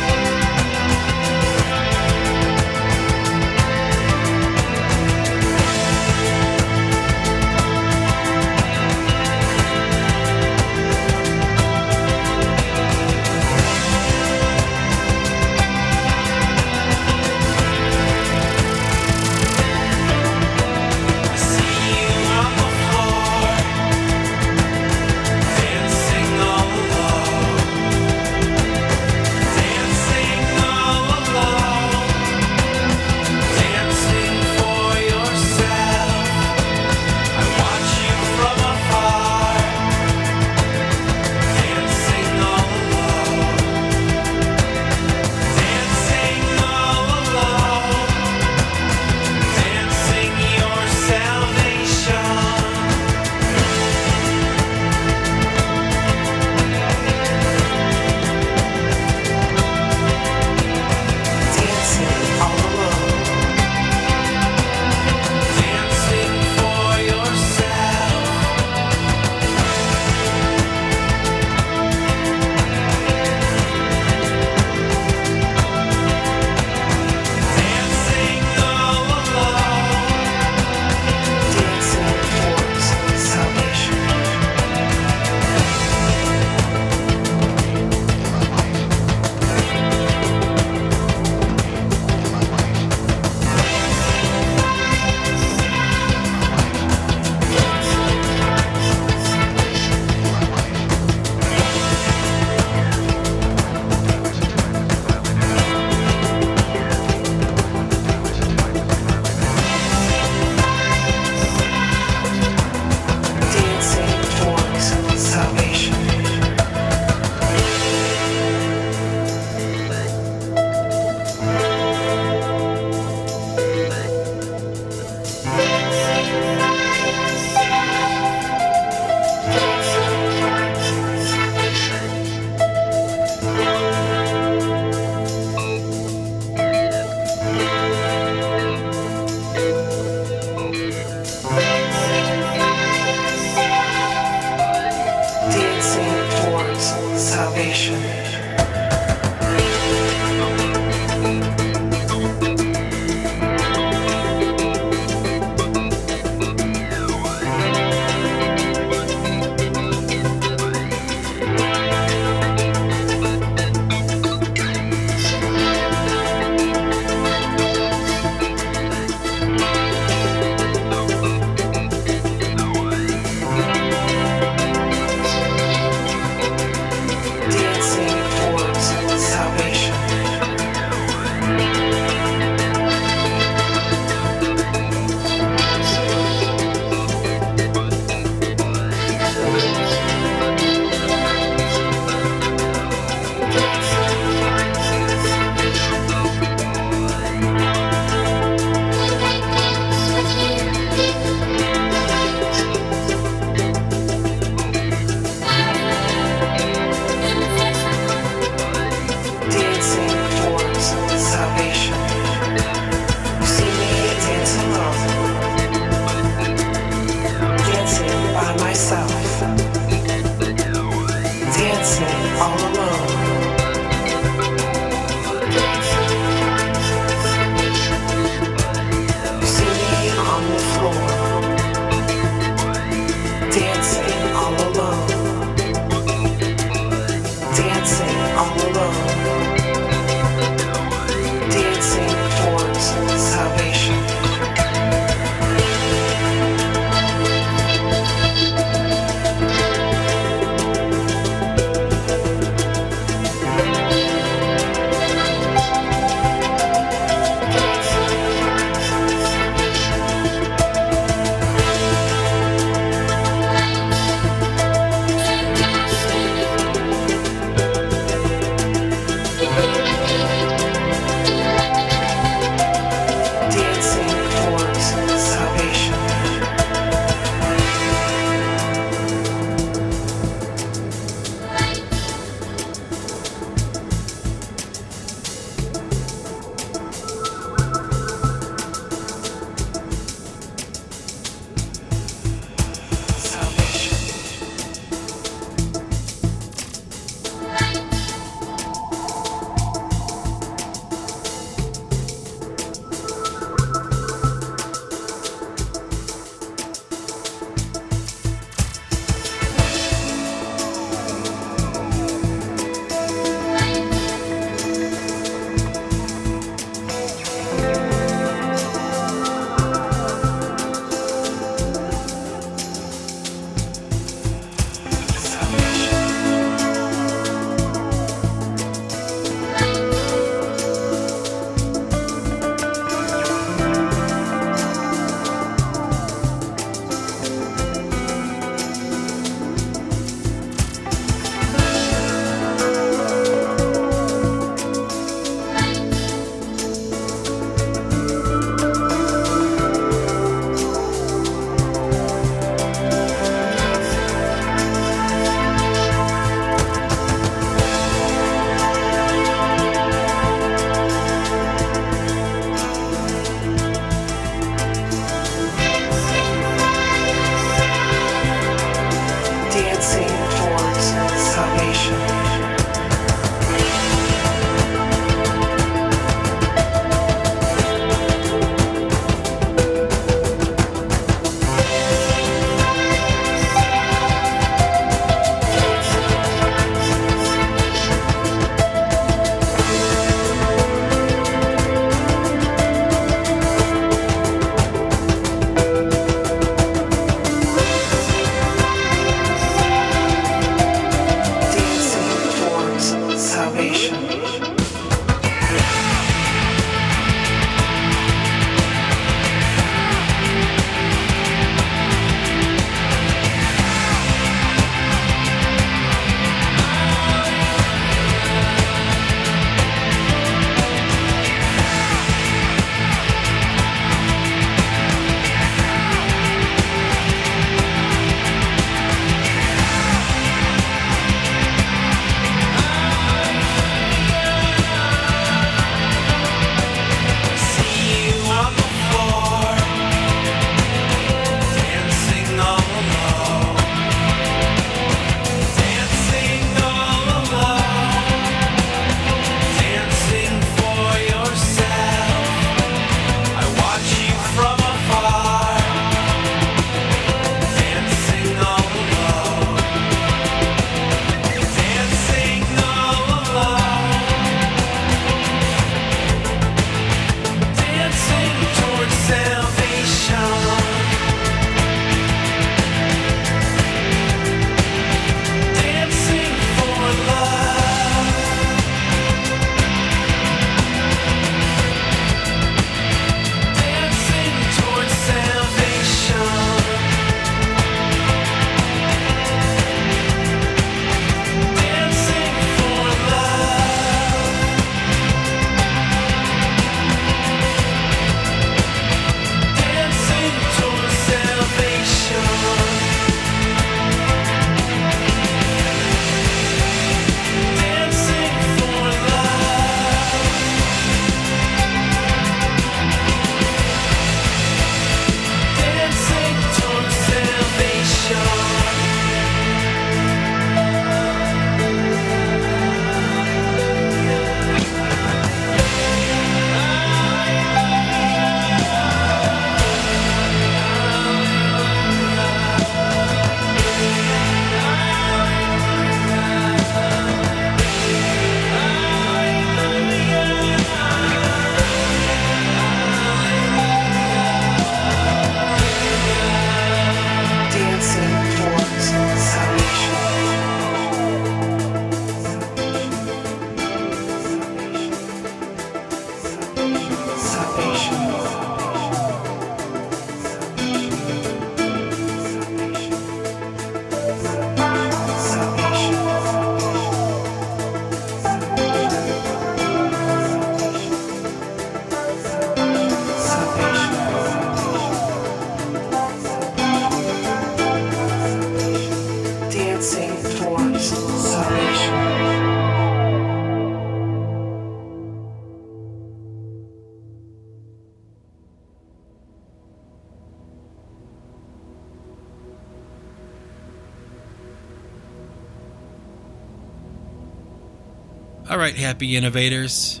Happy 598.78 599.16
innovators. 599.16 600.00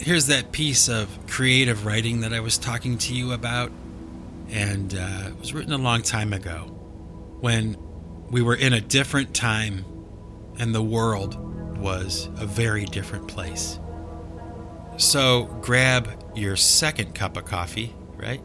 Here's 0.00 0.26
that 0.26 0.50
piece 0.50 0.88
of 0.88 1.08
creative 1.28 1.86
writing 1.86 2.20
that 2.20 2.32
I 2.32 2.40
was 2.40 2.58
talking 2.58 2.98
to 2.98 3.14
you 3.14 3.32
about. 3.32 3.70
And 4.50 4.94
uh, 4.94 5.28
it 5.28 5.38
was 5.38 5.54
written 5.54 5.72
a 5.72 5.78
long 5.78 6.02
time 6.02 6.32
ago 6.32 6.62
when 7.40 7.76
we 8.28 8.42
were 8.42 8.56
in 8.56 8.72
a 8.72 8.80
different 8.80 9.34
time 9.34 9.84
and 10.58 10.74
the 10.74 10.82
world 10.82 11.36
was 11.78 12.28
a 12.38 12.46
very 12.46 12.84
different 12.86 13.28
place. 13.28 13.78
So 14.96 15.44
grab 15.60 16.10
your 16.34 16.56
second 16.56 17.14
cup 17.14 17.36
of 17.36 17.44
coffee, 17.44 17.94
right? 18.16 18.42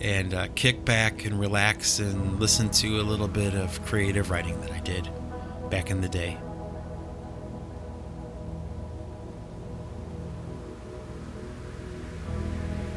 And 0.00 0.32
uh, 0.32 0.46
kick 0.54 0.84
back 0.84 1.24
and 1.24 1.40
relax 1.40 1.98
and 1.98 2.38
listen 2.38 2.70
to 2.70 3.00
a 3.00 3.02
little 3.02 3.26
bit 3.26 3.54
of 3.54 3.84
creative 3.84 4.30
writing 4.30 4.60
that 4.60 4.70
I 4.70 4.78
did 4.80 5.08
back 5.70 5.90
in 5.90 6.00
the 6.00 6.08
day. 6.08 6.38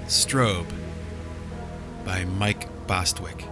Strobe 0.07 0.71
by 2.05 2.25
Mike 2.25 2.67
Bostwick. 2.85 3.43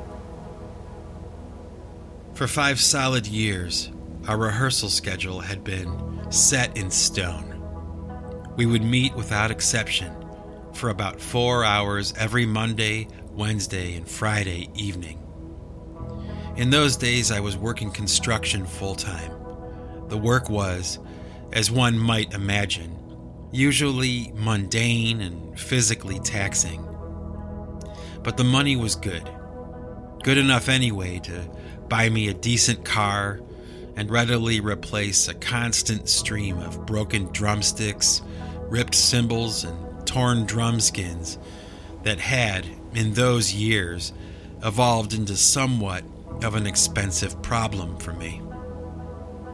For 2.36 2.46
five 2.48 2.80
solid 2.80 3.26
years, 3.26 3.92
our 4.28 4.38
rehearsal 4.38 4.90
schedule 4.90 5.40
had 5.40 5.64
been 5.64 6.32
set 6.32 6.78
in 6.78 6.92
stone. 6.92 7.50
We 8.56 8.68
would 8.68 8.84
meet 8.84 9.16
without 9.16 9.50
exception 9.50 10.14
for 10.74 10.90
about 10.90 11.20
four 11.20 11.64
hours 11.64 12.14
every 12.20 12.46
Monday, 12.46 13.08
Wednesday, 13.32 13.96
and 13.96 14.08
Friday 14.08 14.70
evening. 14.76 15.20
In 16.56 16.70
those 16.70 16.96
days, 16.98 17.32
I 17.32 17.40
was 17.40 17.58
working 17.58 17.90
construction 17.90 18.68
full 18.68 18.94
time. 18.94 19.32
The 20.10 20.18
work 20.18 20.52
was, 20.52 21.00
as 21.52 21.72
one 21.72 21.98
might 21.98 22.36
imagine, 22.36 22.96
usually 23.54 24.32
mundane 24.36 25.22
and 25.22 25.58
physically 25.60 26.20
taxing. 26.20 26.84
But 28.24 28.36
the 28.36 28.44
money 28.44 28.76
was 28.76 28.96
good. 28.96 29.30
Good 30.24 30.40
enough 30.40 30.70
anyway 30.70 31.20
to 31.20 31.50
buy 31.88 32.10
me 32.10 32.28
a 32.28 32.34
decent 32.34 32.84
car 32.84 33.40
and 33.96 34.10
readily 34.10 34.60
replace 34.60 35.28
a 35.28 35.36
constant 35.36 36.10
stream 36.10 36.58
of 36.58 36.86
broken 36.88 37.32
drumsticks, 37.32 38.24
ripped 38.70 38.96
cymbals, 38.96 39.64
and 39.64 40.08
torn 40.08 40.46
drum 40.46 40.80
skins 40.80 41.38
that 42.02 42.20
had, 42.20 42.66
in 42.96 43.14
those 43.14 43.54
years, 43.54 44.14
evolved 44.64 45.14
into 45.14 45.36
somewhat 45.36 46.04
of 46.42 46.56
an 46.56 46.66
expensive 46.66 47.40
problem 47.44 47.98
for 47.98 48.14
me. 48.14 48.42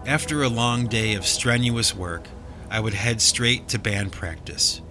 After 0.06 0.42
a 0.42 0.50
long 0.50 0.88
day 0.88 1.16
of 1.16 1.26
strenuous 1.26 1.94
work, 1.94 2.28
I 2.70 2.80
would 2.80 2.94
head 2.94 3.22
straight 3.22 3.68
to 3.70 3.80
band 3.80 4.12
practice. 4.12 4.82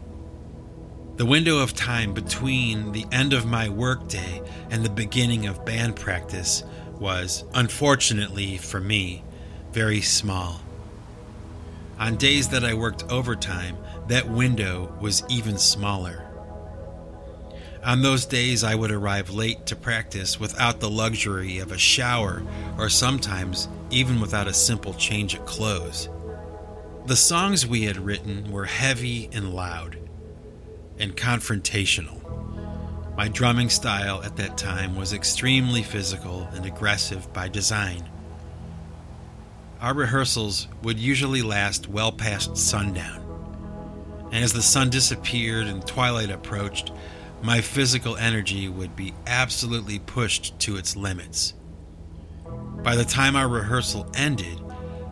The 1.16 1.26
window 1.26 1.58
of 1.58 1.74
time 1.74 2.14
between 2.14 2.92
the 2.92 3.06
end 3.10 3.32
of 3.32 3.46
my 3.46 3.68
workday 3.68 4.42
and 4.70 4.84
the 4.84 4.90
beginning 4.90 5.46
of 5.46 5.64
band 5.64 5.96
practice 5.96 6.62
was, 6.98 7.44
unfortunately 7.54 8.56
for 8.56 8.80
me, 8.80 9.24
very 9.72 10.00
small. 10.00 10.60
On 11.98 12.16
days 12.16 12.48
that 12.50 12.64
I 12.64 12.74
worked 12.74 13.10
overtime, 13.10 13.76
that 14.06 14.28
window 14.28 14.96
was 15.00 15.24
even 15.28 15.58
smaller. 15.58 16.24
On 17.84 18.02
those 18.02 18.26
days, 18.26 18.64
I 18.64 18.74
would 18.74 18.90
arrive 18.90 19.30
late 19.30 19.66
to 19.66 19.76
practice 19.76 20.38
without 20.38 20.80
the 20.80 20.90
luxury 20.90 21.58
of 21.58 21.72
a 21.72 21.78
shower 21.78 22.42
or 22.76 22.88
sometimes 22.88 23.68
even 23.90 24.20
without 24.20 24.48
a 24.48 24.54
simple 24.54 24.94
change 24.94 25.34
of 25.34 25.46
clothes. 25.46 26.08
The 27.08 27.16
songs 27.16 27.66
we 27.66 27.84
had 27.84 27.96
written 27.96 28.52
were 28.52 28.66
heavy 28.66 29.30
and 29.32 29.54
loud 29.54 29.96
and 30.98 31.16
confrontational. 31.16 32.20
My 33.16 33.28
drumming 33.28 33.70
style 33.70 34.22
at 34.22 34.36
that 34.36 34.58
time 34.58 34.94
was 34.94 35.14
extremely 35.14 35.82
physical 35.82 36.42
and 36.52 36.66
aggressive 36.66 37.32
by 37.32 37.48
design. 37.48 38.06
Our 39.80 39.94
rehearsals 39.94 40.68
would 40.82 40.98
usually 40.98 41.40
last 41.40 41.88
well 41.88 42.12
past 42.12 42.58
sundown, 42.58 43.24
and 44.30 44.44
as 44.44 44.52
the 44.52 44.60
sun 44.60 44.90
disappeared 44.90 45.66
and 45.66 45.86
twilight 45.86 46.30
approached, 46.30 46.92
my 47.40 47.62
physical 47.62 48.18
energy 48.18 48.68
would 48.68 48.94
be 48.94 49.14
absolutely 49.26 49.98
pushed 49.98 50.58
to 50.58 50.76
its 50.76 50.94
limits. 50.94 51.54
By 52.82 52.96
the 52.96 53.04
time 53.06 53.34
our 53.34 53.48
rehearsal 53.48 54.10
ended, 54.14 54.60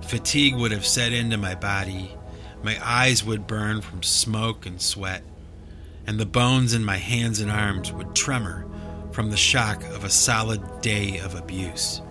Fatigue 0.07 0.55
would 0.55 0.70
have 0.70 0.87
set 0.87 1.12
into 1.12 1.37
my 1.37 1.57
body, 1.57 2.15
my 2.62 2.78
eyes 2.81 3.24
would 3.24 3.49
burn 3.49 3.81
from 3.81 4.05
smoke 4.05 4.65
and 4.65 4.81
sweat, 4.81 5.24
and 6.07 6.20
the 6.20 6.24
bones 6.24 6.74
in 6.74 6.85
my 6.85 6.97
hands 6.97 7.41
and 7.41 7.51
arms 7.51 7.93
would 7.93 8.15
tremor 8.15 8.66
from 9.11 9.31
the 9.31 9.37
shock 9.37 9.83
of 9.83 10.05
a 10.05 10.11
solid 10.11 10.81
day 10.81 11.19
of 11.19 11.35
abuse. 11.35 12.03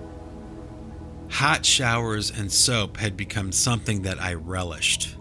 Hot 1.30 1.65
showers 1.65 2.31
and 2.38 2.51
soap 2.51 2.97
had 2.97 3.15
become 3.15 3.53
something 3.53 4.01
that 4.01 4.22
I 4.22 4.34
relished. 4.34 5.15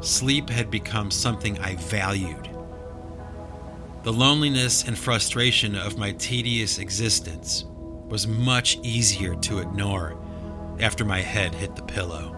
Sleep 0.00 0.50
had 0.50 0.70
become 0.70 1.10
something 1.10 1.58
I 1.60 1.76
valued. 1.76 2.50
The 4.02 4.12
loneliness 4.12 4.84
and 4.84 4.96
frustration 4.96 5.74
of 5.74 5.96
my 5.96 6.12
tedious 6.12 6.78
existence 6.78 7.64
was 8.08 8.26
much 8.26 8.78
easier 8.82 9.34
to 9.36 9.60
ignore 9.60 10.18
after 10.80 11.04
my 11.04 11.20
head 11.20 11.54
hit 11.54 11.76
the 11.76 11.82
pillow. 11.82 12.34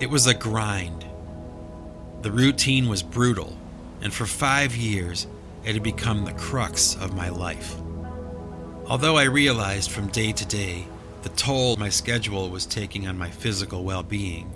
It 0.00 0.10
was 0.10 0.26
a 0.26 0.34
grind. 0.34 1.04
The 2.22 2.32
routine 2.32 2.88
was 2.88 3.02
brutal, 3.02 3.56
and 4.00 4.12
for 4.12 4.26
five 4.26 4.74
years 4.74 5.26
it 5.64 5.74
had 5.74 5.82
become 5.82 6.24
the 6.24 6.32
crux 6.32 6.96
of 6.96 7.14
my 7.14 7.28
life. 7.28 7.76
Although 8.86 9.16
I 9.16 9.24
realized 9.24 9.90
from 9.90 10.08
day 10.08 10.32
to 10.32 10.46
day 10.46 10.86
the 11.22 11.28
toll 11.30 11.76
my 11.76 11.90
schedule 11.90 12.48
was 12.48 12.66
taking 12.66 13.06
on 13.06 13.18
my 13.18 13.30
physical 13.30 13.84
well 13.84 14.02
being, 14.02 14.52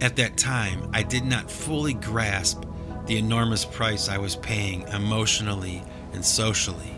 at 0.00 0.16
that 0.16 0.36
time 0.36 0.90
I 0.92 1.02
did 1.02 1.24
not 1.24 1.50
fully 1.50 1.94
grasp 1.94 2.64
the 3.06 3.18
enormous 3.18 3.64
price 3.64 4.08
I 4.08 4.18
was 4.18 4.36
paying 4.36 4.82
emotionally 4.88 5.82
and 6.12 6.24
socially. 6.24 6.95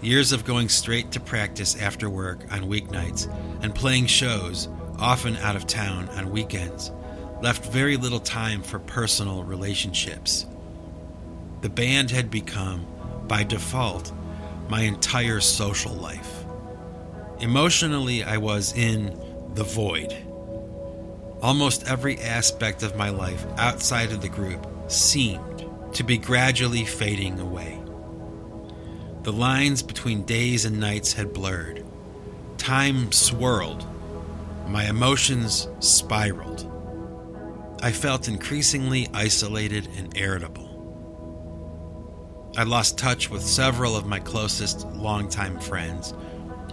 Years 0.00 0.30
of 0.30 0.44
going 0.44 0.68
straight 0.68 1.10
to 1.12 1.20
practice 1.20 1.74
after 1.80 2.08
work 2.08 2.38
on 2.52 2.68
weeknights 2.68 3.26
and 3.62 3.74
playing 3.74 4.06
shows, 4.06 4.68
often 4.96 5.36
out 5.38 5.56
of 5.56 5.66
town 5.66 6.08
on 6.10 6.30
weekends, 6.30 6.92
left 7.42 7.72
very 7.72 7.96
little 7.96 8.20
time 8.20 8.62
for 8.62 8.78
personal 8.78 9.42
relationships. 9.42 10.46
The 11.62 11.68
band 11.68 12.12
had 12.12 12.30
become, 12.30 12.86
by 13.26 13.42
default, 13.42 14.12
my 14.68 14.82
entire 14.82 15.40
social 15.40 15.94
life. 15.94 16.44
Emotionally, 17.40 18.22
I 18.22 18.36
was 18.36 18.72
in 18.74 19.18
the 19.54 19.64
void. 19.64 20.16
Almost 21.42 21.88
every 21.88 22.18
aspect 22.20 22.84
of 22.84 22.96
my 22.96 23.10
life 23.10 23.44
outside 23.56 24.12
of 24.12 24.22
the 24.22 24.28
group 24.28 24.64
seemed 24.86 25.64
to 25.92 26.04
be 26.04 26.18
gradually 26.18 26.84
fading 26.84 27.40
away. 27.40 27.77
The 29.22 29.32
lines 29.32 29.82
between 29.82 30.22
days 30.22 30.64
and 30.64 30.78
nights 30.78 31.12
had 31.12 31.32
blurred. 31.32 31.84
Time 32.56 33.12
swirled. 33.12 33.86
My 34.68 34.88
emotions 34.88 35.68
spiraled. 35.80 36.70
I 37.82 37.92
felt 37.92 38.28
increasingly 38.28 39.08
isolated 39.12 39.88
and 39.96 40.16
irritable. 40.16 40.68
I 42.56 42.62
lost 42.62 42.98
touch 42.98 43.30
with 43.30 43.42
several 43.42 43.96
of 43.96 44.06
my 44.06 44.18
closest 44.18 44.86
longtime 44.88 45.60
friends. 45.60 46.14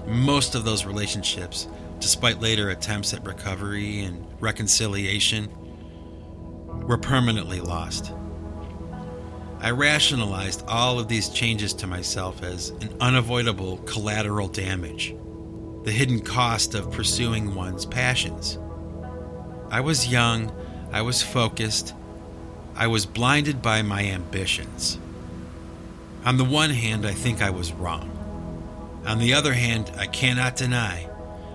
Most 0.07 0.55
of 0.55 0.63
those 0.63 0.85
relationships, 0.85 1.67
despite 1.99 2.41
later 2.41 2.69
attempts 2.69 3.13
at 3.13 3.25
recovery 3.25 4.01
and 4.01 4.25
reconciliation, 4.39 5.49
were 6.87 6.97
permanently 6.97 7.59
lost. 7.59 8.11
I 9.65 9.71
rationalized 9.71 10.63
all 10.67 10.99
of 10.99 11.07
these 11.07 11.27
changes 11.27 11.73
to 11.73 11.87
myself 11.87 12.43
as 12.43 12.69
an 12.69 12.95
unavoidable 13.01 13.77
collateral 13.77 14.47
damage, 14.47 15.15
the 15.81 15.91
hidden 15.91 16.19
cost 16.19 16.75
of 16.75 16.91
pursuing 16.91 17.55
one's 17.55 17.83
passions. 17.83 18.59
I 19.71 19.81
was 19.81 20.07
young, 20.07 20.51
I 20.91 21.01
was 21.01 21.23
focused, 21.23 21.95
I 22.75 22.85
was 22.85 23.07
blinded 23.07 23.63
by 23.63 23.81
my 23.81 24.03
ambitions. 24.03 24.99
On 26.25 26.37
the 26.37 26.45
one 26.45 26.69
hand, 26.69 27.03
I 27.03 27.13
think 27.13 27.41
I 27.41 27.49
was 27.49 27.73
wrong. 27.73 28.11
On 29.07 29.17
the 29.17 29.33
other 29.33 29.53
hand, 29.53 29.91
I 29.97 30.05
cannot 30.05 30.57
deny 30.57 31.09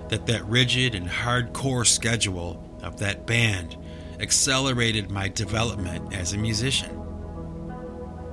that 0.08 0.26
that 0.26 0.44
rigid 0.46 0.96
and 0.96 1.08
hardcore 1.08 1.86
schedule 1.86 2.60
of 2.82 2.98
that 2.98 3.24
band 3.24 3.76
accelerated 4.18 5.12
my 5.12 5.28
development 5.28 6.12
as 6.12 6.32
a 6.32 6.38
musician. 6.38 6.99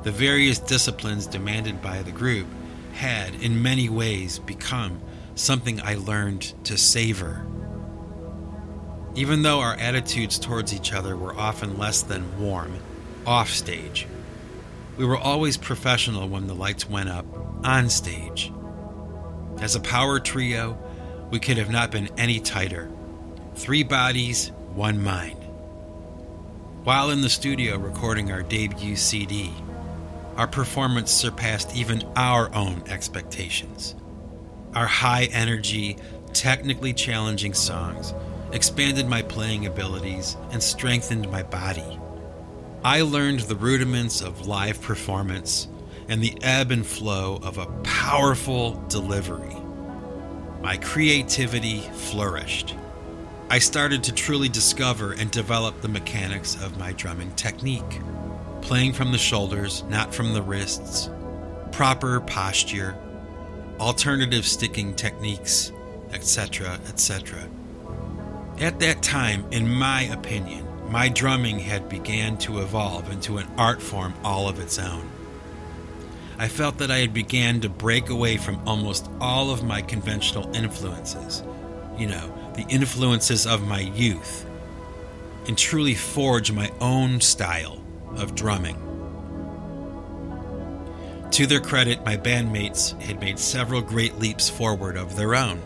The 0.08 0.14
various 0.14 0.58
disciplines 0.58 1.28
demanded 1.28 1.82
by 1.82 2.02
the 2.02 2.14
group 2.14 2.48
had, 2.94 3.36
in 3.44 3.62
many 3.62 3.90
ways, 3.90 4.40
become 4.40 5.02
something 5.36 5.82
I 5.82 5.96
learned 5.96 6.54
to 6.64 6.78
savor. 6.78 7.46
Even 9.16 9.42
though 9.42 9.60
our 9.60 9.74
attitudes 9.74 10.40
towards 10.40 10.74
each 10.74 10.94
other 10.94 11.18
were 11.18 11.36
often 11.36 11.78
less 11.78 12.04
than 12.04 12.40
warm, 12.40 12.80
offstage, 13.26 14.08
we 14.96 15.04
were 15.04 15.18
always 15.18 15.58
professional 15.58 16.30
when 16.30 16.48
the 16.48 16.56
lights 16.56 16.90
went 16.90 17.10
up 17.10 17.26
on 17.66 17.90
stage. 17.90 18.50
As 19.60 19.76
a 19.76 19.82
power 19.82 20.22
trio, 20.22 20.78
we 21.32 21.40
could 21.42 21.58
have 21.58 21.70
not 21.70 21.92
been 21.92 22.08
any 22.18 22.40
tighter. 22.40 22.90
Three 23.56 23.84
bodies, 23.84 24.54
one 24.74 25.04
mind. 25.04 25.44
While 26.86 27.10
in 27.10 27.20
the 27.20 27.30
studio 27.30 27.78
recording 27.78 28.32
our 28.32 28.42
debut 28.42 28.96
CD, 28.96 29.52
our 30.38 30.48
performance 30.48 31.12
surpassed 31.12 31.76
even 31.76 32.04
our 32.16 32.54
own 32.54 32.84
expectations. 32.88 33.96
Our 34.76 34.86
high 34.86 35.26
energy, 35.32 35.98
technically 36.32 36.94
challenging 36.94 37.56
songs 37.56 38.14
expanded 38.52 39.08
my 39.08 39.24
playing 39.24 39.66
abilities 39.66 40.38
and 40.52 40.62
strengthened 40.62 41.30
my 41.32 41.42
body. 41.42 42.00
I 42.84 43.02
learned 43.02 43.42
the 43.42 43.56
rudiments 43.56 44.22
of 44.22 44.48
live 44.48 44.80
performance 44.82 45.68
and 46.08 46.22
the 46.22 46.38
ebb 46.44 46.72
and 46.72 46.86
flow 46.86 47.40
of 47.42 47.58
a 47.58 47.66
powerful 47.82 48.82
delivery. 48.88 49.58
My 50.62 50.78
creativity 50.78 51.80
flourished. 51.80 52.76
I 53.50 53.60
started 53.60 54.04
to 54.04 54.14
truly 54.14 54.50
discover 54.50 55.14
and 55.14 55.32
develop 55.32 55.82
the 55.82 55.88
mechanics 55.88 56.56
of 56.62 56.78
my 56.78 56.92
drumming 56.94 57.32
technique 57.32 58.02
playing 58.62 58.94
from 58.94 59.12
the 59.12 59.18
shoulders, 59.18 59.84
not 59.90 60.14
from 60.14 60.34
the 60.34 60.42
wrists, 60.42 61.10
proper 61.72 62.20
posture, 62.22 62.96
alternative 63.80 64.46
sticking 64.46 64.94
techniques, 64.96 65.72
etc., 66.14 66.80
etc. 66.88 67.48
At 68.60 68.80
that 68.80 69.04
time, 69.04 69.46
in 69.52 69.72
my 69.72 70.04
opinion, 70.04 70.66
my 70.90 71.10
drumming 71.10 71.60
had 71.60 71.90
began 71.90 72.38
to 72.40 72.60
evolve 72.60 73.12
into 73.12 73.38
an 73.38 73.48
art 73.58 73.82
form 73.82 74.14
all 74.24 74.48
of 74.48 74.60
its 74.60 74.80
own. 74.80 75.10
I 76.40 76.48
felt 76.48 76.78
that 76.78 76.92
I 76.92 77.00
had 77.00 77.14
began 77.14 77.62
to 77.62 77.70
break 77.70 78.10
away 78.10 78.38
from 78.38 78.66
almost 78.68 79.10
all 79.20 79.52
of 79.52 79.64
my 79.64 79.82
conventional 79.82 80.56
influences, 80.56 81.44
you 81.98 82.08
know, 82.08 82.34
the 82.56 82.66
influences 82.70 83.46
of 83.46 83.68
my 83.68 83.80
youth, 83.80 84.46
and 85.48 85.58
truly 85.58 85.96
forge 85.96 86.52
my 86.52 86.72
own 86.80 87.22
style 87.22 87.82
of 88.16 88.36
drumming. 88.36 88.78
To 91.32 91.46
their 91.46 91.60
credit, 91.60 92.04
my 92.06 92.18
bandmates 92.18 93.00
had 93.02 93.20
made 93.20 93.38
several 93.38 93.82
great 93.82 94.18
leaps 94.18 94.50
forward 94.50 94.98
of 94.98 95.16
their 95.16 95.36
own. 95.36 95.62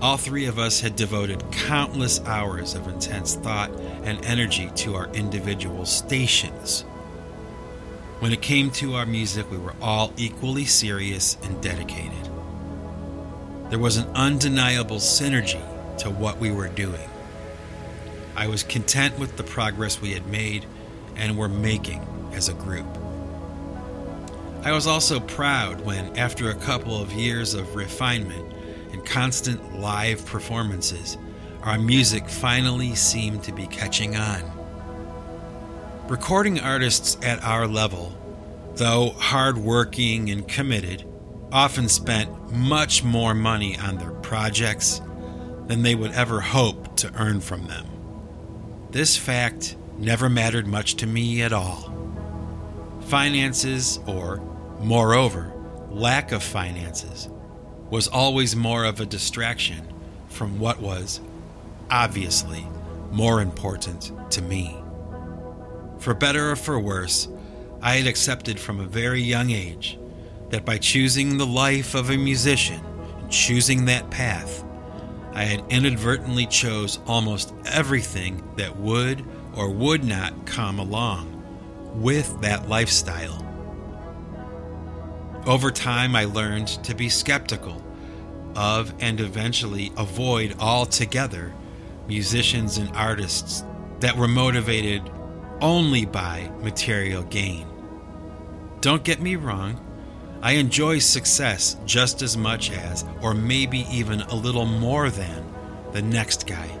All 0.00 0.16
three 0.16 0.46
of 0.46 0.58
us 0.58 0.80
had 0.80 0.96
devoted 0.96 1.44
countless 1.52 2.20
hours 2.24 2.74
of 2.74 2.88
intense 2.88 3.34
thought 3.34 3.70
and 4.02 4.24
energy 4.24 4.70
to 4.76 4.96
our 4.96 5.08
individual 5.12 5.84
stations. 5.84 6.82
When 8.20 8.32
it 8.32 8.42
came 8.42 8.70
to 8.72 8.94
our 8.94 9.06
music, 9.06 9.50
we 9.50 9.58
were 9.58 9.74
all 9.80 10.12
equally 10.16 10.64
serious 10.64 11.36
and 11.42 11.62
dedicated. 11.62 12.28
There 13.68 13.78
was 13.78 13.98
an 13.98 14.08
undeniable 14.16 14.96
synergy 14.96 15.62
to 15.98 16.10
what 16.10 16.38
we 16.38 16.50
were 16.50 16.68
doing. 16.68 17.08
I 18.34 18.46
was 18.46 18.62
content 18.62 19.18
with 19.18 19.36
the 19.36 19.44
progress 19.44 20.00
we 20.00 20.12
had 20.12 20.26
made 20.26 20.64
and 21.16 21.36
were 21.36 21.48
making 21.48 22.06
as 22.32 22.48
a 22.48 22.54
group. 22.54 22.86
I 24.62 24.72
was 24.72 24.86
also 24.86 25.20
proud 25.20 25.80
when, 25.82 26.18
after 26.18 26.50
a 26.50 26.54
couple 26.54 27.00
of 27.00 27.12
years 27.12 27.54
of 27.54 27.74
refinement 27.74 28.52
and 28.92 29.04
constant 29.04 29.80
live 29.80 30.24
performances, 30.26 31.16
our 31.62 31.78
music 31.78 32.28
finally 32.28 32.94
seemed 32.94 33.42
to 33.44 33.52
be 33.52 33.66
catching 33.66 34.16
on. 34.16 34.42
Recording 36.08 36.60
artists 36.60 37.16
at 37.22 37.42
our 37.42 37.66
level, 37.66 38.12
though 38.74 39.10
hardworking 39.10 40.30
and 40.30 40.46
committed, 40.46 41.06
often 41.52 41.88
spent 41.88 42.52
much 42.52 43.02
more 43.02 43.34
money 43.34 43.78
on 43.78 43.96
their 43.96 44.12
projects 44.12 45.00
than 45.66 45.82
they 45.82 45.94
would 45.94 46.12
ever 46.12 46.40
hope 46.40 46.96
to 46.96 47.12
earn 47.14 47.40
from 47.40 47.66
them. 47.66 47.86
This 48.90 49.16
fact 49.16 49.76
never 50.00 50.30
mattered 50.30 50.66
much 50.66 50.94
to 50.96 51.06
me 51.06 51.42
at 51.42 51.52
all. 51.52 51.94
Finances, 53.02 54.00
or, 54.06 54.38
moreover, 54.80 55.52
lack 55.90 56.32
of 56.32 56.42
finances, 56.42 57.28
was 57.90 58.08
always 58.08 58.56
more 58.56 58.84
of 58.84 59.00
a 59.00 59.06
distraction 59.06 59.86
from 60.28 60.58
what 60.58 60.80
was, 60.80 61.20
obviously, 61.90 62.66
more 63.10 63.42
important 63.42 64.12
to 64.30 64.40
me. 64.40 64.74
For 65.98 66.14
better 66.14 66.52
or 66.52 66.56
for 66.56 66.80
worse, 66.80 67.28
I 67.82 67.96
had 67.96 68.06
accepted 68.06 68.58
from 68.58 68.80
a 68.80 68.86
very 68.86 69.20
young 69.20 69.50
age 69.50 69.98
that 70.48 70.64
by 70.64 70.78
choosing 70.78 71.36
the 71.36 71.46
life 71.46 71.94
of 71.94 72.08
a 72.10 72.16
musician 72.16 72.80
and 73.18 73.30
choosing 73.30 73.84
that 73.84 74.10
path, 74.10 74.64
I 75.32 75.44
had 75.44 75.64
inadvertently 75.68 76.46
chose 76.46 77.00
almost 77.06 77.52
everything 77.66 78.42
that 78.56 78.76
would 78.76 79.24
or 79.54 79.70
would 79.70 80.04
not 80.04 80.46
come 80.46 80.78
along 80.78 81.36
with 81.94 82.40
that 82.40 82.68
lifestyle. 82.68 83.46
Over 85.46 85.70
time, 85.70 86.14
I 86.14 86.24
learned 86.24 86.68
to 86.84 86.94
be 86.94 87.08
skeptical 87.08 87.82
of 88.56 88.92
and 89.00 89.20
eventually 89.20 89.92
avoid 89.96 90.56
altogether 90.58 91.52
musicians 92.06 92.78
and 92.78 92.90
artists 92.96 93.64
that 94.00 94.16
were 94.16 94.28
motivated 94.28 95.02
only 95.60 96.04
by 96.04 96.50
material 96.60 97.22
gain. 97.22 97.66
Don't 98.80 99.04
get 99.04 99.20
me 99.20 99.36
wrong, 99.36 99.86
I 100.42 100.52
enjoy 100.52 101.00
success 101.00 101.76
just 101.84 102.22
as 102.22 102.36
much 102.36 102.70
as, 102.70 103.04
or 103.22 103.34
maybe 103.34 103.86
even 103.90 104.22
a 104.22 104.34
little 104.34 104.64
more 104.64 105.10
than, 105.10 105.44
the 105.92 106.00
next 106.00 106.46
guy. 106.46 106.79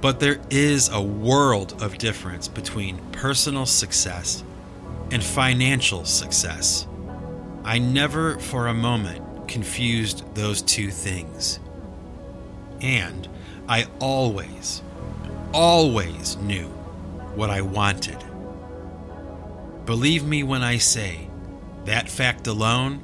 But 0.00 0.20
there 0.20 0.40
is 0.50 0.88
a 0.90 1.00
world 1.00 1.82
of 1.82 1.98
difference 1.98 2.46
between 2.46 2.98
personal 3.10 3.66
success 3.66 4.44
and 5.10 5.22
financial 5.22 6.04
success. 6.04 6.86
I 7.64 7.78
never 7.78 8.38
for 8.38 8.68
a 8.68 8.74
moment 8.74 9.48
confused 9.48 10.34
those 10.34 10.62
two 10.62 10.90
things. 10.90 11.58
And 12.80 13.28
I 13.68 13.86
always, 13.98 14.82
always 15.52 16.36
knew 16.36 16.68
what 17.34 17.50
I 17.50 17.62
wanted. 17.62 18.22
Believe 19.84 20.24
me 20.24 20.42
when 20.42 20.62
I 20.62 20.78
say 20.78 21.28
that 21.86 22.08
fact 22.08 22.46
alone 22.46 23.02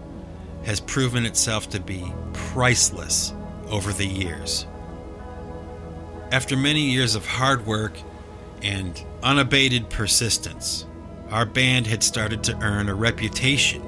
has 0.64 0.80
proven 0.80 1.26
itself 1.26 1.70
to 1.70 1.80
be 1.80 2.12
priceless 2.32 3.32
over 3.68 3.92
the 3.92 4.06
years. 4.06 4.66
After 6.32 6.56
many 6.56 6.90
years 6.90 7.14
of 7.14 7.26
hard 7.26 7.66
work 7.66 7.92
and 8.62 9.00
unabated 9.22 9.90
persistence, 9.90 10.86
our 11.30 11.44
band 11.44 11.86
had 11.86 12.02
started 12.02 12.42
to 12.44 12.58
earn 12.60 12.88
a 12.88 12.94
reputation 12.94 13.82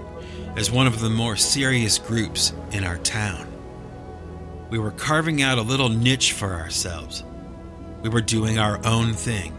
as 0.55 0.71
one 0.71 0.87
of 0.87 1.01
the 1.01 1.11
more 1.11 1.37
serious 1.37 1.99
groups 1.99 2.53
in 2.73 2.85
our 2.85 2.99
town. 2.99 3.47
We 4.71 4.79
were 4.79 4.91
carving 4.93 5.43
out 5.43 5.59
a 5.59 5.63
little 5.63 5.89
niche 5.89 6.33
for 6.33 6.55
ourselves. 6.55 7.25
We 8.03 8.11
were 8.11 8.21
doing 8.21 8.59
our 8.59 8.85
own 8.87 9.15
thing, 9.15 9.57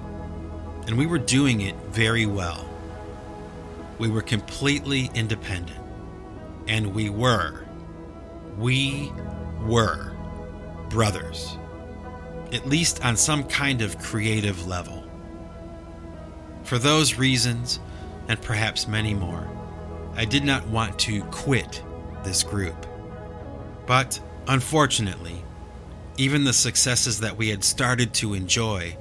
and 0.85 0.97
we 0.97 1.07
were 1.07 1.17
doing 1.19 1.61
it 1.61 1.75
very 1.89 2.25
well. 2.25 2.69
We 3.97 4.07
were 4.09 4.21
completely 4.21 5.09
independent, 5.13 5.79
and 6.67 6.93
we 6.93 7.09
were, 7.09 7.65
we 8.57 9.11
were 9.61 10.13
brothers 10.89 11.57
at 12.53 12.67
least 12.67 13.03
on 13.05 13.17
some 13.17 13.43
kind 13.43 13.81
of 13.81 13.99
creative 13.99 14.67
level. 14.67 15.03
For 16.63 16.77
those 16.77 17.15
reasons, 17.15 17.79
and 18.27 18.41
perhaps 18.41 18.87
many 18.87 19.13
more, 19.13 19.47
I 20.15 20.25
did 20.25 20.43
not 20.43 20.67
want 20.67 20.97
to 20.99 21.21
quit 21.25 21.83
this 22.23 22.43
group. 22.43 22.85
But 23.85 24.19
unfortunately, 24.47 25.43
even 26.17 26.43
the 26.43 26.53
successes 26.53 27.19
that 27.19 27.37
we 27.37 27.49
had 27.49 27.63
started 27.63 28.13
to 28.15 28.33
enjoy 28.33 28.97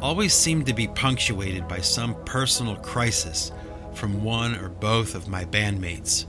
always 0.00 0.32
seemed 0.32 0.66
to 0.66 0.74
be 0.74 0.86
punctuated 0.88 1.66
by 1.66 1.80
some 1.80 2.14
personal 2.24 2.76
crisis 2.76 3.50
from 3.94 4.22
one 4.22 4.54
or 4.56 4.68
both 4.68 5.14
of 5.14 5.28
my 5.28 5.44
bandmates. 5.44 6.26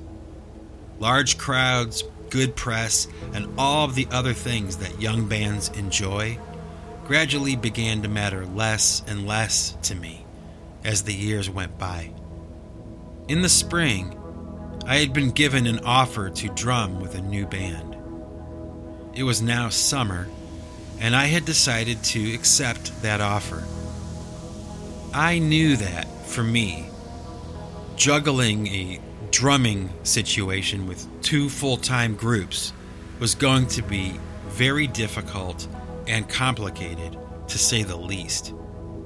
Large 1.00 1.38
crowds, 1.38 2.04
good 2.30 2.56
press, 2.56 3.08
and 3.34 3.48
all 3.58 3.86
of 3.86 3.96
the 3.96 4.08
other 4.12 4.34
things 4.34 4.78
that 4.78 5.02
young 5.02 5.28
bands 5.28 5.70
enjoy 5.70 6.38
gradually 7.06 7.56
began 7.56 8.02
to 8.02 8.08
matter 8.08 8.46
less 8.46 9.02
and 9.08 9.26
less 9.26 9.78
to 9.84 9.96
me 9.96 10.26
as 10.84 11.04
the 11.04 11.14
years 11.14 11.50
went 11.50 11.78
by. 11.78 12.12
In 13.28 13.42
the 13.42 13.50
spring, 13.50 14.18
I 14.86 14.98
had 14.98 15.14
been 15.14 15.32
given 15.32 15.68
an 15.68 15.80
offer 15.80 16.30
to 16.30 16.50
drum 16.50 17.02
with 17.02 17.16
a 17.16 17.22
new 17.22 17.46
band. 17.46 17.96
It 19.14 19.24
was 19.24 19.42
now 19.42 19.70
summer, 19.70 20.28
and 21.00 21.16
I 21.16 21.26
had 21.26 21.46
decided 21.46 22.04
to 22.06 22.34
accept 22.34 23.02
that 23.02 23.20
offer. 23.20 23.64
I 25.14 25.40
knew 25.40 25.76
that, 25.78 26.08
for 26.28 26.44
me, 26.44 26.90
juggling 27.96 28.68
a 28.68 29.00
drumming 29.32 29.90
situation 30.04 30.88
with 30.88 31.08
two 31.22 31.50
full 31.50 31.78
time 31.78 32.16
groups 32.16 32.74
was 33.20 33.36
going 33.36 33.68
to 33.68 33.82
be 33.82 34.20
very 34.50 34.88
difficult 34.88 35.68
and 36.08 36.28
complicated, 36.30 37.18
to 37.48 37.58
say 37.58 37.84
the 37.84 37.96
least. 37.96 38.54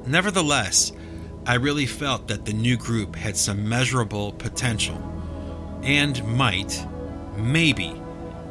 Nevertheless, 0.06 0.92
I 1.46 1.56
really 1.56 1.86
felt 1.86 2.28
that 2.28 2.46
the 2.46 2.54
new 2.54 2.78
group 2.78 3.16
had 3.16 3.36
some 3.36 3.68
measurable 3.68 4.34
potential 4.34 4.98
and 5.84 6.24
might, 6.26 6.86
maybe, 7.36 8.00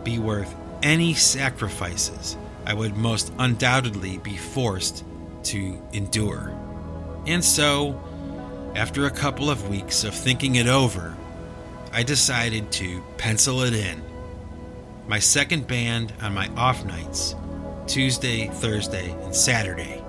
be 0.02 0.18
worth 0.18 0.55
any 0.82 1.14
sacrifices 1.14 2.36
I 2.66 2.74
would 2.74 2.97
most 2.97 3.32
undoubtedly 3.38 4.18
be 4.18 4.36
forced 4.36 5.05
to 5.44 5.82
endure. 5.92 6.55
And 7.26 7.44
so, 7.44 8.01
after 8.74 9.06
a 9.06 9.10
couple 9.10 9.51
of 9.51 9.68
weeks 9.68 10.05
of 10.05 10.14
thinking 10.14 10.56
it 10.56 10.66
over, 10.66 11.16
I 11.93 12.05
decided 12.05 12.71
to 12.73 13.03
pencil 13.19 13.62
it 13.62 13.75
in. 13.75 14.01
My 15.09 15.19
second 15.19 15.67
band 15.67 16.12
on 16.23 16.33
my 16.33 16.49
off 16.57 16.85
nights 16.85 17.35
Tuesday, 17.89 18.47
Thursday, 18.47 19.11
and 19.11 19.35
Saturday. 19.35 20.01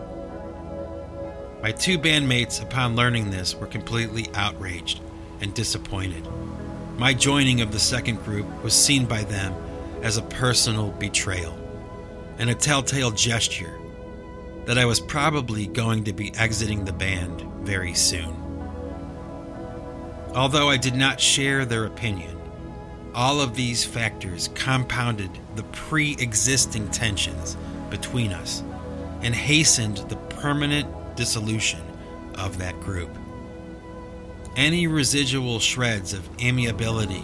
My 1.63 1.71
two 1.71 1.97
bandmates, 1.97 2.61
upon 2.61 2.95
learning 2.95 3.31
this, 3.31 3.55
were 3.55 3.65
completely 3.65 4.27
outraged 4.35 4.99
and 5.41 5.53
disappointed. 5.55 6.27
My 6.97 7.13
joining 7.13 7.61
of 7.61 7.71
the 7.71 7.79
second 7.79 8.23
group 8.23 8.45
was 8.63 8.73
seen 8.73 9.05
by 9.05 9.23
them 9.23 9.53
as 10.03 10.17
a 10.17 10.23
personal 10.23 10.91
betrayal 10.91 11.57
and 12.37 12.49
a 12.49 12.55
telltale 12.55 13.11
gesture 13.11 13.79
that 14.65 14.77
I 14.77 14.85
was 14.85 14.99
probably 14.99 15.65
going 15.65 16.03
to 16.03 16.13
be 16.13 16.33
exiting 16.35 16.85
the 16.85 16.93
band 16.93 17.41
very 17.65 17.95
soon. 17.95 18.40
Although 20.33 20.69
I 20.69 20.77
did 20.77 20.95
not 20.95 21.19
share 21.19 21.65
their 21.65 21.85
opinion, 21.85 22.37
all 23.13 23.41
of 23.41 23.55
these 23.55 23.83
factors 23.83 24.49
compounded 24.55 25.29
the 25.55 25.63
pre 25.63 26.13
existing 26.13 26.89
tensions 26.89 27.57
between 27.89 28.31
us 28.31 28.63
and 29.21 29.35
hastened 29.35 29.97
the 30.09 30.15
permanent 30.15 30.87
dissolution 31.17 31.81
of 32.35 32.57
that 32.59 32.79
group. 32.79 33.09
Any 34.55 34.87
residual 34.87 35.59
shreds 35.59 36.13
of 36.13 36.29
amiability 36.41 37.23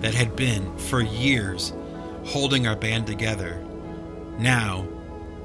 that 0.00 0.14
had 0.14 0.34
been, 0.34 0.76
for 0.76 1.00
years, 1.00 1.72
holding 2.24 2.66
our 2.66 2.76
band 2.76 3.06
together 3.06 3.64
now 4.38 4.86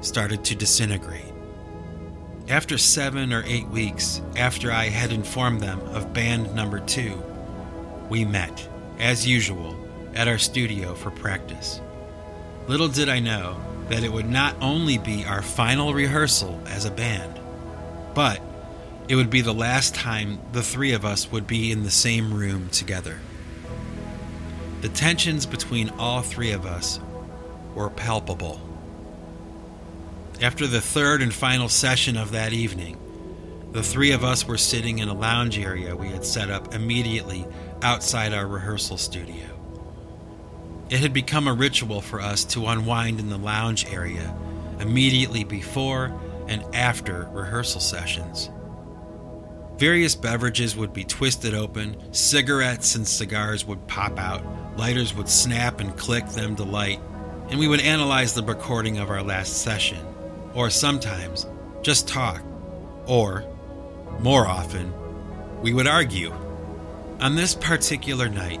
started 0.00 0.44
to 0.44 0.54
disintegrate. 0.54 1.25
After 2.48 2.78
seven 2.78 3.32
or 3.32 3.42
eight 3.44 3.66
weeks 3.66 4.22
after 4.36 4.70
I 4.70 4.84
had 4.84 5.10
informed 5.10 5.60
them 5.60 5.80
of 5.88 6.12
band 6.12 6.54
number 6.54 6.78
two, 6.78 7.20
we 8.08 8.24
met, 8.24 8.68
as 9.00 9.26
usual, 9.26 9.76
at 10.14 10.28
our 10.28 10.38
studio 10.38 10.94
for 10.94 11.10
practice. 11.10 11.80
Little 12.68 12.86
did 12.86 13.08
I 13.08 13.18
know 13.18 13.60
that 13.88 14.04
it 14.04 14.12
would 14.12 14.30
not 14.30 14.54
only 14.60 14.96
be 14.96 15.24
our 15.24 15.42
final 15.42 15.92
rehearsal 15.92 16.62
as 16.66 16.84
a 16.84 16.90
band, 16.92 17.40
but 18.14 18.40
it 19.08 19.16
would 19.16 19.30
be 19.30 19.40
the 19.40 19.52
last 19.52 19.96
time 19.96 20.38
the 20.52 20.62
three 20.62 20.92
of 20.92 21.04
us 21.04 21.32
would 21.32 21.48
be 21.48 21.72
in 21.72 21.82
the 21.82 21.90
same 21.90 22.32
room 22.32 22.68
together. 22.70 23.18
The 24.82 24.88
tensions 24.90 25.46
between 25.46 25.90
all 25.98 26.22
three 26.22 26.52
of 26.52 26.64
us 26.64 27.00
were 27.74 27.90
palpable. 27.90 28.60
After 30.42 30.66
the 30.66 30.82
third 30.82 31.22
and 31.22 31.32
final 31.32 31.66
session 31.70 32.18
of 32.18 32.32
that 32.32 32.52
evening, 32.52 32.98
the 33.72 33.82
three 33.82 34.12
of 34.12 34.22
us 34.22 34.46
were 34.46 34.58
sitting 34.58 34.98
in 34.98 35.08
a 35.08 35.14
lounge 35.14 35.58
area 35.58 35.96
we 35.96 36.08
had 36.08 36.26
set 36.26 36.50
up 36.50 36.74
immediately 36.74 37.46
outside 37.82 38.34
our 38.34 38.46
rehearsal 38.46 38.98
studio. 38.98 39.46
It 40.90 41.00
had 41.00 41.14
become 41.14 41.48
a 41.48 41.54
ritual 41.54 42.02
for 42.02 42.20
us 42.20 42.44
to 42.46 42.66
unwind 42.66 43.18
in 43.18 43.30
the 43.30 43.38
lounge 43.38 43.86
area 43.86 44.36
immediately 44.78 45.42
before 45.42 46.12
and 46.48 46.62
after 46.74 47.30
rehearsal 47.32 47.80
sessions. 47.80 48.50
Various 49.78 50.14
beverages 50.14 50.76
would 50.76 50.92
be 50.92 51.04
twisted 51.04 51.54
open, 51.54 51.96
cigarettes 52.12 52.94
and 52.94 53.08
cigars 53.08 53.64
would 53.64 53.86
pop 53.88 54.18
out, 54.18 54.42
lighters 54.76 55.14
would 55.14 55.30
snap 55.30 55.80
and 55.80 55.96
click 55.96 56.26
them 56.28 56.56
to 56.56 56.64
light, 56.64 57.00
and 57.48 57.58
we 57.58 57.68
would 57.68 57.80
analyze 57.80 58.34
the 58.34 58.42
recording 58.42 58.98
of 58.98 59.08
our 59.08 59.22
last 59.22 59.62
session 59.62 60.06
or 60.56 60.70
sometimes 60.70 61.46
just 61.82 62.08
talk, 62.08 62.42
or, 63.06 63.44
more 64.18 64.46
often, 64.46 64.92
we 65.60 65.72
would 65.72 65.86
argue. 65.86 66.32
On 67.20 67.36
this 67.36 67.54
particular 67.54 68.28
night, 68.28 68.60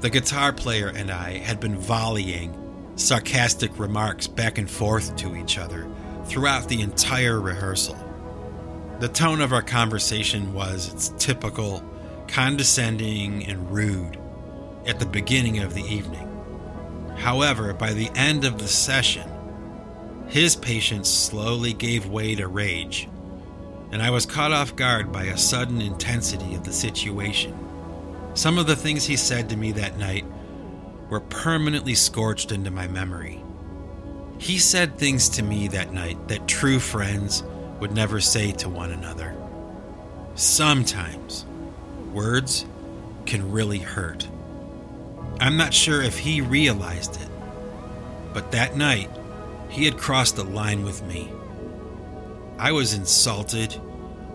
the 0.00 0.10
guitar 0.10 0.52
player 0.52 0.88
and 0.88 1.10
I 1.10 1.38
had 1.38 1.60
been 1.60 1.78
volleying 1.78 2.52
sarcastic 2.96 3.78
remarks 3.78 4.26
back 4.26 4.58
and 4.58 4.70
forth 4.70 5.16
to 5.16 5.36
each 5.36 5.56
other 5.56 5.88
throughout 6.26 6.68
the 6.68 6.82
entire 6.82 7.40
rehearsal. 7.40 7.96
The 9.00 9.08
tone 9.08 9.40
of 9.40 9.52
our 9.52 9.62
conversation 9.62 10.52
was 10.52 10.92
its 10.92 11.08
typical 11.24 11.82
condescending 12.28 13.46
and 13.46 13.70
rude 13.70 14.18
at 14.86 14.98
the 14.98 15.06
beginning 15.06 15.60
of 15.60 15.74
the 15.74 15.84
evening. 15.84 16.28
However, 17.16 17.72
by 17.72 17.92
the 17.92 18.10
end 18.14 18.44
of 18.44 18.58
the 18.58 18.68
session, 18.68 19.30
his 20.28 20.56
patience 20.56 21.08
slowly 21.08 21.72
gave 21.72 22.06
way 22.06 22.34
to 22.34 22.48
rage, 22.48 23.08
and 23.92 24.02
I 24.02 24.10
was 24.10 24.26
caught 24.26 24.52
off 24.52 24.76
guard 24.76 25.12
by 25.12 25.24
a 25.24 25.38
sudden 25.38 25.80
intensity 25.80 26.54
of 26.54 26.64
the 26.64 26.72
situation. 26.72 27.56
Some 28.34 28.58
of 28.58 28.66
the 28.66 28.76
things 28.76 29.04
he 29.04 29.16
said 29.16 29.48
to 29.50 29.56
me 29.56 29.72
that 29.72 29.96
night 29.98 30.24
were 31.08 31.20
permanently 31.20 31.94
scorched 31.94 32.50
into 32.50 32.70
my 32.70 32.88
memory. 32.88 33.42
He 34.38 34.58
said 34.58 34.98
things 34.98 35.28
to 35.30 35.42
me 35.42 35.68
that 35.68 35.92
night 35.92 36.28
that 36.28 36.48
true 36.48 36.80
friends 36.80 37.44
would 37.78 37.92
never 37.92 38.20
say 38.20 38.50
to 38.52 38.68
one 38.68 38.90
another. 38.90 39.36
Sometimes 40.34 41.46
words 42.12 42.66
can 43.26 43.52
really 43.52 43.78
hurt. 43.78 44.26
I'm 45.40 45.56
not 45.56 45.72
sure 45.72 46.02
if 46.02 46.18
he 46.18 46.40
realized 46.40 47.20
it, 47.20 47.28
but 48.32 48.50
that 48.52 48.76
night 48.76 49.10
he 49.74 49.84
had 49.84 49.98
crossed 49.98 50.36
the 50.36 50.44
line 50.44 50.84
with 50.84 51.02
me. 51.02 51.32
I 52.58 52.70
was 52.70 52.94
insulted, 52.94 53.76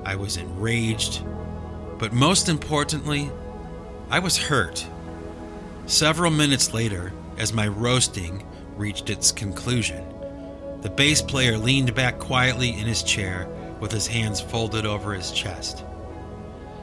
I 0.03 0.17
was 0.17 0.35
enraged, 0.35 1.23
but 1.97 2.11
most 2.11 2.49
importantly, 2.49 3.31
I 4.09 4.19
was 4.19 4.37
hurt. 4.37 4.85
Several 5.85 6.29
minutes 6.29 6.73
later, 6.73 7.13
as 7.37 7.53
my 7.53 7.69
roasting 7.69 8.45
reached 8.75 9.09
its 9.09 9.31
conclusion, 9.31 10.03
the 10.81 10.89
bass 10.89 11.21
player 11.21 11.57
leaned 11.57 11.95
back 11.95 12.19
quietly 12.19 12.71
in 12.71 12.85
his 12.85 13.01
chair 13.01 13.47
with 13.79 13.93
his 13.93 14.07
hands 14.07 14.41
folded 14.41 14.85
over 14.85 15.13
his 15.13 15.31
chest. 15.31 15.85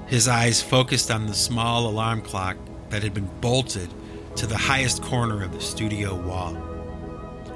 His 0.07 0.29
eyes 0.29 0.63
focused 0.63 1.11
on 1.11 1.27
the 1.27 1.35
small 1.35 1.91
alarm 1.91 2.23
clock 2.23 2.57
that 2.89 3.03
had 3.03 3.13
been 3.13 3.29
bolted 3.43 3.91
to 4.37 4.47
the 4.47 4.57
highest 4.57 5.03
corner 5.03 5.43
of 5.43 5.53
the 5.53 5.61
studio 5.61 6.15
wall. 6.15 6.66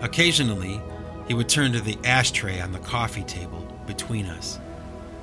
Occasionally, 0.02 0.80
he 1.28 1.34
would 1.34 1.48
turn 1.48 1.72
to 1.72 1.80
the 1.80 1.98
ashtray 2.04 2.60
on 2.60 2.72
the 2.72 2.78
coffee 2.78 3.22
table 3.22 3.66
between 3.86 4.26
us, 4.26 4.58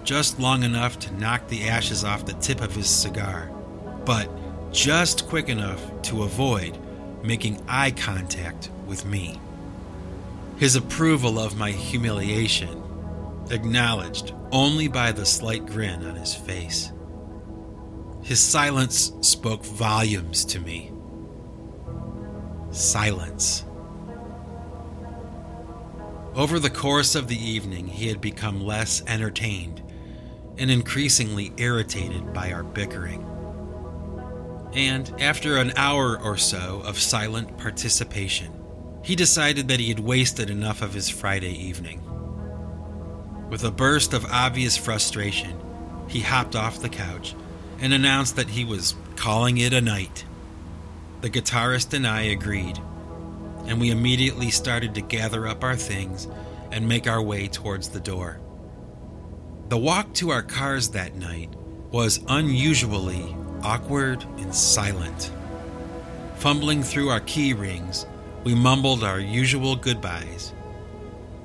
just 0.03 0.39
long 0.39 0.63
enough 0.63 0.99
to 0.99 1.13
knock 1.15 1.47
the 1.47 1.67
ashes 1.67 2.03
off 2.03 2.25
the 2.25 2.33
tip 2.33 2.61
of 2.61 2.75
his 2.75 2.89
cigar, 2.89 3.51
but 4.05 4.29
just 4.71 5.27
quick 5.27 5.49
enough 5.49 5.81
to 6.03 6.23
avoid 6.23 6.77
making 7.23 7.61
eye 7.67 7.91
contact 7.91 8.69
with 8.85 9.05
me. 9.05 9.39
His 10.57 10.75
approval 10.75 11.39
of 11.39 11.57
my 11.57 11.71
humiliation, 11.71 12.83
acknowledged 13.51 14.33
only 14.51 14.87
by 14.87 15.11
the 15.11 15.25
slight 15.25 15.65
grin 15.65 16.05
on 16.05 16.15
his 16.15 16.33
face. 16.33 16.91
His 18.23 18.39
silence 18.39 19.13
spoke 19.21 19.65
volumes 19.65 20.45
to 20.45 20.59
me. 20.59 20.91
Silence. 22.71 23.63
Over 26.37 26.59
the 26.59 26.69
course 26.69 27.15
of 27.15 27.27
the 27.27 27.35
evening, 27.35 27.87
he 27.87 28.09
had 28.09 28.21
become 28.21 28.63
less 28.63 29.01
entertained 29.07 29.81
and 30.59 30.69
increasingly 30.69 31.51
irritated 31.57 32.31
by 32.31 32.51
our 32.51 32.61
bickering. 32.61 33.25
And 34.73 35.11
after 35.19 35.57
an 35.57 35.73
hour 35.75 36.21
or 36.21 36.37
so 36.37 36.83
of 36.85 36.99
silent 36.99 37.57
participation, 37.57 38.53
he 39.01 39.15
decided 39.15 39.67
that 39.69 39.79
he 39.79 39.89
had 39.89 39.99
wasted 39.99 40.51
enough 40.51 40.83
of 40.83 40.93
his 40.93 41.09
Friday 41.09 41.53
evening. 41.53 42.03
With 43.49 43.63
a 43.63 43.71
burst 43.71 44.13
of 44.13 44.23
obvious 44.25 44.77
frustration, 44.77 45.59
he 46.07 46.19
hopped 46.19 46.55
off 46.55 46.81
the 46.83 46.89
couch 46.89 47.33
and 47.79 47.93
announced 47.93 48.35
that 48.35 48.49
he 48.49 48.63
was 48.63 48.93
calling 49.15 49.57
it 49.57 49.73
a 49.73 49.81
night. 49.81 50.23
The 51.21 51.31
guitarist 51.31 51.95
and 51.95 52.05
I 52.05 52.21
agreed, 52.21 52.79
and 53.67 53.79
we 53.79 53.91
immediately 53.91 54.49
started 54.49 54.95
to 54.95 55.01
gather 55.01 55.47
up 55.47 55.63
our 55.63 55.75
things 55.75 56.27
and 56.71 56.87
make 56.87 57.07
our 57.07 57.21
way 57.21 57.47
towards 57.47 57.89
the 57.89 57.99
door. 57.99 58.39
The 59.69 59.77
walk 59.77 60.13
to 60.15 60.29
our 60.29 60.41
cars 60.41 60.89
that 60.89 61.15
night 61.15 61.53
was 61.91 62.21
unusually 62.29 63.35
awkward 63.63 64.23
and 64.37 64.55
silent. 64.55 65.31
Fumbling 66.35 66.83
through 66.83 67.09
our 67.09 67.19
key 67.21 67.53
rings, 67.53 68.05
we 68.43 68.55
mumbled 68.55 69.03
our 69.03 69.19
usual 69.19 69.75
goodbyes. 69.75 70.53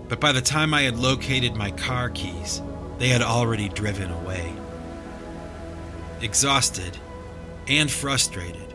But 0.09 0.21
by 0.21 0.31
the 0.33 0.43
time 0.43 0.75
I 0.75 0.83
had 0.83 0.99
located 0.99 1.57
my 1.57 1.71
car 1.73 2.11
keys, 2.11 2.63
they 2.99 3.09
had 3.09 3.23
already 3.23 3.69
driven 3.69 4.11
away. 4.13 4.53
Exhausted 6.21 6.97
and 7.67 7.91
frustrated, 7.91 8.75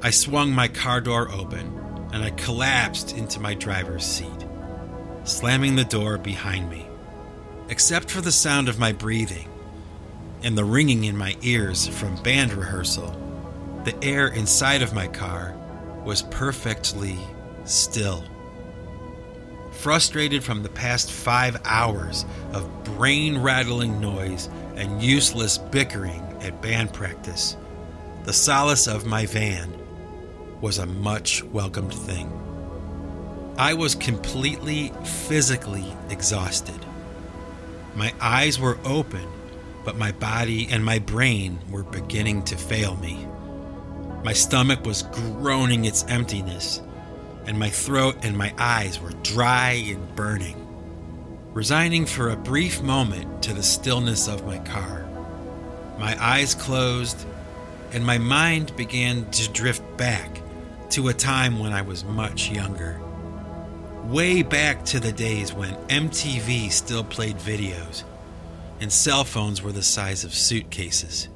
I 0.00 0.10
swung 0.10 0.52
my 0.52 0.68
car 0.68 1.00
door 1.00 1.30
open 1.30 1.83
and 2.14 2.22
I 2.22 2.30
collapsed 2.30 3.16
into 3.16 3.40
my 3.40 3.54
driver's 3.54 4.06
seat, 4.06 4.46
slamming 5.24 5.74
the 5.74 5.84
door 5.84 6.16
behind 6.16 6.70
me. 6.70 6.86
Except 7.68 8.08
for 8.08 8.20
the 8.20 8.30
sound 8.30 8.68
of 8.68 8.78
my 8.78 8.92
breathing 8.92 9.48
and 10.44 10.56
the 10.56 10.64
ringing 10.64 11.04
in 11.04 11.16
my 11.16 11.36
ears 11.42 11.88
from 11.88 12.14
band 12.22 12.52
rehearsal, 12.52 13.10
the 13.84 13.96
air 14.00 14.28
inside 14.28 14.80
of 14.80 14.94
my 14.94 15.08
car 15.08 15.56
was 16.04 16.22
perfectly 16.22 17.18
still. 17.64 18.22
Frustrated 19.72 20.44
from 20.44 20.62
the 20.62 20.68
past 20.68 21.10
five 21.10 21.60
hours 21.64 22.24
of 22.52 22.84
brain 22.84 23.38
rattling 23.38 24.00
noise 24.00 24.48
and 24.76 25.02
useless 25.02 25.58
bickering 25.58 26.22
at 26.42 26.62
band 26.62 26.92
practice, 26.92 27.56
the 28.22 28.32
solace 28.32 28.86
of 28.86 29.04
my 29.04 29.26
van 29.26 29.83
was 30.64 30.78
a 30.78 30.86
much 30.86 31.44
welcomed 31.44 31.92
thing. 31.92 32.26
I 33.58 33.74
was 33.74 33.94
completely 33.94 34.94
physically 35.04 35.84
exhausted. 36.08 36.86
My 37.94 38.14
eyes 38.18 38.58
were 38.58 38.78
open, 38.82 39.28
but 39.84 39.98
my 39.98 40.12
body 40.12 40.66
and 40.70 40.82
my 40.82 41.00
brain 41.00 41.58
were 41.68 41.82
beginning 41.82 42.44
to 42.44 42.56
fail 42.56 42.96
me. 42.96 43.28
My 44.24 44.32
stomach 44.32 44.86
was 44.86 45.02
groaning 45.02 45.84
its 45.84 46.06
emptiness, 46.08 46.80
and 47.44 47.58
my 47.58 47.68
throat 47.68 48.16
and 48.22 48.34
my 48.34 48.54
eyes 48.56 48.98
were 48.98 49.12
dry 49.22 49.72
and 49.86 50.16
burning. 50.16 50.56
Resigning 51.52 52.06
for 52.06 52.30
a 52.30 52.36
brief 52.36 52.80
moment 52.80 53.42
to 53.42 53.52
the 53.52 53.62
stillness 53.62 54.28
of 54.28 54.46
my 54.46 54.60
car, 54.60 55.06
my 55.98 56.16
eyes 56.18 56.54
closed 56.54 57.26
and 57.92 58.02
my 58.02 58.16
mind 58.16 58.74
began 58.76 59.30
to 59.30 59.52
drift 59.52 59.82
back 59.98 60.40
to 60.90 61.08
a 61.08 61.14
time 61.14 61.58
when 61.58 61.72
I 61.72 61.82
was 61.82 62.04
much 62.04 62.50
younger. 62.50 63.00
Way 64.04 64.42
back 64.42 64.84
to 64.86 65.00
the 65.00 65.12
days 65.12 65.52
when 65.52 65.74
MTV 65.88 66.70
still 66.70 67.04
played 67.04 67.36
videos 67.36 68.04
and 68.80 68.92
cell 68.92 69.24
phones 69.24 69.62
were 69.62 69.72
the 69.72 69.82
size 69.82 70.24
of 70.24 70.34
suitcases. 70.34 71.28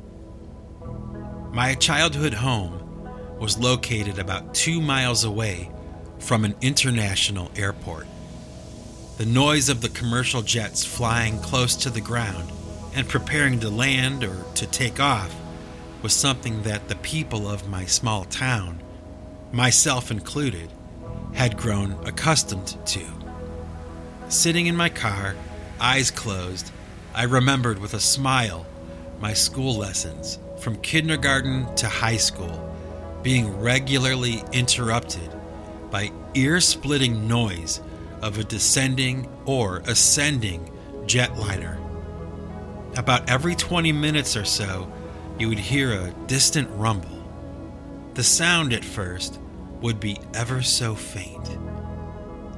My 1.53 1.75
childhood 1.75 2.35
home 2.35 3.39
was 3.39 3.59
located 3.59 4.19
about 4.19 4.55
two 4.55 4.81
miles 4.81 5.25
away 5.25 5.71
from 6.19 6.45
an 6.45 6.55
international 6.61 7.51
airport. 7.57 8.07
The 9.17 9.27
noise 9.27 9.69
of 9.69 9.81
the 9.81 9.89
commercial 9.89 10.43
jets 10.43 10.85
flying 10.85 11.39
close 11.41 11.75
to 11.77 11.91
the 11.91 12.01
ground 12.01 12.51
and 12.95 13.09
preparing 13.09 13.61
to 13.61 13.71
land 13.71 14.25
or 14.25 14.45
to 14.55 14.67
take 14.67 15.01
off 15.01 15.35
was 16.03 16.13
something 16.13 16.63
that 16.63 16.89
the 16.89 16.97
people 16.97 17.49
of 17.49 17.69
my 17.69 17.85
small 17.85 18.25
town, 18.25 18.81
myself 19.53 20.11
included, 20.11 20.71
had 21.33 21.57
grown 21.57 21.93
accustomed 22.07 22.77
to. 22.87 23.05
Sitting 24.29 24.67
in 24.67 24.77
my 24.77 24.89
car, 24.89 25.35
eyes 25.81 26.11
closed, 26.11 26.71
I 27.15 27.25
remembered 27.25 27.79
with 27.79 27.95
a 27.95 28.01
smile 28.01 28.67
my 29.21 29.33
school 29.33 29.77
lessons 29.77 30.39
from 30.61 30.77
kindergarten 30.77 31.75
to 31.77 31.89
high 31.89 32.17
school 32.17 32.65
being 33.23 33.59
regularly 33.61 34.43
interrupted 34.53 35.31
by 35.91 36.13
ear 36.35 36.61
splitting 36.61 37.27
noise 37.27 37.81
of 38.23 38.39
a 38.39 38.45
descending 38.45 39.29
or 39.45 39.79
ascending 39.87 40.71
jetliner. 41.07 41.77
About 42.97 43.29
every 43.29 43.55
20 43.55 43.93
minutes 43.93 44.37
or 44.37 44.45
so, 44.45 44.93
you 45.39 45.49
would 45.49 45.59
hear 45.59 45.93
a 45.93 46.15
distant 46.27 46.69
rumble. 46.73 47.18
The 48.19 48.25
sound 48.25 48.73
at 48.73 48.85
first 48.85 49.39
would 49.81 50.01
be 50.01 50.19
ever 50.35 50.61
so 50.61 50.97
faint. 50.97 51.57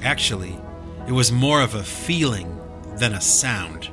Actually, 0.01 0.59
it 1.07 1.13
was 1.13 1.31
more 1.31 1.61
of 1.61 1.75
a 1.75 1.83
feeling 1.83 2.59
than 2.97 3.13
a 3.13 3.21
sound. 3.21 3.91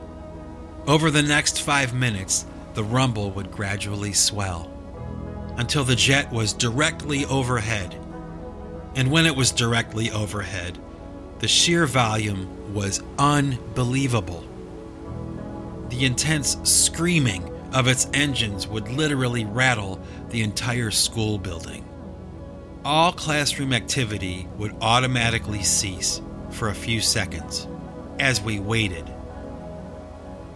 Over 0.87 1.11
the 1.11 1.23
next 1.23 1.59
five 1.59 1.93
minutes, 1.93 2.45
the 2.73 2.85
rumble 2.85 3.31
would 3.31 3.51
gradually 3.51 4.13
swell 4.13 4.71
until 5.57 5.83
the 5.83 5.97
jet 5.97 6.31
was 6.31 6.53
directly 6.53 7.25
overhead. 7.25 8.01
And 8.95 9.11
when 9.11 9.25
it 9.25 9.35
was 9.35 9.51
directly 9.51 10.09
overhead, 10.11 10.79
the 11.39 11.49
sheer 11.49 11.85
volume 11.85 12.73
was 12.73 13.03
unbelievable. 13.19 14.45
The 15.89 16.05
intense 16.05 16.55
screaming 16.63 17.56
of 17.73 17.87
its 17.87 18.07
engines 18.13 18.67
would 18.67 18.89
literally 18.89 19.45
rattle 19.45 19.99
the 20.29 20.41
entire 20.41 20.91
school 20.91 21.37
building. 21.37 21.83
All 22.85 23.11
classroom 23.11 23.73
activity 23.73 24.47
would 24.57 24.75
automatically 24.81 25.63
cease 25.63 26.21
for 26.51 26.69
a 26.69 26.75
few 26.75 27.01
seconds 27.01 27.67
as 28.19 28.41
we 28.41 28.59
waited 28.59 29.11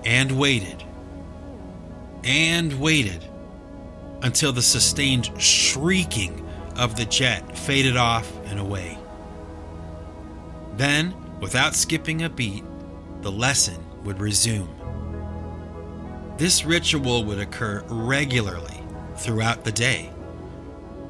and 0.06 0.32
waited 0.38 0.84
and 2.24 2.80
waited 2.80 3.24
until 4.22 4.54
the 4.54 4.62
sustained 4.62 5.32
shrieking 5.42 6.48
of 6.78 6.96
the 6.96 7.06
jet 7.06 7.58
faded 7.58 7.98
off 7.98 8.32
and 8.46 8.60
away. 8.60 8.98
Then, 10.78 11.14
without 11.40 11.76
skipping 11.76 12.24
a 12.24 12.30
beat, 12.30 12.64
the 13.22 13.32
lesson 13.32 13.84
would 14.04 14.20
resume. 14.20 14.81
This 16.42 16.66
ritual 16.66 17.24
would 17.26 17.38
occur 17.38 17.84
regularly 17.88 18.82
throughout 19.18 19.64
the 19.64 19.72
day. 19.72 20.10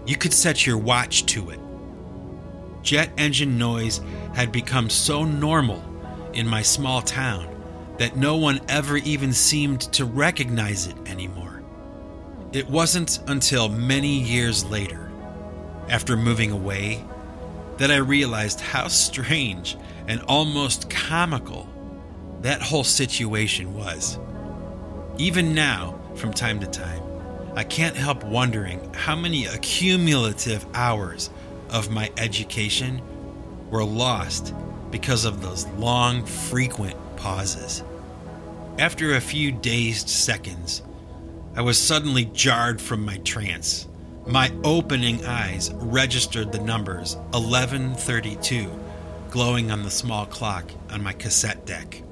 You 0.06 0.18
could 0.18 0.34
set 0.34 0.68
your 0.68 0.78
watch 0.78 1.26
to 1.28 1.52
it. 1.52 1.60
Jet 2.82 3.14
engine 3.18 3.58
noise 3.58 4.02
had 4.34 4.52
become 4.52 4.90
so 4.90 5.24
normal 5.24 5.82
in 6.34 6.46
my 6.46 6.62
small 6.62 7.02
town 7.02 7.48
that 7.98 8.18
no 8.18 8.36
one 8.36 8.60
ever 8.68 8.98
even 8.98 9.32
seemed 9.32 9.80
to 9.94 10.04
recognize 10.04 10.88
it 10.88 10.98
anymore. 11.06 11.64
It 12.52 12.70
wasn't 12.70 13.20
until 13.28 13.70
many 13.70 14.20
years 14.20 14.66
later, 14.66 15.10
after 15.88 16.18
moving 16.18 16.52
away, 16.52 17.06
that 17.78 17.90
I 17.90 18.00
realized 18.00 18.60
how 18.60 18.90
strange 18.90 19.78
and 20.10 20.22
almost 20.24 20.90
comical 20.90 21.70
that 22.42 22.62
whole 22.62 22.84
situation 22.84 23.74
was. 23.74 24.20
Even 25.18 25.54
now, 25.54 26.00
from 26.16 26.34
time 26.34 26.60
to 26.60 26.68
time, 26.68 27.02
I 27.56 27.64
can't 27.64 27.96
help 27.96 28.24
wondering 28.24 28.94
how 28.94 29.16
many 29.16 29.46
accumulative 29.46 30.66
hours 30.74 31.30
of 31.70 31.90
my 31.90 32.12
education 32.18 33.02
were 33.70 33.84
lost 33.84 34.54
because 34.90 35.26
of 35.26 35.42
those 35.42 35.68
long, 35.78 36.26
frequent 36.26 36.96
pauses. 37.16 37.84
After 38.80 39.16
a 39.16 39.22
few 39.22 39.52
dazed 39.52 40.10
seconds, 40.10 40.82
I 41.56 41.62
was 41.62 41.78
suddenly 41.78 42.26
jarred 42.26 42.82
from 42.82 43.06
my 43.06 43.18
trance. 43.18 43.88
My 44.26 44.52
opening 44.64 45.26
eyes 45.26 45.72
registered 45.74 46.52
the 46.52 46.60
numbers 46.60 47.16
1132 47.32 48.70
glowing 49.32 49.72
on 49.72 49.82
the 49.84 49.90
small 49.90 50.26
clock 50.26 50.70
on 50.90 51.02
my 51.02 51.14
cassette 51.14 51.66
deck. 51.66 52.04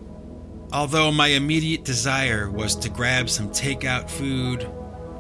Although 0.72 1.12
my 1.12 1.28
immediate 1.28 1.84
desire 1.84 2.48
was 2.48 2.76
to 2.78 2.90
grab 2.90 3.28
some 3.28 3.50
takeout 3.50 4.08
food, 4.08 4.70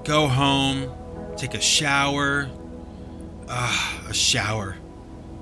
go 0.04 0.28
home, 0.28 0.92
take 1.38 1.56
a 1.56 1.62
shower. 1.62 2.48
Ah, 3.50 4.04
a 4.08 4.14
shower. 4.14 4.78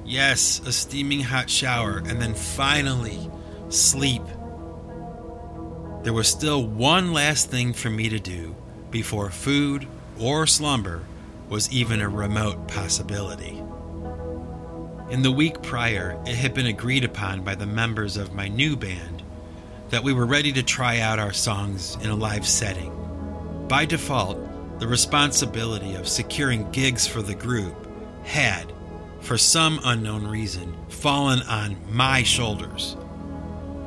Yes, 0.05 0.61
a 0.65 0.71
steaming 0.71 1.19
hot 1.19 1.49
shower, 1.49 1.97
and 1.97 2.21
then 2.21 2.33
finally 2.33 3.29
sleep. 3.67 4.21
There 6.03 6.13
was 6.13 6.29
still 6.29 6.65
one 6.65 7.11
last 7.11 7.51
thing 7.51 7.73
for 7.73 7.89
me 7.89 8.07
to 8.07 8.19
do 8.19 8.55
before 8.89 9.29
food 9.29 9.87
or 10.17 10.47
slumber 10.47 11.03
was 11.49 11.69
even 11.69 11.99
a 11.99 12.07
remote 12.07 12.69
possibility. 12.69 13.61
In 15.09 15.21
the 15.21 15.31
week 15.31 15.61
prior, 15.61 16.17
it 16.25 16.35
had 16.35 16.53
been 16.53 16.67
agreed 16.67 17.03
upon 17.03 17.43
by 17.43 17.55
the 17.55 17.65
members 17.65 18.15
of 18.15 18.33
my 18.33 18.47
new 18.47 18.77
band 18.77 19.16
that 19.89 20.03
we 20.03 20.13
were 20.13 20.25
ready 20.25 20.51
to 20.53 20.63
try 20.63 20.99
out 20.99 21.19
our 21.19 21.33
songs 21.33 21.97
in 22.01 22.09
a 22.09 22.15
live 22.15 22.45
setting. 22.45 22.93
By 23.67 23.85
default, 23.85 24.79
the 24.79 24.87
responsibility 24.87 25.95
of 25.95 26.07
securing 26.07 26.69
gigs 26.71 27.07
for 27.07 27.21
the 27.21 27.35
group 27.35 27.87
had, 28.23 28.71
for 29.21 29.37
some 29.37 29.79
unknown 29.83 30.27
reason, 30.27 30.75
fallen 30.89 31.41
on 31.43 31.77
my 31.89 32.23
shoulders. 32.23 32.95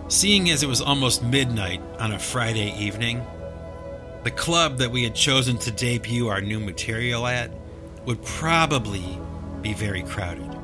Seeing 0.08 0.50
as 0.50 0.62
it 0.62 0.68
was 0.68 0.80
almost 0.80 1.22
midnight 1.22 1.80
on 1.98 2.12
a 2.12 2.18
Friday 2.18 2.74
evening, 2.76 3.24
the 4.24 4.30
club 4.30 4.78
that 4.78 4.90
we 4.90 5.04
had 5.04 5.14
chosen 5.14 5.56
to 5.58 5.70
debut 5.70 6.28
our 6.28 6.40
new 6.40 6.60
material 6.60 7.26
at 7.26 7.50
would 8.06 8.22
probably 8.24 9.18
be 9.62 9.72
very 9.72 10.02
crowded. 10.02 10.56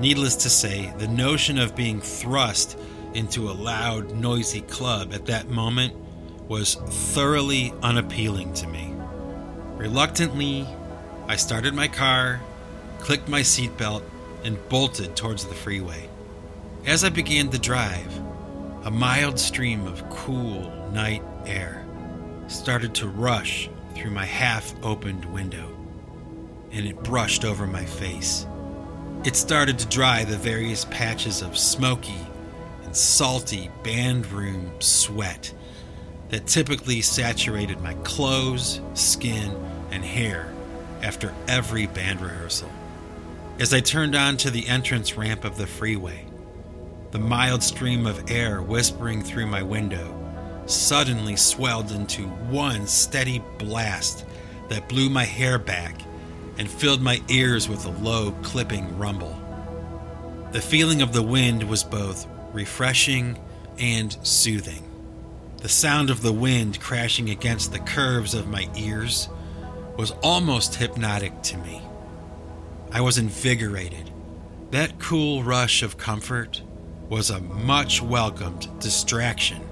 Needless 0.00 0.36
to 0.36 0.50
say, 0.50 0.92
the 0.98 1.08
notion 1.08 1.58
of 1.58 1.76
being 1.76 2.00
thrust 2.00 2.78
into 3.14 3.50
a 3.50 3.52
loud, 3.52 4.14
noisy 4.14 4.60
club 4.62 5.12
at 5.12 5.26
that 5.26 5.48
moment 5.48 5.94
was 6.48 6.74
thoroughly 6.74 7.72
unappealing 7.82 8.52
to 8.54 8.66
me. 8.66 8.94
Reluctantly, 9.76 10.66
I 11.28 11.36
started 11.36 11.74
my 11.74 11.88
car, 11.88 12.40
clicked 12.98 13.28
my 13.28 13.40
seatbelt, 13.40 14.02
and 14.44 14.68
bolted 14.68 15.16
towards 15.16 15.44
the 15.44 15.54
freeway. 15.54 16.08
As 16.86 17.04
I 17.04 17.08
began 17.08 17.50
to 17.50 17.58
drive, 17.58 18.20
a 18.84 18.90
mild 18.90 19.38
stream 19.38 19.86
of 19.86 20.08
cool 20.10 20.70
night 20.92 21.22
air 21.44 21.84
started 22.48 22.94
to 22.96 23.08
rush 23.08 23.68
through 23.94 24.10
my 24.10 24.24
half 24.24 24.74
opened 24.82 25.24
window, 25.26 25.76
and 26.72 26.86
it 26.86 27.02
brushed 27.02 27.44
over 27.44 27.66
my 27.66 27.84
face. 27.84 28.46
It 29.24 29.36
started 29.36 29.78
to 29.78 29.86
dry 29.88 30.24
the 30.24 30.38
various 30.38 30.86
patches 30.86 31.42
of 31.42 31.58
smoky 31.58 32.26
salty 32.92 33.70
band 33.82 34.26
room 34.32 34.72
sweat 34.80 35.52
that 36.30 36.46
typically 36.46 37.00
saturated 37.00 37.80
my 37.80 37.94
clothes, 38.04 38.80
skin, 38.94 39.54
and 39.90 40.04
hair 40.04 40.52
after 41.02 41.34
every 41.48 41.86
band 41.86 42.20
rehearsal. 42.20 42.70
As 43.58 43.74
I 43.74 43.80
turned 43.80 44.14
onto 44.14 44.50
the 44.50 44.66
entrance 44.68 45.16
ramp 45.16 45.44
of 45.44 45.56
the 45.56 45.66
freeway, 45.66 46.24
the 47.10 47.18
mild 47.18 47.62
stream 47.62 48.06
of 48.06 48.30
air 48.30 48.62
whispering 48.62 49.22
through 49.22 49.46
my 49.46 49.62
window 49.62 50.16
suddenly 50.66 51.36
swelled 51.36 51.90
into 51.90 52.22
one 52.22 52.86
steady 52.86 53.42
blast 53.58 54.24
that 54.68 54.88
blew 54.88 55.10
my 55.10 55.24
hair 55.24 55.58
back 55.58 56.00
and 56.58 56.70
filled 56.70 57.02
my 57.02 57.20
ears 57.28 57.68
with 57.68 57.84
a 57.86 57.90
low, 58.02 58.30
clipping 58.42 58.96
rumble. 58.96 59.36
The 60.52 60.60
feeling 60.60 61.02
of 61.02 61.12
the 61.12 61.22
wind 61.22 61.62
was 61.62 61.82
both 61.82 62.26
refreshing 62.52 63.38
and 63.78 64.16
soothing. 64.26 64.84
The 65.58 65.68
sound 65.68 66.10
of 66.10 66.22
the 66.22 66.32
wind 66.32 66.80
crashing 66.80 67.30
against 67.30 67.72
the 67.72 67.78
curves 67.78 68.34
of 68.34 68.48
my 68.48 68.68
ears 68.76 69.28
was 69.96 70.12
almost 70.22 70.76
hypnotic 70.76 71.42
to 71.42 71.58
me. 71.58 71.82
I 72.92 73.02
was 73.02 73.18
invigorated. 73.18 74.10
That 74.70 74.98
cool 74.98 75.42
rush 75.42 75.82
of 75.82 75.98
comfort 75.98 76.62
was 77.08 77.30
a 77.30 77.40
much 77.40 78.00
welcomed 78.00 78.68
distraction 78.80 79.62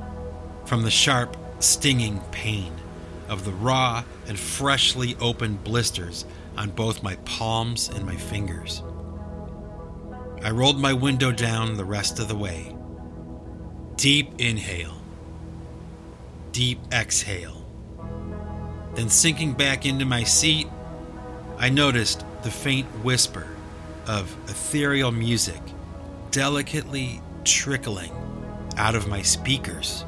from 0.67 0.83
the 0.83 0.91
sharp, 0.91 1.37
stinging 1.61 2.21
pain 2.33 2.73
of 3.29 3.45
the 3.45 3.53
raw 3.53 4.05
and 4.27 4.39
freshly 4.39 5.17
opened 5.21 5.65
blisters 5.65 6.25
on 6.57 6.71
both 6.71 7.03
my 7.03 7.17
palms 7.25 7.89
and 7.89 8.05
my 8.05 8.17
fingers. 8.17 8.83
I 10.43 10.51
rolled 10.51 10.79
my 10.79 10.93
window 10.93 11.33
down 11.33 11.77
the 11.77 11.85
rest 11.85 12.19
of 12.19 12.29
the 12.29 12.37
way. 12.37 12.75
Deep 13.97 14.33
inhale, 14.39 15.01
deep 16.53 16.79
exhale. 16.93 17.67
Then, 18.95 19.09
sinking 19.09 19.55
back 19.55 19.85
into 19.85 20.05
my 20.05 20.25
seat, 20.25 20.69
I 21.59 21.69
noticed 21.69 22.25
the 22.43 22.51
faint 22.51 22.87
whisper 23.05 23.49
of 24.07 24.35
ethereal 24.49 25.11
music 25.11 25.61
delicately 26.31 27.21
trickling 27.45 28.13
out 28.77 28.95
of 28.95 29.09
my 29.09 29.23
speakers. 29.23 30.05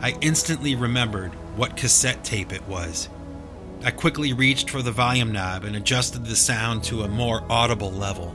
I 0.00 0.16
instantly 0.20 0.74
remembered 0.74 1.32
what 1.56 1.76
cassette 1.76 2.24
tape 2.24 2.52
it 2.52 2.66
was. 2.66 3.08
I 3.84 3.90
quickly 3.90 4.32
reached 4.32 4.70
for 4.70 4.82
the 4.82 4.92
volume 4.92 5.32
knob 5.32 5.64
and 5.64 5.76
adjusted 5.76 6.24
the 6.24 6.36
sound 6.36 6.84
to 6.84 7.02
a 7.02 7.08
more 7.08 7.44
audible 7.48 7.92
level. 7.92 8.34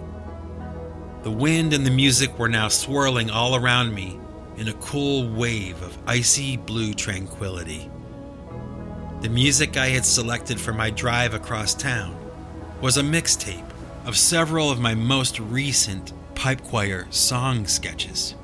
The 1.26 1.31
wind 1.31 1.73
and 1.73 1.84
the 1.84 1.89
music 1.89 2.38
were 2.38 2.49
now 2.49 2.68
swirling 2.68 3.31
all 3.31 3.56
around 3.56 3.95
me 3.95 4.19
in 4.57 4.68
a 4.68 4.73
cool 4.73 5.27
wave 5.27 5.81
of 5.81 5.97
icy 6.06 6.56
blue 6.56 6.93
tranquility. 6.93 7.89
The 9.22 9.30
music 9.30 9.76
I 9.76 9.88
had 9.88 10.06
selected 10.06 10.60
for 10.61 10.72
my 10.72 10.91
drive 10.91 11.34
across 11.34 11.73
town 11.73 12.15
was 12.80 12.97
a 12.97 13.02
mixtape 13.02 13.68
of 14.06 14.15
several 14.15 14.69
of 14.69 14.80
my 14.80 14.93
most 14.93 15.39
recent 15.39 16.14
pipe 16.35 16.64
choir 16.64 17.07
song 17.10 17.65
sketches. 17.65 18.35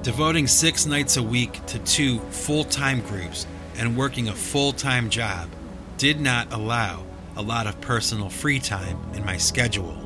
Devoting 0.00 0.46
six 0.46 0.86
nights 0.86 1.18
a 1.18 1.22
week 1.22 1.66
to 1.66 1.78
two 1.80 2.18
full 2.30 2.64
time 2.64 3.02
groups 3.02 3.46
and 3.76 3.94
working 3.94 4.28
a 4.28 4.34
full 4.34 4.72
time 4.72 5.10
job 5.10 5.50
did 5.98 6.18
not 6.18 6.50
allow 6.54 7.02
a 7.36 7.42
lot 7.42 7.66
of 7.66 7.78
personal 7.82 8.30
free 8.30 8.58
time 8.58 8.98
in 9.12 9.22
my 9.22 9.36
schedule. 9.36 10.05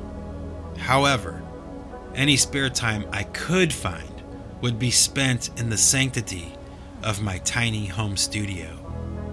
However, 0.81 1.43
any 2.15 2.37
spare 2.37 2.71
time 2.71 3.05
I 3.13 3.23
could 3.25 3.73
find 3.73 4.23
would 4.61 4.79
be 4.79 4.91
spent 4.91 5.51
in 5.59 5.71
the 5.71 5.79
sanctity 5.79 6.53
of 7.03 7.23
my 7.23 7.39
tiny 7.39 7.87
home 7.87 8.17
studio, 8.17 8.67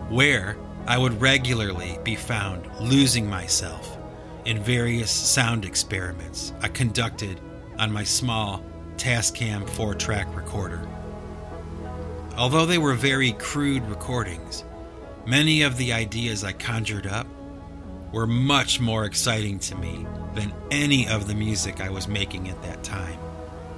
where 0.09 0.57
I 0.85 0.97
would 0.97 1.19
regularly 1.19 1.97
be 2.03 2.15
found 2.15 2.69
losing 2.79 3.29
myself 3.29 3.97
in 4.45 4.63
various 4.63 5.11
sound 5.11 5.65
experiments 5.65 6.53
I 6.61 6.69
conducted 6.69 7.41
on 7.77 7.91
my 7.91 8.03
small 8.03 8.63
Tascam 8.95 9.67
4 9.69 9.95
track 9.95 10.33
recorder. 10.35 10.87
Although 12.37 12.65
they 12.65 12.77
were 12.77 12.93
very 12.93 13.33
crude 13.33 13.83
recordings, 13.87 14.63
many 15.25 15.63
of 15.63 15.75
the 15.77 15.91
ideas 15.91 16.43
I 16.43 16.53
conjured 16.53 17.07
up 17.07 17.27
were 18.11 18.27
much 18.27 18.79
more 18.79 19.05
exciting 19.05 19.59
to 19.59 19.75
me 19.75 20.05
than 20.33 20.53
any 20.71 21.07
of 21.07 21.27
the 21.27 21.35
music 21.35 21.81
I 21.81 21.89
was 21.89 22.07
making 22.07 22.49
at 22.49 22.61
that 22.63 22.83
time. 22.83 23.19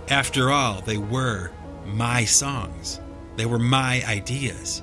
After 0.09 0.49
all, 0.51 0.81
they 0.81 0.97
were 0.97 1.51
my 1.85 2.25
songs, 2.25 2.99
they 3.35 3.45
were 3.45 3.59
my 3.59 4.03
ideas. 4.05 4.81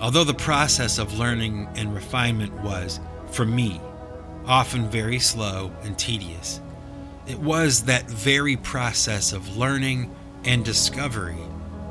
Although 0.00 0.24
the 0.24 0.34
process 0.34 0.98
of 0.98 1.18
learning 1.18 1.68
and 1.74 1.94
refinement 1.94 2.52
was, 2.62 3.00
for 3.30 3.44
me, 3.44 3.80
often 4.46 4.88
very 4.88 5.18
slow 5.18 5.72
and 5.82 5.98
tedious, 5.98 6.60
it 7.26 7.38
was 7.38 7.82
that 7.84 8.08
very 8.08 8.56
process 8.56 9.32
of 9.32 9.56
learning 9.56 10.14
and 10.44 10.64
discovery 10.64 11.36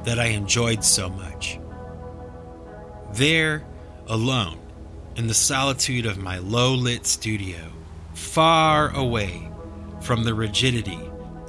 that 0.03 0.19
I 0.19 0.27
enjoyed 0.27 0.83
so 0.83 1.09
much. 1.09 1.59
There, 3.13 3.63
alone, 4.07 4.57
in 5.17 5.25
the 5.25 5.33
solitude 5.33 6.05
of 6.05 6.19
my 6.19 6.37
low 6.37 6.75
lit 6.75 7.07
studio, 7.07 7.57
far 8.13 8.95
away 8.95 9.49
from 10.01 10.23
the 10.23 10.33
rigidity 10.33 10.99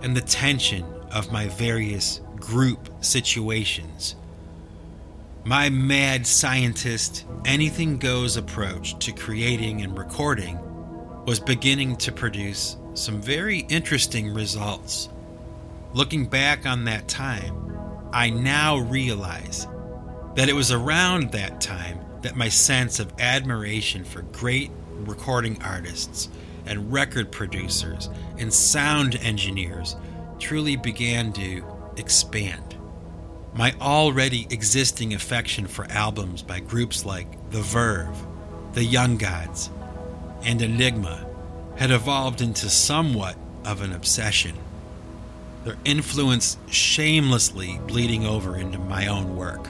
and 0.03 0.17
the 0.17 0.23
tension 0.23 0.85
of 1.13 1.31
my 1.31 1.47
various 1.49 2.23
group 2.37 2.89
situations. 3.05 4.17
My 5.45 5.69
mad 5.69 6.27
scientist, 6.27 7.27
anything 7.45 7.99
goes 7.99 8.39
approach 8.39 8.99
to 9.05 9.13
creating 9.13 9.83
and 9.83 9.97
recording 9.97 10.59
was 11.27 11.39
beginning 11.39 11.97
to 11.97 12.11
produce 12.11 12.77
some 12.95 13.21
very 13.21 13.61
interesting 13.69 14.33
results. 14.33 15.11
Looking 15.93 16.27
back 16.27 16.65
on 16.65 16.85
that 16.85 17.07
time, 17.07 17.77
I 18.15 18.31
now 18.31 18.79
realize 18.79 19.67
that 20.37 20.49
it 20.49 20.55
was 20.55 20.73
around 20.73 21.33
that 21.33 21.61
time 21.61 22.01
that 22.23 22.37
my 22.37 22.49
sense 22.49 23.01
of 23.01 23.13
admiration 23.19 24.05
for 24.05 24.23
great 24.23 24.71
recording 24.91 25.63
artists 25.63 26.29
and 26.67 26.93
record 26.93 27.33
producers 27.33 28.09
and 28.39 28.53
sound 28.53 29.17
engineers 29.17 29.97
truly 30.39 30.77
began 30.77 31.33
to 31.33 31.65
expand. 31.97 32.77
My 33.55 33.75
already 33.81 34.47
existing 34.51 35.15
affection 35.15 35.67
for 35.67 35.87
albums 35.87 36.43
by 36.43 36.61
groups 36.61 37.05
like 37.05 37.51
The 37.51 37.63
Verve, 37.63 38.17
The 38.75 38.85
Young 38.85 39.17
Gods, 39.17 39.71
and 40.43 40.61
Enigma 40.63 41.27
had 41.77 41.91
evolved 41.91 42.41
into 42.41 42.69
somewhat 42.69 43.37
of 43.65 43.83
an 43.83 43.93
obsession, 43.93 44.57
their 45.65 45.77
influence 45.85 46.57
shamelessly 46.71 47.81
bleeding 47.87 48.27
over 48.27 48.57
into 48.57 48.79
my 48.79 49.07
own 49.07 49.37
work. 49.37 49.69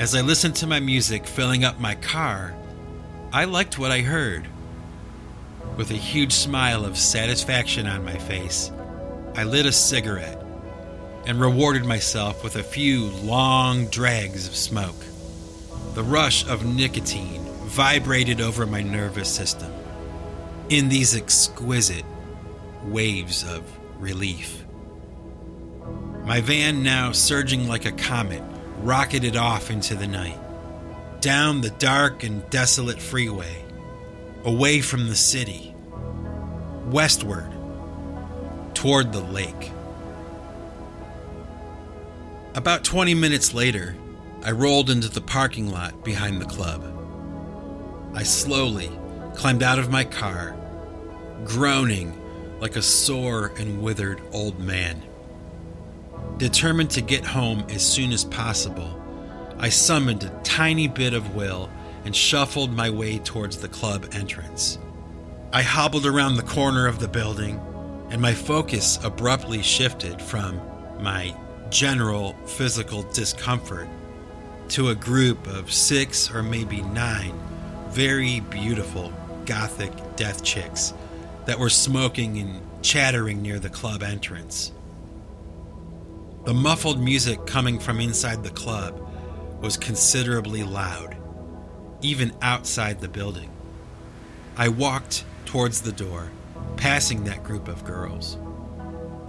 As 0.00 0.14
I 0.14 0.22
listened 0.22 0.56
to 0.56 0.66
my 0.66 0.80
music 0.80 1.26
filling 1.26 1.62
up 1.62 1.78
my 1.78 1.94
car, 1.94 2.54
I 3.34 3.44
liked 3.44 3.78
what 3.78 3.90
I 3.90 4.00
heard. 4.00 4.48
With 5.76 5.90
a 5.90 5.94
huge 5.94 6.32
smile 6.32 6.86
of 6.86 6.96
satisfaction 6.96 7.86
on 7.86 8.02
my 8.02 8.16
face, 8.16 8.70
I 9.36 9.44
lit 9.44 9.66
a 9.66 9.72
cigarette 9.72 10.42
and 11.26 11.38
rewarded 11.38 11.84
myself 11.84 12.42
with 12.42 12.56
a 12.56 12.62
few 12.62 13.08
long 13.08 13.88
drags 13.88 14.48
of 14.48 14.56
smoke. 14.56 15.04
The 15.92 16.02
rush 16.02 16.48
of 16.48 16.64
nicotine 16.64 17.44
vibrated 17.64 18.40
over 18.40 18.64
my 18.64 18.80
nervous 18.80 19.28
system 19.28 19.70
in 20.70 20.88
these 20.88 21.14
exquisite 21.14 22.06
waves 22.84 23.44
of 23.44 23.64
relief. 24.00 24.64
My 26.24 26.40
van, 26.40 26.82
now 26.82 27.12
surging 27.12 27.68
like 27.68 27.84
a 27.84 27.92
comet, 27.92 28.42
rocketed 28.82 29.36
off 29.36 29.70
into 29.70 29.94
the 29.94 30.06
night, 30.06 30.38
down 31.20 31.60
the 31.60 31.70
dark 31.70 32.24
and 32.24 32.48
desolate 32.50 33.00
freeway, 33.00 33.64
away 34.44 34.80
from 34.80 35.08
the 35.08 35.16
city, 35.16 35.74
westward, 36.86 37.52
toward 38.74 39.12
the 39.12 39.20
lake. 39.20 39.70
About 42.54 42.82
20 42.82 43.14
minutes 43.14 43.54
later, 43.54 43.94
I 44.42 44.52
rolled 44.52 44.88
into 44.90 45.08
the 45.08 45.20
parking 45.20 45.70
lot 45.70 46.02
behind 46.02 46.40
the 46.40 46.46
club. 46.46 46.82
I 48.14 48.22
slowly 48.22 48.90
climbed 49.34 49.62
out 49.62 49.78
of 49.78 49.90
my 49.90 50.04
car, 50.04 50.56
groaning 51.44 52.16
like 52.60 52.76
a 52.76 52.82
sore 52.82 53.52
and 53.56 53.82
withered 53.82 54.20
old 54.32 54.58
man. 54.58 55.02
Determined 56.40 56.88
to 56.92 57.02
get 57.02 57.26
home 57.26 57.66
as 57.68 57.86
soon 57.86 58.12
as 58.12 58.24
possible, 58.24 58.98
I 59.58 59.68
summoned 59.68 60.24
a 60.24 60.40
tiny 60.42 60.88
bit 60.88 61.12
of 61.12 61.34
will 61.34 61.70
and 62.06 62.16
shuffled 62.16 62.72
my 62.72 62.88
way 62.88 63.18
towards 63.18 63.58
the 63.58 63.68
club 63.68 64.06
entrance. 64.12 64.78
I 65.52 65.60
hobbled 65.60 66.06
around 66.06 66.36
the 66.36 66.42
corner 66.42 66.86
of 66.86 66.98
the 66.98 67.08
building, 67.08 67.60
and 68.08 68.22
my 68.22 68.32
focus 68.32 68.98
abruptly 69.04 69.60
shifted 69.60 70.22
from 70.22 70.58
my 70.98 71.36
general 71.68 72.32
physical 72.46 73.02
discomfort 73.12 73.88
to 74.70 74.88
a 74.88 74.94
group 74.94 75.46
of 75.46 75.70
six 75.70 76.30
or 76.30 76.42
maybe 76.42 76.80
nine 76.80 77.38
very 77.90 78.40
beautiful 78.40 79.12
gothic 79.44 79.92
death 80.16 80.42
chicks 80.42 80.94
that 81.44 81.58
were 81.58 81.68
smoking 81.68 82.38
and 82.38 82.62
chattering 82.80 83.42
near 83.42 83.58
the 83.58 83.68
club 83.68 84.02
entrance. 84.02 84.72
The 86.44 86.54
muffled 86.54 86.98
music 86.98 87.44
coming 87.44 87.78
from 87.78 88.00
inside 88.00 88.42
the 88.42 88.50
club 88.50 88.98
was 89.60 89.76
considerably 89.76 90.62
loud, 90.62 91.14
even 92.00 92.32
outside 92.40 92.98
the 92.98 93.08
building. 93.08 93.50
I 94.56 94.68
walked 94.68 95.24
towards 95.44 95.82
the 95.82 95.92
door, 95.92 96.30
passing 96.78 97.24
that 97.24 97.44
group 97.44 97.68
of 97.68 97.84
girls. 97.84 98.38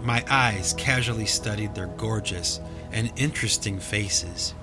My 0.01 0.23
eyes 0.29 0.73
casually 0.77 1.25
studied 1.25 1.75
their 1.75 1.87
gorgeous 1.87 2.61
and 2.93 3.11
interesting 3.17 3.77
faces. 3.77 4.53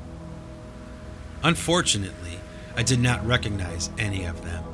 Unfortunately, 1.42 2.40
I 2.76 2.82
did 2.82 2.98
not 2.98 3.26
recognize 3.26 3.90
any 3.98 4.24
of 4.24 4.42
them. 4.42 4.64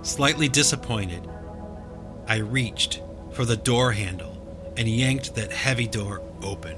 Slightly 0.00 0.48
disappointed, 0.48 1.28
I 2.26 2.38
reached 2.38 3.02
for 3.32 3.44
the 3.44 3.58
door 3.58 3.92
handle 3.92 4.72
and 4.78 4.88
yanked 4.88 5.34
that 5.34 5.52
heavy 5.52 5.86
door 5.86 6.22
open. 6.42 6.76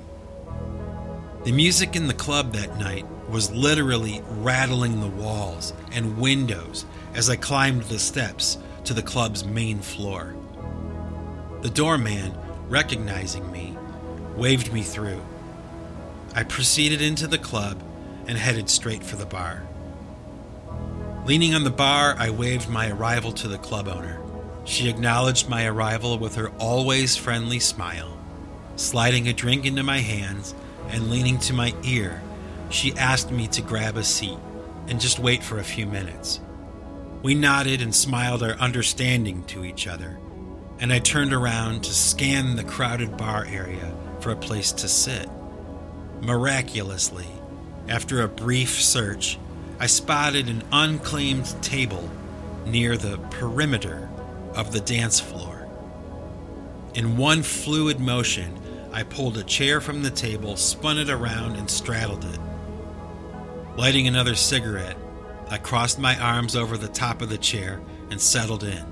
The 1.45 1.53
music 1.53 1.97
in 1.97 2.07
the 2.07 2.15
club 2.15 2.53
that 2.53 2.79
night 2.79 3.07
was 3.31 3.51
literally 3.51 4.23
rattling 4.29 5.01
the 5.01 5.09
walls 5.09 5.73
and 5.93 6.19
windows 6.19 6.85
as 7.15 7.31
I 7.31 7.37
climbed 7.37 7.85
the 7.85 7.99
steps 7.99 8.59
to 8.85 8.95
the 8.95 9.03
club's 9.03 9.45
main 9.45 9.79
floor. 9.79 10.35
The 11.63 11.71
doorman, 11.71 12.35
recognizing 12.69 13.51
me, 13.51 13.77
waved 14.37 14.73
me 14.73 14.83
through. 14.83 15.23
I 16.35 16.43
proceeded 16.45 17.01
into 17.01 17.27
the 17.27 17.39
club 17.39 17.83
and 18.27 18.39
headed 18.39 18.71
straight 18.71 19.03
for 19.03 19.17
the 19.17 19.27
bar. 19.27 19.63
Leaning 21.27 21.55
on 21.55 21.65
the 21.65 21.71
bar, 21.71 22.15
I 22.19 22.31
waved 22.31 22.69
my 22.69 22.91
arrival 22.91 23.33
to 23.33 23.49
the 23.49 23.59
club 23.59 23.89
owner. 23.89 24.21
She 24.65 24.89
acknowledged 24.89 25.49
my 25.49 25.67
arrival 25.67 26.19
with 26.19 26.37
her 26.37 26.51
always 26.59 27.17
friendly 27.17 27.61
smile. 27.61 28.20
Sliding 28.77 29.29
a 29.29 29.33
drink 29.33 29.67
into 29.67 29.83
my 29.83 29.99
hands 29.99 30.55
and 30.89 31.11
leaning 31.11 31.39
to 31.41 31.53
my 31.53 31.75
ear, 31.85 32.23
she 32.71 32.97
asked 32.97 33.31
me 33.31 33.47
to 33.49 33.63
grab 33.63 33.97
a 33.97 34.05
seat 34.05 34.39
and 34.89 35.01
just 35.01 35.19
wait 35.19 35.43
for 35.43 35.59
a 35.59 35.65
few 35.65 35.87
minutes. 35.87 36.41
We 37.23 37.35
nodded 37.35 37.83
and 37.83 37.95
smiled 37.95 38.43
our 38.43 38.55
understanding 38.55 39.45
to 39.45 39.65
each 39.65 39.87
other, 39.87 40.19
and 40.79 40.93
I 40.93 40.99
turned 40.99 41.33
around 41.33 41.85
to 41.85 41.93
scan 41.93 42.57
the 42.57 42.65
crowded 42.65 43.17
bar 43.17 43.45
area 43.45 43.95
for 44.21 44.31
a 44.31 44.37
place 44.37 44.73
to 44.73 44.89
sit. 44.89 45.29
Miraculously, 46.21 47.29
after 47.89 48.23
a 48.23 48.29
brief 48.29 48.81
search, 48.81 49.39
I 49.79 49.87
spotted 49.87 50.49
an 50.49 50.63
unclaimed 50.73 51.55
table 51.63 52.09
near 52.67 52.97
the 52.97 53.19
perimeter 53.31 54.09
of 54.55 54.73
the 54.73 54.81
dance 54.81 55.21
floor. 55.21 55.67
In 56.95 57.17
one 57.17 57.43
fluid 57.43 58.01
motion, 58.01 58.60
I 58.93 59.05
pulled 59.05 59.37
a 59.39 59.45
chair 59.45 59.81
from 59.81 60.03
the 60.03 60.11
table, 60.11 60.57
spun 60.57 60.99
it 60.99 61.09
around, 61.09 61.57
and 61.57 61.71
straddled 61.71 62.25
it. 62.25 62.41
Lighting 63.77 64.09
another 64.09 64.35
cigarette, 64.35 64.97
I 65.49 65.59
crossed 65.59 65.99
my 65.99 66.19
arms 66.21 66.57
over 66.57 66.77
the 66.77 66.89
top 66.89 67.23
of 67.23 67.29
the 67.29 67.39
chair 67.39 67.81
and 68.11 68.21
settled 68.21 68.65
in. 68.65 68.85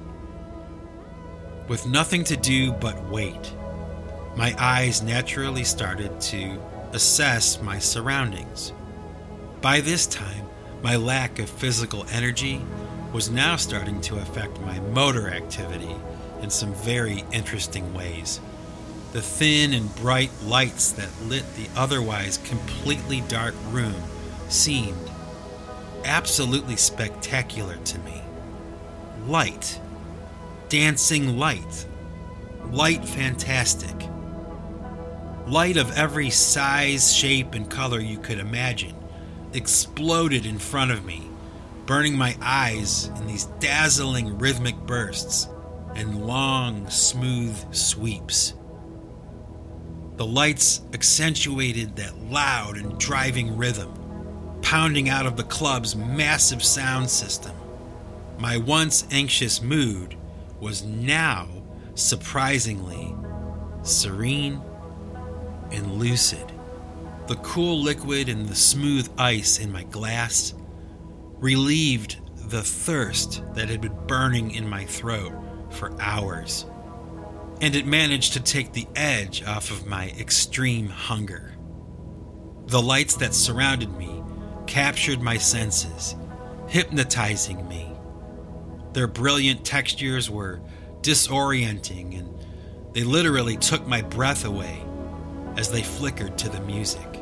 With 1.67 1.87
nothing 1.87 2.25
to 2.25 2.37
do 2.37 2.73
but 2.73 3.09
wait, 3.11 3.53
my 4.37 4.55
eyes 4.59 5.03
naturally 5.03 5.65
started 5.65 6.21
to 6.21 6.61
assess 6.93 7.61
my 7.61 7.79
surroundings. 7.79 8.73
By 9.61 9.81
this 9.81 10.07
time, 10.07 10.47
my 10.83 10.95
lack 10.97 11.41
of 11.41 11.51
physical 11.51 12.07
energy 12.13 12.63
was 13.13 13.31
now 13.31 13.57
starting 13.57 14.01
to 14.03 14.19
affect 14.19 14.61
my 14.61 14.79
motor 14.81 15.29
activity 15.29 15.95
in 16.41 16.51
some 16.51 16.73
very 16.75 17.25
interesting 17.33 17.93
ways. 17.95 18.41
The 19.13 19.23
thin 19.23 19.73
and 19.73 19.95
bright 19.97 20.31
lights 20.45 20.93
that 20.93 21.09
lit 21.23 21.45
the 21.57 21.69
otherwise 21.75 22.39
completely 22.39 23.23
dark 23.23 23.55
room 23.71 23.95
seemed 24.49 25.11
absolutely 26.05 26.77
spectacular 26.77 27.77
to 27.77 27.99
me. 28.01 28.23
Light. 29.27 29.81
Dancing 30.69 31.39
light. 31.39 31.87
Light 32.71 33.05
fantastic. 33.05 33.97
Light 35.47 35.79
of 35.79 35.97
every 35.97 36.29
size, 36.29 37.15
shape, 37.15 37.55
and 37.55 37.71
color 37.71 38.01
you 38.01 38.19
could 38.19 38.39
imagine 38.39 38.95
exploded 39.55 40.45
in 40.45 40.59
front 40.59 40.91
of 40.91 41.05
me 41.07 41.29
burning 41.87 42.17
my 42.17 42.37
eyes 42.43 43.07
in 43.17 43.27
these 43.27 43.47
dazzling 43.61 44.37
rhythmic 44.37 44.77
bursts 44.77 45.49
and 45.95 46.27
long, 46.27 46.89
smooth 46.91 47.75
sweeps. 47.75 48.53
The 50.19 50.27
lights 50.27 50.81
accentuated 50.93 51.95
that 51.95 52.19
loud 52.25 52.77
and 52.77 52.99
driving 52.99 53.57
rhythm, 53.57 54.59
pounding 54.63 55.09
out 55.09 55.27
of 55.27 55.37
the 55.37 55.45
club's 55.45 55.95
massive 55.95 56.65
sound 56.65 57.09
system. 57.09 57.55
My 58.37 58.57
once 58.57 59.07
anxious 59.13 59.63
mood 59.63 60.17
was 60.59 60.83
now 60.83 61.47
surprisingly 61.95 63.15
serene 63.83 64.61
and 65.71 66.01
lucid. 66.01 66.53
The 67.29 67.37
cool 67.37 67.81
liquid 67.81 68.29
and 68.29 68.49
the 68.49 68.57
smooth 68.57 69.09
ice 69.19 69.61
in 69.61 69.71
my 69.71 69.85
glass 69.85 70.53
relieved 71.39 72.17
the 72.51 72.65
thirst 72.65 73.45
that 73.55 73.69
had 73.69 73.81
been 73.81 73.97
burning 74.09 74.51
in 74.51 74.69
my 74.69 74.85
throat 74.85 75.33
for 75.71 75.95
hours. 76.03 76.67
And 77.61 77.75
it 77.75 77.87
managed 77.87 78.35
to 78.35 78.41
take 78.41 78.73
the 78.73 78.87
edge 78.95 79.43
off 79.43 79.71
of 79.71 79.87
my 79.87 80.11
extreme 80.19 80.89
hunger. 80.89 81.53
The 82.67 82.81
lights 82.81 83.17
that 83.17 83.35
surrounded 83.35 83.97
me 83.97 84.23
captured 84.67 85.21
my 85.21 85.39
senses, 85.39 86.15
hypnotizing 86.69 87.67
me. 87.69 87.91
Their 88.93 89.07
brilliant 89.07 89.65
textures 89.65 90.31
were 90.31 90.61
disorienting, 91.01 92.19
and 92.19 92.35
they 92.93 93.03
literally 93.03 93.57
took 93.57 93.87
my 93.87 94.03
breath 94.03 94.45
away 94.45 94.85
as 95.57 95.71
they 95.71 95.83
flickered 95.83 96.39
to 96.39 96.49
the 96.49 96.61
music, 96.61 97.21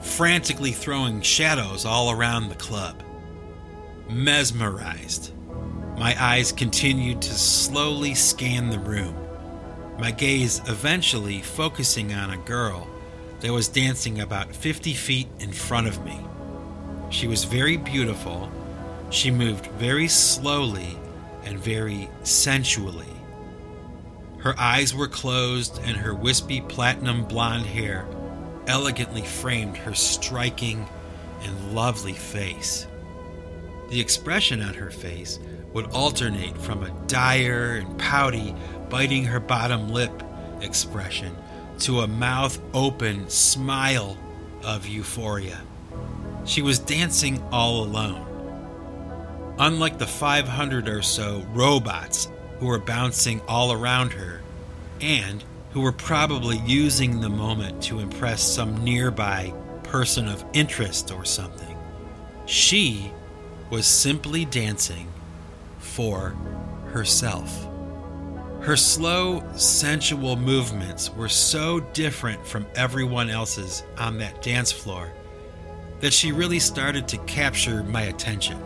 frantically 0.00 0.72
throwing 0.72 1.20
shadows 1.22 1.84
all 1.84 2.10
around 2.10 2.48
the 2.48 2.54
club 2.54 3.02
mesmerized. 4.08 5.32
My 5.96 6.14
eyes 6.22 6.52
continued 6.52 7.22
to 7.22 7.32
slowly 7.32 8.14
scan 8.14 8.70
the 8.70 8.78
room, 8.78 9.14
my 9.98 10.10
gaze 10.10 10.60
eventually 10.66 11.40
focusing 11.40 12.12
on 12.12 12.30
a 12.30 12.38
girl 12.38 12.88
that 13.40 13.52
was 13.52 13.68
dancing 13.68 14.20
about 14.20 14.54
50 14.54 14.94
feet 14.94 15.28
in 15.38 15.52
front 15.52 15.86
of 15.86 16.04
me. 16.04 16.18
She 17.10 17.26
was 17.26 17.44
very 17.44 17.76
beautiful. 17.76 18.50
She 19.10 19.30
moved 19.30 19.66
very 19.72 20.08
slowly 20.08 20.98
and 21.44 21.58
very 21.58 22.08
sensually. 22.22 23.06
Her 24.38 24.54
eyes 24.58 24.94
were 24.94 25.08
closed, 25.08 25.80
and 25.84 25.96
her 25.96 26.14
wispy 26.14 26.60
platinum 26.60 27.24
blonde 27.24 27.64
hair 27.64 28.06
elegantly 28.66 29.22
framed 29.22 29.76
her 29.76 29.94
striking 29.94 30.86
and 31.42 31.74
lovely 31.74 32.12
face. 32.12 32.86
The 33.90 34.00
expression 34.00 34.62
on 34.62 34.74
her 34.74 34.90
face 34.90 35.38
would 35.72 35.86
alternate 35.92 36.56
from 36.58 36.82
a 36.82 36.90
dire 37.06 37.76
and 37.76 37.98
pouty, 37.98 38.54
biting 38.88 39.24
her 39.24 39.40
bottom 39.40 39.88
lip 39.88 40.22
expression 40.60 41.34
to 41.80 42.00
a 42.00 42.06
mouth 42.06 42.58
open 42.72 43.28
smile 43.28 44.16
of 44.62 44.86
euphoria. 44.86 45.60
She 46.44 46.62
was 46.62 46.78
dancing 46.78 47.42
all 47.50 47.84
alone. 47.84 48.30
Unlike 49.58 49.98
the 49.98 50.06
500 50.06 50.88
or 50.88 51.02
so 51.02 51.44
robots 51.52 52.28
who 52.58 52.66
were 52.66 52.78
bouncing 52.78 53.40
all 53.48 53.72
around 53.72 54.12
her 54.12 54.40
and 55.00 55.44
who 55.72 55.80
were 55.80 55.92
probably 55.92 56.58
using 56.58 57.20
the 57.20 57.28
moment 57.28 57.82
to 57.84 57.98
impress 57.98 58.42
some 58.42 58.84
nearby 58.84 59.52
person 59.82 60.28
of 60.28 60.44
interest 60.52 61.12
or 61.12 61.24
something, 61.24 61.76
she 62.46 63.10
was 63.70 63.86
simply 63.86 64.44
dancing 64.44 65.08
for 65.78 66.30
herself. 66.92 67.63
Her 68.64 68.78
slow, 68.78 69.44
sensual 69.56 70.36
movements 70.36 71.10
were 71.10 71.28
so 71.28 71.80
different 71.80 72.46
from 72.46 72.66
everyone 72.74 73.28
else's 73.28 73.82
on 73.98 74.16
that 74.18 74.40
dance 74.40 74.72
floor 74.72 75.12
that 76.00 76.14
she 76.14 76.32
really 76.32 76.58
started 76.58 77.06
to 77.08 77.18
capture 77.18 77.82
my 77.82 78.04
attention. 78.04 78.58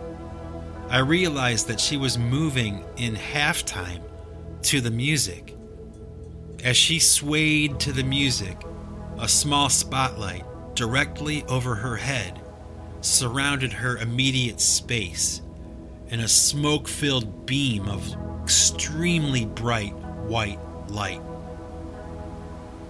I 0.87 0.99
realized 0.99 1.67
that 1.67 1.81
she 1.81 1.97
was 1.97 2.17
moving 2.17 2.85
in 2.95 3.13
halftime 3.13 4.01
to 4.61 4.79
the 4.79 4.89
music. 4.89 5.57
As 6.63 6.77
she 6.77 6.97
swayed 6.97 7.77
to 7.81 7.91
the 7.91 8.05
music, 8.05 8.57
a 9.17 9.27
small 9.27 9.67
spotlight 9.67 10.45
directly 10.75 11.43
over 11.49 11.75
her 11.75 11.97
head 11.97 12.41
surrounded 13.01 13.73
her 13.73 13.97
immediate 13.97 14.61
space, 14.61 15.41
and 16.09 16.21
a 16.21 16.27
smoke 16.27 16.87
filled 16.87 17.45
beam 17.45 17.87
of 17.87 18.15
extremely 18.43 19.45
bright 19.45 19.93
white 19.93 20.59
light. 20.87 21.21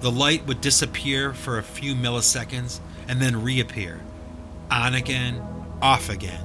The 0.01 0.11
light 0.11 0.47
would 0.47 0.61
disappear 0.61 1.33
for 1.33 1.57
a 1.57 1.63
few 1.63 1.93
milliseconds 1.93 2.79
and 3.07 3.21
then 3.21 3.43
reappear. 3.43 3.99
On 4.71 4.93
again, 4.93 5.41
off 5.81 6.09
again, 6.09 6.43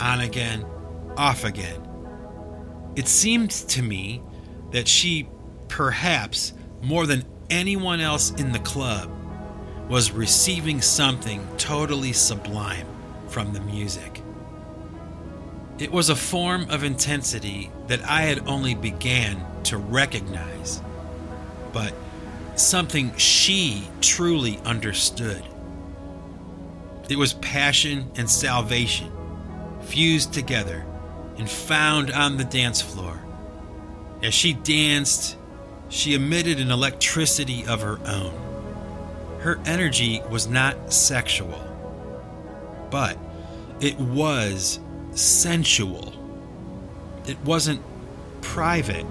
on 0.00 0.20
again, 0.20 0.66
off 1.16 1.44
again. 1.44 1.86
It 2.96 3.06
seemed 3.06 3.50
to 3.50 3.82
me 3.82 4.22
that 4.72 4.88
she, 4.88 5.28
perhaps 5.68 6.52
more 6.82 7.06
than 7.06 7.24
anyone 7.50 8.00
else 8.00 8.32
in 8.32 8.52
the 8.52 8.58
club, 8.60 9.10
was 9.88 10.10
receiving 10.10 10.80
something 10.80 11.46
totally 11.58 12.12
sublime 12.12 12.86
from 13.28 13.52
the 13.52 13.60
music. 13.60 14.19
It 15.80 15.90
was 15.90 16.10
a 16.10 16.14
form 16.14 16.68
of 16.68 16.84
intensity 16.84 17.70
that 17.86 18.04
I 18.04 18.22
had 18.22 18.46
only 18.46 18.74
began 18.74 19.42
to 19.62 19.78
recognize, 19.78 20.82
but 21.72 21.94
something 22.54 23.16
she 23.16 23.88
truly 24.02 24.58
understood. 24.66 25.42
It 27.08 27.16
was 27.16 27.32
passion 27.32 28.10
and 28.16 28.28
salvation 28.28 29.10
fused 29.80 30.34
together 30.34 30.84
and 31.38 31.50
found 31.50 32.10
on 32.10 32.36
the 32.36 32.44
dance 32.44 32.82
floor. 32.82 33.18
As 34.22 34.34
she 34.34 34.52
danced, 34.52 35.38
she 35.88 36.12
emitted 36.12 36.60
an 36.60 36.70
electricity 36.70 37.66
of 37.66 37.80
her 37.80 37.98
own. 38.04 39.38
Her 39.40 39.58
energy 39.64 40.20
was 40.28 40.46
not 40.46 40.92
sexual, 40.92 41.58
but 42.90 43.16
it 43.80 43.98
was 43.98 44.78
sensual. 45.20 46.12
It 47.26 47.38
wasn't 47.44 47.82
private, 48.40 49.06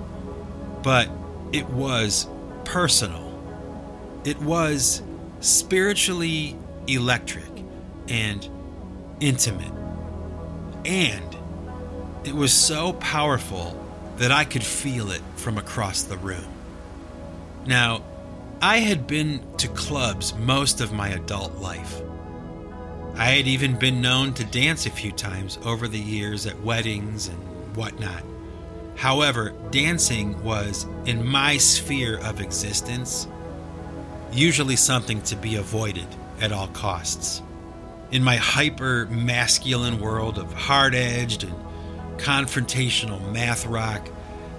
but 0.83 1.09
it 1.51 1.69
was 1.69 2.27
personal. 2.65 3.25
It 4.25 4.39
was 4.41 5.01
spiritually 5.39 6.57
electric 6.87 7.49
and 8.07 8.47
intimate. 9.19 9.73
And 10.85 11.37
it 12.23 12.33
was 12.33 12.53
so 12.53 12.93
powerful 12.93 13.75
that 14.17 14.31
I 14.31 14.43
could 14.43 14.63
feel 14.63 15.11
it 15.11 15.21
from 15.35 15.57
across 15.57 16.03
the 16.03 16.17
room. 16.17 16.47
Now, 17.65 18.03
I 18.61 18.77
had 18.77 19.07
been 19.07 19.41
to 19.57 19.67
clubs 19.69 20.33
most 20.33 20.81
of 20.81 20.91
my 20.91 21.09
adult 21.09 21.55
life. 21.55 22.01
I 23.19 23.31
had 23.31 23.47
even 23.47 23.77
been 23.77 23.99
known 23.99 24.33
to 24.35 24.45
dance 24.45 24.85
a 24.85 24.89
few 24.89 25.11
times 25.11 25.59
over 25.65 25.89
the 25.89 25.99
years 25.99 26.45
at 26.45 26.61
weddings 26.61 27.27
and 27.27 27.37
whatnot. 27.75 28.23
However, 28.95 29.53
dancing 29.71 30.41
was, 30.41 30.87
in 31.05 31.27
my 31.27 31.57
sphere 31.57 32.17
of 32.19 32.39
existence, 32.39 33.27
usually 34.31 34.77
something 34.77 35.21
to 35.23 35.35
be 35.35 35.57
avoided 35.57 36.07
at 36.39 36.53
all 36.53 36.69
costs. 36.69 37.41
In 38.11 38.23
my 38.23 38.37
hyper 38.37 39.05
masculine 39.07 39.99
world 39.99 40.37
of 40.37 40.53
hard 40.53 40.95
edged 40.95 41.43
and 41.43 41.55
confrontational 42.15 43.33
math 43.33 43.65
rock, 43.65 44.07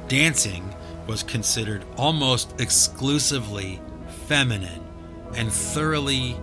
dancing 0.06 0.74
was 1.06 1.22
considered 1.22 1.82
almost 1.96 2.60
exclusively 2.60 3.80
feminine 4.26 4.84
and 5.34 5.50
thoroughly 5.50 6.36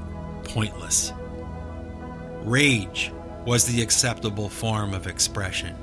pointless. 0.45 1.14
Rage 2.47 3.11
was 3.45 3.65
the 3.65 3.81
acceptable 3.81 4.47
form 4.47 4.93
of 4.93 5.05
expression. 5.05 5.75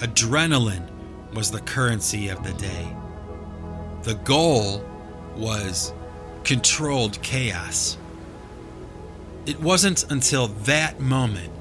Adrenaline 0.00 0.86
was 1.32 1.50
the 1.50 1.62
currency 1.62 2.28
of 2.28 2.44
the 2.44 2.52
day. 2.52 2.94
The 4.02 4.16
goal 4.16 4.84
was 5.34 5.94
controlled 6.44 7.22
chaos. 7.22 7.96
It 9.46 9.58
wasn't 9.60 10.10
until 10.12 10.48
that 10.66 11.00
moment 11.00 11.54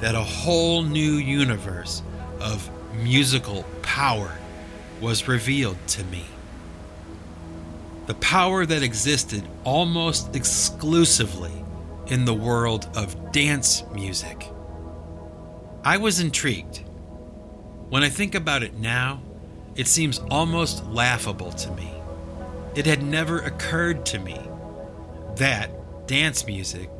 that 0.00 0.16
a 0.16 0.22
whole 0.22 0.82
new 0.82 1.12
universe 1.12 2.02
of 2.40 2.68
musical 2.96 3.64
power 3.82 4.36
was 5.00 5.28
revealed 5.28 5.78
to 5.86 6.02
me. 6.06 6.24
The 8.08 8.14
power 8.14 8.66
that 8.66 8.82
existed 8.82 9.44
almost 9.62 10.34
exclusively 10.34 11.57
in 12.08 12.24
the 12.24 12.34
world 12.34 12.88
of 12.96 13.32
dance 13.32 13.84
music. 13.92 14.50
I 15.84 15.96
was 15.96 16.20
intrigued. 16.20 16.82
When 17.88 18.02
I 18.02 18.08
think 18.08 18.34
about 18.34 18.62
it 18.62 18.74
now, 18.74 19.22
it 19.76 19.86
seems 19.86 20.18
almost 20.30 20.84
laughable 20.86 21.52
to 21.52 21.70
me. 21.72 21.92
It 22.74 22.86
had 22.86 23.02
never 23.02 23.38
occurred 23.40 24.04
to 24.06 24.18
me 24.18 24.38
that 25.36 25.70
dance 26.06 26.46
music, 26.46 26.90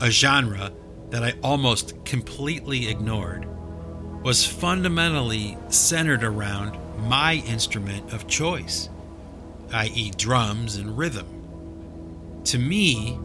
a 0.00 0.10
genre 0.10 0.72
that 1.10 1.22
I 1.22 1.34
almost 1.42 2.04
completely 2.04 2.88
ignored, 2.88 3.46
was 4.24 4.46
fundamentally 4.46 5.56
centered 5.68 6.24
around 6.24 6.76
my 6.98 7.34
instrument 7.46 8.12
of 8.12 8.26
choice, 8.26 8.88
i.e., 9.72 10.10
drums 10.16 10.76
and 10.76 10.96
rhythm. 10.96 11.26
To 12.44 12.58
me, 12.58 13.18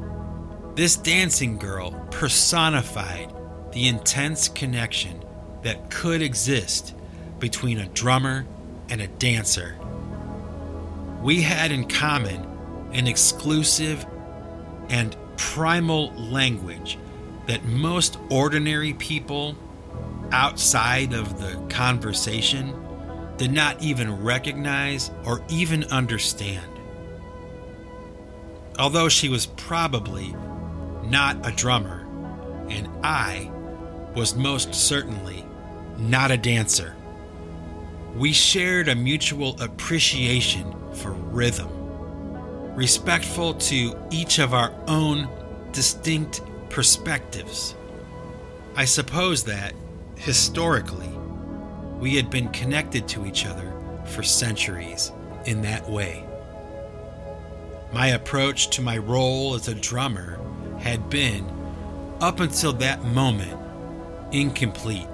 this 0.79 0.95
dancing 0.95 1.57
girl 1.57 1.91
personified 2.09 3.29
the 3.73 3.89
intense 3.89 4.47
connection 4.47 5.21
that 5.61 5.91
could 5.91 6.21
exist 6.21 6.95
between 7.37 7.79
a 7.79 7.85
drummer 7.87 8.45
and 8.87 9.01
a 9.01 9.07
dancer. 9.07 9.75
We 11.21 11.41
had 11.41 11.73
in 11.73 11.85
common 11.89 12.45
an 12.93 13.07
exclusive 13.07 14.05
and 14.87 15.17
primal 15.35 16.13
language 16.13 16.97
that 17.47 17.65
most 17.65 18.17
ordinary 18.29 18.93
people 18.93 19.57
outside 20.31 21.11
of 21.11 21.41
the 21.41 21.57
conversation 21.67 22.73
did 23.35 23.51
not 23.51 23.83
even 23.83 24.23
recognize 24.23 25.11
or 25.25 25.43
even 25.49 25.83
understand. 25.83 26.71
Although 28.77 29.09
she 29.09 29.27
was 29.27 29.45
probably 29.45 30.33
not 31.09 31.47
a 31.47 31.51
drummer, 31.51 32.05
and 32.69 32.87
I 33.03 33.51
was 34.15 34.35
most 34.35 34.73
certainly 34.73 35.45
not 35.97 36.31
a 36.31 36.37
dancer. 36.37 36.95
We 38.15 38.33
shared 38.33 38.87
a 38.87 38.95
mutual 38.95 39.59
appreciation 39.61 40.73
for 40.93 41.11
rhythm, 41.11 41.69
respectful 42.75 43.53
to 43.55 43.97
each 44.11 44.39
of 44.39 44.53
our 44.53 44.73
own 44.87 45.27
distinct 45.71 46.41
perspectives. 46.69 47.75
I 48.75 48.85
suppose 48.85 49.43
that, 49.43 49.73
historically, 50.15 51.09
we 51.99 52.15
had 52.15 52.29
been 52.29 52.49
connected 52.49 53.07
to 53.09 53.25
each 53.25 53.45
other 53.45 53.73
for 54.05 54.23
centuries 54.23 55.11
in 55.45 55.61
that 55.63 55.89
way. 55.89 56.25
My 57.91 58.07
approach 58.07 58.69
to 58.71 58.81
my 58.81 58.97
role 58.97 59.55
as 59.55 59.67
a 59.67 59.75
drummer 59.75 60.38
had 60.79 61.09
been, 61.09 61.45
up 62.21 62.39
until 62.39 62.73
that 62.73 63.03
moment, 63.03 63.57
incomplete. 64.31 65.07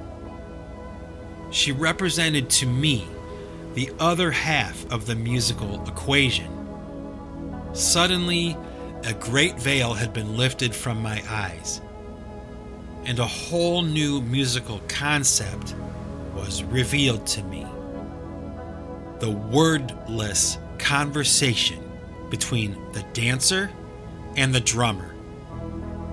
She 1.52 1.72
represented 1.72 2.50
to 2.52 2.66
me 2.66 3.08
the 3.76 3.92
other 4.00 4.32
half 4.32 4.90
of 4.92 5.06
the 5.06 5.16
musical 5.16 5.86
equation. 5.88 6.52
Suddenly, 7.74 8.58
a 9.04 9.14
great 9.14 9.60
veil 9.60 9.94
had 9.94 10.14
been 10.14 10.36
lifted 10.36 10.74
from 10.74 11.02
my 11.02 11.22
eyes, 11.30 11.82
and 13.04 13.20
a 13.20 13.26
whole 13.26 13.82
new 13.82 14.22
musical 14.22 14.82
concept 14.88 15.76
was 16.34 16.64
revealed 16.64 17.28
to 17.28 17.44
me. 17.44 17.66
The 19.20 19.32
wordless 19.32 20.58
conversation 20.78 21.82
between 22.30 22.74
the 22.92 23.04
dancer 23.14 23.72
and 24.36 24.54
the 24.54 24.60
drummer. 24.60 25.15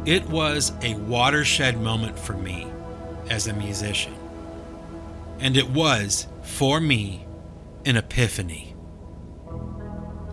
It 0.04 0.28
was 0.28 0.72
a 0.82 0.96
watershed 0.96 1.80
moment 1.80 2.18
for 2.18 2.32
me 2.32 2.66
as 3.30 3.46
a 3.46 3.52
musician. 3.52 4.14
And 5.38 5.56
it 5.56 5.70
was, 5.70 6.26
for 6.42 6.80
me, 6.80 7.24
an 7.84 7.96
epiphany. 7.96 8.74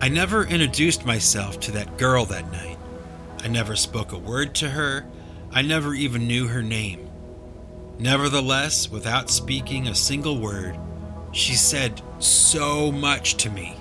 I 0.00 0.08
never 0.08 0.44
introduced 0.44 1.06
myself 1.06 1.60
to 1.60 1.72
that 1.72 1.98
girl 1.98 2.24
that 2.26 2.50
night. 2.50 2.78
I 3.44 3.48
never 3.48 3.76
spoke 3.76 4.10
a 4.10 4.18
word 4.18 4.56
to 4.56 4.70
her. 4.70 5.06
I 5.52 5.62
never 5.62 5.94
even 5.94 6.26
knew 6.26 6.48
her 6.48 6.62
name. 6.62 7.08
Nevertheless, 7.98 8.90
without 8.90 9.30
speaking 9.30 9.86
a 9.86 9.94
single 9.94 10.40
word, 10.40 10.76
she 11.30 11.54
said 11.54 12.02
so 12.18 12.90
much 12.90 13.36
to 13.36 13.50
me. 13.50 13.76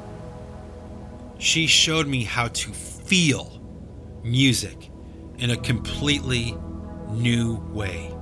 She 1.40 1.66
showed 1.66 2.06
me 2.06 2.26
how 2.26 2.50
to 2.50 2.70
feel 2.74 3.60
music 4.24 4.89
in 5.40 5.52
a 5.52 5.58
completely 5.58 6.56
new 7.12 7.56
way. 7.72 8.14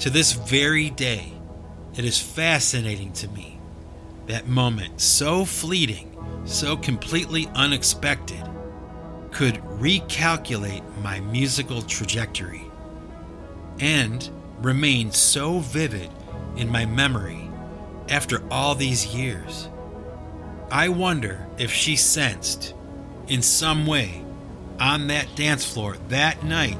To 0.00 0.10
this 0.10 0.32
very 0.32 0.90
day, 0.90 1.32
it 1.96 2.04
is 2.04 2.18
fascinating 2.18 3.12
to 3.14 3.28
me 3.28 3.60
that 4.26 4.46
moment, 4.46 5.00
so 5.00 5.44
fleeting, 5.44 6.16
so 6.44 6.76
completely 6.76 7.48
unexpected, 7.54 8.42
could 9.32 9.56
recalculate 9.78 10.82
my 11.02 11.20
musical 11.20 11.82
trajectory 11.82 12.62
and 13.80 14.30
remain 14.60 15.10
so 15.10 15.58
vivid 15.58 16.10
in 16.56 16.68
my 16.68 16.86
memory 16.86 17.50
after 18.08 18.42
all 18.50 18.74
these 18.74 19.14
years. 19.14 19.68
I 20.70 20.88
wonder 20.88 21.46
if 21.58 21.72
she 21.72 21.96
sensed, 21.96 22.74
in 23.28 23.42
some 23.42 23.86
way, 23.86 24.24
on 24.80 25.08
that 25.08 25.36
dance 25.36 25.64
floor 25.64 25.96
that 26.08 26.42
night, 26.42 26.78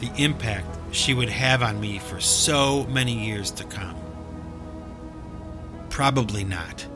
the 0.00 0.10
impact 0.16 0.66
she 0.90 1.14
would 1.14 1.28
have 1.28 1.62
on 1.62 1.78
me 1.78 1.98
for 1.98 2.18
so 2.18 2.84
many 2.86 3.26
years 3.26 3.50
to 3.52 3.64
come. 3.64 3.96
Probably 5.90 6.44
not. 6.44 6.86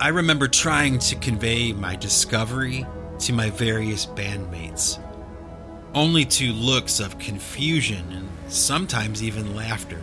I 0.00 0.08
remember 0.08 0.48
trying 0.48 0.98
to 1.00 1.14
convey 1.16 1.72
my 1.72 1.94
discovery 1.94 2.84
to 3.20 3.32
my 3.32 3.50
various 3.50 4.06
bandmates, 4.06 4.98
only 5.94 6.24
to 6.24 6.52
looks 6.52 7.00
of 7.00 7.18
confusion 7.18 8.10
and 8.10 8.28
sometimes 8.48 9.22
even 9.22 9.54
laughter. 9.54 10.02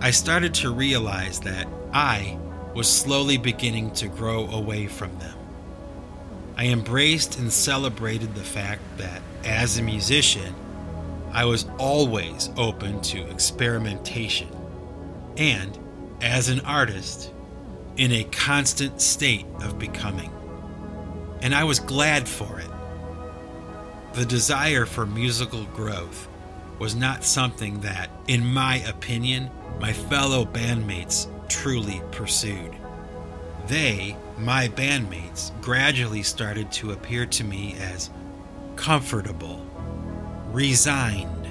I 0.00 0.10
started 0.10 0.54
to 0.54 0.70
realize 0.74 1.40
that 1.40 1.68
I 1.92 2.38
was 2.74 2.88
slowly 2.88 3.36
beginning 3.36 3.92
to 3.92 4.08
grow 4.08 4.46
away 4.48 4.86
from 4.86 5.16
them. 5.18 5.43
I 6.56 6.66
embraced 6.66 7.38
and 7.38 7.52
celebrated 7.52 8.34
the 8.34 8.44
fact 8.44 8.82
that, 8.98 9.22
as 9.44 9.78
a 9.78 9.82
musician, 9.82 10.54
I 11.32 11.46
was 11.46 11.66
always 11.78 12.50
open 12.56 13.00
to 13.02 13.28
experimentation, 13.28 14.48
and, 15.36 15.76
as 16.20 16.48
an 16.48 16.60
artist, 16.60 17.32
in 17.96 18.12
a 18.12 18.24
constant 18.24 19.00
state 19.00 19.46
of 19.62 19.78
becoming. 19.78 20.30
And 21.42 21.54
I 21.54 21.64
was 21.64 21.80
glad 21.80 22.28
for 22.28 22.60
it. 22.60 22.70
The 24.14 24.24
desire 24.24 24.86
for 24.86 25.06
musical 25.06 25.64
growth 25.66 26.28
was 26.78 26.94
not 26.94 27.24
something 27.24 27.80
that, 27.80 28.10
in 28.28 28.46
my 28.46 28.76
opinion, 28.76 29.50
my 29.80 29.92
fellow 29.92 30.44
bandmates 30.44 31.28
truly 31.48 32.00
pursued. 32.12 32.74
They, 33.66 34.16
my 34.38 34.68
bandmates, 34.68 35.50
gradually 35.60 36.22
started 36.22 36.70
to 36.72 36.92
appear 36.92 37.26
to 37.26 37.44
me 37.44 37.76
as 37.80 38.10
comfortable, 38.76 39.64
resigned, 40.50 41.48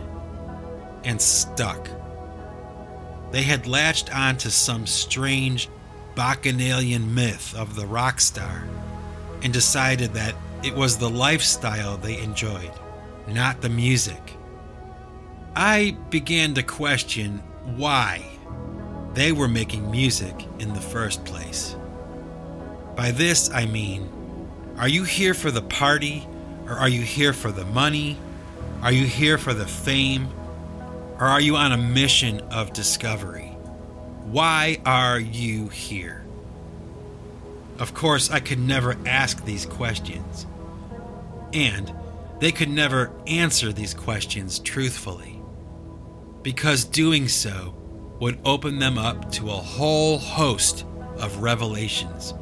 and 1.03 1.21
stuck. 1.21 1.89
They 3.31 3.43
had 3.43 3.67
latched 3.67 4.13
onto 4.15 4.49
some 4.49 4.85
strange 4.85 5.69
bacchanalian 6.15 7.13
myth 7.13 7.55
of 7.55 7.75
the 7.75 7.87
rock 7.87 8.19
star 8.19 8.67
and 9.41 9.51
decided 9.51 10.13
that 10.13 10.35
it 10.63 10.75
was 10.75 10.97
the 10.97 11.09
lifestyle 11.09 11.97
they 11.97 12.19
enjoyed, 12.19 12.71
not 13.27 13.61
the 13.61 13.69
music. 13.69 14.37
I 15.55 15.97
began 16.09 16.53
to 16.55 16.63
question 16.63 17.39
why 17.75 18.25
they 19.13 19.31
were 19.31 19.47
making 19.47 19.91
music 19.91 20.47
in 20.59 20.73
the 20.73 20.81
first 20.81 21.23
place. 21.25 21.75
By 22.95 23.09
this, 23.11 23.49
I 23.49 23.65
mean, 23.65 24.09
are 24.77 24.87
you 24.87 25.03
here 25.03 25.33
for 25.33 25.49
the 25.49 25.63
party, 25.63 26.27
or 26.67 26.73
are 26.73 26.89
you 26.89 27.01
here 27.01 27.33
for 27.33 27.51
the 27.51 27.65
money? 27.65 28.17
Are 28.81 28.91
you 28.91 29.05
here 29.05 29.37
for 29.37 29.53
the 29.53 29.65
fame? 29.65 30.27
Or 31.19 31.25
are 31.25 31.41
you 31.41 31.55
on 31.55 31.71
a 31.71 31.77
mission 31.77 32.41
of 32.51 32.73
discovery? 32.73 33.47
Why 34.25 34.79
are 34.85 35.19
you 35.19 35.69
here? 35.69 36.23
Of 37.79 37.95
course, 37.95 38.29
I 38.29 38.39
could 38.39 38.59
never 38.59 38.95
ask 39.07 39.43
these 39.43 39.65
questions. 39.65 40.45
And 41.51 41.91
they 42.39 42.51
could 42.51 42.69
never 42.69 43.11
answer 43.25 43.73
these 43.73 43.93
questions 43.95 44.59
truthfully. 44.59 45.39
Because 46.43 46.85
doing 46.85 47.27
so 47.27 47.73
would 48.19 48.37
open 48.45 48.77
them 48.77 48.99
up 48.99 49.31
to 49.33 49.49
a 49.49 49.53
whole 49.53 50.19
host 50.19 50.85
of 51.17 51.37
revelations 51.37 52.33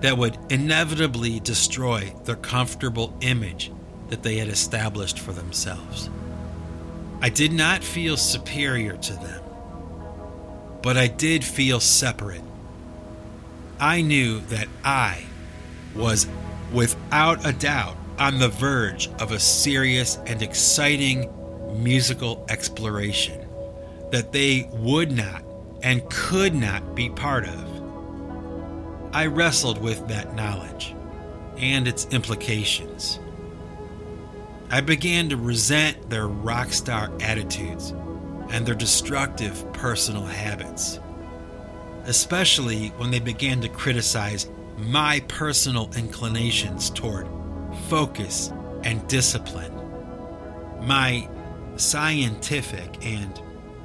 that 0.00 0.16
would 0.16 0.38
inevitably 0.50 1.40
destroy 1.40 2.12
their 2.24 2.36
comfortable 2.36 3.16
image 3.20 3.70
that 4.08 4.22
they 4.22 4.36
had 4.36 4.48
established 4.48 5.18
for 5.18 5.32
themselves. 5.32 6.10
I 7.20 7.28
did 7.28 7.52
not 7.52 7.84
feel 7.84 8.16
superior 8.16 8.96
to 8.96 9.12
them, 9.12 9.42
but 10.82 10.96
I 10.96 11.06
did 11.06 11.44
feel 11.44 11.80
separate. 11.80 12.42
I 13.78 14.00
knew 14.00 14.40
that 14.40 14.68
I 14.84 15.24
was, 15.94 16.26
without 16.72 17.46
a 17.46 17.52
doubt, 17.52 17.96
on 18.18 18.38
the 18.38 18.48
verge 18.48 19.08
of 19.18 19.32
a 19.32 19.38
serious 19.38 20.18
and 20.26 20.42
exciting 20.42 21.30
musical 21.82 22.44
exploration 22.48 23.46
that 24.10 24.32
they 24.32 24.68
would 24.72 25.12
not 25.12 25.44
and 25.82 26.08
could 26.10 26.54
not 26.54 26.94
be 26.94 27.08
part 27.08 27.46
of. 27.46 27.69
I 29.12 29.26
wrestled 29.26 29.80
with 29.80 30.06
that 30.06 30.34
knowledge 30.36 30.94
and 31.56 31.88
its 31.88 32.06
implications. 32.12 33.18
I 34.70 34.80
began 34.80 35.28
to 35.30 35.36
resent 35.36 36.08
their 36.08 36.28
rock 36.28 36.72
star 36.72 37.10
attitudes 37.20 37.90
and 38.50 38.64
their 38.64 38.76
destructive 38.76 39.72
personal 39.72 40.24
habits, 40.24 41.00
especially 42.04 42.88
when 42.98 43.10
they 43.10 43.18
began 43.18 43.60
to 43.62 43.68
criticize 43.68 44.48
my 44.78 45.20
personal 45.26 45.90
inclinations 45.96 46.88
toward 46.90 47.26
focus 47.88 48.52
and 48.84 49.06
discipline, 49.08 49.74
my 50.82 51.28
scientific 51.76 53.04
and 53.04 53.42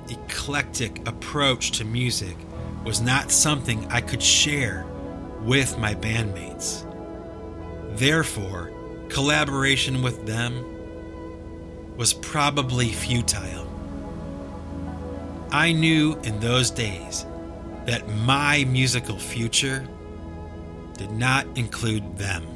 eclectic 0.10 1.06
approach 1.07 1.72
to 1.72 1.84
music 1.84 2.38
was 2.84 3.02
not 3.02 3.31
something 3.31 3.85
I 3.88 4.02
could 4.02 4.22
share 4.22 4.85
with 5.45 5.77
my 5.77 5.93
bandmates. 5.95 6.84
Therefore, 7.97 8.72
collaboration 9.09 10.01
with 10.01 10.26
them 10.26 10.65
was 11.95 12.13
probably 12.13 12.89
futile. 12.89 13.67
I 15.51 15.72
knew 15.72 16.19
in 16.23 16.39
those 16.39 16.72
days 16.72 17.26
that 17.85 18.09
my 18.09 18.65
musical 18.65 19.17
future 19.17 19.88
did 20.97 21.11
not 21.11 21.45
include 21.55 22.17
them. 22.17 22.55